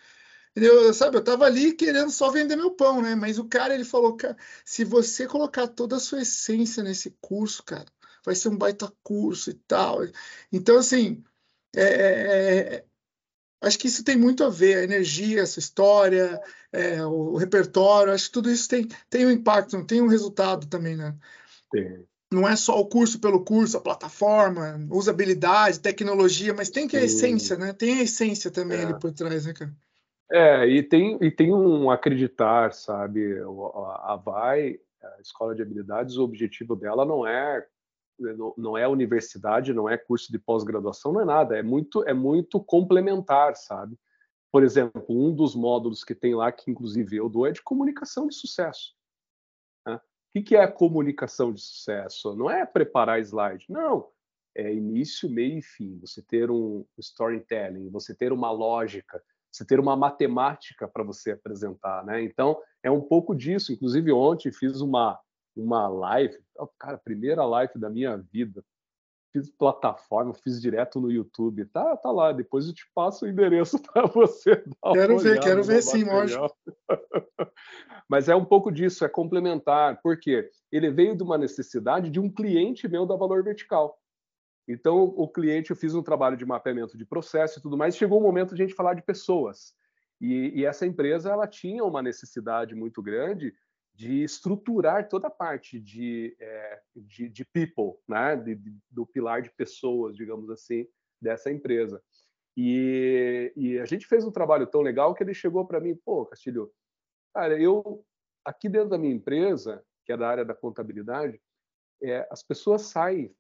eu, 0.57 0.95
sabe, 0.95 1.17
eu 1.17 1.25
tava 1.25 1.45
ali 1.45 1.73
querendo 1.73 2.11
só 2.11 2.31
vender 2.31 2.57
meu 2.57 2.71
pão, 2.71 3.03
né? 3.03 3.15
Mas 3.15 3.39
o 3.39 3.45
cara, 3.45 3.75
ele 3.75 3.85
falou, 3.85 4.17
cara, 4.17 4.37
se 4.65 4.85
você 4.85 5.27
colocar 5.27 5.67
toda 5.67 5.97
a 5.97 6.01
sua 6.01 6.23
essência 6.23 6.83
nesse 6.83 7.17
curso, 7.21 7.63
cara, 7.65 7.87
vai 8.25 8.35
ser 8.35 8.49
um 8.49 8.57
baita 8.57 8.93
curso 9.03 9.51
e 9.51 9.55
tal. 9.55 10.01
Então, 10.53 10.79
assim, 10.79 11.23
é, 11.75 11.83
é, 11.83 12.75
é 12.77 12.85
acho 13.63 13.79
que 13.79 13.89
isso 13.89 14.05
tem 14.05 14.17
muito 14.17 14.45
a 14.45 14.51
ver, 14.51 14.77
a 14.77 14.85
energia, 14.85 15.43
a 15.43 15.47
sua 15.47 15.61
história, 15.61 16.41
é, 16.71 17.05
o, 17.05 17.33
o, 17.33 17.37
repertório, 17.37 18.13
acho 18.13 18.27
que 18.27 18.33
tudo 18.33 18.51
isso 18.51 18.69
tem, 18.69 18.87
tem 19.11 19.27
um 19.27 19.31
impacto, 19.31 19.85
tem 19.85 20.01
um 20.01 20.09
resultado 20.09 20.67
também, 20.67 20.97
né? 20.97 21.17
Sim. 21.75 22.05
Não 22.33 22.49
é 22.49 22.57
só 22.57 22.79
o 22.81 22.87
curso 22.87 23.21
pelo 23.21 23.45
curso, 23.45 23.77
a 23.77 23.81
plataforma, 23.81 24.87
usabilidade, 24.91 25.81
tecnologia, 25.81 26.53
mas 26.53 26.71
tem 26.71 26.89
que 26.89 26.97
a 26.97 27.05
essência, 27.05 27.57
né? 27.57 27.73
Tem 27.73 27.99
a 27.99 28.03
essência 28.03 28.51
também 28.51 28.81
ali 28.81 28.93
é. 28.93 28.99
por 28.99 29.13
trás, 29.13 29.47
né, 29.47 29.53
cara? 29.53 29.75
É, 30.35 30.67
e 30.67 30.83
tem, 30.83 31.17
e 31.23 31.31
tem 31.31 31.55
um 31.55 31.89
acreditar, 31.93 32.73
sabe? 32.73 33.39
A 34.03 34.17
VAI, 34.17 34.81
a 35.01 35.21
Escola 35.21 35.55
de 35.55 35.63
Habilidades, 35.63 36.17
o 36.17 36.25
objetivo 36.25 36.75
dela 36.75 37.05
não 37.05 37.25
é 37.25 37.65
não 38.57 38.77
é 38.79 38.87
universidade, 38.87 39.73
não 39.73 39.89
é 39.89 39.97
curso 39.97 40.31
de 40.33 40.39
pós-graduação, 40.39 41.13
não 41.13 41.21
é 41.21 41.25
nada, 41.25 41.57
é 41.57 41.63
muito 41.63 42.03
é 42.05 42.13
muito 42.13 42.61
complementar, 42.61 43.55
sabe? 43.55 43.97
Por 44.51 44.65
exemplo, 44.65 45.05
um 45.09 45.33
dos 45.33 45.55
módulos 45.55 46.03
que 46.03 46.17
tem 46.17 46.35
lá, 46.35 46.51
que 46.51 46.69
inclusive 46.69 47.17
eu 47.17 47.29
dou, 47.29 47.47
é 47.47 47.53
de 47.53 47.63
comunicação 47.63 48.27
de 48.27 48.35
sucesso. 48.35 48.93
Né? 49.87 50.01
O 50.37 50.43
que 50.43 50.57
é 50.57 50.67
comunicação 50.67 51.53
de 51.53 51.61
sucesso? 51.61 52.35
Não 52.35 52.51
é 52.51 52.67
preparar 52.67 53.21
slide, 53.21 53.67
não. 53.69 54.09
É 54.53 54.73
início, 54.73 55.31
meio 55.31 55.59
e 55.59 55.63
fim. 55.63 55.99
Você 56.01 56.21
ter 56.23 56.51
um 56.51 56.85
storytelling, 56.99 57.89
você 57.91 58.13
ter 58.15 58.33
uma 58.33 58.51
lógica, 58.51 59.23
você 59.55 59.65
ter 59.65 59.79
uma 59.79 59.95
matemática 59.95 60.89
para 60.89 61.05
você 61.05 61.31
apresentar, 61.31 62.05
né? 62.05 62.23
Então, 62.25 62.61
é 62.83 62.91
um 62.91 63.01
pouco 63.01 63.35
disso. 63.35 63.73
Inclusive, 63.73 64.11
ontem 64.13 64.51
fiz 64.51 64.81
uma, 64.81 65.19
uma 65.57 65.87
live, 65.87 66.37
cara, 66.77 66.99
primeira 66.99 67.45
live 67.45 67.79
da 67.79 67.89
minha 67.89 68.17
vida. 68.17 68.65
Fiz 69.33 69.49
plataforma, 69.51 70.35
fiz 70.35 70.61
direto 70.61 71.01
no 71.01 71.11
YouTube. 71.11 71.67
Tá, 71.67 71.97
tá 71.97 72.11
lá. 72.11 72.33
Depois 72.33 72.67
eu 72.67 72.75
te 72.75 72.85
passo 72.93 73.25
o 73.25 73.29
endereço 73.29 73.79
para 73.93 74.07
você. 74.07 74.63
quero 74.93 75.19
ver, 75.19 75.41
quero 75.41 75.63
ver 75.63 75.83
sim, 75.83 76.03
lógico. 76.03 76.53
Mas 78.09 78.29
é 78.29 78.35
um 78.35 78.45
pouco 78.45 78.73
disso, 78.73 79.05
é 79.05 79.09
complementar. 79.09 80.01
Por 80.03 80.19
quê? 80.19 80.51
Ele 80.71 80.91
veio 80.91 81.17
de 81.17 81.23
uma 81.23 81.39
necessidade 81.39 82.11
de 82.11 82.19
um 82.19 82.31
cliente 82.31 82.89
meu 82.89 83.07
da 83.07 83.15
Valor 83.15 83.45
Vertical. 83.45 83.97
Então, 84.67 85.05
o 85.05 85.29
cliente, 85.29 85.71
eu 85.71 85.77
fiz 85.77 85.95
um 85.95 86.03
trabalho 86.03 86.37
de 86.37 86.47
mapeamento 86.47 86.97
de 86.97 87.05
processo 87.05 87.59
e 87.59 87.63
tudo 87.63 87.77
mais, 87.77 87.97
chegou 87.97 88.19
o 88.19 88.23
momento 88.23 88.55
de 88.55 88.63
a 88.63 88.67
gente 88.67 88.77
falar 88.77 88.95
de 88.95 89.03
pessoas. 89.03 89.75
E, 90.21 90.61
e, 90.61 90.65
essa 90.65 90.87
empresa, 90.87 91.31
ela 91.31 91.47
tinha 91.47 91.85
uma 91.85 92.03
necessidade 92.03 92.75
muito 92.75 93.03
grande 93.03 93.55
de 93.95 94.25
estruturar 94.25 95.09
toda 95.09 95.29
a 95.29 95.31
parte 95.31 95.79
de, 95.79 96.37
é, 96.41 96.81
de, 96.97 97.29
de, 97.29 97.45
people, 97.45 98.01
né? 98.09 98.37
De, 98.37 98.55
de, 98.55 98.77
do 98.91 99.07
pilar 99.07 99.43
de 99.43 99.51
pessoas, 99.51 100.17
digamos 100.17 100.51
assim, 100.51 100.87
dessa 101.21 101.51
empresa. 101.51 102.03
E, 102.57 103.53
e 103.57 103.79
a 103.79 103.85
gente 103.85 104.07
fez 104.07 104.25
um 104.25 104.33
trabalho 104.33 104.67
tão 104.67 104.81
legal 104.81 105.15
que 105.15 105.23
ele 105.23 105.35
chegou 105.35 105.67
para 105.67 105.81
mim, 105.81 105.95
pô, 105.95 106.25
Castilho, 106.27 106.73
cara, 107.35 107.61
eu, 107.61 108.05
aqui 108.45 108.69
dentro 108.69 108.91
da 108.91 108.99
minha 108.99 109.15
empresa, 109.15 109.85
que 110.05 110.13
é 110.13 110.17
da 110.17 110.29
área 110.29 110.45
da 110.45 110.55
contabilidade, 110.55 111.41
é, 112.03 112.27
as 112.31 112.43
pessoas 112.43 112.83
saem 112.83 113.35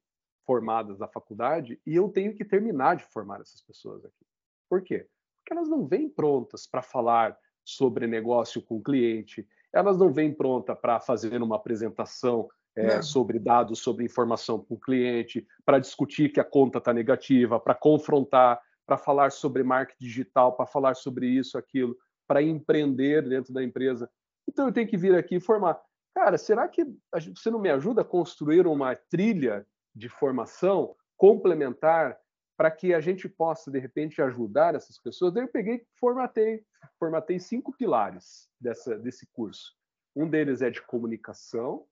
formadas 0.46 0.98
da 0.98 1.08
faculdade 1.08 1.80
e 1.86 1.94
eu 1.94 2.08
tenho 2.08 2.34
que 2.34 2.44
terminar 2.44 2.96
de 2.96 3.04
formar 3.04 3.40
essas 3.40 3.62
pessoas 3.62 4.04
aqui. 4.04 4.26
Por 4.68 4.82
quê? 4.82 5.06
Porque 5.38 5.52
elas 5.52 5.68
não 5.68 5.86
vêm 5.86 6.08
prontas 6.08 6.66
para 6.66 6.82
falar 6.82 7.36
sobre 7.64 8.06
negócio 8.06 8.62
com 8.62 8.76
o 8.76 8.82
cliente, 8.82 9.46
elas 9.72 9.98
não 9.98 10.12
vêm 10.12 10.32
prontas 10.32 10.78
para 10.78 11.00
fazer 11.00 11.42
uma 11.42 11.56
apresentação 11.56 12.48
é, 12.76 13.00
sobre 13.02 13.38
dados, 13.38 13.78
sobre 13.78 14.04
informação 14.04 14.58
com 14.58 14.74
o 14.74 14.80
cliente, 14.80 15.46
para 15.64 15.78
discutir 15.78 16.32
que 16.32 16.40
a 16.40 16.44
conta 16.44 16.78
está 16.78 16.92
negativa, 16.92 17.60
para 17.60 17.74
confrontar, 17.74 18.60
para 18.86 18.96
falar 18.96 19.32
sobre 19.32 19.62
marketing 19.62 20.04
digital, 20.04 20.56
para 20.56 20.66
falar 20.66 20.94
sobre 20.94 21.26
isso, 21.26 21.56
aquilo, 21.56 21.96
para 22.26 22.42
empreender 22.42 23.28
dentro 23.28 23.52
da 23.52 23.62
empresa. 23.62 24.10
Então 24.48 24.66
eu 24.66 24.72
tenho 24.72 24.88
que 24.88 24.96
vir 24.96 25.14
aqui 25.14 25.36
e 25.36 25.40
formar. 25.40 25.80
Cara, 26.14 26.36
será 26.38 26.68
que 26.68 26.86
você 27.12 27.50
não 27.50 27.58
me 27.58 27.70
ajuda 27.70 28.02
a 28.02 28.04
construir 28.04 28.66
uma 28.66 28.94
trilha 28.94 29.66
de 29.94 30.08
formação 30.08 30.96
complementar 31.16 32.18
para 32.56 32.70
que 32.70 32.94
a 32.94 33.00
gente 33.00 33.28
possa, 33.28 33.70
de 33.70 33.78
repente, 33.78 34.22
ajudar 34.22 34.74
essas 34.74 34.98
pessoas. 34.98 35.32
Daí 35.32 35.44
eu 35.44 35.48
peguei 35.48 35.84
formatei, 35.98 36.64
formatei 36.98 37.38
cinco 37.38 37.72
pilares 37.76 38.48
dessa, 38.60 38.96
desse 38.98 39.26
curso. 39.32 39.74
Um 40.14 40.28
deles 40.28 40.62
é 40.62 40.70
de 40.70 40.80
comunicação, 40.82 41.84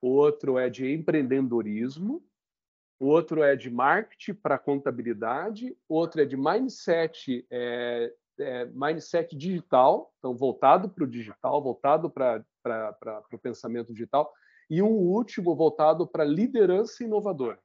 outro 0.00 0.58
é 0.58 0.68
de 0.68 0.92
empreendedorismo, 0.92 2.22
outro 2.98 3.42
é 3.42 3.56
de 3.56 3.70
marketing 3.70 4.34
para 4.34 4.58
contabilidade, 4.58 5.74
outro 5.88 6.20
é 6.20 6.26
de 6.26 6.36
mindset, 6.36 7.46
é, 7.50 8.14
é, 8.38 8.66
mindset 8.66 9.34
digital, 9.34 10.12
então 10.18 10.36
voltado 10.36 10.90
para 10.90 11.04
o 11.04 11.06
digital, 11.06 11.62
voltado 11.62 12.10
para 12.10 12.44
o 13.32 13.38
pensamento 13.38 13.92
digital, 13.94 14.30
e 14.70 14.80
um 14.80 14.92
último 14.92 15.54
voltado 15.54 16.06
para 16.06 16.24
liderança 16.24 17.04
inovadora, 17.04 17.58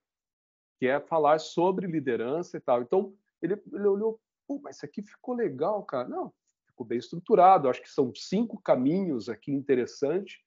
que 0.79 0.87
é 0.87 0.99
falar 0.99 1.39
sobre 1.39 1.85
liderança 1.87 2.57
e 2.57 2.59
tal. 2.59 2.81
Então, 2.81 3.13
ele, 3.41 3.61
ele 3.71 3.87
olhou, 3.87 4.19
Pô, 4.47 4.59
mas 4.61 4.77
isso 4.77 4.85
aqui 4.85 5.01
ficou 5.01 5.35
legal, 5.35 5.83
cara. 5.83 6.07
Não, 6.07 6.33
ficou 6.67 6.85
bem 6.85 6.97
estruturado. 6.97 7.67
Acho 7.67 7.81
que 7.81 7.89
são 7.89 8.13
cinco 8.13 8.61
caminhos 8.61 9.27
aqui 9.27 9.51
interessantes 9.51 10.37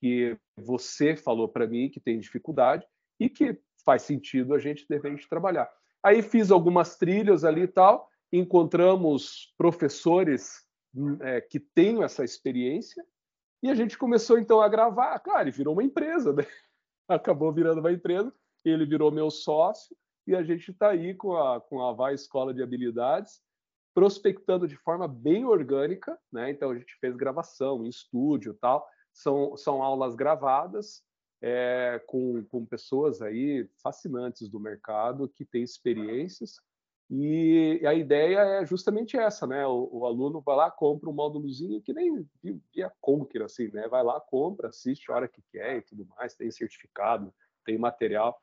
que 0.00 0.36
você 0.56 1.16
falou 1.16 1.48
para 1.48 1.66
mim 1.66 1.90
que 1.90 2.00
tem 2.00 2.18
dificuldade 2.18 2.86
e 3.18 3.28
que 3.28 3.58
faz 3.84 4.02
sentido 4.02 4.54
a 4.54 4.58
gente 4.58 4.86
de 4.86 5.28
trabalhar. 5.28 5.70
Aí 6.02 6.22
fiz 6.22 6.50
algumas 6.50 6.96
trilhas 6.96 7.44
ali 7.44 7.62
e 7.62 7.68
tal, 7.68 8.08
encontramos 8.32 9.52
professores 9.58 10.66
hum, 10.94 11.18
é, 11.20 11.40
que 11.40 11.60
têm 11.60 12.02
essa 12.02 12.24
experiência 12.24 13.04
e 13.62 13.70
a 13.70 13.74
gente 13.74 13.98
começou 13.98 14.38
então 14.38 14.60
a 14.60 14.68
gravar. 14.68 15.18
Claro, 15.20 15.42
ele 15.42 15.50
virou 15.50 15.74
uma 15.74 15.84
empresa, 15.84 16.32
né? 16.32 16.44
acabou 17.08 17.52
virando 17.52 17.80
uma 17.80 17.92
empresa. 17.92 18.32
Ele 18.64 18.84
virou 18.86 19.10
meu 19.10 19.30
sócio 19.30 19.96
e 20.26 20.34
a 20.34 20.42
gente 20.42 20.70
está 20.70 20.90
aí 20.90 21.14
com 21.14 21.36
a, 21.36 21.60
com 21.60 21.82
a 21.82 21.92
Vai 21.92 22.14
Escola 22.14 22.54
de 22.54 22.62
Habilidades, 22.62 23.40
prospectando 23.94 24.68
de 24.68 24.76
forma 24.76 25.08
bem 25.08 25.44
orgânica, 25.44 26.18
né? 26.32 26.50
Então 26.50 26.70
a 26.70 26.78
gente 26.78 26.94
fez 27.00 27.16
gravação 27.16 27.84
em 27.84 27.88
estúdio 27.88 28.54
tal. 28.60 28.86
São, 29.12 29.56
são 29.56 29.82
aulas 29.82 30.14
gravadas 30.14 31.02
é, 31.42 32.00
com, 32.06 32.44
com 32.44 32.64
pessoas 32.64 33.20
aí 33.20 33.68
fascinantes 33.82 34.48
do 34.48 34.60
mercado 34.60 35.28
que 35.28 35.44
têm 35.44 35.62
experiências 35.62 36.60
e 37.10 37.84
a 37.84 37.92
ideia 37.92 38.38
é 38.38 38.64
justamente 38.64 39.16
essa, 39.16 39.44
né? 39.44 39.66
O, 39.66 39.88
o, 39.90 40.06
aluno 40.06 40.40
vai 40.40 40.54
lá, 40.54 40.70
compra 40.70 41.10
um 41.10 41.12
módulozinho 41.12 41.82
que 41.82 41.92
nem 41.92 42.24
via 42.72 42.92
Conquer, 43.00 43.42
assim, 43.42 43.68
né? 43.72 43.88
Vai 43.88 44.04
lá, 44.04 44.20
compra, 44.20 44.68
assiste 44.68 45.10
a 45.10 45.16
hora 45.16 45.28
que 45.28 45.42
quer 45.50 45.78
e 45.78 45.82
tudo 45.82 46.06
mais, 46.16 46.36
tem 46.36 46.48
certificado, 46.52 47.34
tem 47.64 47.76
material. 47.76 48.40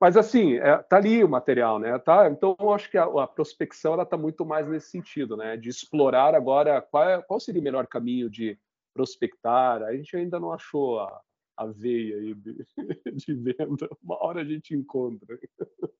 Mas 0.00 0.16
assim, 0.16 0.54
é, 0.54 0.78
tá 0.78 0.98
ali 0.98 1.24
o 1.24 1.28
material, 1.28 1.80
né? 1.80 1.98
Tá? 1.98 2.30
Então, 2.30 2.56
eu 2.60 2.72
acho 2.72 2.88
que 2.88 2.96
a, 2.96 3.04
a 3.04 3.26
prospecção 3.26 3.94
ela 3.94 4.06
tá 4.06 4.16
muito 4.16 4.46
mais 4.46 4.68
nesse 4.68 4.88
sentido, 4.90 5.36
né? 5.36 5.56
De 5.56 5.68
explorar 5.68 6.32
agora 6.36 6.80
qual, 6.80 7.08
é, 7.08 7.20
qual 7.20 7.40
seria 7.40 7.60
o 7.60 7.64
melhor 7.64 7.88
caminho 7.88 8.30
de 8.30 8.56
prospectar. 8.94 9.82
A 9.82 9.94
gente 9.96 10.16
ainda 10.16 10.38
não 10.38 10.52
achou 10.52 11.00
a, 11.00 11.20
a 11.60 11.66
veia 11.66 12.16
aí 12.16 12.34
de, 12.34 12.66
de, 13.14 13.34
venda. 13.34 13.88
Uma 14.02 14.24
hora 14.24 14.40
a 14.40 14.44
gente 14.44 14.74
encontra. 14.74 15.38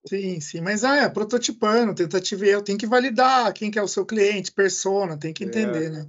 Sim, 0.06 0.40
sim, 0.40 0.62
mas 0.62 0.84
ah, 0.84 0.96
é 0.96 1.08
prototipando, 1.08 1.94
tentativa 1.94 2.46
e 2.46 2.48
erro, 2.48 2.62
tem 2.62 2.78
que 2.78 2.86
validar 2.86 3.52
quem 3.52 3.70
que 3.70 3.78
é 3.78 3.82
o 3.82 3.88
seu 3.88 4.06
cliente, 4.06 4.52
persona, 4.52 5.18
tem 5.18 5.34
que 5.34 5.44
entender, 5.44 5.86
é, 5.86 5.90
né? 5.90 6.08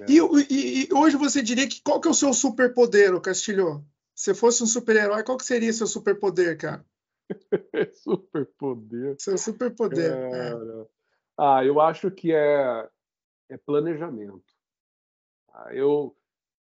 É. 0.00 0.04
E, 0.10 0.18
e, 0.50 0.84
e, 0.84 0.88
hoje 0.94 1.16
você 1.16 1.42
diria 1.42 1.68
que 1.68 1.82
qual 1.82 2.00
que 2.00 2.08
é 2.08 2.10
o 2.10 2.14
seu 2.14 2.32
superpoder, 2.32 3.20
Castilho? 3.20 3.84
Se 4.14 4.34
fosse 4.34 4.62
um 4.62 4.66
super-herói, 4.66 5.22
qual 5.22 5.36
que 5.36 5.44
seria 5.44 5.72
seu 5.74 5.86
superpoder, 5.86 6.56
cara? 6.56 6.82
superpoder. 8.02 9.16
Seu 9.18 9.36
superpoder. 9.36 10.10
É. 10.10 10.86
Ah, 11.38 11.62
eu 11.62 11.82
acho 11.82 12.10
que 12.10 12.32
é, 12.32 12.88
é 13.50 13.58
planejamento. 13.58 14.42
Ah, 15.52 15.68
eu 15.74 16.16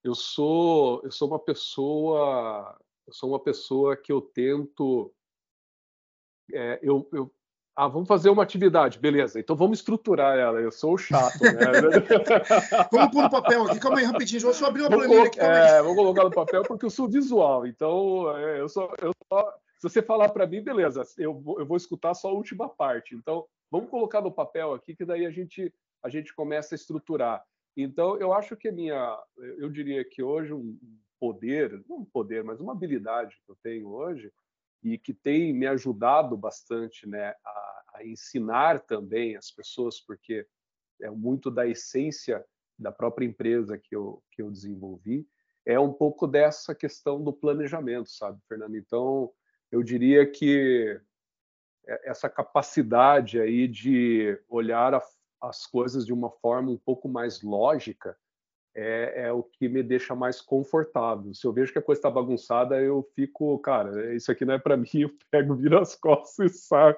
eu 0.03 0.15
sou 0.15 1.01
eu 1.03 1.11
sou 1.11 1.27
uma 1.27 1.39
pessoa 1.39 2.77
eu 3.07 3.13
sou 3.13 3.29
uma 3.29 3.39
pessoa 3.39 3.95
que 3.95 4.11
eu 4.11 4.21
tento 4.21 5.13
é, 6.51 6.79
eu, 6.81 7.07
eu 7.11 7.33
ah, 7.75 7.87
vamos 7.87 8.07
fazer 8.07 8.29
uma 8.29 8.43
atividade, 8.43 8.99
beleza. 8.99 9.39
Então 9.39 9.55
vamos 9.55 9.79
estruturar 9.79 10.37
ela. 10.37 10.59
Eu 10.59 10.71
sou 10.71 10.93
o 10.93 10.97
chato, 10.97 11.41
né? 11.41 11.51
vamos 12.91 13.11
pôr 13.11 13.23
no 13.23 13.29
papel 13.31 13.63
aqui, 13.63 13.79
calma 13.79 13.97
aí, 13.97 14.05
rapidinho. 14.05 14.41
Deixa 14.43 14.63
eu 14.63 14.67
abrir 14.67 14.81
uma 14.81 14.91
planilha 14.91 15.23
aqui. 15.23 15.39
É, 15.39 15.81
vou 15.81 15.95
colocar 15.95 16.23
no 16.23 16.31
papel 16.31 16.61
porque 16.63 16.85
eu 16.85 16.91
sou 16.91 17.09
visual. 17.09 17.65
Então, 17.65 18.29
é, 18.37 18.59
eu 18.59 18.69
sou, 18.69 18.93
eu 19.01 19.11
só, 19.27 19.51
se 19.79 19.89
você 19.89 20.03
falar 20.03 20.29
para 20.29 20.45
mim, 20.45 20.61
beleza, 20.61 21.01
eu 21.17 21.33
vou, 21.33 21.59
eu 21.59 21.65
vou 21.65 21.75
escutar 21.75 22.13
só 22.13 22.29
a 22.29 22.33
última 22.33 22.69
parte. 22.69 23.15
Então, 23.15 23.43
vamos 23.71 23.89
colocar 23.89 24.21
no 24.21 24.31
papel 24.31 24.73
aqui, 24.73 24.95
que 24.95 25.03
daí 25.03 25.25
a 25.25 25.31
gente, 25.31 25.73
a 26.03 26.09
gente 26.09 26.31
começa 26.35 26.75
a 26.75 26.77
estruturar. 26.77 27.43
Então, 27.75 28.17
eu 28.19 28.33
acho 28.33 28.55
que 28.55 28.67
a 28.67 28.71
minha, 28.71 29.19
eu 29.57 29.69
diria 29.69 30.03
que 30.05 30.21
hoje 30.21 30.53
um 30.53 30.77
poder, 31.19 31.83
não 31.87 31.99
um 31.99 32.05
poder, 32.05 32.43
mas 32.43 32.59
uma 32.59 32.73
habilidade 32.73 33.35
que 33.45 33.51
eu 33.51 33.57
tenho 33.63 33.87
hoje 33.89 34.31
e 34.83 34.97
que 34.97 35.13
tem 35.13 35.53
me 35.53 35.65
ajudado 35.65 36.35
bastante, 36.37 37.07
né, 37.07 37.33
a, 37.43 37.83
a 37.95 38.05
ensinar 38.05 38.81
também 38.81 39.35
as 39.35 39.49
pessoas, 39.49 39.99
porque 39.99 40.45
é 41.01 41.09
muito 41.09 41.49
da 41.49 41.65
essência 41.65 42.45
da 42.77 42.91
própria 42.91 43.25
empresa 43.25 43.77
que 43.77 43.95
eu 43.95 44.21
que 44.31 44.41
eu 44.41 44.51
desenvolvi, 44.51 45.27
é 45.65 45.79
um 45.79 45.93
pouco 45.93 46.27
dessa 46.27 46.75
questão 46.75 47.23
do 47.23 47.31
planejamento, 47.31 48.09
sabe, 48.09 48.39
Fernando? 48.47 48.75
Então, 48.75 49.31
eu 49.71 49.81
diria 49.81 50.29
que 50.29 50.99
essa 51.85 52.29
capacidade 52.29 53.39
aí 53.39 53.67
de 53.67 54.39
olhar 54.47 54.93
a 54.93 55.01
as 55.43 55.65
coisas 55.65 56.05
de 56.05 56.13
uma 56.13 56.29
forma 56.29 56.71
um 56.71 56.77
pouco 56.77 57.07
mais 57.09 57.41
lógica 57.41 58.17
é, 58.75 59.25
é, 59.25 59.31
o 59.31 59.43
que 59.43 59.69
me 59.69 59.83
deixa 59.83 60.15
mais 60.15 60.41
confortável. 60.41 61.33
Se 61.33 61.45
eu 61.45 61.53
vejo 61.53 61.71
que 61.71 61.77
a 61.77 61.81
coisa 61.81 61.99
está 61.99 62.09
bagunçada, 62.09 62.81
eu 62.81 63.07
fico, 63.15 63.59
cara, 63.59 64.15
isso 64.15 64.31
aqui 64.31 64.45
não 64.45 64.55
é 64.55 64.59
para 64.59 64.75
mim, 64.77 64.87
eu 64.93 65.11
pego, 65.29 65.55
viro 65.55 65.79
as 65.79 65.95
costas 65.95 66.51
e 66.51 66.57
saio, 66.57 66.95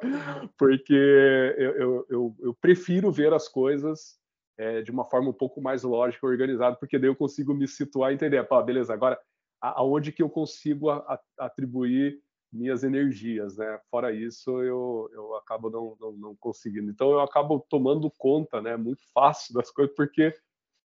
porque 0.58 0.94
eu, 0.94 1.72
eu, 1.72 2.06
eu, 2.10 2.36
eu 2.40 2.54
prefiro 2.54 3.12
ver 3.12 3.34
as 3.34 3.50
coisas 3.50 4.18
é, 4.58 4.82
de 4.82 4.92
uma 4.92 5.04
forma 5.04 5.30
um 5.30 5.34
pouco 5.34 5.62
mais 5.62 5.84
lógica 5.84 6.26
organizada, 6.26 6.78
porque 6.78 6.98
daí 6.98 7.10
eu 7.10 7.16
consigo 7.16 7.54
me 7.54 7.68
situar 7.68 8.12
e 8.12 8.16
entender, 8.16 8.42
pá, 8.48 8.62
beleza, 8.62 8.94
agora 8.94 9.20
aonde 9.62 10.12
que 10.12 10.22
eu 10.22 10.30
consigo 10.30 10.90
a, 10.90 10.98
a, 10.98 11.46
atribuir 11.46 12.22
minhas 12.56 12.84
energias, 12.84 13.58
né? 13.58 13.80
Fora 13.92 14.12
isso, 14.12 14.62
eu, 14.62 15.10
eu 15.14 15.36
acabo 15.36 15.70
não, 15.70 15.98
não, 16.00 16.12
não, 16.14 16.36
conseguindo. 16.36 16.90
Então, 16.90 17.12
eu 17.12 17.20
acabo 17.20 17.66
tomando 17.70 18.10
conta, 18.18 18.62
né? 18.62 18.78
Muito 18.78 19.04
fácil 19.14 19.54
das 19.54 19.70
coisas, 19.70 19.94
porque 19.96 20.34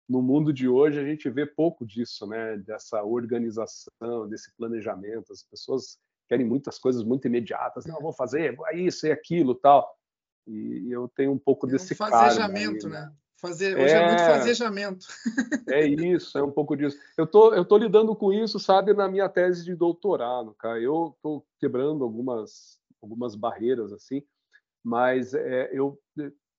no 0.08 0.20
mundo 0.20 0.52
de 0.52 0.68
hoje 0.68 0.98
a 0.98 1.04
gente 1.04 1.30
vê 1.30 1.46
pouco 1.46 1.86
disso, 1.86 2.26
né? 2.26 2.56
Dessa 2.58 3.02
organização, 3.02 4.28
desse 4.28 4.54
planejamento. 4.56 5.32
As 5.32 5.42
pessoas 5.42 5.98
querem 6.28 6.46
muitas 6.46 6.78
coisas 6.78 7.04
muito 7.04 7.26
imediatas. 7.26 7.86
Não, 7.86 8.00
vou 8.00 8.12
fazer 8.12 8.58
é 8.68 8.76
isso 8.76 9.06
e 9.06 9.12
aquilo, 9.12 9.54
tal. 9.54 9.88
E 10.46 10.88
eu 10.90 11.08
tenho 11.14 11.32
um 11.32 11.38
pouco 11.38 11.68
é 11.68 11.70
desse 11.70 11.94
um 11.94 11.96
fazejamento, 11.96 12.86
aí, 12.86 12.92
né? 12.92 13.00
né? 13.00 13.12
Fazer, 13.42 13.76
hoje 13.76 13.92
é, 13.92 13.96
é 13.96 14.06
muito 14.06 14.22
fazejamento. 14.22 15.04
É 15.68 15.84
isso, 15.84 16.38
é 16.38 16.42
um 16.44 16.52
pouco 16.52 16.76
disso. 16.76 16.96
Eu 17.18 17.26
tô, 17.26 17.52
eu 17.52 17.64
tô 17.64 17.76
lidando 17.76 18.14
com 18.14 18.32
isso, 18.32 18.60
sabe, 18.60 18.94
na 18.94 19.08
minha 19.08 19.28
tese 19.28 19.64
de 19.64 19.74
doutorado, 19.74 20.54
cara. 20.54 20.80
Eu 20.80 21.18
tô 21.20 21.44
quebrando 21.58 22.04
algumas, 22.04 22.78
algumas 23.02 23.34
barreiras 23.34 23.92
assim, 23.92 24.22
mas 24.84 25.34
é, 25.34 25.70
eu 25.72 25.98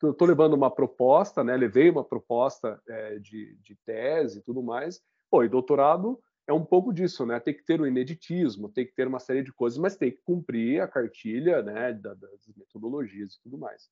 estou 0.03 0.27
levando 0.27 0.55
uma 0.55 0.69
proposta, 0.69 1.41
né? 1.41 1.55
Levei 1.55 1.89
uma 1.89 2.03
proposta 2.03 2.77
é, 2.85 3.17
de, 3.17 3.55
de 3.61 3.77
tese 3.85 4.39
e 4.39 4.41
tudo 4.41 4.61
mais. 4.61 4.99
Pô, 5.31 5.41
e 5.41 5.47
doutorado 5.47 6.19
é 6.45 6.51
um 6.51 6.65
pouco 6.65 6.93
disso, 6.93 7.25
né? 7.25 7.39
Tem 7.39 7.53
que 7.53 7.63
ter 7.63 7.79
o 7.79 7.87
ineditismo, 7.87 8.67
tem 8.67 8.85
que 8.85 8.93
ter 8.93 9.07
uma 9.07 9.19
série 9.19 9.41
de 9.41 9.53
coisas, 9.53 9.79
mas 9.79 9.95
tem 9.95 10.11
que 10.11 10.19
cumprir 10.25 10.81
a 10.81 10.87
cartilha, 10.89 11.61
né? 11.61 11.93
das 11.93 12.17
metodologias 12.57 13.35
e 13.35 13.41
tudo 13.41 13.57
mais. 13.57 13.89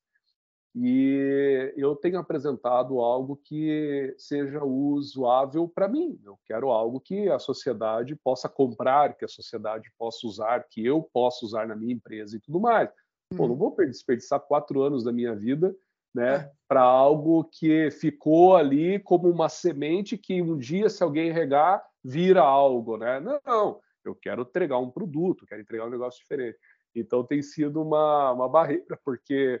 E 0.74 1.72
eu 1.76 1.94
tenho 1.94 2.18
apresentado 2.18 3.00
algo 3.00 3.36
que 3.36 4.14
seja 4.16 4.64
usuável 4.64 5.68
para 5.68 5.86
mim. 5.86 6.18
Eu 6.24 6.38
quero 6.46 6.70
algo 6.70 6.98
que 6.98 7.28
a 7.28 7.38
sociedade 7.38 8.16
possa 8.16 8.48
comprar, 8.48 9.14
que 9.16 9.24
a 9.24 9.28
sociedade 9.28 9.92
possa 9.98 10.26
usar, 10.26 10.66
que 10.70 10.84
eu 10.84 11.02
possa 11.12 11.44
usar 11.44 11.68
na 11.68 11.76
minha 11.76 11.92
empresa 11.92 12.36
e 12.36 12.40
tudo 12.40 12.58
mais. 12.58 12.88
Pô, 13.36 13.44
não 13.46 13.50
uhum. 13.52 13.56
vou 13.56 13.76
desperdiçar 13.76 14.40
quatro 14.40 14.82
anos 14.82 15.04
da 15.04 15.12
minha 15.12 15.34
vida 15.34 15.74
né, 16.14 16.34
é. 16.34 16.50
para 16.68 16.82
algo 16.82 17.44
que 17.44 17.90
ficou 17.90 18.56
ali 18.56 18.98
como 18.98 19.28
uma 19.28 19.48
semente 19.48 20.18
que 20.18 20.42
um 20.42 20.56
dia, 20.56 20.88
se 20.88 21.02
alguém 21.02 21.32
regar, 21.32 21.82
vira 22.04 22.42
algo. 22.42 22.96
Né? 22.96 23.20
Não, 23.46 23.80
eu 24.04 24.14
quero 24.14 24.42
entregar 24.42 24.78
um 24.78 24.90
produto, 24.90 25.46
quero 25.46 25.60
entregar 25.60 25.86
um 25.86 25.90
negócio 25.90 26.20
diferente. 26.20 26.58
Então 26.94 27.24
tem 27.24 27.40
sido 27.40 27.80
uma, 27.80 28.32
uma 28.32 28.48
barreira, 28.48 28.98
porque 29.04 29.60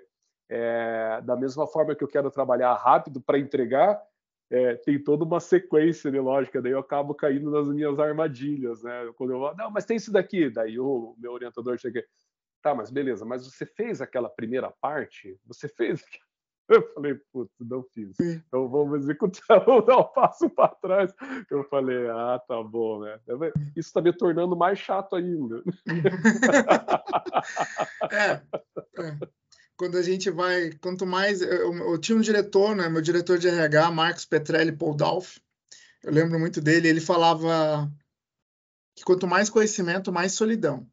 é, 0.54 1.22
da 1.22 1.34
mesma 1.34 1.66
forma 1.66 1.94
que 1.94 2.04
eu 2.04 2.08
quero 2.08 2.30
trabalhar 2.30 2.74
rápido 2.74 3.22
para 3.22 3.38
entregar, 3.38 3.98
é, 4.50 4.74
tem 4.74 5.02
toda 5.02 5.24
uma 5.24 5.40
sequência 5.40 6.10
de 6.10 6.20
lógica, 6.20 6.60
daí 6.60 6.72
eu 6.72 6.78
acabo 6.78 7.14
caindo 7.14 7.50
nas 7.50 7.66
minhas 7.68 7.98
armadilhas, 7.98 8.82
né? 8.82 9.10
Quando 9.16 9.32
eu 9.32 9.38
vou, 9.38 9.56
não, 9.56 9.70
mas 9.70 9.86
tem 9.86 9.96
isso 9.96 10.12
daqui, 10.12 10.50
daí 10.50 10.78
o 10.78 11.14
meu 11.16 11.32
orientador 11.32 11.78
chega, 11.78 12.04
tá, 12.60 12.74
mas 12.74 12.90
beleza, 12.90 13.24
mas 13.24 13.46
você 13.46 13.64
fez 13.64 14.02
aquela 14.02 14.28
primeira 14.28 14.70
parte? 14.78 15.40
Você 15.46 15.68
fez? 15.68 16.04
Eu 16.68 16.80
falei, 16.94 17.16
putz, 17.32 17.52
não 17.60 17.82
fiz. 17.92 18.16
Então 18.20 18.68
vamos 18.68 19.02
executar, 19.02 19.58
vamos 19.66 19.84
dar 19.84 19.98
um 19.98 20.04
passo 20.04 20.48
para 20.48 20.68
trás. 20.76 21.12
Eu 21.50 21.64
falei, 21.64 22.08
ah, 22.08 22.40
tá 22.46 22.62
bom, 22.62 23.00
né? 23.00 23.18
Isso 23.76 23.88
está 23.88 24.00
me 24.00 24.12
tornando 24.12 24.56
mais 24.56 24.78
chato 24.78 25.16
ainda. 25.16 25.60
é. 28.10 28.40
é 29.02 29.41
quando 29.76 29.96
a 29.96 30.02
gente 30.02 30.30
vai, 30.30 30.72
quanto 30.80 31.06
mais. 31.06 31.40
Eu, 31.42 31.74
eu, 31.74 31.98
tinha 31.98 32.16
um 32.16 32.20
diretor, 32.20 32.74
né, 32.76 32.88
meu 32.88 33.02
diretor 33.02 33.38
de 33.38 33.48
RH, 33.48 33.90
Marcos 33.90 34.24
Petrelli 34.24 34.72
Poldalf, 34.72 35.38
eu 36.02 36.12
lembro 36.12 36.38
muito 36.38 36.60
dele, 36.60 36.88
ele 36.88 37.00
falava 37.00 37.90
que 38.94 39.04
quanto 39.04 39.26
mais 39.26 39.48
conhecimento, 39.48 40.12
mais 40.12 40.32
solidão. 40.32 40.86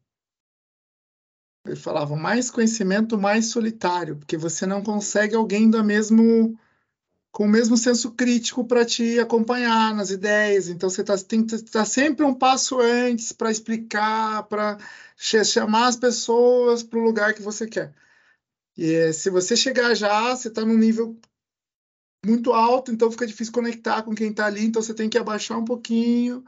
Ele 1.66 1.76
falava 1.76 2.16
mais 2.16 2.50
conhecimento, 2.50 3.18
mais 3.18 3.46
solitário, 3.46 4.16
porque 4.16 4.36
você 4.36 4.64
não 4.66 4.82
consegue 4.82 5.34
alguém 5.34 5.68
do 5.70 5.82
mesmo 5.84 6.58
com 7.32 7.44
o 7.44 7.48
mesmo 7.48 7.76
senso 7.76 8.10
crítico 8.12 8.64
para 8.64 8.84
te 8.84 9.18
acompanhar 9.18 9.94
nas 9.94 10.10
ideias. 10.10 10.68
Então 10.68 10.90
você 10.90 11.04
tá, 11.04 11.16
tem 11.18 11.44
que 11.44 11.54
estar 11.54 11.80
tá 11.80 11.84
sempre 11.84 12.24
um 12.24 12.34
passo 12.34 12.80
antes 12.80 13.32
para 13.32 13.50
explicar, 13.50 14.44
para 14.44 14.78
chamar 15.16 15.88
as 15.88 15.96
pessoas 15.96 16.82
para 16.82 16.98
o 16.98 17.02
lugar 17.02 17.34
que 17.34 17.42
você 17.42 17.66
quer. 17.66 17.94
E 18.82 19.12
se 19.12 19.28
você 19.28 19.54
chegar 19.54 19.94
já, 19.94 20.34
você 20.34 20.48
está 20.48 20.64
num 20.64 20.78
nível 20.78 21.14
muito 22.24 22.54
alto, 22.54 22.90
então 22.90 23.10
fica 23.10 23.26
difícil 23.26 23.52
conectar 23.52 24.02
com 24.02 24.14
quem 24.14 24.30
está 24.30 24.46
ali. 24.46 24.64
Então 24.64 24.80
você 24.80 24.94
tem 24.94 25.06
que 25.06 25.18
abaixar 25.18 25.58
um 25.58 25.66
pouquinho 25.66 26.42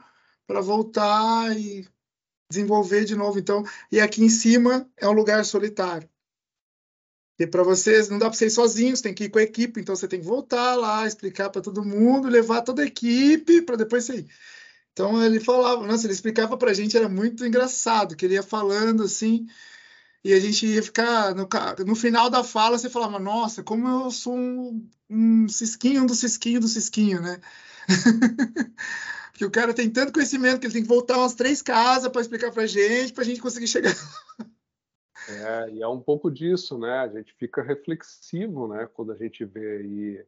para 0.47 0.59
voltar 0.59 1.55
e 1.55 1.87
desenvolver 2.49 3.05
de 3.05 3.15
novo. 3.15 3.37
Então, 3.37 3.63
e 3.91 4.01
aqui 4.01 4.23
em 4.23 4.29
cima 4.29 4.89
é 4.97 5.07
um 5.07 5.11
lugar 5.11 5.45
solitário. 5.45 6.09
E 7.37 7.45
para 7.45 7.61
vocês, 7.61 8.09
não 8.09 8.17
dá 8.17 8.25
para 8.25 8.35
vocês 8.35 8.53
sozinhos, 8.53 8.99
tem 8.99 9.13
que 9.13 9.25
ir 9.25 9.29
com 9.29 9.37
a 9.37 9.43
equipe, 9.43 9.79
então 9.79 9.95
você 9.95 10.07
tem 10.07 10.19
que 10.19 10.25
voltar 10.25 10.73
lá, 10.73 11.05
explicar 11.05 11.51
para 11.51 11.61
todo 11.61 11.85
mundo, 11.85 12.29
levar 12.29 12.63
toda 12.63 12.81
a 12.81 12.87
equipe 12.87 13.61
para 13.61 13.75
depois 13.75 14.05
sair. 14.05 14.27
Então 14.91 15.23
ele 15.23 15.39
falava, 15.39 15.85
nossa, 15.85 16.07
ele 16.07 16.13
explicava 16.13 16.57
para 16.57 16.71
a 16.71 16.73
gente, 16.73 16.97
era 16.97 17.07
muito 17.07 17.45
engraçado, 17.45 18.15
que 18.15 18.25
ele 18.25 18.33
ia 18.33 18.43
falando 18.43 19.03
assim, 19.03 19.45
e 20.23 20.33
a 20.33 20.39
gente 20.39 20.65
ia 20.65 20.81
ficar 20.81 21.35
no, 21.35 21.47
no 21.85 21.95
final 21.95 22.29
da 22.29 22.43
fala, 22.43 22.77
você 22.77 22.89
falava, 22.89 23.19
nossa, 23.19 23.61
como 23.61 23.87
eu 23.87 24.11
sou 24.11 24.35
um, 24.35 24.89
um 25.09 25.47
cisquinho 25.49 26.05
do 26.05 26.15
cisquinho 26.15 26.61
do 26.61 26.67
cisquinho, 26.67 27.21
né? 27.21 27.41
Porque 29.31 29.45
o 29.45 29.51
cara 29.51 29.73
tem 29.73 29.89
tanto 29.89 30.13
conhecimento 30.13 30.59
que 30.59 30.67
ele 30.67 30.73
tem 30.73 30.83
que 30.83 30.87
voltar 30.87 31.17
umas 31.17 31.33
três 31.33 31.61
casas 31.61 32.09
para 32.09 32.21
explicar 32.21 32.51
para 32.51 32.67
gente, 32.67 33.11
para 33.11 33.23
a 33.23 33.25
gente 33.25 33.41
conseguir 33.41 33.67
chegar. 33.67 33.93
É, 35.25 35.69
e 35.69 35.81
é 35.81 35.87
um 35.87 36.01
pouco 36.01 36.29
disso, 36.29 36.77
né? 36.77 36.99
A 36.99 37.07
gente 37.07 37.33
fica 37.35 37.61
reflexivo, 37.61 38.67
né? 38.67 38.89
Quando 38.93 39.13
a 39.13 39.15
gente 39.15 39.45
vê 39.45 39.77
aí. 39.77 40.25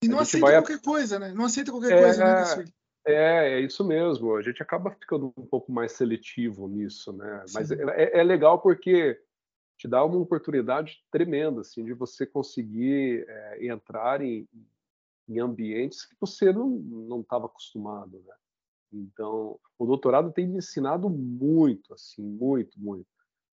E 0.00 0.06
não 0.06 0.20
aceita 0.20 0.46
vai... 0.46 0.54
qualquer 0.54 0.80
coisa, 0.80 1.18
né? 1.18 1.32
Não 1.32 1.44
aceita 1.44 1.72
qualquer 1.72 1.90
é, 1.90 2.02
coisa, 2.02 2.24
né? 2.24 2.64
É, 3.06 3.54
é 3.54 3.60
isso 3.60 3.84
mesmo. 3.84 4.34
A 4.34 4.42
gente 4.42 4.60
acaba 4.60 4.90
ficando 4.90 5.32
um 5.36 5.46
pouco 5.46 5.70
mais 5.70 5.92
seletivo 5.92 6.68
nisso, 6.68 7.12
né? 7.12 7.44
Sim. 7.46 7.54
Mas 7.54 7.70
é, 7.70 8.18
é, 8.18 8.22
legal 8.24 8.60
porque 8.60 9.20
te 9.78 9.86
dá 9.86 10.04
uma 10.04 10.18
oportunidade 10.18 11.04
tremenda, 11.10 11.60
assim, 11.60 11.84
de 11.84 11.92
você 11.92 12.26
conseguir 12.26 13.24
é, 13.28 13.66
entrar 13.66 14.20
em, 14.20 14.48
em 15.28 15.38
ambientes 15.38 16.04
que 16.04 16.16
você 16.18 16.52
não 16.52 17.20
estava 17.20 17.46
acostumado, 17.46 18.22
né? 18.26 18.34
Então, 18.92 19.58
o 19.78 19.86
doutorado 19.86 20.32
tem 20.32 20.46
me 20.46 20.58
ensinado 20.58 21.08
muito, 21.08 21.92
assim, 21.94 22.22
muito, 22.22 22.80
muito. 22.80 23.06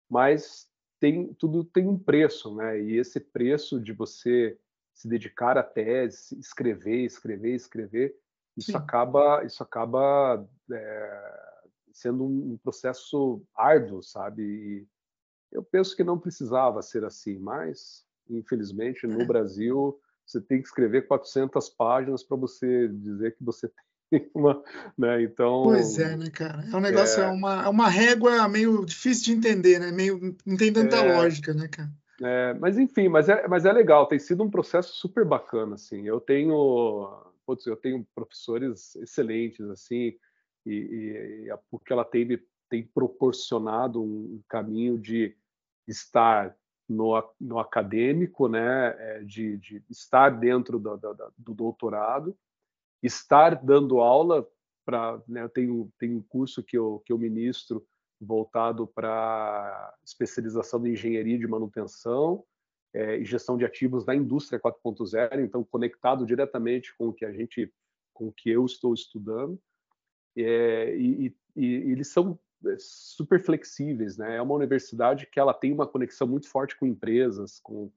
Mas 0.09 0.69
tem 1.01 1.33
tudo 1.35 1.65
tem 1.65 1.89
um 1.89 1.99
preço, 1.99 2.55
né? 2.55 2.81
E 2.81 2.97
esse 2.99 3.19
preço 3.19 3.81
de 3.81 3.93
você 3.93 4.59
se 4.93 5.09
dedicar 5.09 5.57
à 5.57 5.63
tese, 5.63 6.39
escrever, 6.39 7.05
escrever, 7.05 7.55
escrever, 7.55 8.15
isso 8.61 8.73
Sim. 8.73 8.77
acaba, 8.79 9.43
isso 9.45 9.63
acaba 9.63 10.47
é, 10.71 11.51
sendo 11.93 12.25
um 12.25 12.59
processo 12.63 13.43
árduo, 13.57 14.03
sabe? 14.03 14.43
E 14.43 14.87
eu 15.51 15.63
penso 15.63 15.97
que 15.97 16.05
não 16.05 16.19
precisava 16.19 16.83
ser 16.83 17.05
assim, 17.05 17.39
mas 17.39 18.05
infelizmente 18.29 19.07
no 19.07 19.23
é. 19.23 19.25
Brasil 19.25 19.99
você 20.25 20.41
tem 20.41 20.63
que 20.63 20.69
escrever 20.69 21.09
400 21.09 21.71
páginas 21.71 22.23
para 22.23 22.37
você 22.37 22.87
dizer 22.89 23.35
que 23.37 23.43
você 23.43 23.69
tem 24.11 24.31
uma, 24.35 24.63
né? 24.97 25.23
Então. 25.23 25.63
Pois 25.65 25.99
é, 25.99 26.17
né, 26.17 26.31
cara? 26.31 26.65
É 26.71 26.77
um 26.77 26.81
negócio, 26.81 27.23
é, 27.23 27.27
é 27.27 27.29
uma, 27.29 27.65
é 27.65 27.69
uma 27.69 27.89
régua 27.89 28.47
meio 28.49 28.85
difícil 28.85 29.25
de 29.25 29.33
entender, 29.33 29.79
né? 29.79 29.91
Meio 29.91 30.37
não 30.47 30.57
tem 30.57 30.73
tanta 30.73 30.97
é, 30.97 31.17
lógica, 31.17 31.55
né, 31.55 31.67
cara? 31.67 31.91
É, 32.23 32.55
mas 32.55 32.77
enfim, 32.77 33.09
mas 33.09 33.29
é, 33.29 33.49
mas 33.49 33.65
é 33.65 33.73
legal. 33.73 34.07
Tem 34.07 34.19
sido 34.19 34.45
um 34.45 34.51
processo 34.51 34.95
super 34.95 35.25
bacana, 35.25 35.75
assim. 35.75 36.07
Eu 36.07 36.21
tenho, 36.21 37.09
putz, 37.51 37.67
eu 37.67 37.77
tenho 37.77 38.07
professores 38.15 38.95
excelentes, 38.97 39.69
assim, 39.71 40.17
e, 40.65 40.73
e, 40.73 41.45
e 41.47 41.51
a 41.51 41.57
PUC 41.57 41.93
ela 41.93 42.05
tem, 42.05 42.41
tem 42.69 42.87
proporcionado 42.87 44.01
um 44.01 44.41
caminho 44.49 44.97
de 44.97 45.37
estar 45.89 46.57
no, 46.89 47.13
no 47.41 47.59
acadêmico, 47.59 48.49
né, 48.49 48.95
é, 48.97 49.25
de, 49.25 49.57
de 49.57 49.83
estar 49.91 50.31
dentro 50.31 50.79
do, 50.79 50.97
do, 50.97 51.33
do, 51.37 51.55
doutorado, 51.55 52.39
estar 53.03 53.57
dando 53.57 53.99
aula 53.99 54.47
para, 54.85 55.21
né, 55.27 55.43
eu 55.43 55.49
tenho, 55.49 55.93
tenho 55.99 56.19
um 56.19 56.23
curso 56.23 56.63
que 56.63 56.79
eu, 56.79 57.03
que 57.05 57.13
eu 57.13 57.19
ministro 57.19 57.85
voltado 58.21 58.87
para 58.87 59.93
especialização 60.05 60.87
em 60.87 60.93
engenharia 60.93 61.39
de 61.39 61.49
manutenção 61.49 62.45
é, 62.93 63.19
e 63.19 63.25
gestão 63.25 63.57
de 63.57 63.65
ativos 63.65 64.05
na 64.05 64.15
indústria 64.15 64.61
4.0, 64.61 65.41
então 65.45 65.65
conectado 65.65 66.27
diretamente 66.27 66.95
com 66.97 67.09
o 67.09 67.13
que 67.13 67.25
a 67.25 67.33
gente, 67.33 67.73
com 68.13 68.29
o 68.29 68.33
que 68.33 68.51
eu 68.51 68.65
estou 68.65 68.93
estudando, 68.95 69.61
é, 70.37 70.95
e, 70.97 71.27
e, 71.27 71.37
e 71.57 71.93
eles 71.93 72.09
são 72.09 72.39
é, 72.67 72.77
super 72.79 73.43
flexíveis, 73.43 74.17
né? 74.17 74.37
É 74.37 74.43
uma 74.43 74.55
universidade 74.55 75.27
que 75.27 75.41
ela 75.41 75.55
tem 75.55 75.73
uma 75.73 75.87
conexão 75.87 76.27
muito 76.27 76.49
forte 76.49 76.77
com 76.77 76.87
empresas, 76.87 77.61
com, 77.61 77.91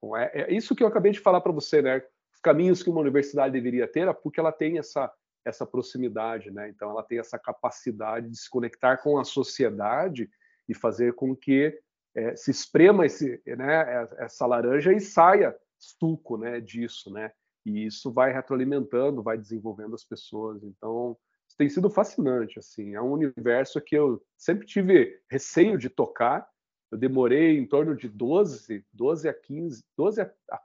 com 0.00 0.16
é, 0.16 0.30
é, 0.34 0.52
isso 0.52 0.74
que 0.74 0.82
eu 0.82 0.88
acabei 0.88 1.12
de 1.12 1.20
falar 1.20 1.40
para 1.40 1.52
você, 1.52 1.80
né? 1.80 2.02
Os 2.32 2.40
caminhos 2.40 2.82
que 2.82 2.90
uma 2.90 3.00
universidade 3.00 3.52
deveria 3.52 3.88
ter, 3.88 4.12
porque 4.14 4.40
ela 4.40 4.52
tem 4.52 4.78
essa 4.78 5.12
essa 5.42 5.64
proximidade, 5.64 6.50
né? 6.50 6.68
Então 6.68 6.90
ela 6.90 7.02
tem 7.02 7.18
essa 7.18 7.38
capacidade 7.38 8.28
de 8.28 8.36
se 8.36 8.50
conectar 8.50 8.98
com 8.98 9.18
a 9.18 9.24
sociedade 9.24 10.30
e 10.68 10.74
fazer 10.74 11.14
com 11.14 11.34
que 11.34 11.80
é, 12.14 12.36
se 12.36 12.50
esprema 12.50 13.06
esse, 13.06 13.40
né, 13.46 14.06
essa 14.18 14.46
laranja 14.46 14.92
e 14.92 15.00
saia 15.00 15.56
suco, 15.78 16.36
né, 16.36 16.60
disso, 16.60 17.10
né? 17.12 17.32
E 17.64 17.86
isso 17.86 18.12
vai 18.12 18.32
retroalimentando, 18.32 19.22
vai 19.22 19.36
desenvolvendo 19.36 19.94
as 19.94 20.04
pessoas. 20.04 20.62
Então 20.62 21.16
tem 21.60 21.68
sido 21.68 21.90
fascinante, 21.90 22.58
assim. 22.58 22.94
É 22.94 23.02
um 23.02 23.12
universo 23.12 23.82
que 23.82 23.94
eu 23.94 24.22
sempre 24.34 24.66
tive 24.66 25.20
receio 25.30 25.76
de 25.76 25.90
tocar. 25.90 26.48
Eu 26.90 26.96
demorei 26.96 27.58
em 27.58 27.66
torno 27.66 27.94
de 27.94 28.08
12, 28.08 28.82
12 28.90 29.28
a 29.28 29.34
15, 29.34 29.84
12 29.94 30.22
a 30.22 30.60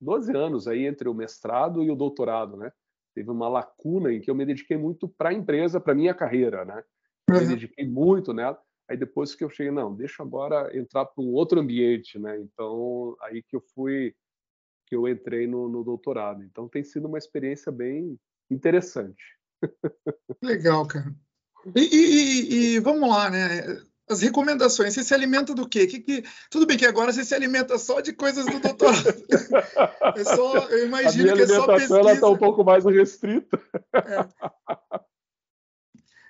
12 0.00 0.36
anos 0.36 0.66
aí 0.66 0.86
entre 0.86 1.08
o 1.08 1.14
mestrado 1.14 1.84
e 1.84 1.90
o 1.90 1.94
doutorado, 1.94 2.56
né? 2.56 2.72
Teve 3.14 3.30
uma 3.30 3.48
lacuna 3.48 4.12
em 4.12 4.20
que 4.20 4.28
eu 4.28 4.34
me 4.34 4.44
dediquei 4.44 4.76
muito 4.76 5.08
para 5.08 5.28
a 5.28 5.32
empresa, 5.32 5.80
para 5.80 5.94
minha 5.94 6.14
carreira, 6.14 6.64
né? 6.64 6.82
Eu 7.28 7.34
me 7.36 7.40
uhum. 7.42 7.48
dediquei 7.48 7.86
muito 7.86 8.32
nela. 8.32 8.60
Aí 8.90 8.96
depois 8.96 9.36
que 9.36 9.44
eu 9.44 9.48
cheguei, 9.48 9.70
não, 9.70 9.94
deixa 9.94 10.20
agora 10.20 10.76
entrar 10.76 11.04
para 11.04 11.22
um 11.22 11.32
outro 11.32 11.60
ambiente, 11.60 12.18
né? 12.18 12.36
Então 12.40 13.16
aí 13.22 13.40
que 13.40 13.54
eu 13.54 13.62
fui, 13.72 14.12
que 14.84 14.96
eu 14.96 15.06
entrei 15.06 15.46
no, 15.46 15.68
no 15.68 15.84
doutorado. 15.84 16.42
Então 16.42 16.68
tem 16.68 16.82
sido 16.82 17.06
uma 17.06 17.16
experiência 17.16 17.70
bem 17.70 18.18
interessante. 18.50 19.22
Legal, 20.42 20.84
cara. 20.88 21.14
E, 21.76 21.80
e, 21.80 22.74
e, 22.74 22.80
vamos 22.80 23.08
lá, 23.08 23.30
né? 23.30 23.80
As 24.08 24.22
recomendações. 24.22 24.92
Você 24.92 25.04
se 25.04 25.14
alimenta 25.14 25.54
do 25.54 25.68
quê? 25.68 25.86
Que, 25.86 26.00
que... 26.00 26.24
Tudo 26.50 26.66
bem 26.66 26.76
que 26.76 26.84
agora 26.84 27.12
você 27.12 27.24
se 27.24 27.32
alimenta 27.32 27.78
só 27.78 28.00
de 28.00 28.12
coisas 28.12 28.44
do 28.44 28.58
doutorado. 28.58 29.06
é 30.16 30.24
só, 30.24 30.66
eu 30.68 30.86
imagino 30.86 31.32
que 31.36 31.42
é 31.42 31.46
só 31.46 31.64
pesquisa. 31.64 31.96
Ela 31.96 32.14
está 32.14 32.28
um 32.28 32.36
pouco 32.36 32.64
mais 32.64 32.84
restrita. 32.84 33.56
É. 33.94 34.98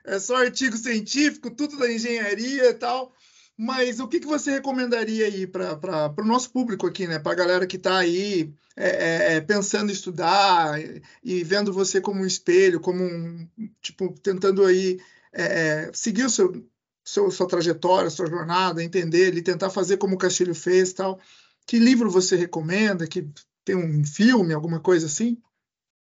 é 0.05 0.19
só 0.19 0.37
artigo 0.37 0.77
científico, 0.77 1.51
tudo 1.51 1.79
da 1.79 1.91
engenharia 1.91 2.71
e 2.71 2.75
tal. 2.75 3.15
Mas 3.57 4.01
o 4.01 4.09
que, 4.09 4.21
que 4.21 4.27
você 4.27 4.53
recomendaria 4.53 5.27
aí 5.27 5.47
para 5.47 6.15
o 6.19 6.25
nosso 6.25 6.51
público 6.51 6.87
aqui, 6.87 7.07
né? 7.07 7.19
Para 7.19 7.33
a 7.33 7.37
galera 7.37 7.67
que 7.67 7.77
está 7.77 7.99
aí 7.99 8.55
é, 8.75 8.89
é, 8.89 9.35
é, 9.35 9.41
pensando 9.43 9.91
em 9.91 9.93
estudar 9.93 10.81
e, 10.81 11.03
e, 11.23 11.45
vendo 11.45 11.71
você 11.71 12.01
como 12.01 12.23
um 12.23 12.27
espelho, 12.27 12.81
como 12.81 13.05
um 13.05 13.47
tipo 13.83 14.15
tentando 14.23 14.65
aí 14.65 14.99
é, 15.33 15.43
é, 15.43 15.91
seguir 15.93 16.25
o 16.25 16.31
seu, 16.31 16.67
seu, 17.05 17.31
sua 17.31 17.47
trajetória, 17.47 18.09
sua 18.09 18.27
jornada, 18.27 18.83
entender 18.83 19.29
ele, 19.29 19.43
tentar 19.43 19.69
fazer 19.69 19.99
como 19.99 20.15
o 20.15 20.19
Castilho 20.19 20.55
fez, 20.55 20.95
tal. 20.95 21.21
Que 21.67 21.79
livro 21.79 22.11
você 22.11 22.37
recomenda? 22.37 23.07
Que 23.07 23.29
tem 23.63 23.77
um 23.77 24.05
filme, 24.05 24.55
alguma 24.55 24.81
coisa 24.81 25.05
assim? 25.05 25.37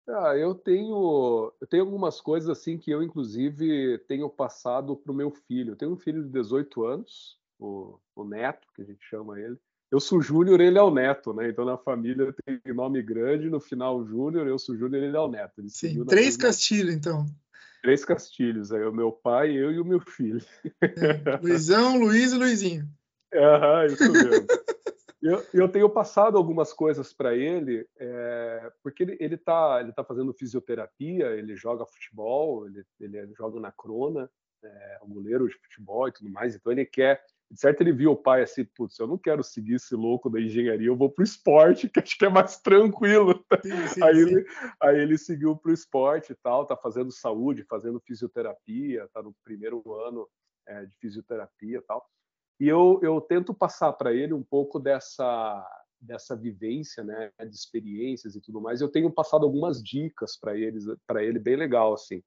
Ah, 0.07 0.37
eu 0.37 0.55
tenho, 0.55 1.53
eu 1.61 1.67
tenho 1.67 1.83
algumas 1.83 2.21
coisas 2.21 2.51
assim 2.51 2.77
que 2.77 2.91
eu, 2.91 3.03
inclusive, 3.03 3.99
tenho 4.07 4.29
passado 4.29 4.95
para 4.97 5.11
o 5.11 5.15
meu 5.15 5.31
filho. 5.31 5.73
Eu 5.73 5.77
tenho 5.77 5.93
um 5.93 5.97
filho 5.97 6.23
de 6.23 6.29
18 6.29 6.85
anos, 6.85 7.39
o, 7.59 7.99
o 8.15 8.25
Neto, 8.25 8.69
que 8.75 8.83
a 8.83 8.85
gente 8.85 9.03
chama 9.05 9.41
ele. 9.41 9.57
Eu 9.91 10.01
sou 10.01 10.21
Júnior, 10.21 10.61
ele 10.61 10.77
é 10.77 10.83
o 10.83 10.91
Neto, 10.91 11.33
né? 11.33 11.49
Então 11.49 11.65
na 11.65 11.79
família 11.79 12.35
tem 12.45 12.61
nome 12.75 13.01
grande, 13.01 13.49
no 13.49 13.61
final 13.61 14.05
Júnior, 14.05 14.47
eu 14.47 14.59
sou 14.59 14.77
Júnior, 14.77 15.03
ele 15.03 15.17
é 15.17 15.21
o 15.21 15.29
Neto. 15.29 15.61
Ele 15.61 15.71
Sim, 15.71 16.05
três 16.05 16.37
Castilhos, 16.37 16.95
então. 16.95 17.27
Três 17.81 18.05
Castilhos, 18.05 18.73
aí 18.73 18.85
o 18.85 18.93
meu 18.93 19.13
pai, 19.13 19.53
eu 19.53 19.71
e 19.71 19.79
o 19.79 19.85
meu 19.85 20.01
filho. 20.01 20.45
É, 20.83 21.39
Luizão, 21.41 21.99
Luiz 21.99 22.33
e 22.33 22.37
Luizinho. 22.37 22.89
Aham, 23.33 23.87
isso 23.87 24.13
mesmo. 24.13 24.47
eu, 25.25 25.43
eu 25.55 25.69
tenho 25.69 25.89
passado 25.89 26.37
algumas 26.37 26.73
coisas 26.73 27.13
para 27.13 27.35
ele, 27.35 27.89
é, 27.99 28.73
porque 28.83 29.03
ele, 29.03 29.17
ele, 29.19 29.37
tá, 29.39 29.79
ele 29.81 29.93
tá 29.93 30.05
fazendo 30.05 30.35
fisioterapia, 30.35 31.31
ele 31.31 31.57
joga 31.57 31.87
futebol, 31.87 32.67
ele, 32.67 32.85
ele 33.01 33.33
joga 33.35 33.59
na 33.59 33.73
crona, 33.73 34.31
é, 34.63 34.99
um 35.03 35.09
goleiro 35.09 35.49
de 35.49 35.55
futebol 35.55 36.07
e 36.09 36.13
tudo 36.13 36.31
mais, 36.31 36.55
então 36.55 36.71
ele 36.71 36.85
quer 36.85 37.25
de 37.51 37.61
certo 37.61 37.83
ele 37.83 37.93
viu 37.93 38.13
o 38.13 38.17
pai 38.17 38.43
assim, 38.43 38.65
putz, 38.65 38.99
eu 38.99 39.07
não 39.07 39.17
quero 39.17 39.43
seguir 39.43 39.75
esse 39.75 39.95
louco 39.95 40.29
da 40.29 40.41
engenharia, 40.41 40.89
eu 40.89 40.97
vou 40.97 41.11
para 41.11 41.23
o 41.23 41.25
esporte, 41.25 41.89
que 41.89 42.01
acho 42.01 42.19
que 42.19 42.25
é 42.25 42.29
mais 42.29 42.59
tranquilo. 42.59 43.45
Sim, 43.63 43.87
sim, 43.89 44.03
aí, 44.05 44.15
sim. 44.15 44.21
Ele, 44.21 44.47
aí 44.81 44.99
ele 44.99 45.19
seguiu 45.19 45.57
para 45.57 45.71
o 45.71 45.75
esporte 45.75 46.33
e 46.33 46.37
tal, 46.37 46.67
tá 46.67 46.77
fazendo 46.77 47.13
saúde, 47.13 47.65
fazendo 47.65 48.01
fisioterapia, 48.01 49.09
tá 49.13 49.23
no 49.23 49.35
primeiro 49.45 49.83
ano 49.93 50.29
é, 50.67 50.85
de 50.85 50.97
fisioterapia 50.97 51.79
e 51.79 51.83
tal. 51.83 52.05
E 52.61 52.69
eu, 52.69 53.01
eu 53.03 53.21
tento 53.21 53.53
passar 53.53 53.93
para 53.93 54.13
ele 54.13 54.33
um 54.33 54.43
pouco 54.43 54.79
dessa 54.79 55.67
dessa 56.01 56.37
vivência, 56.37 57.03
né, 57.03 57.31
de 57.49 57.57
experiências 57.57 58.37
e 58.37 58.41
tudo 58.41 58.61
mais. 58.61 58.81
Eu 58.83 58.91
tenho 58.91 59.11
passado 59.11 59.45
algumas 59.45 59.83
dicas 59.83 60.37
para 60.39 60.55
eles, 60.55 60.85
para 61.07 61.25
ele 61.25 61.39
bem 61.39 61.57
legal 61.57 61.95
assim. 61.95 62.23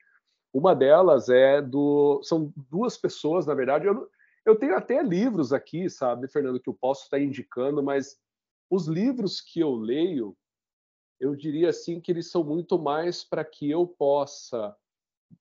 Uma 0.52 0.74
delas 0.76 1.30
é 1.30 1.62
do 1.62 2.20
são 2.24 2.52
duas 2.56 2.98
pessoas, 2.98 3.46
na 3.46 3.54
verdade, 3.54 3.86
eu, 3.86 4.10
eu 4.46 4.56
tenho 4.56 4.76
até 4.76 5.04
livros 5.04 5.54
aqui, 5.54 5.90
sabe, 5.90 6.28
Fernando, 6.28 6.60
que 6.60 6.70
eu 6.70 6.74
posso 6.74 7.04
estar 7.04 7.20
indicando, 7.20 7.84
mas 7.84 8.18
os 8.70 8.88
livros 8.88 9.40
que 9.40 9.60
eu 9.60 9.76
leio, 9.76 10.36
eu 11.20 11.36
diria 11.36 11.70
assim 11.70 12.02
que 12.02 12.12
eles 12.12 12.32
são 12.32 12.44
muito 12.44 12.80
mais 12.80 13.24
para 13.24 13.46
que 13.46 13.70
eu 13.70 13.86
possa 13.86 14.76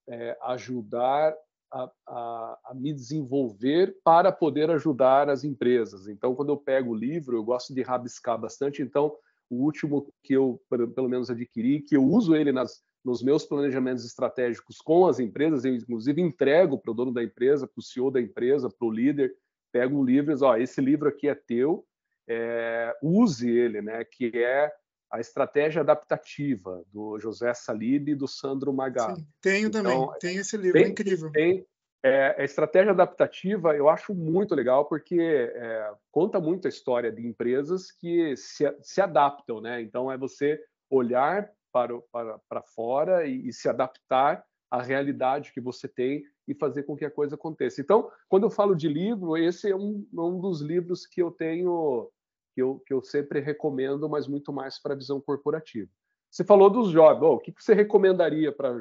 é, 0.08 0.36
ajudar 0.42 1.34
a, 1.72 1.90
a, 2.06 2.58
a, 2.66 2.74
me 2.74 2.92
desenvolver 2.92 3.96
para 4.04 4.30
poder 4.30 4.70
ajudar 4.70 5.28
as 5.28 5.44
empresas. 5.44 6.08
Então, 6.08 6.34
quando 6.34 6.50
eu 6.50 6.56
pego 6.56 6.90
o 6.90 6.96
livro, 6.96 7.36
eu 7.36 7.44
gosto 7.44 7.74
de 7.74 7.82
rabiscar 7.82 8.38
bastante. 8.38 8.82
Então, 8.82 9.14
o 9.50 9.64
último 9.64 10.12
que 10.22 10.34
eu, 10.34 10.60
pelo 10.68 11.08
menos, 11.08 11.30
adquiri, 11.30 11.80
que 11.80 11.96
eu 11.96 12.04
uso 12.04 12.34
ele 12.34 12.52
nas, 12.52 12.82
nos 13.04 13.22
meus 13.22 13.44
planejamentos 13.44 14.04
estratégicos 14.04 14.78
com 14.78 15.06
as 15.06 15.18
empresas, 15.20 15.64
eu 15.64 15.74
inclusive 15.74 16.20
entrego 16.20 16.78
para 16.78 16.90
o 16.90 16.94
dono 16.94 17.12
da 17.12 17.22
empresa, 17.22 17.66
para 17.66 17.80
o 17.80 17.82
CEO 17.82 18.10
da 18.10 18.20
empresa, 18.20 18.68
para 18.68 18.86
o 18.86 18.90
líder, 18.90 19.34
pego 19.72 19.98
um 19.98 20.04
livro 20.04 20.30
e 20.30 20.34
diz, 20.34 20.42
ó, 20.42 20.56
esse 20.56 20.80
livro 20.80 21.08
aqui 21.08 21.28
é 21.28 21.34
teu, 21.34 21.86
é, 22.28 22.96
use 23.02 23.48
ele, 23.48 23.80
né? 23.80 24.04
Que 24.04 24.30
é 24.34 24.72
a 25.10 25.20
estratégia 25.20 25.82
adaptativa 25.82 26.82
do 26.92 27.18
José 27.18 27.52
Salib 27.54 28.08
e 28.08 28.14
do 28.14 28.26
Sandro. 28.26 28.74
Sim, 29.14 29.26
tenho 29.40 29.68
então, 29.68 29.82
também, 29.82 30.18
tenho 30.20 30.40
esse 30.40 30.56
livro, 30.56 30.72
tem, 30.72 30.84
é 30.84 30.88
incrível. 30.88 31.32
Tem, 31.32 31.66
é, 32.02 32.36
a 32.40 32.44
estratégia 32.44 32.92
adaptativa 32.92 33.74
eu 33.74 33.88
acho 33.88 34.14
muito 34.14 34.54
legal 34.54 34.84
porque 34.84 35.18
é, 35.20 35.90
conta 36.10 36.38
muito 36.38 36.66
a 36.66 36.68
história 36.68 37.10
de 37.10 37.26
empresas 37.26 37.90
que 37.90 38.36
se, 38.36 38.64
se 38.82 39.00
adaptam, 39.00 39.60
né? 39.60 39.80
Então 39.80 40.10
é 40.10 40.16
você 40.16 40.60
olhar 40.90 41.50
para, 41.72 42.00
para, 42.12 42.38
para 42.48 42.62
fora 42.62 43.26
e, 43.26 43.48
e 43.48 43.52
se 43.52 43.68
adaptar 43.68 44.44
à 44.70 44.82
realidade 44.82 45.52
que 45.52 45.60
você 45.60 45.88
tem 45.88 46.22
e 46.46 46.54
fazer 46.54 46.84
com 46.84 46.96
que 46.96 47.04
a 47.04 47.10
coisa 47.10 47.34
aconteça. 47.34 47.80
Então, 47.80 48.10
quando 48.28 48.44
eu 48.44 48.50
falo 48.50 48.74
de 48.74 48.88
livro, 48.88 49.36
esse 49.36 49.70
é 49.70 49.76
um, 49.76 50.06
um 50.12 50.40
dos 50.40 50.60
livros 50.60 51.06
que 51.06 51.20
eu 51.20 51.30
tenho, 51.30 52.08
que 52.56 52.62
eu, 52.62 52.82
que 52.86 52.94
eu 52.94 53.02
sempre 53.02 53.38
recomendo, 53.38 54.08
mas 54.08 54.26
muito 54.26 54.50
mais 54.50 54.80
para 54.80 54.94
a 54.94 54.96
visão 54.96 55.20
corporativa. 55.20 55.90
Você 56.30 56.42
falou 56.42 56.70
dos 56.70 56.88
jovens, 56.90 57.22
oh, 57.22 57.34
o 57.34 57.38
que 57.38 57.52
você 57.54 57.74
recomendaria 57.74 58.50
para 58.50 58.70
a 58.70 58.80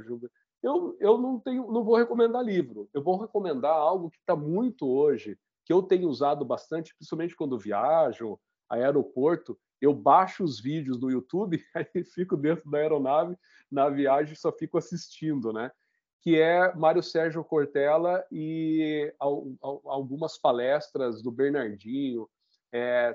eu, 0.64 0.98
eu 0.98 1.18
não 1.18 1.38
tenho, 1.42 1.70
não 1.70 1.84
vou 1.84 1.98
recomendar 1.98 2.42
livro. 2.42 2.90
Eu 2.94 3.04
vou 3.04 3.20
recomendar 3.20 3.74
algo 3.74 4.10
que 4.10 4.18
está 4.18 4.34
muito 4.34 4.88
hoje, 4.88 5.38
que 5.66 5.74
eu 5.74 5.84
tenho 5.84 6.08
usado 6.08 6.46
bastante, 6.46 6.96
principalmente 6.96 7.36
quando 7.36 7.60
viajo, 7.60 8.40
aeroporto, 8.70 9.60
eu 9.82 9.94
baixo 9.94 10.42
os 10.42 10.60
vídeos 10.62 10.98
do 10.98 11.12
YouTube, 11.12 11.62
aí 11.76 12.04
fico 12.06 12.38
dentro 12.38 12.70
da 12.72 12.78
aeronave, 12.78 13.38
na 13.70 13.90
viagem 13.90 14.36
só 14.36 14.54
fico 14.54 14.78
assistindo, 14.78 15.52
né? 15.52 15.70
Que 16.22 16.40
é 16.40 16.74
Mário 16.74 17.04
Sérgio 17.04 17.44
Cortella 17.44 18.26
e 18.32 19.14
algumas 19.20 20.40
palestras 20.40 21.22
do 21.22 21.30
Bernardinho. 21.30 22.28
É, 22.72 23.12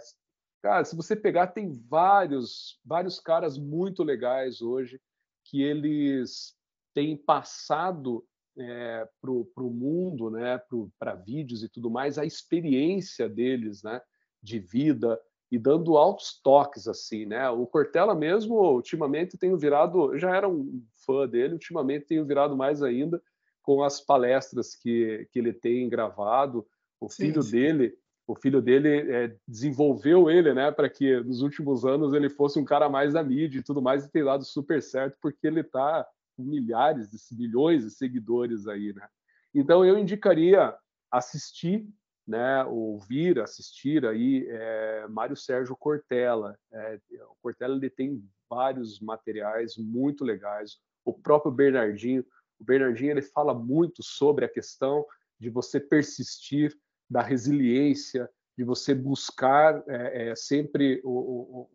cara, 0.63 0.85
se 0.85 0.97
você 0.97 1.17
pegar, 1.17 1.49
tem 1.49 1.71
vários, 1.89 2.79
vários 2.85 3.19
caras 3.19 3.59
muito 3.59 4.03
legais 4.03 4.61
hoje 4.61 5.01
que 5.45 5.63
eles 5.63 6.55
têm 6.95 7.17
passado 7.17 8.25
é, 8.59 9.09
para 9.21 9.31
o 9.31 9.71
mundo, 9.71 10.31
né, 10.31 10.61
para 10.99 11.15
vídeos 11.15 11.63
e 11.63 11.69
tudo 11.69 11.91
mais, 11.91 12.19
a 12.19 12.25
experiência 12.25 13.29
deles, 13.29 13.83
né, 13.83 14.01
de 14.43 14.59
vida, 14.59 15.21
e 15.51 15.59
dando 15.59 15.97
altos 15.97 16.41
toques 16.41 16.87
assim, 16.87 17.27
né? 17.27 17.51
O 17.51 17.67
Cortella 17.67 18.15
mesmo, 18.15 18.55
ultimamente 18.55 19.37
tenho 19.37 19.59
virado, 19.59 20.15
eu 20.15 20.19
já 20.19 20.35
era 20.35 20.49
um 20.49 20.81
fã 21.05 21.27
dele, 21.27 21.55
ultimamente 21.55 22.07
tenho 22.07 22.25
virado 22.25 22.57
mais 22.57 22.83
ainda 22.83 23.21
com 23.61 23.83
as 23.83 24.01
palestras 24.01 24.77
que, 24.77 25.27
que 25.33 25.39
ele 25.41 25.53
tem 25.53 25.89
gravado. 25.89 26.65
O 27.01 27.09
sim, 27.09 27.25
filho 27.27 27.43
sim. 27.43 27.51
dele, 27.51 27.99
o 28.31 28.37
filho 28.37 28.63
dele 28.63 29.11
é, 29.11 29.37
desenvolveu 29.47 30.31
ele, 30.31 30.55
né, 30.55 30.71
para 30.71 30.89
que 30.89 31.21
nos 31.21 31.43
últimos 31.43 31.85
anos 31.85 32.13
ele 32.13 32.29
fosse 32.29 32.59
um 32.59 32.65
cara 32.65 32.89
mais 32.89 33.15
da 33.15 33.23
mídia 33.23 33.59
e 33.59 33.63
tudo 33.63 33.83
mais 33.83 34.05
e 34.05 34.11
tem 34.11 34.25
dado 34.25 34.45
super 34.45 34.81
certo 34.83 35.19
porque 35.21 35.47
ele 35.47 35.61
está 35.61 36.07
com 36.37 36.45
milhares, 36.45 37.09
milhões 37.33 37.85
de 37.85 37.91
seguidores 37.91 38.69
aí, 38.69 38.93
né? 38.93 39.07
Então 39.53 39.85
eu 39.85 39.99
indicaria 39.99 40.75
assistir 41.11 41.87
né, 42.31 42.65
ouvir, 42.65 43.41
assistir 43.41 44.07
aí 44.07 44.47
é, 44.49 45.09
Mário 45.09 45.37
Sérgio 45.37 45.77
Cortella. 45.77 46.57
É, 46.71 47.01
o 47.29 47.35
Cortella 47.43 47.75
ele 47.75 47.91
tem 47.91 48.25
vários 48.49 49.01
materiais 49.01 49.77
muito 49.77 50.25
legais. 50.25 50.79
O 51.05 51.13
próprio 51.13 51.51
Bernardinho, 51.51 52.25
o 52.61 52.65
Bernardinho 52.65 53.11
ele 53.11 53.23
fala 53.23 53.53
muito 53.53 54.01
sobre 54.05 54.45
a 54.45 54.49
questão 54.49 55.05
de 55.41 55.51
você 55.51 55.81
persistir, 55.81 56.73
da 57.11 57.23
resiliência, 57.23 58.31
de 58.57 58.65
você 58.65 58.95
buscar 58.95 59.83
é, 59.89 60.31
é 60.31 60.37
sempre 60.37 61.01
o, 61.03 61.11
o, 61.11 61.69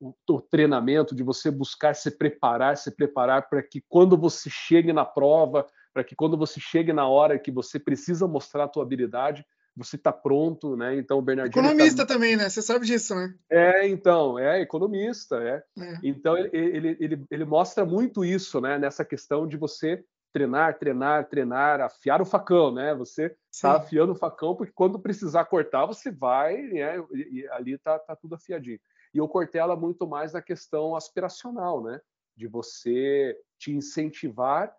o, 0.00 0.14
o, 0.28 0.40
treinamento, 0.40 1.14
de 1.14 1.22
você 1.22 1.50
buscar 1.50 1.94
se 1.94 2.10
preparar, 2.10 2.76
se 2.76 2.90
preparar 2.90 3.48
para 3.48 3.62
que 3.62 3.82
quando 3.88 4.16
você 4.16 4.48
chegue 4.48 4.92
na 4.92 5.04
prova 5.04 5.66
para 5.94 6.02
que 6.02 6.16
quando 6.16 6.36
você 6.36 6.58
chegue 6.58 6.92
na 6.92 7.06
hora 7.06 7.38
que 7.38 7.52
você 7.52 7.78
precisa 7.78 8.26
mostrar 8.26 8.64
a 8.64 8.68
tua 8.68 8.82
habilidade, 8.82 9.46
você 9.76 9.94
está 9.94 10.12
pronto, 10.12 10.76
né? 10.76 10.96
Então 10.96 11.18
o 11.18 11.22
Bernardinho 11.22 11.64
economista 11.64 12.04
tá... 12.04 12.14
também, 12.14 12.36
né? 12.36 12.48
Você 12.48 12.60
sabe 12.60 12.84
disso, 12.84 13.14
né? 13.14 13.32
É, 13.48 13.88
então 13.88 14.38
é 14.38 14.60
economista, 14.60 15.36
é. 15.36 15.62
é. 15.78 15.98
Então 16.02 16.36
ele, 16.36 16.50
ele, 16.52 16.96
ele, 17.00 17.24
ele 17.30 17.44
mostra 17.44 17.84
muito 17.84 18.24
isso, 18.24 18.60
né? 18.60 18.76
Nessa 18.76 19.04
questão 19.04 19.46
de 19.46 19.56
você 19.56 20.04
treinar, 20.34 20.76
treinar, 20.76 21.28
treinar, 21.28 21.80
afiar 21.80 22.20
o 22.20 22.24
facão, 22.24 22.72
né? 22.72 22.92
Você 22.96 23.36
está 23.52 23.76
afiando 23.76 24.12
o 24.12 24.16
facão 24.16 24.56
porque 24.56 24.72
quando 24.72 24.98
precisar 24.98 25.44
cortar 25.44 25.86
você 25.86 26.10
vai, 26.10 26.60
né? 26.60 26.98
E, 27.12 27.38
e 27.38 27.48
ali 27.50 27.78
tá, 27.78 28.00
tá 28.00 28.16
tudo 28.16 28.34
afiadinho. 28.34 28.80
E 29.14 29.20
o 29.20 29.28
Cortella 29.28 29.76
muito 29.76 30.08
mais 30.08 30.32
na 30.32 30.42
questão 30.42 30.96
aspiracional, 30.96 31.80
né? 31.84 32.00
De 32.36 32.48
você 32.48 33.38
te 33.56 33.70
incentivar 33.72 34.76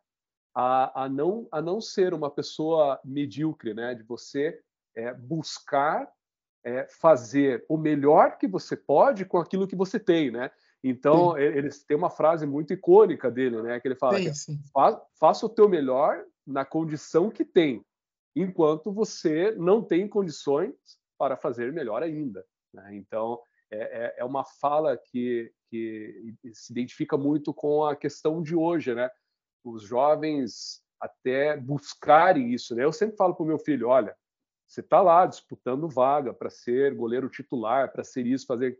a, 0.54 1.06
a, 1.06 1.10
não, 1.10 1.48
a 1.50 1.62
não 1.62 1.80
ser 1.80 2.14
uma 2.14 2.30
pessoa 2.30 3.00
medíocre, 3.06 3.74
né? 3.74 3.96
De 3.96 4.04
você 4.04 4.60
é, 4.94 5.14
buscar 5.14 6.12
é, 6.66 6.86
fazer 7.00 7.64
o 7.70 7.78
melhor 7.78 8.38
que 8.38 8.46
você 8.48 8.76
pode 8.76 9.24
com 9.24 9.38
aquilo 9.38 9.68
que 9.68 9.76
você 9.76 9.98
tem, 9.98 10.32
né? 10.32 10.52
Então, 10.88 11.34
sim. 11.34 11.40
eles 11.42 11.84
têm 11.84 11.98
uma 11.98 12.12
frase 12.12 12.46
muito 12.46 12.72
icônica 12.72 13.32
dele, 13.32 13.60
né? 13.64 13.80
Que 13.80 13.88
ele 13.88 13.96
fala: 13.96 14.20
sim, 14.20 14.32
sim. 14.36 14.60
faça 15.20 15.44
o 15.44 15.50
teu 15.50 15.68
melhor 15.68 16.24
na 16.46 16.64
condição 16.64 17.32
que 17.32 17.44
tem, 17.44 17.84
enquanto 18.36 18.94
você 18.94 19.50
não 19.58 19.82
tem 19.82 20.08
condições 20.08 20.76
para 21.18 21.36
fazer 21.36 21.74
melhor 21.74 22.04
ainda. 22.04 22.46
Né? 22.72 22.98
Então, 22.98 23.42
é, 23.72 23.80
é, 23.80 24.16
é 24.20 24.24
uma 24.24 24.46
fala 24.46 24.96
que, 24.96 25.52
que 25.72 26.36
se 26.54 26.72
identifica 26.72 27.18
muito 27.18 27.52
com 27.52 27.84
a 27.84 27.96
questão 27.96 28.44
de 28.44 28.56
hoje, 28.56 28.94
né? 28.94 29.10
os 29.64 29.82
jovens 29.82 30.84
até 31.02 31.58
buscarem 31.58 32.54
isso. 32.54 32.76
Né? 32.76 32.84
Eu 32.84 32.94
sempre 32.94 33.18
falo 33.18 33.34
para 33.34 33.44
o 33.44 33.48
meu 33.48 33.58
filho: 33.58 33.88
olha, 33.88 34.16
você 34.68 34.82
está 34.82 35.02
lá 35.02 35.26
disputando 35.26 35.90
vaga 35.90 36.32
para 36.32 36.52
ser 36.52 36.94
goleiro 36.94 37.28
titular, 37.28 37.92
para 37.92 38.04
ser 38.04 38.28
isso, 38.28 38.46
fazer. 38.46 38.80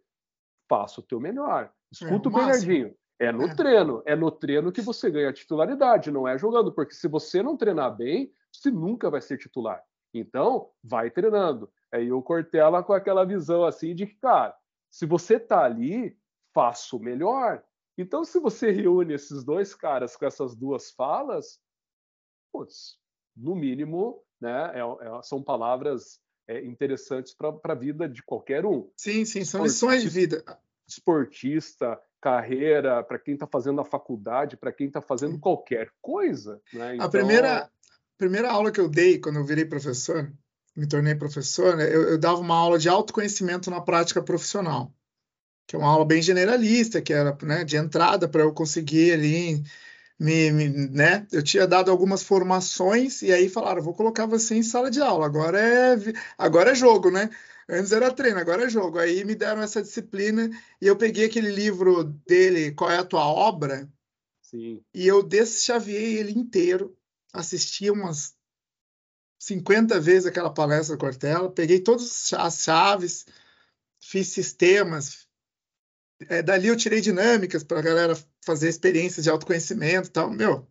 Faça 0.70 1.00
o 1.00 1.04
teu 1.04 1.20
melhor. 1.20 1.72
Escuta 2.04 2.28
é, 2.28 2.32
o 2.32 2.34
Bernardinho. 2.34 2.96
É 3.20 3.32
no 3.32 3.44
é. 3.44 3.56
treino. 3.56 4.04
É 4.06 4.16
no 4.16 4.30
treino 4.30 4.72
que 4.72 4.82
você 4.82 5.10
ganha 5.10 5.32
titularidade, 5.32 6.12
não 6.12 6.28
é 6.28 6.38
jogando. 6.38 6.72
Porque 6.72 6.94
se 6.94 7.08
você 7.08 7.42
não 7.42 7.56
treinar 7.56 7.96
bem, 7.96 8.32
você 8.52 8.70
nunca 8.70 9.10
vai 9.10 9.22
ser 9.22 9.38
titular. 9.38 9.82
Então, 10.14 10.70
vai 10.84 11.10
treinando. 11.10 11.70
Aí 11.92 12.12
o 12.12 12.22
Cortella 12.22 12.84
com 12.84 12.94
aquela 12.94 13.26
visão 13.26 13.64
assim 13.64 13.96
de 13.96 14.06
que, 14.06 14.16
cara, 14.16 14.56
se 14.90 15.06
você 15.06 15.36
está 15.36 15.64
ali, 15.64 16.18
faça 16.54 16.96
o 16.96 17.00
melhor. 17.00 17.64
Então, 17.98 18.24
se 18.26 18.40
você 18.40 18.72
reúne 18.72 19.14
esses 19.14 19.44
dois 19.44 19.74
caras 19.74 20.16
com 20.16 20.26
essas 20.26 20.56
duas 20.56 20.92
falas, 20.92 21.60
putz, 22.52 22.98
no 23.36 23.56
mínimo, 23.56 24.22
né, 24.40 24.72
é, 24.74 24.80
é, 24.80 25.22
são 25.22 25.42
palavras 25.42 26.20
é, 26.48 26.64
interessantes 26.66 27.34
para 27.34 27.58
a 27.64 27.76
vida 27.76 28.08
de 28.08 28.24
qualquer 28.24 28.66
um. 28.66 28.90
Sim, 28.98 29.26
sim, 29.26 29.44
são 29.44 29.64
lições 29.64 30.02
de 30.02 30.10
vida. 30.10 30.44
Esportista, 30.88 32.00
carreira, 32.22 33.04
para 33.04 33.20
quem 33.20 33.36
está 33.36 33.46
fazendo 33.46 33.82
a 33.82 33.86
faculdade, 33.86 34.58
para 34.58 34.72
quem 34.72 34.88
está 34.88 35.02
fazendo 35.02 35.40
qualquer 35.40 35.90
coisa. 36.02 36.60
Né? 36.74 36.96
Então... 36.96 37.06
A 37.06 37.10
primeira, 37.10 37.70
primeira 38.18 38.52
aula 38.52 38.72
que 38.72 38.80
eu 38.80 38.90
dei 38.90 39.20
quando 39.20 39.38
eu 39.38 39.46
virei 39.46 39.66
professor, 39.66 40.32
me 40.76 40.88
tornei 40.88 41.16
professor, 41.16 41.78
né, 41.78 41.86
eu, 41.86 42.10
eu 42.10 42.18
dava 42.18 42.40
uma 42.40 42.56
aula 42.56 42.78
de 42.78 42.90
autoconhecimento 42.90 43.70
na 43.70 43.80
prática 43.80 44.22
profissional, 44.22 44.92
que 45.68 45.76
é 45.76 45.80
uma 45.80 45.90
aula 45.90 46.06
bem 46.06 46.22
generalista, 46.22 47.02
que 47.02 47.14
era 47.14 47.38
né, 47.44 47.64
de 47.64 47.78
entrada 47.78 48.28
para 48.28 48.42
eu 48.42 48.54
conseguir 48.54 49.14
ali 49.14 49.64
me, 50.20 50.52
me, 50.52 50.70
né? 50.70 51.28
Eu 51.32 51.44
tinha 51.44 51.68
dado 51.68 51.92
algumas 51.92 52.24
formações 52.24 53.22
e 53.22 53.32
aí 53.32 53.50
falaram, 53.50 53.82
vou 53.82 53.94
colocar 53.94 54.26
você 54.26 54.56
em 54.56 54.64
sala 54.64 54.90
de 54.90 55.02
aula. 55.02 55.26
Agora 55.26 55.60
é, 55.60 55.96
agora 56.38 56.72
é 56.72 56.76
jogo, 56.76 57.12
né? 57.12 57.30
Antes 57.68 57.92
era 57.92 58.14
treino, 58.14 58.40
agora 58.40 58.66
é 58.66 58.70
jogo. 58.70 59.00
Aí 59.00 59.24
me 59.24 59.36
deram 59.36 59.62
essa 59.62 59.82
disciplina 59.82 60.50
e 60.82 60.88
eu 60.88 60.96
peguei 60.96 61.26
aquele 61.26 61.52
livro 61.52 62.04
dele, 62.04 62.72
Qual 62.74 62.92
é 62.92 62.98
a 62.98 63.06
tua 63.06 63.26
obra? 63.26 63.90
Sim. 64.42 64.84
E 64.94 65.08
eu 65.08 65.24
deschaveei 65.24 66.18
ele 66.18 66.32
inteiro, 66.32 66.96
assisti 67.34 67.90
umas 67.90 68.36
50 69.40 70.00
vezes 70.00 70.26
aquela 70.26 70.54
palestra 70.54 70.98
Cortella, 70.98 71.52
peguei 71.52 71.80
todas 71.80 72.32
as 72.34 72.60
chaves, 72.60 73.26
fiz 74.00 74.28
sistemas, 74.30 75.26
é, 76.30 76.42
dali 76.42 76.68
eu 76.68 76.78
tirei 76.78 77.02
dinâmicas 77.02 77.64
para 77.64 77.80
a 77.80 77.84
galera 77.84 78.18
fazer 78.44 78.70
experiências 78.70 79.24
de 79.24 79.30
autoconhecimento 79.30 80.08
e 80.08 80.12
tal. 80.12 80.30
Meu, 80.30 80.68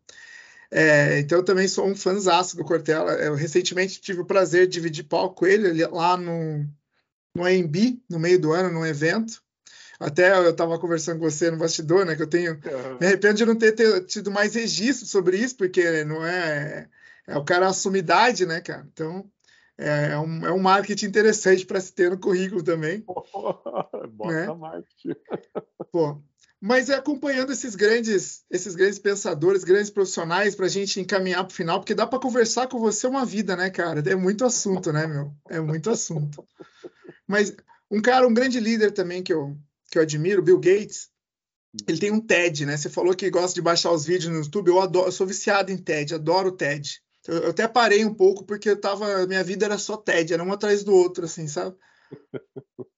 é, 0.70 1.18
então 1.18 1.38
eu 1.38 1.44
também 1.44 1.68
sou 1.68 1.86
um 1.86 1.94
fãzaço 1.94 2.56
do 2.56 2.64
Cortella. 2.64 3.12
Eu 3.12 3.34
recentemente 3.34 4.00
tive 4.00 4.20
o 4.20 4.26
prazer 4.26 4.66
de 4.66 4.74
dividir 4.74 5.04
palco 5.04 5.36
com 5.36 5.46
ele 5.46 5.84
lá 5.86 6.16
no, 6.16 6.66
no 7.34 7.44
AMB, 7.44 8.00
no 8.08 8.18
meio 8.18 8.40
do 8.40 8.52
ano, 8.52 8.70
num 8.70 8.86
evento. 8.86 9.42
Até 9.98 10.36
eu 10.36 10.50
estava 10.50 10.78
conversando 10.78 11.18
com 11.18 11.30
você 11.30 11.50
no 11.50 11.56
bastidor, 11.56 12.04
né? 12.04 12.16
Que 12.16 12.22
eu 12.22 12.28
tenho. 12.28 12.52
Uhum. 12.52 12.98
Me 13.00 13.06
arrependo 13.06 13.34
de 13.34 13.46
não 13.46 13.56
ter, 13.56 13.72
ter, 13.72 14.04
tido 14.04 14.30
mais 14.30 14.54
registro 14.54 15.06
sobre 15.06 15.36
isso, 15.36 15.56
porque 15.56 16.04
não 16.04 16.24
é. 16.24 16.88
É 17.26 17.38
o 17.38 17.44
cara 17.44 17.68
assumidade, 17.68 18.44
né, 18.44 18.60
cara? 18.60 18.86
Então, 18.92 19.24
é, 19.78 20.10
é, 20.12 20.18
um, 20.18 20.46
é 20.46 20.52
um 20.52 20.58
marketing 20.58 21.06
interessante 21.06 21.64
para 21.64 21.80
se 21.80 21.92
ter 21.92 22.10
no 22.10 22.18
currículo 22.18 22.62
também. 22.62 23.02
Bota 24.12 24.32
né? 24.32 24.52
marketing. 24.52 25.16
Pô, 25.90 26.20
mas 26.60 26.88
é 26.88 26.94
acompanhando 26.94 27.52
esses 27.52 27.74
grandes, 27.74 28.44
esses 28.50 28.74
grandes 28.74 28.98
pensadores, 28.98 29.64
grandes 29.64 29.90
profissionais, 29.90 30.54
para 30.54 30.66
a 30.66 30.68
gente 30.68 31.00
encaminhar 31.00 31.44
para 31.44 31.52
o 31.52 31.54
final, 31.54 31.78
porque 31.78 31.94
dá 31.94 32.06
para 32.06 32.18
conversar 32.18 32.68
com 32.68 32.78
você 32.78 33.06
uma 33.06 33.24
vida, 33.24 33.54
né, 33.54 33.68
cara? 33.68 34.02
É 34.06 34.14
muito 34.14 34.44
assunto, 34.44 34.92
né, 34.92 35.06
meu? 35.06 35.34
É 35.48 35.60
muito 35.60 35.90
assunto. 35.90 36.42
Mas 37.26 37.54
um 37.90 38.00
cara, 38.00 38.26
um 38.26 38.34
grande 38.34 38.60
líder 38.60 38.92
também 38.92 39.22
que 39.22 39.32
eu, 39.32 39.56
que 39.90 39.98
eu 39.98 40.02
admiro, 40.02 40.42
Bill 40.42 40.58
Gates, 40.58 41.08
ele 41.88 41.98
tem 41.98 42.10
um 42.10 42.20
TED, 42.20 42.66
né? 42.66 42.76
Você 42.76 42.88
falou 42.88 43.14
que 43.14 43.30
gosta 43.30 43.54
de 43.54 43.62
baixar 43.62 43.90
os 43.90 44.04
vídeos 44.04 44.32
no 44.32 44.38
YouTube. 44.38 44.68
Eu 44.68 44.80
adoro, 44.80 45.08
eu 45.08 45.12
sou 45.12 45.26
viciado 45.26 45.72
em 45.72 45.76
TED, 45.76 46.14
adoro 46.14 46.50
o 46.50 46.56
TED. 46.56 47.02
Eu, 47.26 47.50
até 47.50 47.66
parei 47.66 48.04
um 48.04 48.14
pouco 48.14 48.44
porque 48.44 48.70
eu 48.70 48.80
tava, 48.80 49.26
minha 49.26 49.42
vida 49.42 49.64
era 49.64 49.78
só 49.78 49.96
TED, 49.96 50.34
era 50.34 50.44
um 50.44 50.52
atrás 50.52 50.84
do 50.84 50.94
outro, 50.94 51.24
assim, 51.24 51.48
sabe? 51.48 51.76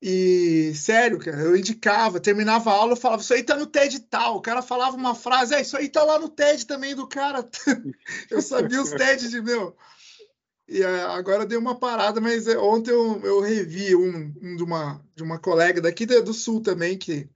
E 0.02 0.72
sério, 0.74 1.18
cara, 1.18 1.40
eu 1.40 1.56
indicava, 1.56 2.20
terminava 2.20 2.70
a 2.70 2.74
aula, 2.74 2.92
eu 2.92 2.96
falava, 2.96 3.22
isso 3.22 3.32
aí 3.32 3.42
tá 3.42 3.56
no 3.56 3.66
TED 3.66 4.00
tal. 4.00 4.36
O 4.36 4.42
cara 4.42 4.60
falava 4.60 4.96
uma 4.96 5.14
frase, 5.14 5.54
é, 5.54 5.62
isso 5.62 5.76
aí 5.76 5.88
tá 5.88 6.02
lá 6.02 6.18
no 6.18 6.28
TED 6.28 6.66
também 6.66 6.94
do 6.94 7.08
cara. 7.08 7.48
eu 8.30 8.42
sabia 8.42 8.82
os 8.82 8.90
TED 8.90 9.28
de 9.28 9.40
meu. 9.40 9.76
E 10.68 10.82
é, 10.82 11.02
agora 11.02 11.46
deu 11.46 11.60
uma 11.60 11.78
parada, 11.78 12.20
mas 12.20 12.46
é, 12.46 12.58
ontem 12.58 12.90
eu, 12.90 13.20
eu 13.24 13.40
revi 13.40 13.94
um, 13.94 14.34
um, 14.42 14.56
de, 14.56 14.64
uma, 14.64 15.00
de 15.14 15.22
uma 15.22 15.38
colega 15.38 15.80
daqui 15.80 16.06
do 16.06 16.34
Sul 16.34 16.60
também, 16.60 16.98
que 16.98 17.28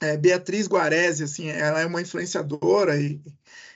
é 0.00 0.16
Beatriz 0.16 0.66
Guarese, 0.66 1.24
assim, 1.24 1.48
ela 1.48 1.80
é 1.80 1.86
uma 1.86 2.00
influenciadora 2.02 3.00
e 3.00 3.20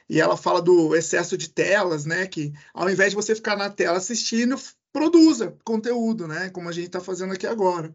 e 0.08 0.20
ela 0.20 0.36
fala 0.36 0.60
do 0.60 0.94
excesso 0.94 1.36
de 1.36 1.48
telas, 1.48 2.04
né? 2.04 2.26
Que 2.26 2.52
ao 2.72 2.88
invés 2.90 3.10
de 3.10 3.16
você 3.16 3.34
ficar 3.34 3.56
na 3.56 3.70
tela 3.70 3.98
assistindo, 3.98 4.56
produza 4.92 5.56
conteúdo, 5.64 6.28
né? 6.28 6.50
Como 6.50 6.68
a 6.68 6.72
gente 6.72 6.86
está 6.86 7.00
fazendo 7.00 7.32
aqui 7.32 7.46
agora. 7.46 7.94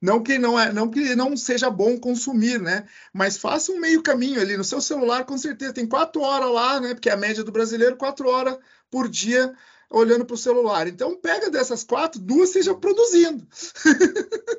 Não 0.00 0.22
que 0.22 0.38
não 0.38 0.58
é, 0.58 0.72
não 0.72 0.88
que 0.88 1.16
não 1.16 1.36
seja 1.36 1.68
bom 1.70 1.98
consumir, 1.98 2.60
né? 2.60 2.86
Mas 3.12 3.36
faça 3.36 3.72
um 3.72 3.80
meio 3.80 4.02
caminho 4.02 4.40
ali 4.40 4.56
no 4.56 4.62
seu 4.62 4.80
celular, 4.80 5.24
com 5.24 5.36
certeza 5.36 5.72
tem 5.72 5.86
quatro 5.86 6.20
horas 6.22 6.50
lá, 6.50 6.80
né? 6.80 6.94
Porque 6.94 7.10
a 7.10 7.16
média 7.16 7.42
do 7.42 7.50
brasileiro 7.50 7.96
quatro 7.96 8.28
horas 8.28 8.56
por 8.90 9.08
dia 9.08 9.52
olhando 9.90 10.24
para 10.24 10.34
o 10.34 10.38
celular. 10.38 10.86
Então 10.86 11.16
pega 11.16 11.50
dessas 11.50 11.84
quatro, 11.84 12.20
duas 12.20 12.50
seja 12.50 12.74
produzindo. 12.74 13.46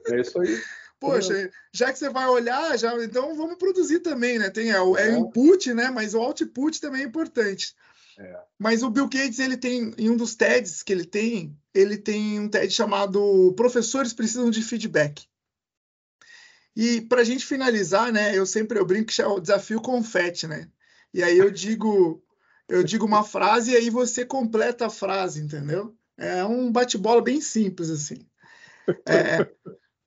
É 0.09 0.21
isso 0.21 0.39
aí. 0.39 0.61
Poxa, 0.99 1.49
já 1.71 1.93
que 1.93 1.97
você 1.97 2.09
vai 2.09 2.27
olhar, 2.27 2.77
já 2.77 2.93
então 3.03 3.33
vamos 3.35 3.57
produzir 3.57 3.99
também, 4.01 4.37
né? 4.37 4.49
Tem 4.49 4.69
é, 4.69 4.81
o 4.81 4.97
é. 4.97 5.17
input, 5.17 5.73
né? 5.73 5.89
Mas 5.89 6.13
o 6.13 6.19
output 6.19 6.81
também 6.81 7.03
é 7.03 7.05
importante. 7.05 7.73
É. 8.17 8.37
Mas 8.57 8.83
o 8.83 8.89
Bill 8.89 9.07
Gates, 9.07 9.39
ele 9.39 9.55
tem, 9.55 9.93
em 9.97 10.09
um 10.09 10.17
dos 10.17 10.35
TEDs 10.35 10.83
que 10.83 10.91
ele 10.91 11.05
tem, 11.05 11.57
ele 11.73 11.97
tem 11.97 12.37
um 12.37 12.49
TED 12.49 12.73
chamado 12.73 13.53
Professores 13.55 14.11
Precisam 14.11 14.49
de 14.49 14.61
Feedback. 14.61 15.25
E 16.75 16.99
para 17.01 17.21
a 17.21 17.23
gente 17.23 17.45
finalizar, 17.45 18.11
né? 18.11 18.37
Eu 18.37 18.45
sempre 18.45 18.77
eu 18.77 18.85
brinco 18.85 19.11
que 19.11 19.21
é 19.21 19.27
o 19.27 19.39
desafio 19.39 19.81
confete, 19.81 20.47
né? 20.47 20.69
E 21.13 21.23
aí 21.23 21.37
eu 21.37 21.49
digo, 21.49 22.21
eu 22.69 22.83
digo 22.83 23.05
uma 23.05 23.23
frase 23.23 23.71
e 23.71 23.75
aí 23.75 23.89
você 23.89 24.25
completa 24.25 24.87
a 24.87 24.89
frase, 24.89 25.41
entendeu? 25.41 25.95
É 26.17 26.43
um 26.43 26.71
bate-bola 26.71 27.21
bem 27.21 27.41
simples 27.41 27.89
assim. 27.89 28.25
É, 29.05 29.47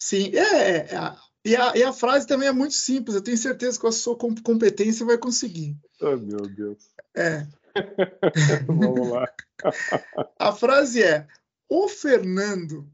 Sim, 0.03 0.33
é, 0.35 0.41
é, 0.41 0.77
é, 0.79 1.17
e, 1.45 1.55
a, 1.55 1.77
e 1.77 1.83
a 1.85 1.93
frase 1.93 2.27
também 2.27 2.49
é 2.49 2.53
muito 2.53 2.75
simples. 2.75 3.15
Eu 3.15 3.23
tenho 3.23 3.39
certeza 3.39 3.79
que 3.79 3.87
a 3.87 3.93
sua 3.93 4.19
competência 4.19 5.07
vai 5.07 5.17
conseguir. 5.17 5.77
Oh, 6.01 6.17
meu 6.17 6.41
Deus. 6.41 6.91
É. 7.15 7.47
Vamos 8.67 9.09
lá. 9.09 9.33
a 10.41 10.53
frase 10.53 11.05
é: 11.05 11.29
O 11.69 11.87
Fernando 11.87 12.91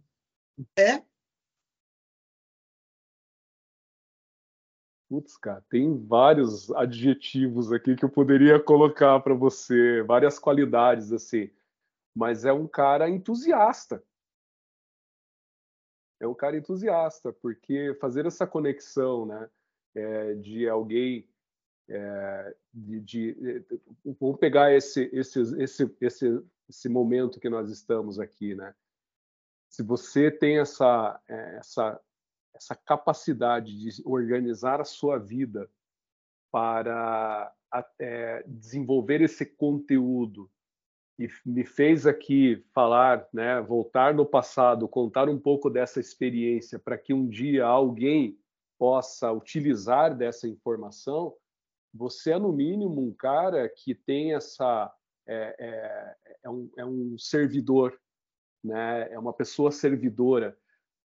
é. 0.76 1.02
Putz, 5.08 5.36
cara, 5.38 5.64
tem 5.70 5.96
vários 6.06 6.70
adjetivos 6.72 7.72
aqui 7.72 7.96
que 7.96 8.04
eu 8.04 8.10
poderia 8.10 8.60
colocar 8.60 9.20
para 9.20 9.34
você, 9.34 10.02
várias 10.02 10.38
qualidades 10.38 11.12
assim, 11.12 11.50
mas 12.14 12.44
é 12.44 12.52
um 12.52 12.66
cara 12.66 13.08
entusiasta 13.08 14.02
é 16.20 16.26
um 16.26 16.34
cara 16.34 16.56
entusiasta, 16.56 17.32
porque 17.32 17.94
fazer 18.00 18.26
essa 18.26 18.46
conexão, 18.46 19.26
né, 19.26 19.50
é, 19.94 20.34
de 20.34 20.68
alguém, 20.68 21.28
é, 21.88 22.56
de, 22.72 23.00
de, 23.00 23.64
vamos 24.20 24.38
pegar 24.38 24.72
esse, 24.72 25.08
esse, 25.12 25.40
esse, 25.62 25.96
esse, 26.00 26.44
esse 26.68 26.88
momento 26.88 27.40
que 27.40 27.48
nós 27.48 27.70
estamos 27.70 28.18
aqui, 28.18 28.54
né? 28.54 28.74
Se 29.70 29.82
você 29.82 30.30
tem 30.30 30.58
essa, 30.58 31.20
é, 31.28 31.56
essa, 31.56 32.00
essa 32.54 32.74
capacidade 32.74 33.76
de 33.78 34.02
organizar 34.04 34.80
a 34.80 34.84
sua 34.84 35.18
vida 35.18 35.70
para 36.50 37.52
é, 38.00 38.44
desenvolver 38.46 39.20
esse 39.20 39.44
conteúdo 39.44 40.50
e 41.18 41.28
me 41.44 41.64
fez 41.64 42.06
aqui 42.06 42.64
falar, 42.72 43.28
né, 43.32 43.60
voltar 43.60 44.14
no 44.14 44.24
passado, 44.24 44.88
contar 44.88 45.28
um 45.28 45.38
pouco 45.38 45.68
dessa 45.68 45.98
experiência 45.98 46.78
para 46.78 46.96
que 46.96 47.12
um 47.12 47.28
dia 47.28 47.66
alguém 47.66 48.38
possa 48.78 49.32
utilizar 49.32 50.16
dessa 50.16 50.46
informação, 50.46 51.34
você 51.92 52.32
é 52.32 52.38
no 52.38 52.52
mínimo 52.52 53.02
um 53.02 53.12
cara 53.12 53.68
que 53.68 53.94
tem 53.94 54.34
essa 54.34 54.94
é, 55.26 55.56
é, 55.58 56.16
é, 56.44 56.50
um, 56.50 56.70
é 56.78 56.84
um 56.86 57.18
servidor, 57.18 57.98
né, 58.62 59.12
é 59.12 59.18
uma 59.18 59.32
pessoa 59.32 59.72
servidora. 59.72 60.56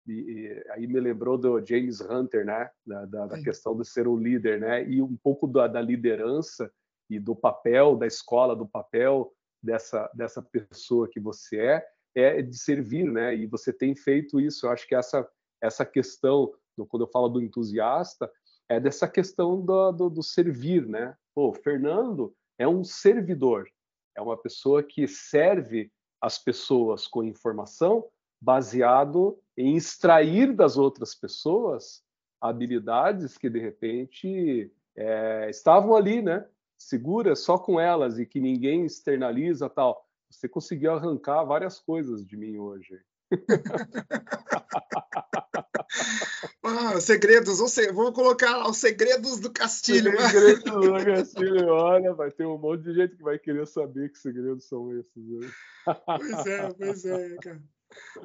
E, 0.08 0.12
e, 0.12 0.64
aí 0.70 0.86
me 0.86 0.98
lembrou 0.98 1.36
do 1.36 1.64
James 1.64 2.00
Hunter, 2.00 2.44
né, 2.44 2.70
da, 2.86 3.04
da, 3.04 3.26
da 3.26 3.42
questão 3.42 3.76
de 3.76 3.86
ser 3.86 4.08
um 4.08 4.16
líder, 4.16 4.60
né, 4.60 4.88
e 4.88 5.02
um 5.02 5.16
pouco 5.16 5.46
da, 5.46 5.66
da 5.66 5.80
liderança 5.80 6.72
e 7.10 7.18
do 7.18 7.36
papel 7.36 7.96
da 7.96 8.06
escola, 8.06 8.56
do 8.56 8.66
papel 8.66 9.32
dessa, 9.62 10.10
dessa 10.14 10.42
pessoa 10.42 11.08
que 11.08 11.20
você 11.20 11.58
é, 11.58 11.86
é 12.14 12.42
de 12.42 12.56
servir, 12.56 13.10
né? 13.10 13.34
E 13.34 13.46
você 13.46 13.72
tem 13.72 13.94
feito 13.94 14.40
isso. 14.40 14.66
Eu 14.66 14.70
acho 14.70 14.86
que 14.86 14.94
essa, 14.94 15.28
essa 15.62 15.84
questão, 15.84 16.52
quando 16.88 17.04
eu 17.04 17.10
falo 17.10 17.28
do 17.28 17.42
entusiasta, 17.42 18.30
é 18.68 18.78
dessa 18.78 19.08
questão 19.08 19.60
do, 19.60 19.92
do, 19.92 20.10
do 20.10 20.22
servir, 20.22 20.86
né? 20.86 21.16
Pô, 21.34 21.52
Fernando 21.52 22.34
é 22.58 22.66
um 22.66 22.82
servidor, 22.82 23.68
é 24.16 24.20
uma 24.20 24.36
pessoa 24.36 24.82
que 24.82 25.06
serve 25.06 25.90
as 26.20 26.38
pessoas 26.38 27.06
com 27.06 27.22
informação 27.22 28.04
baseado 28.40 29.38
em 29.58 29.74
extrair 29.74 30.54
das 30.54 30.76
outras 30.76 31.14
pessoas 31.14 32.02
habilidades 32.40 33.36
que 33.36 33.50
de 33.50 33.58
repente 33.58 34.70
é, 34.96 35.50
estavam 35.50 35.96
ali, 35.96 36.22
né? 36.22 36.46
segura 36.78 37.34
só 37.34 37.58
com 37.58 37.80
elas 37.80 38.20
e 38.20 38.24
que 38.24 38.40
ninguém 38.40 38.86
externaliza 38.86 39.68
tal, 39.68 40.06
você 40.30 40.48
conseguiu 40.48 40.92
arrancar 40.92 41.42
várias 41.44 41.80
coisas 41.80 42.24
de 42.24 42.36
mim 42.36 42.56
hoje. 42.56 43.00
ah, 46.62 47.00
segredos, 47.00 47.58
vou 47.92 48.12
colocar 48.12 48.56
lá 48.56 48.70
os 48.70 48.78
segredos 48.78 49.40
do 49.40 49.50
Castilho. 49.50 50.12
Segredos 50.20 50.62
do 50.62 50.92
Castilho, 51.04 51.66
olha, 51.68 52.14
vai 52.14 52.30
ter 52.30 52.46
um 52.46 52.56
monte 52.56 52.84
de 52.84 52.94
gente 52.94 53.16
que 53.16 53.24
vai 53.24 53.38
querer 53.38 53.66
saber 53.66 54.10
que 54.10 54.18
segredos 54.18 54.68
são 54.68 54.96
esses. 54.96 55.16
Né? 55.16 55.50
Pois 56.06 56.46
é, 56.46 56.72
pois 56.74 57.04
é, 57.04 57.36
cara. 57.42 57.60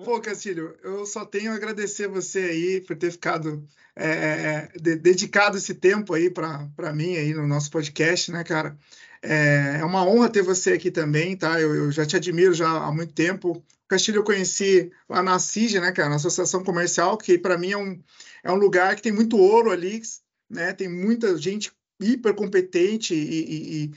Pô, 0.04 0.20
Castilho, 0.20 0.76
eu 0.84 1.06
só 1.06 1.26
tenho 1.26 1.52
a 1.52 1.56
agradecer 1.56 2.08
você 2.08 2.40
aí 2.40 2.82
por 2.82 2.96
ter 2.96 3.12
ficado 3.12 3.66
é, 3.96 4.08
é, 4.08 4.70
é 4.76 4.80
de, 4.80 4.96
dedicado 4.96 5.58
esse 5.58 5.74
tempo 5.74 6.14
aí 6.14 6.30
para 6.30 6.94
mim 6.94 7.16
aí 7.16 7.34
no 7.34 7.48
nosso 7.48 7.72
podcast, 7.72 8.32
né, 8.32 8.44
cara? 8.44 8.78
É, 9.22 9.78
é, 9.80 9.86
uma 9.86 10.06
honra 10.06 10.30
ter 10.30 10.42
você 10.42 10.74
aqui 10.74 10.92
também, 10.92 11.38
tá? 11.38 11.62
Eu, 11.62 11.74
eu, 11.74 11.92
já 11.92 12.06
te 12.06 12.16
admiro 12.18 12.54
já 12.54 12.70
há 12.70 12.92
muito 12.92 13.14
tempo. 13.14 13.64
Castilho 13.88 14.20
eu 14.20 14.24
conheci 14.24 14.92
lá 15.08 15.24
na 15.24 15.40
CIG, 15.40 15.80
né, 15.80 15.92
cara, 15.92 16.10
na 16.10 16.16
Associação 16.16 16.64
Comercial, 16.64 17.18
que 17.18 17.38
para 17.38 17.58
mim 17.58 17.72
é 17.72 17.78
um, 17.78 18.02
é 18.44 18.52
um 18.52 18.56
lugar 18.56 18.96
que 18.96 19.02
tem 19.02 19.12
muito 19.12 19.38
ouro 19.38 19.72
ali, 19.72 20.02
né? 20.50 20.74
Tem 20.74 20.90
muita 20.90 21.38
gente 21.38 21.72
hiper 22.02 22.34
competente 22.34 23.14
e, 23.14 23.86
e, 23.86 23.94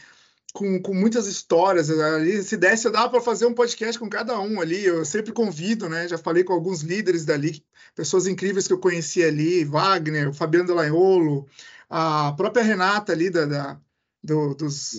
com, 0.56 0.80
com 0.80 0.94
muitas 0.94 1.26
histórias 1.26 1.90
ali. 1.90 2.42
Se 2.42 2.56
desse, 2.56 2.88
dá 2.88 3.06
para 3.08 3.20
fazer 3.20 3.44
um 3.44 3.52
podcast 3.52 3.98
com 3.98 4.08
cada 4.08 4.40
um 4.40 4.58
ali. 4.58 4.84
Eu 4.84 5.04
sempre 5.04 5.30
convido, 5.30 5.88
né? 5.88 6.08
Já 6.08 6.16
falei 6.16 6.42
com 6.42 6.54
alguns 6.54 6.80
líderes 6.80 7.26
dali, 7.26 7.62
pessoas 7.94 8.26
incríveis 8.26 8.66
que 8.66 8.72
eu 8.72 8.78
conheci 8.78 9.22
ali, 9.22 9.64
Wagner, 9.64 10.32
Fabiano 10.32 10.66
Delaiolo, 10.66 11.46
a 11.90 12.32
própria 12.32 12.64
Renata 12.64 13.12
ali 13.12 13.28
da, 13.28 13.44
da 13.44 13.80
do, 14.24 14.54
dos, 14.54 14.98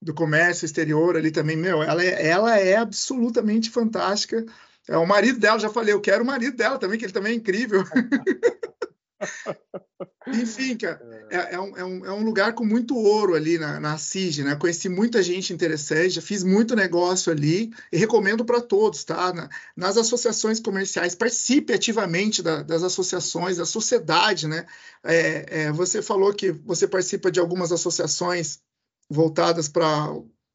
do 0.00 0.14
comércio 0.14 0.64
exterior 0.64 1.16
ali 1.16 1.30
também, 1.30 1.56
meu, 1.56 1.82
ela 1.82 2.02
é, 2.02 2.26
ela 2.26 2.58
é 2.58 2.76
absolutamente 2.76 3.70
fantástica. 3.70 4.46
É, 4.88 4.96
o 4.96 5.06
marido 5.06 5.38
dela, 5.38 5.58
já 5.58 5.68
falei, 5.68 5.92
eu 5.92 6.00
quero 6.00 6.24
o 6.24 6.26
marido 6.26 6.56
dela 6.56 6.78
também, 6.78 6.98
que 6.98 7.04
ele 7.04 7.12
também 7.12 7.32
é 7.32 7.36
incrível. 7.36 7.84
Enfim, 10.26 10.76
cara, 10.76 11.00
é. 11.30 11.36
é, 11.36 11.54
é, 11.54 11.60
um, 11.60 11.76
é, 11.76 11.84
um, 11.84 12.06
é 12.06 12.12
um 12.12 12.24
lugar 12.24 12.54
com 12.54 12.64
muito 12.64 12.96
ouro 12.96 13.34
ali 13.34 13.58
na, 13.58 13.80
na 13.80 13.98
CIG, 13.98 14.44
né? 14.44 14.56
Conheci 14.56 14.88
muita 14.88 15.22
gente 15.22 15.52
interessante, 15.52 16.10
já 16.10 16.22
fiz 16.22 16.42
muito 16.42 16.76
negócio 16.76 17.32
ali 17.32 17.72
e 17.90 17.96
recomendo 17.96 18.44
para 18.44 18.60
todos, 18.60 19.04
tá? 19.04 19.32
Na, 19.32 19.48
nas 19.76 19.96
associações 19.96 20.60
comerciais, 20.60 21.14
participe 21.14 21.72
ativamente 21.72 22.42
da, 22.42 22.62
das 22.62 22.82
associações, 22.82 23.56
da 23.56 23.64
sociedade, 23.64 24.46
né? 24.46 24.66
É, 25.04 25.64
é 25.64 25.72
você 25.72 26.02
falou 26.02 26.32
que 26.32 26.52
você 26.52 26.86
participa 26.86 27.30
de 27.30 27.40
algumas 27.40 27.72
associações 27.72 28.60
voltadas 29.10 29.68
para 29.68 30.14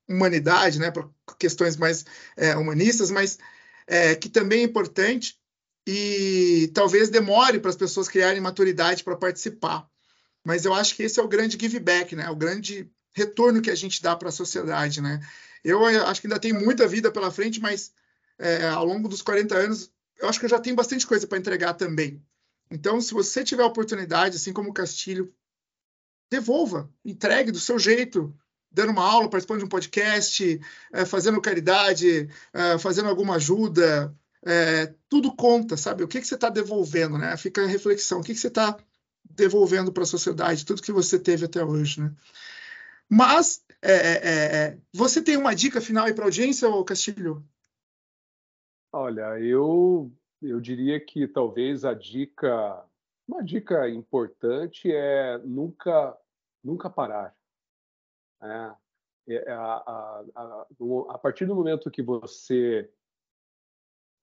humanidade, 0.10 0.80
né? 0.80 0.92
Para 0.92 1.08
questões 1.38 1.76
mais 1.76 2.06
é, 2.36 2.56
humanistas, 2.56 3.12
mas 3.12 3.38
é, 3.86 4.16
que 4.16 4.30
também 4.30 4.62
é 4.62 4.64
importante 4.64 5.38
e 5.90 6.70
talvez 6.74 7.10
demore 7.10 7.62
para 7.62 7.70
as 7.70 7.78
pessoas 7.78 8.10
criarem 8.10 8.42
maturidade 8.42 9.06
para 9.06 9.16
participar. 9.16 9.90
Mas 10.44 10.66
eu 10.66 10.74
acho 10.74 10.94
que 10.94 11.04
esse 11.04 11.18
é 11.18 11.24
o 11.24 11.30
grande 11.30 11.58
give 11.58 11.80
back, 11.80 12.14
né? 12.14 12.30
O 12.30 12.36
grande 12.36 12.92
retorno 13.14 13.62
que 13.62 13.72
a 13.72 13.76
gente 13.76 14.02
dá 14.02 14.14
para 14.14 14.28
a 14.28 14.34
sociedade, 14.34 15.02
né? 15.02 15.26
Eu 15.64 15.86
acho 15.86 16.20
que 16.20 16.28
ainda 16.28 16.40
tem 16.40 16.52
muita 16.52 16.86
vida 16.88 17.10
pela 17.10 17.32
frente, 17.32 17.62
mas 17.62 17.94
é, 18.38 18.68
ao 18.68 18.84
longo 18.84 19.08
dos 19.08 19.22
40 19.22 19.56
anos, 19.56 19.90
eu 20.20 20.28
acho 20.28 20.40
que 20.40 20.46
eu 20.46 20.50
já 20.50 20.60
tenho 20.60 20.76
bastante 20.76 21.08
coisa 21.08 21.26
para 21.26 21.38
entregar 21.38 21.74
também. 21.74 22.22
Então, 22.70 23.00
se 23.00 23.14
você 23.14 23.42
tiver 23.42 23.64
a 23.64 23.68
oportunidade, 23.68 24.36
assim 24.36 24.52
como 24.52 24.72
o 24.72 24.74
Castilho, 24.74 25.34
devolva, 26.30 26.92
entregue 27.06 27.50
do 27.50 27.62
seu 27.62 27.80
jeito, 27.80 28.36
dando 28.70 28.92
uma 28.92 29.10
aula, 29.10 29.30
participando 29.30 29.60
de 29.60 29.66
um 29.66 29.70
podcast, 29.70 30.60
é, 30.92 31.06
fazendo 31.06 31.40
caridade, 31.40 32.30
é, 32.52 32.78
fazendo 32.78 33.08
alguma 33.08 33.36
ajuda, 33.36 34.14
é, 34.46 34.94
tudo 35.10 35.36
conta, 35.36 35.76
sabe? 35.78 36.04
O 36.04 36.08
que, 36.08 36.20
que 36.20 36.28
você 36.28 36.36
está 36.36 36.50
devolvendo, 36.50 37.18
né? 37.18 37.36
Fica 37.38 37.64
a 37.64 37.68
reflexão, 37.68 38.20
o 38.20 38.24
que, 38.24 38.34
que 38.34 38.40
você 38.40 38.48
está 38.48 38.78
devolvendo 39.30 39.92
para 39.92 40.04
a 40.04 40.08
sociedade, 40.08 40.66
tudo 40.66 40.82
que 40.82 40.92
você 40.92 41.20
teve 41.20 41.46
até 41.46 41.64
hoje, 41.64 42.02
né? 42.02 42.14
Mas, 43.10 43.64
é, 43.82 43.92
é, 43.92 44.56
é 44.56 44.78
você 44.94 45.22
tem 45.22 45.38
uma 45.38 45.56
dica 45.56 45.80
final 45.80 46.06
aí 46.06 46.14
para 46.14 46.26
a 46.26 46.28
audiência, 46.28 46.68
ou 46.68 46.84
Castilho? 46.84 47.44
Olha, 48.92 49.40
eu, 49.40 50.12
eu 50.42 50.60
diria 50.60 51.00
que 51.00 51.28
talvez 51.28 51.86
a 51.86 51.94
dica, 51.94 52.84
uma 53.28 53.44
dica 53.44 53.90
importante 53.90 54.92
é 54.92 55.38
nunca, 55.40 56.18
nunca 56.64 56.90
parar. 56.90 57.36
Né? 58.42 58.76
É, 59.30 59.52
a, 59.52 59.64
a, 59.64 60.24
a, 60.36 60.68
a 61.10 61.18
partir 61.18 61.46
do 61.46 61.56
momento 61.56 61.92
que 61.92 62.02
você 62.02 62.90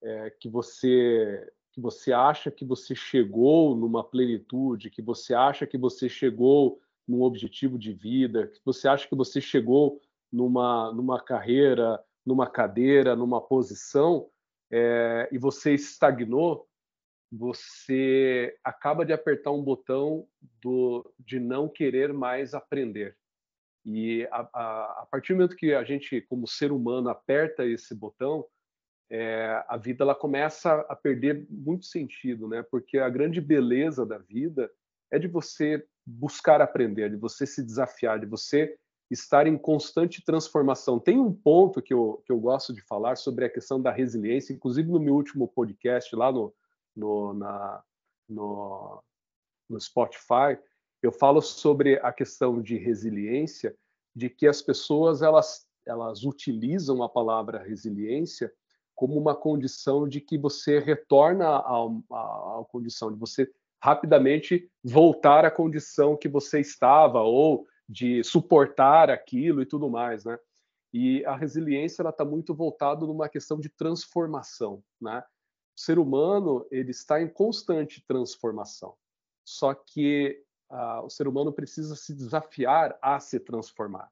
é, 0.05 0.31
que 0.31 0.49
você 0.49 1.51
que 1.73 1.81
você 1.81 2.13
acha 2.13 2.53
que 2.53 2.65
você 2.65 2.95
chegou 2.95 3.75
numa 3.75 4.05
plenitude, 4.05 4.91
que 4.91 5.03
você 5.03 5.35
acha 5.35 5.67
que 5.67 5.77
você 5.77 6.09
chegou 6.09 6.81
num 7.07 7.23
objetivo 7.23 7.77
de 7.77 7.93
vida, 7.93 8.47
que 8.47 8.61
você 8.65 8.87
acha 8.87 9.09
que 9.09 9.17
você 9.17 9.41
chegou 9.41 10.01
numa 10.31 10.93
numa 10.93 11.21
carreira, 11.21 12.01
numa 12.25 12.49
cadeira, 12.49 13.17
numa 13.17 13.41
posição 13.41 14.31
é, 14.71 15.29
e 15.33 15.39
você 15.39 15.75
estagnou, 15.75 16.69
você 17.31 18.57
acaba 18.63 19.05
de 19.05 19.13
apertar 19.13 19.51
um 19.51 19.63
botão 19.63 20.27
do, 20.63 21.13
de 21.19 21.41
não 21.41 21.69
querer 21.69 22.13
mais 22.13 22.55
aprender. 22.55 23.17
E 23.85 24.27
a, 24.31 24.49
a, 24.53 25.03
a 25.03 25.09
partir 25.11 25.33
do 25.33 25.37
momento 25.37 25.57
que 25.57 25.75
a 25.75 25.85
gente, 25.85 26.21
como 26.23 26.47
ser 26.47 26.73
humano, 26.73 27.09
aperta 27.09 27.67
esse 27.67 27.95
botão, 27.95 28.47
é, 29.11 29.65
a 29.69 29.77
vida 29.77 30.05
ela 30.05 30.15
começa 30.15 30.73
a 30.89 30.97
perder 30.97 31.47
muito 31.51 31.87
sentido, 31.87 32.49
né? 32.49 32.63
Porque 32.63 32.99
a 32.99 33.09
grande 33.09 33.41
beleza 33.41 34.05
da 34.05 34.19
vida 34.19 34.71
é 35.11 35.19
de 35.19 35.29
você 35.29 35.87
buscar 36.07 36.61
aprender, 36.61 37.11
de 37.11 37.17
você 37.17 37.47
se 37.47 37.63
desafiar, 37.63 38.19
de 38.19 38.27
você 38.27 38.77
estar 39.11 39.47
em 39.47 39.57
constante 39.57 40.25
transformação. 40.25 40.99
Tem 40.99 41.19
um 41.19 41.33
ponto 41.33 41.81
que 41.81 41.93
eu, 41.93 42.23
que 42.27 42.33
eu 42.33 42.39
gosto 42.39 42.73
de 42.73 42.83
falar 42.83 43.17
sobre 43.17 43.45
a 43.45 43.51
questão 43.51 43.81
da 43.81 43.91
resiliência, 43.91 44.53
inclusive 44.53 44.91
no 44.91 45.01
meu 45.01 45.15
último 45.15 45.47
podcast 45.47 46.15
lá 46.17 46.33
no, 46.33 46.55
no, 46.97 47.35
na, 47.35 47.83
no, 48.29 49.03
no 49.69 49.81
Spotify, 49.81 50.59
eu 51.03 51.13
falo 51.13 51.43
sobre 51.43 51.99
a 52.01 52.13
questão 52.13 52.63
de 52.63 52.77
resiliência, 52.77 53.77
de 54.17 54.31
que 54.31 54.47
as 54.47 54.63
pessoas 54.63 55.23
elas, 55.23 55.67
elas 55.87 56.25
utilizam 56.25 57.03
a 57.03 57.09
palavra 57.09 57.63
resiliência 57.63 58.51
como 58.95 59.19
uma 59.19 59.35
condição 59.35 60.09
de 60.09 60.21
que 60.21 60.39
você 60.39 60.79
retorna 60.79 61.57
à, 61.57 62.65
condição 62.69 63.12
de 63.12 63.19
você 63.19 63.51
rapidamente 63.83 64.71
voltar 64.83 65.45
à 65.45 65.51
condição 65.51 66.16
que 66.16 66.29
você 66.29 66.61
estava 66.61 67.21
ou 67.21 67.66
de 67.89 68.25
suportar 68.25 69.11
aquilo 69.11 69.61
e 69.61 69.66
tudo 69.66 69.91
mais, 69.91 70.25
né? 70.25 70.39
E 70.93 71.25
a 71.27 71.37
resiliência 71.37 72.03
ela 72.03 72.11
está 72.11 72.25
muito 72.25 72.55
voltada 72.55 73.05
numa 73.05 73.29
questão 73.29 73.59
de 73.59 73.69
transformação, 73.69 74.83
né? 75.01 75.23
O 75.77 75.81
ser 75.81 75.99
humano 75.99 76.66
ele 76.71 76.93
está 76.93 77.21
em 77.21 77.29
constante 77.29 78.03
transformação, 78.07 78.95
só 79.45 79.75
que 79.75 80.41
uh, 80.71 81.05
o 81.05 81.11
ser 81.11 81.27
humano 81.27 81.53
precisa 81.53 81.97
se 81.97 82.15
desafiar 82.15 82.97
a 83.03 83.19
se 83.19 83.41
transformar. 83.41 84.09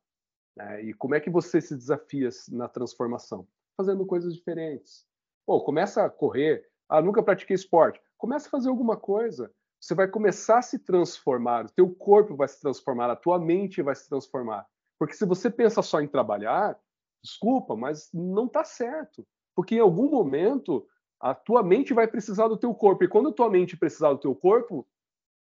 Né? 0.57 0.83
E 0.83 0.95
como 0.95 1.15
é 1.15 1.21
que 1.21 1.31
você 1.31 1.61
se 1.61 1.77
desafia 1.77 2.29
na 2.51 2.69
transformação? 2.69 3.47
Fazendo 3.77 4.07
coisas 4.07 4.35
diferentes. 4.35 5.07
Pô, 5.47 5.63
começa 5.65 6.05
a 6.05 6.11
correr. 6.11 6.67
Ah, 6.89 7.01
nunca 7.01 7.23
pratiquei 7.23 7.55
esporte. 7.55 8.01
Começa 8.17 8.49
a 8.49 8.51
fazer 8.51 8.69
alguma 8.69 8.97
coisa. 8.97 9.53
Você 9.81 9.95
vai 9.95 10.07
começar 10.07 10.59
a 10.59 10.63
se 10.63 10.79
transformar. 10.79 11.67
O 11.67 11.73
teu 11.73 11.91
corpo 11.93 12.37
vai 12.37 12.47
se 12.49 12.61
transformar. 12.61 13.11
A 13.11 13.17
tua 13.17 13.39
mente 13.39 13.83
vai 13.83 13.95
se 13.95 14.09
transformar. 14.09 14.67
Porque 14.99 15.15
se 15.15 15.27
você 15.27 15.51
pensa 15.51 15.83
só 15.83 16.01
em 16.01 16.07
trabalhar, 16.07 16.79
desculpa, 17.23 17.75
mas 17.75 18.09
não 18.13 18.47
está 18.47 18.63
certo. 18.63 19.27
Porque 19.55 19.75
em 19.75 19.81
algum 19.81 20.09
momento 20.09 20.87
a 21.21 21.35
tua 21.35 21.63
mente 21.63 21.93
vai 21.93 22.07
precisar 22.07 22.49
do 22.49 22.57
teu 22.57 22.75
corpo. 22.75 23.05
E 23.05 23.09
quando 23.09 23.31
a 23.31 23.33
tua 23.33 23.51
mente 23.51 23.77
precisar 23.77 24.13
do 24.13 24.19
teu 24.19 24.35
corpo, 24.35 24.87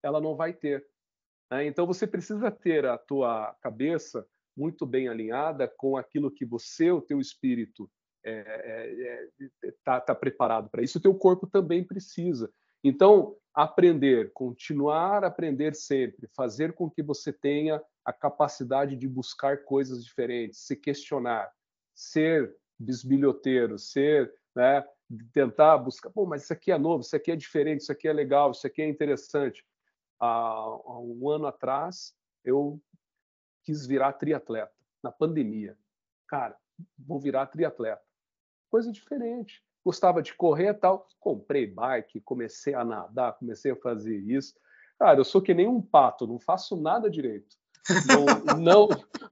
ela 0.02 0.20
não 0.20 0.34
vai 0.34 0.52
ter. 0.52 0.86
Né? 1.50 1.66
Então 1.66 1.86
você 1.86 2.06
precisa 2.06 2.50
ter 2.50 2.86
a 2.86 2.96
tua 2.96 3.54
cabeça 3.60 4.26
muito 4.56 4.86
bem 4.86 5.08
alinhada 5.08 5.66
com 5.76 5.96
aquilo 5.96 6.30
que 6.30 6.44
você, 6.44 6.90
o 6.90 7.00
teu 7.00 7.20
espírito, 7.20 7.90
está 8.24 8.30
é, 8.30 9.28
é, 9.38 9.68
é 9.68 9.74
tá, 9.84 10.00
tá 10.00 10.14
preparado 10.14 10.70
para 10.70 10.82
isso, 10.82 10.98
o 10.98 11.02
teu 11.02 11.14
corpo 11.14 11.46
também 11.46 11.84
precisa. 11.84 12.50
Então, 12.82 13.36
aprender, 13.54 14.32
continuar 14.32 15.24
a 15.24 15.28
aprender 15.28 15.74
sempre, 15.74 16.28
fazer 16.34 16.72
com 16.72 16.90
que 16.90 17.02
você 17.02 17.32
tenha 17.32 17.82
a 18.04 18.12
capacidade 18.12 18.96
de 18.96 19.08
buscar 19.08 19.64
coisas 19.64 20.04
diferentes, 20.04 20.60
se 20.60 20.76
questionar, 20.76 21.50
ser 21.94 22.54
bisbilhoteiro, 22.78 23.78
ser, 23.78 24.34
né, 24.54 24.84
tentar 25.32 25.78
buscar, 25.78 26.10
pô, 26.10 26.26
mas 26.26 26.44
isso 26.44 26.52
aqui 26.52 26.72
é 26.72 26.78
novo, 26.78 27.02
isso 27.02 27.14
aqui 27.14 27.30
é 27.30 27.36
diferente, 27.36 27.82
isso 27.82 27.92
aqui 27.92 28.08
é 28.08 28.12
legal, 28.12 28.50
isso 28.50 28.66
aqui 28.66 28.82
é 28.82 28.88
interessante. 28.88 29.64
Há, 30.18 31.00
um 31.00 31.28
ano 31.30 31.46
atrás, 31.46 32.14
eu 32.44 32.80
quis 33.64 33.86
virar 33.86 34.12
triatleta, 34.14 34.72
na 35.02 35.12
pandemia. 35.12 35.78
Cara, 36.26 36.56
vou 36.98 37.20
virar 37.20 37.46
triatleta 37.46 38.02
coisa 38.74 38.90
diferente. 38.90 39.62
gostava 39.84 40.20
de 40.20 40.34
correr 40.34 40.74
tal. 40.74 41.06
Comprei 41.20 41.64
bike, 41.64 42.20
comecei 42.22 42.74
a 42.74 42.84
nadar, 42.84 43.38
comecei 43.38 43.70
a 43.70 43.76
fazer 43.76 44.18
isso. 44.18 44.52
Cara, 44.98 45.20
eu 45.20 45.24
sou 45.24 45.40
que 45.40 45.54
nem 45.54 45.68
um 45.68 45.80
pato, 45.80 46.26
não 46.26 46.40
faço 46.40 46.74
nada 46.74 47.08
direito. 47.08 47.54
Não, 48.08 48.24
não, 48.58 48.88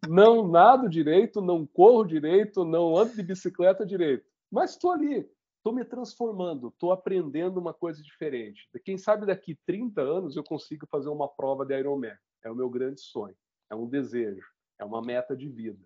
não 0.08 0.46
nado 0.46 0.88
direito, 0.88 1.40
não 1.40 1.66
corro 1.66 2.04
direito, 2.04 2.64
não 2.64 2.96
ando 2.96 3.16
de 3.16 3.22
bicicleta 3.24 3.84
direito. 3.84 4.24
Mas 4.48 4.72
estou 4.72 4.92
ali, 4.92 5.28
estou 5.56 5.72
me 5.72 5.84
transformando, 5.84 6.68
estou 6.68 6.92
aprendendo 6.92 7.58
uma 7.58 7.74
coisa 7.74 8.00
diferente. 8.00 8.68
Quem 8.84 8.96
sabe 8.96 9.26
daqui 9.26 9.58
30 9.66 10.00
anos 10.00 10.36
eu 10.36 10.44
consigo 10.44 10.86
fazer 10.86 11.08
uma 11.08 11.26
prova 11.26 11.66
de 11.66 11.76
Ironman. 11.76 12.16
É 12.44 12.50
o 12.50 12.54
meu 12.54 12.70
grande 12.70 13.00
sonho, 13.00 13.36
é 13.68 13.74
um 13.74 13.88
desejo, 13.88 14.46
é 14.78 14.84
uma 14.84 15.02
meta 15.02 15.36
de 15.36 15.48
vida. 15.48 15.84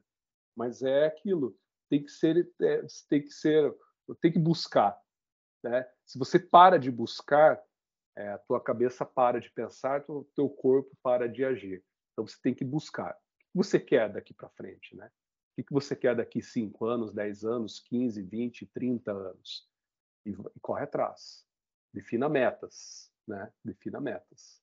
Mas 0.54 0.82
é 0.82 1.06
aquilo, 1.06 1.56
tem 1.88 2.02
que 2.02 2.10
ser, 2.10 2.50
é, 2.60 2.82
tem 3.08 3.22
que 3.22 3.30
ser, 3.30 3.74
tem 4.20 4.32
que 4.32 4.38
buscar. 4.38 4.98
Né? 5.62 5.88
Se 6.04 6.18
você 6.18 6.38
para 6.38 6.78
de 6.78 6.90
buscar, 6.90 7.62
é, 8.16 8.30
a 8.30 8.38
tua 8.38 8.60
cabeça 8.60 9.04
para 9.04 9.40
de 9.40 9.50
pensar, 9.50 10.04
o 10.08 10.24
teu 10.34 10.48
corpo 10.48 10.96
para 11.02 11.28
de 11.28 11.44
agir. 11.44 11.84
Então 12.12 12.26
você 12.26 12.36
tem 12.42 12.54
que 12.54 12.64
buscar. 12.64 13.12
O 13.12 13.62
que 13.62 13.68
você 13.68 13.78
quer 13.78 14.10
daqui 14.10 14.32
para 14.32 14.48
frente, 14.50 14.96
né? 14.96 15.10
O 15.58 15.62
que 15.62 15.72
você 15.72 15.94
quer 15.96 16.14
daqui 16.14 16.42
5 16.42 16.84
anos, 16.86 17.12
10 17.12 17.44
anos, 17.44 17.80
15, 17.80 18.22
20, 18.22 18.66
30 18.66 19.12
anos? 19.12 19.68
E, 20.24 20.30
e 20.30 20.60
corre 20.60 20.84
atrás. 20.84 21.46
Defina 21.92 22.28
metas, 22.28 23.10
né? 23.26 23.50
Defina 23.64 24.00
metas. 24.00 24.62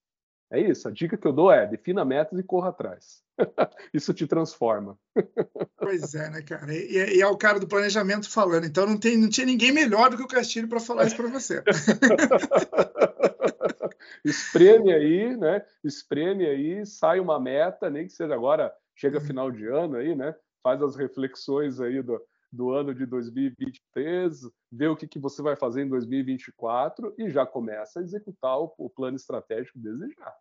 É 0.53 0.59
isso. 0.59 0.87
A 0.87 0.91
dica 0.91 1.17
que 1.17 1.27
eu 1.27 1.33
dou 1.33 1.51
é 1.51 1.65
defina 1.65 2.05
metas 2.05 2.37
e 2.37 2.43
corra 2.43 2.69
atrás. 2.69 3.23
isso 3.91 4.13
te 4.13 4.27
transforma. 4.27 4.95
pois 5.77 6.13
é, 6.13 6.29
né, 6.29 6.43
cara? 6.43 6.71
E, 6.71 7.17
e, 7.17 7.21
é 7.21 7.27
o 7.27 7.35
cara 7.35 7.59
do 7.59 7.67
planejamento 7.67 8.29
falando. 8.29 8.67
Então 8.67 8.85
não, 8.85 8.95
tem, 8.95 9.17
não 9.17 9.29
tinha 9.29 9.47
ninguém 9.47 9.71
melhor 9.71 10.11
do 10.11 10.17
que 10.17 10.21
o 10.21 10.27
Castilho 10.27 10.69
para 10.69 10.79
falar 10.79 11.07
isso 11.07 11.17
para 11.17 11.27
você. 11.27 11.63
espreme 14.23 14.93
aí, 14.93 15.35
né? 15.35 15.65
Espreme 15.83 16.45
aí, 16.45 16.85
sai 16.85 17.19
uma 17.19 17.39
meta, 17.39 17.89
nem 17.89 18.05
que 18.05 18.13
seja 18.13 18.35
agora, 18.35 18.71
chega 18.95 19.17
uhum. 19.17 19.25
final 19.25 19.51
de 19.51 19.65
ano 19.65 19.97
aí, 19.97 20.15
né? 20.15 20.35
Faz 20.61 20.83
as 20.83 20.95
reflexões 20.95 21.81
aí 21.81 21.99
do, 22.03 22.21
do 22.51 22.69
ano 22.69 22.93
de 22.93 23.07
2023, 23.07 24.41
vê 24.71 24.87
o 24.87 24.95
que, 24.95 25.07
que 25.07 25.17
você 25.17 25.41
vai 25.41 25.55
fazer 25.55 25.81
em 25.81 25.89
2024 25.89 27.15
e 27.17 27.31
já 27.31 27.43
começa 27.43 27.99
a 27.99 28.03
executar 28.03 28.59
o, 28.59 28.71
o 28.77 28.87
plano 28.87 29.15
estratégico 29.15 29.79
desde 29.79 30.13
já. 30.13 30.31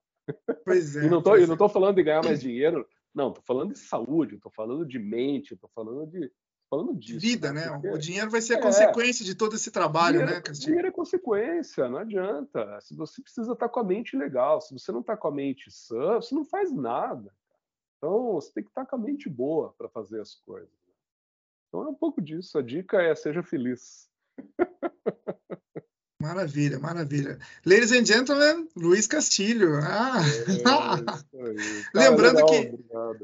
Pois 0.64 0.96
é. 0.96 1.06
e 1.06 1.08
não 1.08 1.18
estou 1.18 1.36
é. 1.36 1.68
falando 1.68 1.96
de 1.96 2.02
ganhar 2.02 2.24
mais 2.24 2.40
dinheiro, 2.40 2.86
não, 3.14 3.28
estou 3.28 3.42
falando 3.44 3.72
de 3.72 3.78
saúde, 3.78 4.36
estou 4.36 4.50
falando 4.50 4.86
de 4.86 4.98
mente, 4.98 5.54
estou 5.54 5.70
falando 5.74 6.06
de 6.06 6.30
falando 6.70 6.94
disso. 6.94 7.20
Vida, 7.20 7.52
né? 7.52 7.68
Porque... 7.68 7.88
O 7.90 7.98
dinheiro 7.98 8.30
vai 8.30 8.40
ser 8.40 8.54
a 8.54 8.58
é, 8.58 8.62
consequência 8.62 9.22
de 9.26 9.34
todo 9.34 9.54
esse 9.54 9.70
trabalho, 9.70 10.20
dinheiro, 10.20 10.34
né, 10.34 10.40
Castilho? 10.40 10.66
Dinheiro 10.68 10.88
é 10.88 10.90
consequência, 10.90 11.86
não 11.86 11.98
adianta. 11.98 12.80
Se 12.80 12.96
você 12.96 13.20
precisa 13.20 13.52
estar 13.52 13.68
com 13.68 13.80
a 13.80 13.84
mente 13.84 14.16
legal, 14.16 14.58
se 14.62 14.72
você 14.72 14.90
não 14.90 15.00
está 15.00 15.14
com 15.14 15.28
a 15.28 15.32
mente 15.32 15.70
sã, 15.70 16.14
você 16.14 16.34
não 16.34 16.46
faz 16.46 16.72
nada. 16.72 17.30
Então, 17.98 18.32
você 18.32 18.50
tem 18.54 18.64
que 18.64 18.70
estar 18.70 18.86
com 18.86 18.96
a 18.96 18.98
mente 18.98 19.28
boa 19.28 19.74
para 19.76 19.88
fazer 19.90 20.20
as 20.20 20.34
coisas. 20.34 20.70
Então, 21.68 21.82
é 21.82 21.88
um 21.88 21.94
pouco 21.94 22.22
disso. 22.22 22.56
A 22.56 22.62
dica 22.62 23.02
é 23.02 23.14
seja 23.14 23.42
feliz. 23.42 24.08
Maravilha, 26.22 26.78
maravilha. 26.78 27.36
Ladies 27.66 27.90
and 27.90 28.06
gentlemen, 28.06 28.68
Luiz 28.76 29.08
Castilho. 29.08 29.80
Ah. 29.82 30.22
É, 31.34 31.42
lembrando 31.92 32.36
legal, 32.36 32.48
que, 32.48 32.72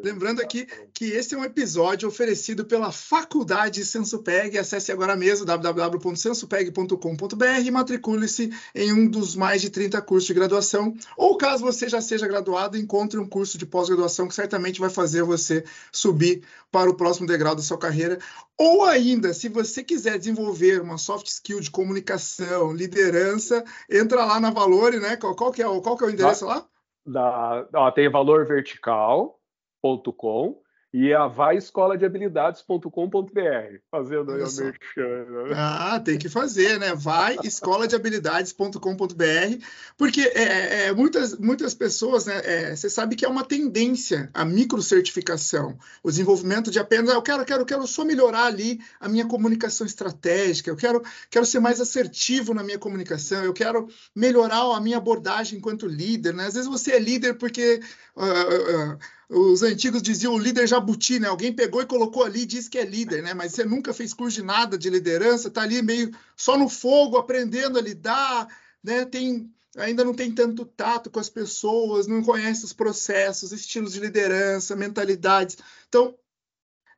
lembrando 0.03 0.43
aqui 0.43 0.67
que 0.93 1.13
esse 1.13 1.33
é 1.33 1.39
um 1.39 1.45
episódio 1.45 2.09
oferecido 2.09 2.65
pela 2.65 2.91
Faculdade 2.91 3.85
Sensupeg. 3.85 4.59
Acesse 4.59 4.91
agora 4.91 5.15
mesmo 5.15 5.47
www.sensupeg.com.br 5.47 7.61
e 7.65 7.71
matricule-se 7.71 8.51
em 8.75 8.93
um 8.93 9.09
dos 9.09 9.37
mais 9.37 9.63
de 9.63 9.71
30 9.71 10.03
cursos 10.03 10.27
de 10.27 10.35
graduação. 10.35 10.93
Ou 11.17 11.37
caso 11.37 11.63
você 11.63 11.89
já 11.89 12.01
seja 12.01 12.27
graduado, 12.27 12.77
encontre 12.77 13.21
um 13.21 13.29
curso 13.29 13.57
de 13.57 13.65
pós-graduação 13.65 14.27
que 14.27 14.35
certamente 14.35 14.81
vai 14.81 14.91
fazer 14.91 15.23
você 15.23 15.63
subir 15.93 16.43
para 16.73 16.91
o 16.91 16.95
próximo 16.95 17.29
degrau 17.29 17.55
da 17.55 17.63
sua 17.63 17.79
carreira. 17.79 18.19
Ou 18.59 18.85
ainda, 18.85 19.33
se 19.33 19.49
você 19.49 19.83
quiser 19.85 20.19
desenvolver 20.19 20.83
uma 20.83 20.99
soft 20.99 21.29
skill 21.29 21.61
de 21.61 21.71
comunicação, 21.71 22.73
liderança, 22.73 23.65
entra 23.89 24.25
lá 24.25 24.41
na 24.41 24.51
Valore, 24.51 24.99
né? 24.99 25.17
Qual, 25.17 25.37
qual, 25.37 25.53
que, 25.53 25.63
é, 25.63 25.81
qual 25.81 25.97
que 25.97 26.03
é 26.03 26.09
o 26.09 26.11
endereço 26.11 26.45
da, 26.45 26.55
lá? 26.55 26.67
Da, 27.07 27.69
ó, 27.73 27.89
tem 27.93 28.11
valorvertical.com 28.11 30.61
e 30.93 31.13
a 31.13 31.27
vaiescoladehabilidades.com.br, 31.27 33.79
fazendo 33.91 34.31
aí 34.33 34.43
o 34.43 34.57
merchan. 34.57 35.25
Né? 35.27 35.53
Ah, 35.55 36.01
tem 36.03 36.19
que 36.19 36.31
fazer, 36.31 36.79
né? 36.79 36.95
Vai 36.95 37.37
escoladehabilidades.com.br, 37.45 39.65
porque 39.99 40.23
é, 40.23 40.43
é, 40.43 40.87
é, 40.87 40.93
muitas, 40.93 41.39
muitas 41.39 41.75
pessoas, 41.75 42.25
né? 42.25 42.41
É, 42.43 42.75
você 42.75 42.89
sabe 42.89 43.17
que 43.17 43.27
é 43.27 43.29
uma 43.29 43.45
tendência 43.45 44.31
a 44.33 44.47
microcertificação, 44.47 45.77
o 46.03 46.11
desenvolvimento 46.11 46.71
de 46.71 46.79
apenas, 46.79 47.11
eu 47.11 47.21
quero, 47.21 47.45
quero, 47.45 47.67
quero 47.67 47.87
só 47.87 48.03
melhorar 48.05 48.47
ali 48.47 48.81
a 48.99 49.11
minha 49.11 49.27
comunicação 49.27 49.87
estratégica, 49.87 50.71
eu 50.71 50.77
quero, 50.77 51.03
quero 51.29 51.45
ser 51.45 51.61
mais 51.61 51.83
assertivo 51.83 52.55
na 52.55 52.63
minha 52.63 52.79
comunicação, 52.79 53.45
eu 53.45 53.53
quero 53.53 53.89
melhorar 54.17 54.75
a 54.75 54.81
minha 54.81 54.97
abordagem 54.97 55.59
enquanto 55.59 55.87
líder, 55.87 56.33
né? 56.33 56.47
Às 56.47 56.55
vezes 56.55 56.69
você 56.69 56.93
é 56.93 56.99
líder 56.99 57.35
porque 57.35 57.83
uh, 58.17 58.23
uh, 58.23 58.99
os 59.29 59.63
antigos 59.63 60.01
diziam 60.01 60.35
o 60.35 60.39
líder 60.39 60.67
jabuti, 60.67 61.21
né? 61.21 61.29
Alguém 61.29 61.53
pegou 61.53 61.83
e 61.83 61.87
colocou 61.87 62.25
ali 62.25 62.43
e 62.43 62.47
disse 62.47 62.71
que 62.71 62.79
é 62.79 62.85
líder, 62.85 63.23
né? 63.23 63.35
Mas 63.35 63.53
você 63.53 63.65
nunca 63.65 63.93
fez 63.93 64.15
curso 64.15 64.37
de 64.37 64.43
nada 64.43 64.79
de 64.79 64.89
liderança, 64.89 65.51
tá 65.51 65.63
ali 65.63 65.83
meio 65.83 66.11
só 66.35 66.57
no 66.57 66.69
fogo, 66.69 67.19
aprendendo 67.19 67.79
a 67.79 67.83
lidar, 67.83 68.49
né? 68.83 69.05
Tem 69.05 69.53
ainda 69.77 70.03
não 70.05 70.15
tem 70.15 70.33
tanto 70.33 70.65
tato 70.65 71.11
com 71.11 71.21
as 71.21 71.29
pessoas, 71.29 72.07
não 72.07 72.23
conhece 72.23 72.65
os 72.65 72.73
processos, 72.73 73.53
estilos 73.53 73.93
de 73.93 74.01
liderança, 74.01 74.75
mentalidades. 74.75 75.59
Então, 75.89 76.17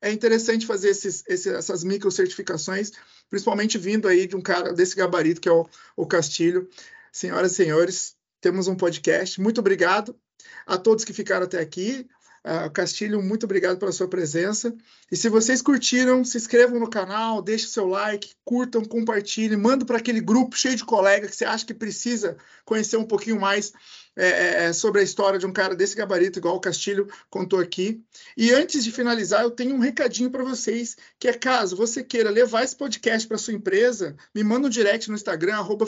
é 0.01 0.11
interessante 0.11 0.66
fazer 0.66 0.90
esses, 0.90 1.23
essas 1.28 1.85
micro 1.85 2.11
certificações, 2.11 2.93
principalmente 3.28 3.77
vindo 3.77 4.09
aí 4.09 4.27
de 4.27 4.35
um 4.35 4.40
cara 4.40 4.73
desse 4.73 4.97
gabarito 4.97 5.40
que 5.40 5.48
é 5.48 5.52
o, 5.52 5.69
o 5.97 6.07
Castilho. 6.07 6.69
Senhoras 7.12 7.52
e 7.52 7.57
senhores, 7.57 8.16
temos 8.40 8.66
um 8.66 8.77
podcast. 8.77 9.40
Muito 9.40 9.59
obrigado 9.59 10.16
a 10.66 10.78
todos 10.78 11.05
que 11.05 11.12
ficaram 11.12 11.44
até 11.44 11.61
aqui. 11.61 12.09
Uh, 12.43 12.71
Castilho, 12.71 13.23
muito 13.23 13.45
obrigado 13.45 13.79
pela 13.79 13.93
sua 13.93 14.09
presença. 14.09 14.75
E 15.12 15.17
se 15.17 15.29
vocês 15.29 15.61
curtiram, 15.61 16.25
se 16.25 16.39
inscrevam 16.39 16.81
no 16.81 16.89
canal, 16.89 17.43
deixem 17.43 17.69
seu 17.69 17.87
like, 17.87 18.31
curtam, 18.45 18.83
compartilhem, 18.83 19.59
mandem 19.59 19.87
para 19.87 19.99
aquele 19.99 20.21
grupo 20.21 20.57
cheio 20.57 20.75
de 20.75 20.85
colegas 20.85 21.31
que 21.31 21.37
você 21.37 21.45
acha 21.45 21.67
que 21.67 21.75
precisa 21.75 22.39
conhecer 22.65 22.97
um 22.97 23.05
pouquinho 23.05 23.39
mais 23.39 23.75
é, 24.17 24.27
é, 24.27 24.65
é, 24.65 24.73
sobre 24.73 25.03
a 25.03 25.05
história 25.05 25.39
de 25.39 25.47
um 25.47 25.53
cara 25.53 25.77
desse 25.77 25.95
gabarito, 25.95 26.39
igual 26.39 26.57
o 26.57 26.61
Castilho 26.61 27.07
contou 27.29 27.61
aqui. 27.61 28.03
E 28.37 28.53
antes 28.53 28.85
de 28.85 28.91
finalizar, 28.91 29.43
eu 29.43 29.51
tenho 29.51 29.75
um 29.75 29.79
recadinho 29.79 30.31
para 30.31 30.43
vocês, 30.43 30.97
que 31.19 31.29
é 31.29 31.35
caso 31.35 31.77
você 31.77 32.03
queira 32.03 32.31
levar 32.31 32.65
esse 32.65 32.75
podcast 32.75 33.29
para 33.29 33.37
sua 33.37 33.53
empresa, 33.55 34.17
me 34.35 34.43
manda 34.43 34.67
um 34.67 34.71
direct 34.71 35.11
no 35.11 35.15
Instagram, 35.15 35.57
arroba 35.57 35.87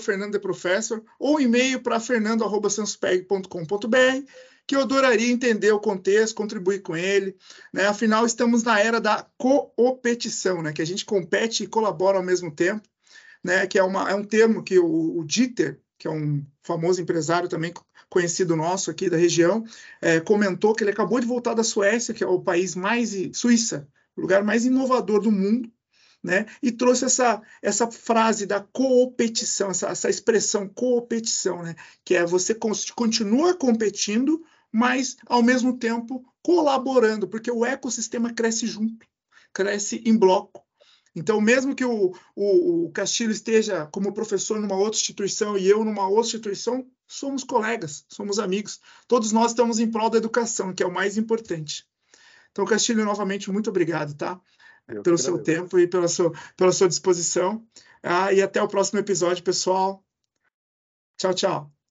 ou 1.18 1.36
um 1.36 1.40
e-mail 1.40 1.80
para 1.80 1.98
fernando.sanspeg.com.br 1.98 4.51
que 4.66 4.76
eu 4.76 4.80
adoraria 4.80 5.30
entender 5.30 5.72
o 5.72 5.80
contexto, 5.80 6.34
contribuir 6.34 6.82
com 6.82 6.96
ele. 6.96 7.36
Né? 7.72 7.86
Afinal, 7.86 8.24
estamos 8.24 8.62
na 8.62 8.80
era 8.80 9.00
da 9.00 9.26
coopetição, 9.36 10.62
né? 10.62 10.72
que 10.72 10.82
a 10.82 10.86
gente 10.86 11.04
compete 11.04 11.64
e 11.64 11.66
colabora 11.66 12.18
ao 12.18 12.24
mesmo 12.24 12.50
tempo, 12.50 12.88
né? 13.42 13.66
que 13.66 13.78
é, 13.78 13.82
uma, 13.82 14.10
é 14.10 14.14
um 14.14 14.24
termo 14.24 14.62
que 14.62 14.78
o, 14.78 15.18
o 15.18 15.24
Dieter, 15.24 15.80
que 15.98 16.06
é 16.06 16.10
um 16.10 16.44
famoso 16.62 17.00
empresário 17.00 17.48
também 17.48 17.72
conhecido 18.08 18.56
nosso 18.56 18.90
aqui 18.90 19.08
da 19.08 19.16
região, 19.16 19.64
é, 20.00 20.20
comentou 20.20 20.74
que 20.74 20.84
ele 20.84 20.90
acabou 20.90 21.18
de 21.18 21.26
voltar 21.26 21.54
da 21.54 21.64
Suécia, 21.64 22.12
que 22.12 22.22
é 22.22 22.26
o 22.26 22.40
país 22.40 22.74
mais 22.74 23.12
Suíça, 23.32 23.88
o 24.16 24.20
lugar 24.20 24.44
mais 24.44 24.66
inovador 24.66 25.22
do 25.22 25.32
mundo, 25.32 25.70
né? 26.22 26.46
E 26.62 26.70
trouxe 26.70 27.04
essa, 27.04 27.42
essa 27.60 27.90
frase 27.90 28.46
da 28.46 28.60
coopetição, 28.60 29.70
essa, 29.70 29.88
essa 29.88 30.08
expressão 30.08 30.68
coopetição, 30.68 31.62
né? 31.62 31.74
Que 32.04 32.14
é 32.14 32.24
você 32.24 32.54
continua 32.94 33.54
competindo, 33.54 34.42
mas 34.72 35.16
ao 35.26 35.42
mesmo 35.42 35.78
tempo 35.78 36.24
colaborando, 36.42 37.28
porque 37.28 37.50
o 37.50 37.64
ecossistema 37.64 38.32
cresce 38.32 38.66
junto, 38.66 39.06
cresce 39.52 40.02
em 40.04 40.16
bloco. 40.16 40.64
Então, 41.14 41.40
mesmo 41.40 41.74
que 41.74 41.84
o, 41.84 42.14
o, 42.34 42.86
o 42.86 42.90
Castilho 42.90 43.30
esteja 43.30 43.86
como 43.92 44.14
professor 44.14 44.58
numa 44.58 44.76
outra 44.76 44.98
instituição 44.98 45.58
e 45.58 45.68
eu 45.68 45.84
numa 45.84 46.08
outra 46.08 46.26
instituição, 46.26 46.86
somos 47.06 47.44
colegas, 47.44 48.06
somos 48.08 48.38
amigos. 48.38 48.80
Todos 49.06 49.30
nós 49.30 49.50
estamos 49.50 49.78
em 49.78 49.90
prol 49.90 50.08
da 50.08 50.16
educação, 50.16 50.74
que 50.74 50.82
é 50.82 50.86
o 50.86 50.92
mais 50.92 51.18
importante. 51.18 51.86
Então, 52.50 52.64
Castilho, 52.64 53.04
novamente, 53.04 53.50
muito 53.50 53.68
obrigado, 53.68 54.14
tá? 54.14 54.40
Eu 54.88 55.02
pelo 55.02 55.18
seu 55.18 55.38
tempo 55.42 55.78
e 55.78 55.86
pela 55.86 56.08
sua, 56.08 56.32
pela 56.56 56.72
sua 56.72 56.88
disposição. 56.88 57.66
Ah, 58.02 58.32
e 58.32 58.42
até 58.42 58.62
o 58.62 58.68
próximo 58.68 58.98
episódio, 58.98 59.44
pessoal. 59.44 60.04
Tchau, 61.18 61.34
tchau. 61.34 61.81